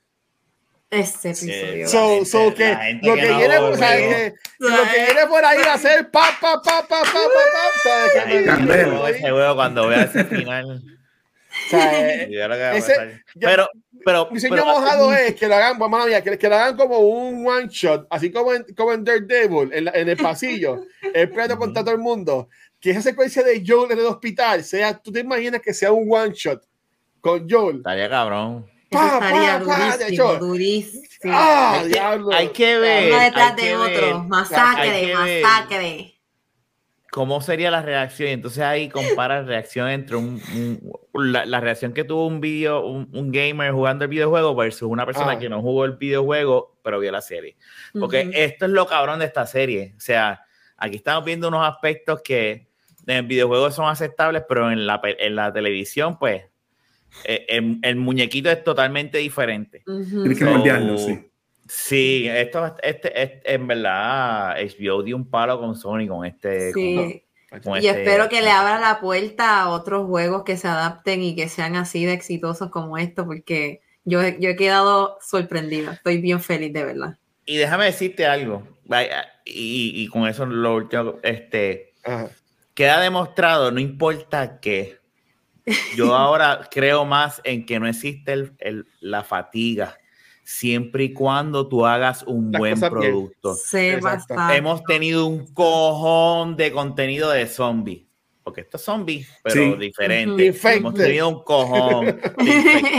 Este 0.91 1.31
episodio. 1.31 1.87
Sí, 1.87 1.93
so, 1.93 2.09
gente, 2.09 2.25
so 2.27 2.55
que 2.55 2.99
lo 3.03 3.15
que, 3.15 3.21
que 3.21 3.29
no 3.29 3.39
viene, 3.39 3.59
o 3.59 3.77
sea, 3.77 3.97
que, 3.97 4.35
lo 4.59 4.69
que 4.69 5.05
viene 5.05 5.27
por 5.29 5.45
ahí 5.45 5.59
va 5.59 5.75
a 5.75 5.79
ser 5.79 6.11
pa, 6.11 6.31
pa, 6.41 6.63
pa, 6.63 6.87
pa, 6.89 7.03
pa, 7.03 7.13
pa, 7.13 8.15
pa. 8.25 9.11
Ese 9.11 9.33
huevo 9.33 9.55
cuando 9.55 9.89
vea 9.89 10.05
ese 10.05 10.25
final. 10.25 10.83
Pero, 13.41 13.69
pero, 14.05 14.29
mi 14.31 14.41
sueño 14.41 14.65
mojado 14.65 15.13
es 15.13 15.35
que 15.35 15.47
lo 15.47 15.55
hagan, 15.55 15.79
mamá 15.79 16.07
mía, 16.07 16.23
que, 16.23 16.39
que 16.39 16.49
lo 16.49 16.55
hagan 16.55 16.77
como 16.77 16.99
un 16.99 17.47
one 17.47 17.69
shot, 17.69 18.07
así 18.11 18.31
como 18.31 18.55
en, 18.55 18.65
como 18.77 18.93
en 18.93 19.05
Daredevil, 19.05 19.71
en, 19.73 19.89
en 19.93 20.09
el 20.09 20.17
pasillo, 20.17 20.85
el 21.13 21.29
preto 21.31 21.59
contra 21.59 21.83
todo 21.83 21.95
el 21.95 22.01
mundo. 22.01 22.49
Que 22.81 22.91
esa 22.91 23.03
secuencia 23.03 23.43
de 23.43 23.63
Joel 23.67 23.93
en 23.93 23.99
el 23.99 24.07
hospital 24.07 24.63
sea, 24.65 24.97
tú 24.99 25.11
te 25.13 25.21
imaginas 25.21 25.61
que 25.61 25.75
sea 25.75 25.91
un 25.93 26.09
one 26.13 26.33
shot 26.35 26.63
con 27.21 27.49
Joel. 27.49 27.79
estaría 27.79 28.09
cabrón. 28.09 28.67
Eso 28.91 29.01
Pa, 29.01 29.15
estaría 29.15 29.59
pa, 29.59 29.65
pa, 29.67 29.97
durísimo, 29.99 30.09
hecho. 30.33 30.39
durísimo. 30.39 31.33
¡Ah, 31.35 31.73
Hay 31.75 31.83
que, 31.83 31.89
diablo! 31.89 32.31
hay 32.33 32.49
que 32.49 32.79
ver. 32.79 33.13
Uno 33.13 33.21
detrás 33.23 33.51
hay 33.51 33.57
de 33.57 33.63
que 33.63 33.77
otro. 33.77 34.07
ver 34.21 34.29
Masacre, 34.29 35.15
masacre. 35.15 36.15
cómo 37.11 37.41
sería 37.41 37.71
la 37.71 37.83
reacción. 37.83 38.29
Y 38.31 38.33
entonces 38.33 38.63
ahí 38.63 38.89
compara 38.89 39.43
reacción 39.43 39.89
entre 39.89 40.17
un, 40.17 40.41
un- 41.13 41.33
la, 41.33 41.45
la 41.47 41.61
reacción 41.61 41.93
que 41.93 42.05
tuvo 42.05 42.27
un 42.27 42.41
video, 42.41 42.87
un, 42.87 43.11
un 43.13 43.33
gamer 43.33 43.73
jugando 43.73 44.05
el 44.05 44.11
videojuego 44.11 44.55
versus 44.55 44.89
una 44.89 45.05
persona 45.05 45.33
Ah. 45.33 45.39
que 45.39 45.49
no 45.49 45.61
jugó 45.61 45.85
el 45.85 45.97
videojuego, 45.97 46.79
pero 46.83 47.01
vio 47.01 47.11
la 47.13 47.21
serie. 47.21 47.57
Porque 47.99 48.31
esto 48.33 48.67
es 48.67 48.71
lo 48.71 48.87
cabrón 48.87 49.19
de 49.19 49.25
esta 49.27 49.47
serie. 49.47 49.95
O 49.97 50.01
sea, 50.01 50.45
aquí 50.77 50.97
estamos 50.97 51.25
viendo 51.25 51.49
unos 51.49 51.67
aspectos 51.69 52.23
que 52.23 52.68
en 53.13 53.17
el 53.19 53.27
videojuego 53.27 53.71
son 53.71 53.87
aceptables, 53.89 54.43
pero 54.49 54.71
en 54.71 54.87
la, 54.87 55.01
en 55.03 55.35
la 55.37 55.53
televisión, 55.53 56.19
pues, 56.19 56.45
eh, 57.25 57.47
el, 57.49 57.79
el 57.83 57.97
muñequito 57.97 58.51
es 58.51 58.63
totalmente 58.63 59.19
diferente. 59.19 59.83
Ujú. 59.87 60.23
Tienes 60.23 60.39
que 60.39 60.45
So, 60.45 60.51
moldearlo, 60.51 60.99
sí. 60.99 61.25
Sí, 61.71 62.27
esto 62.29 62.75
este, 62.83 63.23
este- 63.23 63.53
en 63.55 63.67
verdad 63.67 64.57
HBO 64.59 65.03
dio 65.03 65.17
un 65.17 65.29
palo 65.29 65.61
con 65.61 65.75
Sony 65.77 66.07
con 66.09 66.25
este. 66.25 66.73
Sí. 66.73 67.23
con- 67.51 67.61
con 67.61 67.83
Y 67.83 67.87
este- 67.87 68.03
espero 68.03 68.29
que 68.29 68.41
le 68.43 68.51
abra 68.51 68.79
la 68.79 69.01
puerta 69.01 69.61
a 69.63 69.69
otros 69.71 70.07
juegos 70.07 70.45
que 70.45 70.57
se 70.59 70.69
adapten 70.69 71.23
y 71.23 71.35
que 71.35 71.49
sean 71.49 71.77
así 71.77 72.05
de 72.05 72.13
exitosos 72.13 72.71
como 72.71 72.97
esto, 72.99 73.25
porque 73.27 73.81
yo, 74.05 74.23
he- 74.23 74.37
yo 74.41 74.51
he 74.51 74.57
quedado 74.57 75.19
sorprendida. 75.23 75.93
Estoy 75.93 76.19
bien 76.19 76.41
feliz, 76.41 76.73
de 76.75 76.85
verdad. 76.85 77.19
Y 77.47 77.57
déjame 77.57 77.87
decirte 77.87 78.27
algo, 78.27 78.67
y, 79.47 79.93
y 79.97 80.09
con 80.09 80.27
eso 80.29 80.45
lo 80.47 80.75
último, 80.75 81.17
este, 81.23 81.95
Ajá. 82.05 82.29
Queda 82.79 83.01
demostrado, 83.01 83.73
no 83.73 83.81
importa 83.81 84.61
qué. 84.61 84.99
Yo 85.97 86.15
ahora 86.17 86.61
creo 86.71 87.05
más 87.05 87.41
en 87.43 87.67
que 87.67 87.81
no 87.81 87.89
existe 87.89 88.33
el- 88.33 88.53
el- 88.61 88.87
la 89.01 89.25
fatiga, 89.25 89.99
siempre 90.45 91.03
y 91.05 91.13
cuando 91.13 91.69
tú 91.69 91.85
hagas 91.85 92.23
un 92.23 92.53
Las 92.53 92.61
buen 92.61 92.79
producto. 92.81 93.57
Hemos 94.53 94.85
tenido 94.85 95.27
un 95.27 95.53
cojón 95.53 96.57
de 96.57 96.71
contenido 96.71 97.31
de 97.31 97.49
zombies. 97.49 98.05
Porque 98.45 98.61
estos 98.63 98.81
zombies, 98.81 99.29
pero 99.43 99.55
Sí. 99.57 99.75
diferentes. 99.79 100.65
Hemos 100.65 100.95
tenido 100.95 101.29
un 101.29 101.43
cojón 101.43 102.07
de 102.07 102.21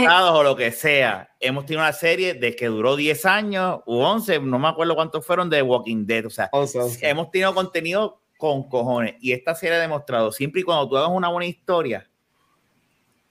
infectados 0.06 0.38
o 0.38 0.42
lo 0.44 0.54
que 0.54 0.70
sea. 0.72 1.28
Hemos 1.40 1.64
tenido 1.64 1.82
una 1.82 1.92
serie 1.94 2.34
de 2.34 2.54
que 2.54 2.66
duró 2.66 2.94
10 2.96 3.24
años 3.26 3.80
u 3.86 3.96
11, 3.96 4.38
no 4.40 4.58
me 4.60 4.68
acuerdo 4.68 4.94
cuántos 4.94 5.26
fueron 5.26 5.48
de 5.50 5.62
Walking 5.62 6.04
Dead. 6.06 6.26
O 6.26 6.30
sea, 6.30 6.50
Once, 6.52 6.78
once. 6.78 7.08
hemos 7.08 7.30
tenido 7.32 7.52
contenido 7.54 8.20
con 8.40 8.68
cojones. 8.68 9.14
Y 9.20 9.30
esta 9.32 9.54
serie 9.54 9.76
ha 9.76 9.80
demostrado, 9.80 10.32
siempre 10.32 10.62
y 10.62 10.64
cuando 10.64 10.88
tú 10.88 10.96
hagas 10.96 11.10
una 11.12 11.28
buena 11.28 11.46
historia, 11.46 12.08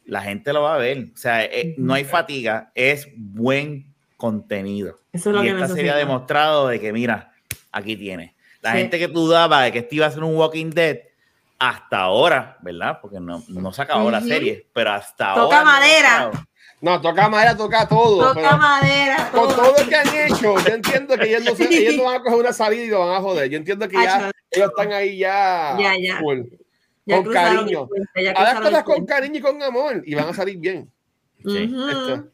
la 0.05 0.21
gente 0.21 0.53
lo 0.53 0.61
va 0.61 0.75
a 0.75 0.77
ver. 0.77 1.07
O 1.13 1.17
sea, 1.17 1.43
eh, 1.43 1.75
no 1.77 1.93
hay 1.93 2.05
fatiga, 2.05 2.71
es 2.75 3.07
buen 3.17 3.93
contenido. 4.15 4.99
Eso 5.11 5.29
es 5.31 5.35
lo 5.35 5.43
y 5.43 5.47
que 5.47 5.53
esta 5.53 5.67
serie 5.67 5.91
ha 5.91 5.95
demostrado 5.97 6.67
de 6.67 6.79
que, 6.79 6.93
mira, 6.93 7.33
aquí 7.71 7.97
tienes. 7.97 8.31
La 8.61 8.71
Sí. 8.73 8.77
gente 8.79 8.99
que 8.99 9.07
dudaba 9.07 9.63
de 9.63 9.71
que 9.71 9.79
este 9.79 9.95
iba 9.95 10.05
a 10.05 10.11
ser 10.11 10.23
un 10.23 10.35
Walking 10.35 10.69
Dead, 10.69 10.99
hasta 11.57 11.99
ahora, 11.99 12.57
¿verdad? 12.61 12.99
Porque 13.01 13.19
no, 13.19 13.43
no 13.49 13.73
se 13.73 13.81
acabó 13.81 14.09
la 14.09 14.21
serie, 14.21 14.67
pero 14.73 14.91
hasta 14.91 15.33
Toca 15.33 15.41
ahora. 15.43 15.59
han 15.59 15.65
madera. 15.65 16.31
No, 16.81 17.01
toca 17.01 17.27
madera, 17.27 17.57
toca 17.57 17.87
todo. 17.87 18.19
Toca 18.29 18.33
pero 18.35 18.57
madera. 18.57 19.29
con 19.31 19.47
todo. 19.49 19.55
todo 19.55 19.83
lo 19.83 19.89
que 19.89 19.95
han 19.95 20.07
hecho, 20.15 20.55
yo 20.59 20.73
entiendo 20.73 21.17
que 21.17 21.27
ellos 21.29 21.43
no, 21.43 21.55
se- 21.55 21.77
ellos 21.77 21.95
no 21.97 22.03
van 22.05 22.15
a 22.15 22.23
coger 22.23 22.39
una 22.39 22.53
salida 22.53 22.83
y 22.83 22.87
lo 22.87 22.99
van 22.99 23.15
a 23.17 23.21
joder. 23.21 23.49
Yo 23.49 23.57
entiendo 23.57 23.87
que 23.89 23.95
ya 24.01 24.31
ellos 24.51 24.69
están 24.69 24.93
ahí 24.93 25.17
ya. 25.17 25.75
Ya, 25.79 25.93
ya. 26.01 26.19
full. 26.19 26.41
ya 27.05 27.23
con 27.23 27.33
cariño. 27.33 27.89
ya 28.15 28.61
cosas 28.61 28.83
con 28.83 29.05
cariño 29.05 29.39
y 29.39 29.41
con 29.41 29.61
amor 29.61 30.01
y 30.05 30.15
van 30.15 30.29
a 30.29 30.33
salir 30.33 30.57
bien. 30.57 30.89
Sí. 31.43 31.63
Esto. 31.63 32.27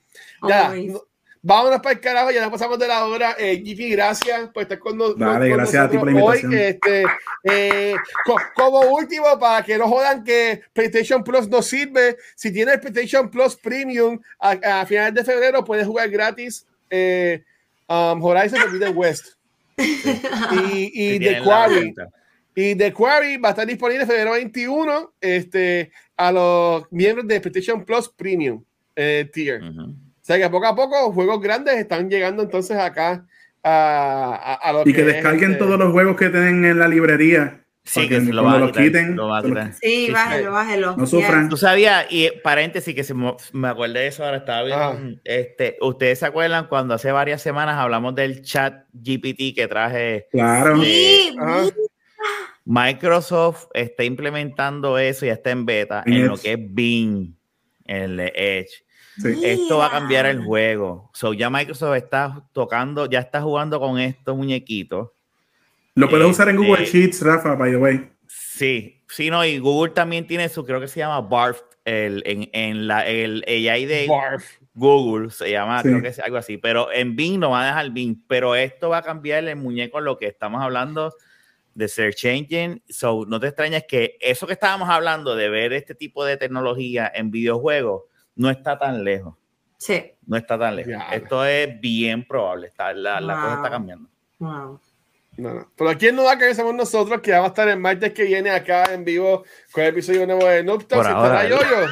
Ya, 0.48 0.70
no- 0.76 1.02
Vámonos 1.48 1.80
para 1.80 1.94
el 1.94 2.00
carajo, 2.00 2.32
ya 2.32 2.42
nos 2.42 2.50
pasamos 2.50 2.80
de 2.80 2.88
la 2.88 3.06
hora. 3.06 3.36
Eh, 3.38 3.62
gracias 3.64 4.50
por 4.50 4.64
estar 4.64 4.80
con, 4.80 4.98
no- 4.98 5.14
Dale, 5.14 5.48
con 5.50 5.58
gracias 5.60 5.84
a 5.84 5.90
ti 5.92 5.98
por 6.00 6.12
la 6.12 6.20
nosotros 6.20 6.44
invitación. 6.44 6.52
Hoy, 6.52 7.06
este, 7.44 7.92
eh, 7.92 7.96
co- 8.26 8.40
como 8.56 8.80
último, 8.80 9.38
para 9.40 9.64
que 9.64 9.78
no 9.78 9.88
jodan 9.88 10.24
que 10.24 10.64
PlayStation 10.74 11.24
Plus 11.24 11.48
no 11.48 11.62
sirve, 11.62 12.18
si 12.36 12.52
tienes 12.52 12.80
PlayStation 12.80 13.30
Plus 13.30 13.56
Premium, 13.58 14.20
a, 14.40 14.82
a 14.82 14.86
finales 14.88 15.14
de 15.14 15.24
febrero 15.24 15.64
puedes 15.64 15.86
jugar 15.86 16.10
gratis 16.10 16.66
eh, 16.90 17.44
um, 17.88 18.24
Horizon 18.24 18.60
Forbidden 18.62 18.98
West. 18.98 19.36
Y, 19.78 21.16
y 21.16 21.20
The 21.20 21.42
Quarry. 21.44 21.94
Y 22.56 22.74
The 22.76 22.92
Quarry 22.92 23.38
va 23.38 23.50
a 23.50 23.52
estar 23.52 23.68
disponible 23.68 24.02
en 24.02 24.08
febrero 24.08 24.32
21 24.32 25.14
este, 25.22 25.92
a 26.18 26.32
los 26.32 26.92
miembros 26.92 27.28
de 27.28 27.40
PlayStation 27.40 27.86
Plus 27.86 28.10
Premium 28.10 28.64
eh, 28.96 29.30
Tier. 29.32 29.62
Ujú. 29.62 29.82
O 29.82 29.96
sea 30.26 30.38
que 30.38 30.50
poco 30.50 30.66
a 30.68 30.76
poco 30.76 31.12
juegos 31.14 31.40
grandes 31.42 31.76
están 31.76 32.10
llegando 32.10 32.44
entonces 32.44 32.78
acá 32.78 33.26
a, 33.64 34.34
a, 34.34 34.70
a 34.70 34.74
lo 34.74 34.82
Y 34.86 34.94
que 34.94 35.02
es, 35.02 35.08
descarguen 35.08 35.52
este, 35.54 35.64
todos 35.64 35.78
los 35.80 35.92
juegos 35.92 36.16
que 36.18 36.30
tienen 36.30 36.66
en 36.66 36.80
la 36.80 36.88
librería. 36.88 37.62
Sí, 37.88 38.00
para 38.00 38.10
que 38.10 38.26
se 38.26 38.34
lo 38.34 38.44
va 38.44 38.54
a 38.54 38.58
los 38.60 38.70
quitar, 38.72 38.84
quiten, 38.86 39.16
lo 39.16 39.28
va 39.28 39.38
a 39.38 39.44
quitar. 39.44 39.74
Sí, 39.74 40.08
Sí, 40.08 40.12
bájelo, 40.12 40.52
bájelo. 40.52 40.96
No 40.98 41.06
sufran. 41.06 41.50
Tú 41.50 41.58
sabías, 41.58 42.08
y 42.10 42.26
eh, 42.26 42.42
paréntesis, 42.44 42.96
que 42.96 43.04
se 43.04 43.14
me 43.14 43.68
acordé 43.68 44.00
de 44.00 44.08
eso 44.08 44.26
ahora, 44.26 44.38
estaba 44.38 44.68
Ajá. 44.68 44.90
un- 44.98 45.22
este, 45.24 45.78
ustedes 45.82 46.18
se 46.18 46.26
acuerdan 46.26 46.66
cuando 46.68 46.96
hace 46.96 47.12
varias 47.12 47.44
semanas 47.44 47.76
hablamos 47.78 48.16
del 48.16 48.42
chat 48.42 48.86
GPT 48.92 49.54
que 49.54 49.68
traje, 49.70 50.28
Claro. 50.32 50.82
Sí, 50.82 51.36
Ajá. 51.40 51.66
Microsoft 52.66 53.68
está 53.74 54.04
implementando 54.04 54.98
eso 54.98 55.26
y 55.26 55.30
está 55.30 55.52
en 55.52 55.66
beta 55.68 56.02
En 56.08 56.14
en 56.14 56.28
lo 56.30 56.38
que 56.38 56.54
es 56.54 56.60
Bing, 56.60 57.36
en 57.86 58.20
el 58.20 58.20
Edge. 58.34 58.84
Sí. 59.22 59.40
Esto 59.44 59.78
va 59.78 59.88
a 59.88 59.92
cambiar 59.92 60.26
el 60.26 60.44
juego. 60.44 61.10
So 61.14 61.34
ya 61.34 61.50
Microsoft 61.50 61.96
está 61.96 62.44
tocando, 62.52 63.10
ya 63.10 63.20
está 63.20 63.42
jugando 63.42 63.80
con 63.80 64.00
estos 64.00 64.36
muñequitos. 64.36 65.10
Lo 65.96 66.10
puedes 66.10 66.28
usar 66.30 66.50
en 66.50 66.58
Google 66.58 66.84
Este- 66.84 67.00
Sheets, 67.00 67.22
Rafa, 67.22 67.56
by 67.56 67.72
the 67.72 67.78
way. 67.78 68.10
Sí, 68.28 69.02
sí, 69.08 69.30
no, 69.30 69.46
y 69.46 69.60
Google 69.60 69.94
también 69.94 70.28
tiene 70.28 70.50
su, 70.50 70.66
creo 70.66 70.82
que 70.82 70.88
se 70.90 71.00
llama 71.00 71.22
Barf, 71.22 71.62
el, 71.86 72.22
en, 72.26 72.50
en 72.52 72.88
la, 72.88 73.06
el 73.08 73.44
AI 73.48 73.86
de 73.86 74.08
Barf. 74.08 74.44
Google, 74.74 75.30
se 75.30 75.50
llama, 75.52 75.82
Sí. 75.82 75.88
creo 75.90 76.02
que 76.02 76.10
es 76.10 76.20
algo 76.20 76.36
así, 76.38 76.58
pero 76.58 76.92
en 76.92 77.16
Bing 77.16 77.40
no 77.40 77.52
va 77.52 77.64
a 77.64 77.66
dejar 77.68 77.92
Bing, 77.92 78.18
pero 78.28 78.56
esto 78.56 78.90
va 78.90 78.98
a 78.98 79.02
cambiar 79.04 79.46
el 79.46 79.56
muñeco, 79.56 80.02
lo 80.02 80.18
que 80.18 80.26
estamos 80.28 80.62
hablando 80.62 81.14
de 81.76 81.88
Search 81.88 82.26
Engine, 82.26 82.82
so 82.90 83.26
no 83.26 83.40
te 83.40 83.48
extrañes 83.48 83.86
que 83.88 84.18
eso 84.20 84.48
que 84.48 84.54
estábamos 84.54 84.90
hablando 84.90 85.36
de 85.36 85.50
ver 85.50 85.72
este 85.72 85.96
tipo 85.96 86.26
de 86.26 86.36
tecnología 86.36 87.10
en 87.14 87.32
videojuegos 87.32 88.04
no 88.36 88.50
está 88.50 88.78
tan 88.78 89.04
lejos, 89.04 89.36
Sí. 89.78 90.12
no 90.26 90.38
está 90.38 90.58
tan 90.58 90.76
lejos. 90.76 90.92
Ya. 90.94 91.10
Esto 91.16 91.46
es 91.46 91.80
bien 91.80 92.26
probable, 92.28 92.68
está, 92.68 92.94
la, 92.94 93.20
la 93.22 93.36
cosa 93.36 93.56
está 93.56 93.70
cambiando. 93.70 94.10
Wow. 94.40 94.80
No, 95.38 95.54
no. 95.54 95.72
Pero 95.76 95.90
aquí 95.90 96.08
en 96.08 96.16
Nueva 96.16 96.38
que 96.38 96.56
somos 96.56 96.74
nosotros, 96.74 97.20
que 97.22 97.32
vamos 97.32 97.48
a 97.48 97.50
estar 97.50 97.68
el 97.68 97.78
martes 97.80 98.14
que 98.14 98.24
viene 98.24 98.50
acá 98.50 98.94
en 98.94 99.04
vivo 99.04 99.44
con 99.72 99.84
el 99.84 99.90
episodio 99.90 100.26
nuevo 100.26 100.46
de. 100.46 100.64
Por 100.64 101.06
ahora, 101.08 101.44
¿Estará 101.44 101.50
yo 101.50 101.88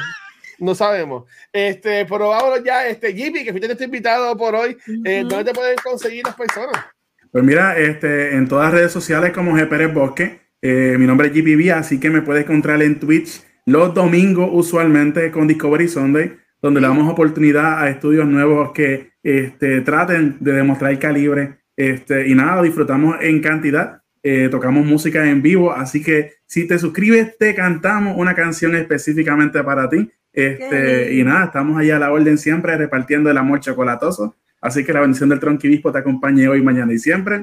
No 0.60 0.74
sabemos. 0.74 1.24
Este, 1.52 2.06
pero 2.06 2.28
vámonos 2.30 2.64
ya, 2.64 2.86
este, 2.86 3.12
Jimmy, 3.12 3.44
que 3.44 3.50
fuiste 3.50 3.66
nuestro 3.68 3.84
invitado 3.84 4.34
por 4.36 4.54
hoy. 4.54 4.76
Eh, 5.04 5.20
Ujú. 5.20 5.28
¿Dónde 5.28 5.44
te 5.44 5.52
pueden 5.52 5.76
conseguir 5.76 6.24
las 6.24 6.34
personas? 6.36 6.86
Pues 7.30 7.44
mira, 7.44 7.76
este, 7.76 8.34
en 8.36 8.48
todas 8.48 8.66
las 8.66 8.74
redes 8.74 8.92
sociales 8.92 9.32
como 9.32 9.52
G. 9.52 9.68
Pérez 9.68 9.92
Bosque, 9.92 10.40
eh, 10.62 10.96
mi 10.98 11.06
nombre 11.06 11.26
es 11.28 11.34
GPB, 11.34 11.72
así 11.72 12.00
que 12.00 12.08
me 12.08 12.22
puedes 12.22 12.44
encontrar 12.44 12.80
en 12.80 12.98
Twitch 12.98 13.42
los 13.66 13.94
domingos 13.94 14.50
usualmente 14.52 15.30
con 15.30 15.46
Discovery 15.46 15.88
Sunday, 15.88 16.36
donde 16.60 16.80
le 16.80 16.86
damos 16.86 17.10
oportunidad 17.10 17.82
a 17.82 17.88
estudios 17.88 18.26
nuevos 18.26 18.72
que 18.72 19.12
este, 19.22 19.80
traten 19.80 20.36
de 20.40 20.52
demostrar 20.52 20.98
calibre. 20.98 21.58
Este, 21.76 22.28
y 22.28 22.34
nada, 22.34 22.62
disfrutamos 22.62 23.16
en 23.20 23.40
cantidad, 23.40 24.02
eh, 24.22 24.48
tocamos 24.50 24.86
música 24.86 25.28
en 25.28 25.42
vivo, 25.42 25.72
así 25.72 26.02
que 26.02 26.34
si 26.46 26.66
te 26.66 26.78
suscribes, 26.78 27.36
te 27.36 27.54
cantamos 27.54 28.16
una 28.16 28.34
canción 28.34 28.74
específicamente 28.76 29.62
para 29.62 29.88
ti. 29.88 30.10
Este, 30.32 31.14
y 31.14 31.22
nada, 31.22 31.46
estamos 31.46 31.78
allá 31.78 31.96
a 31.96 32.00
la 32.00 32.12
orden 32.12 32.38
siempre 32.38 32.76
repartiendo 32.76 33.30
el 33.30 33.38
amor 33.38 33.60
chocolatoso. 33.60 34.36
Así 34.60 34.84
que 34.84 34.92
la 34.92 35.00
bendición 35.00 35.28
del 35.28 35.40
Tronquibispo 35.40 35.92
te 35.92 35.98
acompañe 35.98 36.48
hoy, 36.48 36.62
mañana 36.62 36.92
y 36.92 36.98
siempre. 36.98 37.42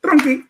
Tronqui. 0.00 0.44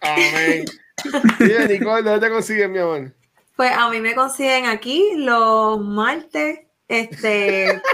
Amén. 0.00 0.64
Bien, 1.38 1.68
Nicole, 1.68 2.02
¿dónde 2.02 2.26
te 2.26 2.32
consiguen, 2.32 2.72
mi 2.72 2.78
amor? 2.78 3.12
Pues 3.58 3.72
a 3.76 3.88
mí 3.90 4.00
me 4.00 4.14
consiguen 4.14 4.66
aquí 4.66 5.04
los 5.16 5.80
martes. 5.80 6.60
Este. 6.86 7.82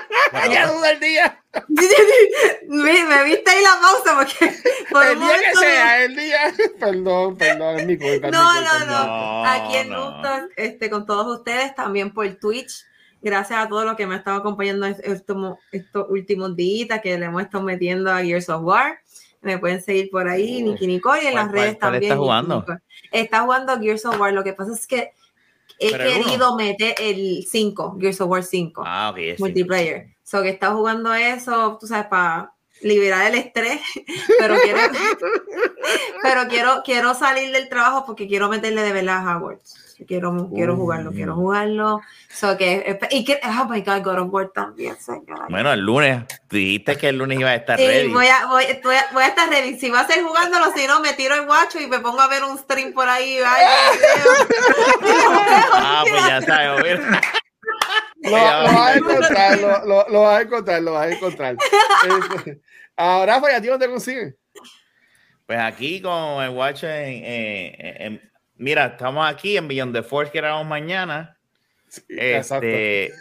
Ya 0.51 0.66
duda 0.70 0.91
el 0.91 1.01
día. 1.01 1.41
me, 2.69 3.05
me 3.05 3.24
viste 3.24 3.51
ahí 3.51 3.62
la 3.62 3.81
pausa 3.81 4.16
porque 4.19 4.57
por 4.91 5.05
El 5.07 5.19
día 5.20 5.28
que 5.39 5.55
me- 5.55 5.61
sea, 5.61 6.05
el 6.05 6.16
día. 6.16 6.39
Perdón, 6.81 7.36
perdón, 7.36 7.78
es 7.78 7.86
mi 7.86 7.97
culpa. 7.97 8.27
mi 8.27 8.32
No, 8.32 8.45
culpa, 8.45 8.85
no. 8.85 9.07
No, 9.07 9.45
Aquí 9.47 9.77
en 9.77 9.91
no. 9.91 10.11
Newton, 10.16 10.49
este, 10.57 10.91
con 10.91 11.07
todos 11.07 11.39
ustedes, 11.39 11.74
también 11.77 12.12
por 12.12 12.28
Twitch. 12.35 12.85
Gracias 13.23 13.59
a 13.65 13.69
todos 13.69 13.85
los 13.85 13.95
que 13.97 14.07
me 14.07 14.15
han 14.15 14.19
estado 14.20 14.39
acompañando 14.39 14.86
est- 14.86 15.01
estos, 15.07 15.57
estos 15.73 16.07
últimos 16.11 16.55
días 16.57 17.01
que 17.01 17.16
le 17.16 17.27
hemos 17.27 17.43
estado 17.43 17.62
metiendo 17.65 18.11
a 18.12 18.23
Gears 18.23 18.49
of 18.49 18.62
War. 18.65 18.99
Me 19.41 19.59
pueden 19.59 19.81
seguir 19.82 20.11
por 20.11 20.28
ahí. 20.28 20.62
Niki 20.62 20.86
Nicole, 20.89 21.23
y 21.23 21.27
en 21.28 21.32
¿Cuál- 21.32 21.45
las 21.45 21.53
redes 21.53 21.77
cuál 21.78 21.93
también. 21.93 22.03
está 22.12 22.16
jugando? 22.16 22.66
Está 23.12 23.41
jugando 23.43 23.78
Gears 23.81 24.05
of 24.07 24.19
War. 24.20 24.32
Lo 24.32 24.43
que 24.45 24.53
pasa 24.53 24.73
es 24.73 24.86
que 24.86 25.12
he 25.78 25.90
Pero 25.90 26.05
querido 26.05 26.56
meter 26.56 26.94
el 26.98 27.44
5, 27.51 27.96
Gears 28.01 28.20
of 28.20 28.28
War 28.30 28.42
5 28.42 28.82
Ah, 28.84 29.12
sí. 29.16 29.34
multiplayer. 29.38 30.09
So 30.22 30.42
que 30.42 30.48
está 30.51 30.70
jugando 30.72 31.12
eso, 31.14 31.76
tú 31.80 31.86
sabes, 31.86 32.06
para 32.06 32.52
liberar 32.82 33.26
el 33.26 33.34
estrés, 33.36 33.80
pero 34.38 34.56
quiero, 34.62 34.78
pero 36.22 36.48
quiero, 36.48 36.82
quiero 36.84 37.14
salir 37.14 37.52
del 37.52 37.68
trabajo 37.68 38.05
porque 38.06 38.26
quiero 38.26 38.48
meterle 38.48 38.82
de 38.82 38.92
verdad 38.92 39.26
a 39.28 39.36
Hogwarts. 39.36 39.80
Quiero, 40.09 40.51
quiero 40.52 40.74
jugarlo, 40.76 41.10
Uh. 41.10 41.14
quiero 41.14 41.34
jugarlo. 41.36 42.01
So 42.28 42.56
que, 42.59 42.98
y 43.12 43.24
que, 43.24 43.38
oh 43.44 43.64
my 43.66 43.80
God, 43.80 44.02
God 44.02 44.18
of 44.18 44.32
War 44.34 44.51
también, 44.52 44.96
señora. 45.01 45.46
Bueno, 45.48 45.72
el 45.72 45.80
lunes, 45.80 46.24
dijiste 46.51 46.96
que 46.98 47.10
el 47.10 47.18
lunes 47.18 47.38
iba 47.38 47.51
a 47.51 47.55
estar 47.55 47.78
Sí, 47.78 47.86
ready. 47.86 48.12
voy 48.12 48.26
a, 48.26 48.46
voy, 48.46 48.64
voy 48.82 48.96
a, 48.96 49.06
voy 49.12 49.22
a 49.22 49.28
estar 49.28 49.48
ready. 49.48 49.78
Si 49.78 49.90
va 49.90 50.01
a 50.01 50.06
ser 50.09 50.22
jugándolo, 50.24 50.72
si 50.76 50.88
no, 50.88 50.98
me 51.01 51.12
tiro 51.12 51.36
el 51.36 51.46
guacho 51.46 51.78
y 51.80 51.86
me 51.86 52.01
pongo 52.01 52.20
a 52.20 52.26
ver 52.26 52.42
un 52.42 52.59
stream 52.59 52.92
por 52.92 53.09
ahí. 53.09 53.38
ay, 53.46 53.64
ya 56.40 56.47
sabes, 56.47 57.01
mira. 57.01 57.20
Lo, 58.23 58.31
lo 58.31 58.73
vas 58.73 58.77
a 58.77 58.94
encontrar, 58.97 59.59
lo, 59.59 60.20
vas 60.23 60.39
a 60.39 60.43
encontrar, 60.43 60.82
lo 60.82 60.93
vas 60.93 61.06
a 61.06 61.11
encontrar. 61.11 61.56
Ahora, 62.97 63.36
¿a 63.36 63.61
ti 63.61 63.69
dónde 63.69 63.89
consiguen? 63.89 64.36
Pues 65.47 65.59
aquí 65.59 66.01
con 66.01 66.43
el 66.43 66.51
Watch 66.51 66.85
en, 66.85 66.90
eh, 66.90 67.97
en- 68.01 68.32
mira, 68.56 68.86
estamos 68.86 69.28
aquí 69.31 69.56
en 69.56 69.69
Beyond 69.69 69.94
the 69.94 70.02
Force 70.02 70.32
que 70.32 70.39
grabamos 70.39 70.66
mañana. 70.66 71.36
Exacto. 72.09 72.66
Este, 72.66 73.12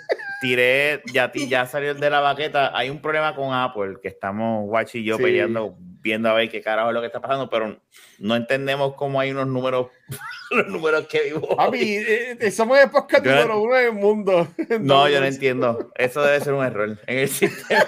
tiré, 0.44 1.02
ya, 1.14 1.32
ya 1.34 1.66
salió 1.66 1.92
el 1.92 2.00
de 2.02 2.10
la 2.10 2.20
baqueta. 2.20 2.78
Hay 2.78 2.90
un 2.90 3.02
problema 3.02 3.34
con 3.36 3.54
Apple 3.54 3.96
que 4.02 4.10
estamos, 4.10 4.66
Watch 4.68 4.96
y 4.96 5.04
yo, 5.06 5.16
Sí. 5.18 5.24
peleando, 5.24 5.76
viendo 5.80 6.30
a 6.30 6.34
ver 6.34 6.50
qué 6.50 6.62
carajo 6.62 6.90
es 6.90 6.94
lo 6.94 7.00
que 7.00 7.08
está 7.08 7.22
pasando, 7.22 7.50
pero 7.50 7.78
no 8.20 8.36
entendemos 8.36 8.94
cómo 8.96 9.20
hay 9.22 9.32
unos 9.32 9.48
números, 9.48 9.88
los 10.52 10.68
números 10.68 11.08
que 11.08 11.22
vivo. 11.24 11.56
Papi, 11.56 11.80
eh, 11.96 12.38
eh, 12.40 12.52
somos 12.52 12.78
el 12.78 12.90
podcast 12.92 13.26
Yo- 13.26 13.32
número 13.32 13.62
uno 13.62 13.76
del 13.76 13.94
mundo. 13.94 14.48
No, 14.82 15.08
yo 15.08 15.22
no 15.22 15.26
entiendo. 15.26 15.92
Eso 15.96 16.22
debe 16.22 16.42
ser 16.42 16.54
un 16.54 16.66
error 16.66 16.98
en 17.08 17.18
el 17.20 17.30
sistema. 17.30 17.86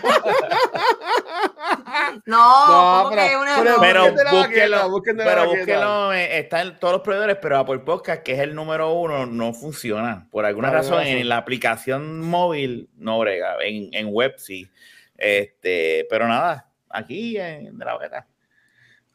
No, 2.26 2.68
No, 2.68 3.04
como 3.04 3.16
pero- 3.16 3.30
que 3.30 3.38
una 3.38 3.56
pero- 3.56 3.82
Pero 3.82 4.04
de 4.12 4.24
la 4.24 4.32
pero 5.66 6.14
eh, 6.14 6.40
está 6.40 6.62
en 6.62 6.78
todos 6.80 6.94
los 6.96 7.02
proveedores, 7.02 7.38
pero 7.42 7.58
Apple 7.58 7.80
Podcast, 7.80 8.24
que 8.24 8.34
es 8.34 8.40
el 8.40 8.54
número 8.56 8.94
uno, 8.94 9.26
no 9.26 9.54
funciona. 9.54 10.28
Por 10.32 10.46
alguna 10.46 10.70
razón, 10.72 11.04
en 11.04 11.28
la 11.30 11.38
aplicación 11.38 12.22
móvil 12.22 12.90
no 12.98 13.20
brega, 13.20 13.56
en, 13.64 13.90
en 13.94 14.08
web 14.08 14.34
sí. 14.38 14.70
Este, 15.18 16.06
pero 16.10 16.28
nada, 16.28 16.70
aquí 16.90 17.38
en 17.38 17.78
de 17.78 17.86
la 17.86 17.94
baqueta. 17.94 18.28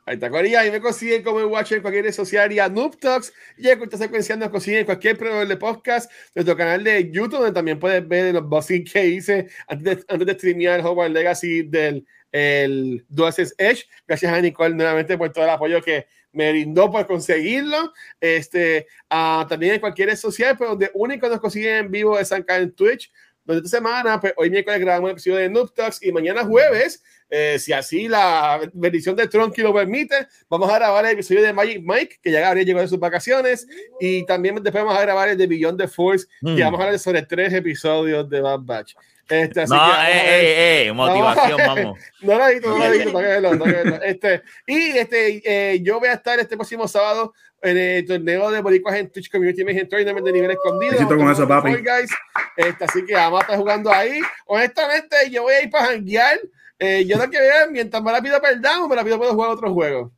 Ahí 0.07 0.15
está, 0.15 0.31
Corilla. 0.31 0.61
Ahí 0.61 0.71
me 0.73 0.81
consiguen 0.81 1.23
como 1.23 1.39
el 1.41 1.45
Watch 1.47 1.73
en 1.73 1.83
cualquier 1.83 2.05
red 2.07 2.13
social 2.13 2.51
y 2.51 2.59
a 2.59 2.69
Noob 2.69 2.99
Talks. 2.99 3.33
Y 3.59 3.69
a 3.69 3.79
Cultura 3.79 4.03
Secuencial 4.03 4.39
nos 4.41 4.49
consiguen 4.49 4.81
en 4.81 4.87
cualquier 4.87 5.17
proveedor 5.17 5.47
de 5.47 5.57
podcast, 5.57 6.11
nuestro 6.35 6.57
canal 6.57 6.83
de 6.83 7.11
YouTube, 7.13 7.39
donde 7.39 7.53
también 7.53 7.79
puedes 7.79 8.07
ver 8.09 8.35
los 8.35 8.49
buzzing 8.49 8.83
que 8.85 9.07
hice 9.07 9.49
antes 9.69 9.99
de, 9.99 10.05
antes 10.09 10.27
de 10.27 10.35
streamear 10.35 10.81
Hogwarts 10.85 11.13
Legacy 11.13 11.63
del 11.63 12.05
el 12.33 13.05
DualSense 13.09 13.55
Edge. 13.59 13.85
Gracias 14.07 14.33
a 14.33 14.41
Nicole 14.41 14.75
nuevamente 14.75 15.17
por 15.19 15.33
todo 15.33 15.45
el 15.45 15.51
apoyo 15.51 15.83
que 15.83 16.07
me 16.33 16.51
brindó 16.51 16.91
por 16.91 17.07
conseguirlo. 17.07 17.93
Este, 18.21 18.87
ah, 19.09 19.47
también 19.49 19.75
en 19.75 19.81
cualquier 19.81 20.09
red 20.11 20.17
social, 20.17 20.57
pero 20.57 20.71
donde 20.71 20.91
único 20.95 21.29
nos 21.29 21.41
consiguen 21.41 21.77
en 21.87 21.91
vivo 21.91 22.19
es 22.19 22.31
acá 22.33 22.57
en 22.59 22.73
Twitch 22.73 23.11
Durante 23.45 23.67
esta 23.67 23.79
semana, 23.79 24.21
pues 24.21 24.33
hoy 24.37 24.51
miércoles 24.51 24.81
grabamos 24.81 25.07
un 25.09 25.13
episodio 25.13 25.39
de 25.39 25.49
Noob 25.49 25.75
Talks 25.75 26.03
y 26.03 26.13
mañana 26.13 26.45
jueves, 26.45 27.03
eh, 27.31 27.59
si 27.59 27.73
así 27.73 28.07
la 28.07 28.61
bendición 28.75 29.17
de 29.17 29.27
Tronky 29.27 29.63
lo 29.63 29.75
permite, 29.75 30.29
vamos 30.49 30.71
a 30.71 30.77
grabar 30.79 31.05
el 31.07 31.13
episodio 31.13 31.43
de 31.43 31.53
Magic 31.53 31.83
Mike, 31.83 32.19
que 32.23 32.31
ya 32.31 32.41
Gabriel 32.41 32.67
llegó 32.67 32.81
de 32.81 32.89
sus 32.89 32.99
vacaciones, 33.01 33.67
y 33.99 34.25
también 34.27 34.55
después 34.57 34.85
vamos 34.85 34.97
a 34.97 35.03
grabar 35.03 35.31
el 35.31 35.39
de 35.39 35.47
Beyond 35.49 35.81
the 35.81 35.89
Force, 35.89 36.27
Mm. 36.43 36.57
que 36.57 36.63
vamos 36.63 36.81
a 36.81 36.85
hablar 36.85 36.99
sobre 37.01 37.23
tres 37.23 37.53
episodios 37.53 38.29
de 38.29 38.41
Bad 38.41 38.61
Batch. 38.63 38.95
Este, 39.31 39.61
así 39.63 39.73
No, 39.73 39.79
que 39.79 40.11
eh, 40.11 40.83
eh, 40.83 40.87
eh, 40.89 40.93
motivación, 40.93 41.57
ver. 41.57 41.67
vamos. 41.69 41.99
No 42.23 42.35
lo 42.37 42.47
he 42.49 42.53
visto, 42.55 42.69
no 42.71 42.79
lo 42.79 42.85
he 42.85 42.99
que 42.99 43.05
que 43.05 43.13
verlo. 43.13 44.01
Este, 44.03 44.43
y 44.67 44.99
este, 44.99 45.43
eh, 45.75 45.81
yo 45.83 45.99
voy 46.01 46.09
a 46.09 46.15
estar 46.15 46.39
este 46.41 46.57
próximo 46.57 46.87
sábado 46.89 47.33
en 47.63 47.79
el 47.79 48.07
torneo 48.07 48.51
de 48.51 48.61
boricuas 48.61 48.97
en 48.97 49.11
Twitch 49.11 49.31
Community 49.31 49.65
Mayhem 49.65 49.89
Tournament 49.89 50.27
de 50.27 50.33
nivel 50.33 50.51
escondido. 50.51 50.93
Besito 50.93 51.17
con 51.17 51.31
eso, 51.31 51.47
papi. 51.47 51.71
Guys. 51.77 52.11
Este, 52.57 52.85
así 52.85 53.05
que 53.07 53.15
vamos 53.15 53.41
a 53.41 53.43
estar 53.43 53.57
jugando 53.59 53.93
ahí. 53.93 54.21
Honestamente, 54.47 55.17
yo 55.31 55.43
voy 55.43 55.55
a 55.55 55.63
ir 55.63 55.71
para 55.71 55.87
janguear. 55.87 56.39
Eh, 56.79 57.05
yo 57.07 57.17
no 57.19 57.29
quiero 57.29 57.45
ver 57.47 57.71
mientras 57.71 58.03
más 58.03 58.15
rápido 58.15 58.41
perdamos, 58.41 58.89
más 58.89 58.99
rápido 58.99 59.19
puedo 59.19 59.33
jugar 59.35 59.51
otros 59.51 59.73
juegos. 59.73 60.11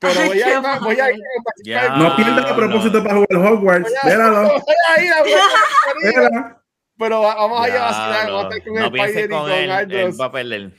Pero 0.00 0.14
Ay, 0.20 0.28
voy 0.28 0.40
a 0.42 0.48
ir, 0.50 0.58
voy 0.80 1.00
a 1.00 1.10
ir, 1.12 1.20
Ya. 1.64 1.88
No 1.96 2.16
pierdas 2.16 2.46
a 2.50 2.56
propósito 2.56 3.02
para 3.02 3.16
jugar 3.16 3.52
Hogwarts. 3.52 3.88
voy 3.88 3.98
a- 4.02 4.06
Véralo. 4.08 4.42
voy 4.48 4.74
a 4.96 5.02
ir 5.04 5.12
a 5.12 5.16
jugar. 6.32 6.59
Pero 7.00 7.20
va- 7.22 7.34
vamos 7.34 7.64
a 7.64 7.68
ir 7.68 7.74
a 7.76 7.80
vacilar, 7.80 8.26
vamos 8.30 8.44
a 8.44 8.48
estar 8.48 8.64
con 8.64 8.74
no 8.74 8.86
el 8.86 8.94
y 9.24 9.28
con 9.28 9.50
él, 9.50 9.58
él 9.64 9.70
Aldous. 9.72 10.20
va 10.20 10.24
a 10.26 10.32
perder. 10.32 10.70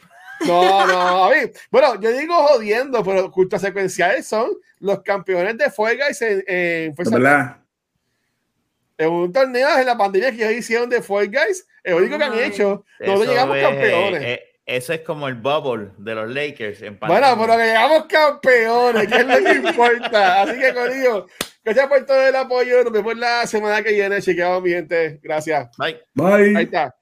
No, 0.47 0.87
no, 0.87 1.25
a 1.25 1.29
mí. 1.29 1.35
Bueno, 1.69 1.99
yo 1.99 2.11
digo 2.11 2.33
jodiendo, 2.47 3.03
pero 3.03 3.29
cultos 3.29 3.61
secuenciales 3.61 4.27
son 4.27 4.51
los 4.79 5.01
campeones 5.03 5.57
de 5.57 5.69
Fall 5.69 5.97
Guys 5.97 6.21
en, 6.21 6.43
en, 6.47 6.89
Es 6.91 6.95
Fuerza- 6.95 7.15
verdad. 7.17 7.57
en 8.97 9.09
un 9.09 9.31
torneo 9.33 9.77
en 9.79 9.85
la 9.85 9.97
pandemia 9.97 10.31
que 10.31 10.37
ellos 10.45 10.59
hicieron 10.59 10.89
de 10.89 11.01
Fall 11.01 11.27
Guys. 11.27 11.67
El 11.83 11.95
único 11.95 12.17
que 12.17 12.23
han 12.23 12.33
Ay. 12.33 12.39
hecho. 12.43 12.85
Nosotros 12.99 13.27
llegamos 13.27 13.57
es, 13.57 13.63
campeones. 13.63 14.21
eh, 14.23 14.43
eso 14.65 14.93
es 14.93 15.01
como 15.01 15.27
el 15.27 15.35
bubble 15.35 15.89
de 15.97 16.15
los 16.15 16.29
Lakers. 16.29 16.81
En 16.83 16.99
bueno, 16.99 17.15
pandemia. 17.15 17.37
pero 17.45 17.57
que 17.57 17.65
llegamos 17.65 18.05
campeones, 18.05 19.07
que 19.07 19.15
es 19.15 19.25
lo 19.27 19.37
que 19.43 19.69
importa. 19.69 20.41
Así 20.43 20.59
que, 20.59 20.73
conmigo, 20.73 21.27
gracias 21.63 21.87
por 21.87 22.05
todo 22.05 22.27
el 22.27 22.35
apoyo. 22.35 22.83
Nos 22.83 22.93
vemos 22.93 23.17
la 23.17 23.45
semana 23.47 23.81
que 23.83 23.91
viene. 23.93 24.21
Chequeamos, 24.21 24.61
mi 24.61 24.71
gente. 24.71 25.19
Gracias. 25.21 25.69
Bye. 25.77 25.99
Bye. 26.13 26.57
Ahí 26.57 26.63
está. 26.65 27.00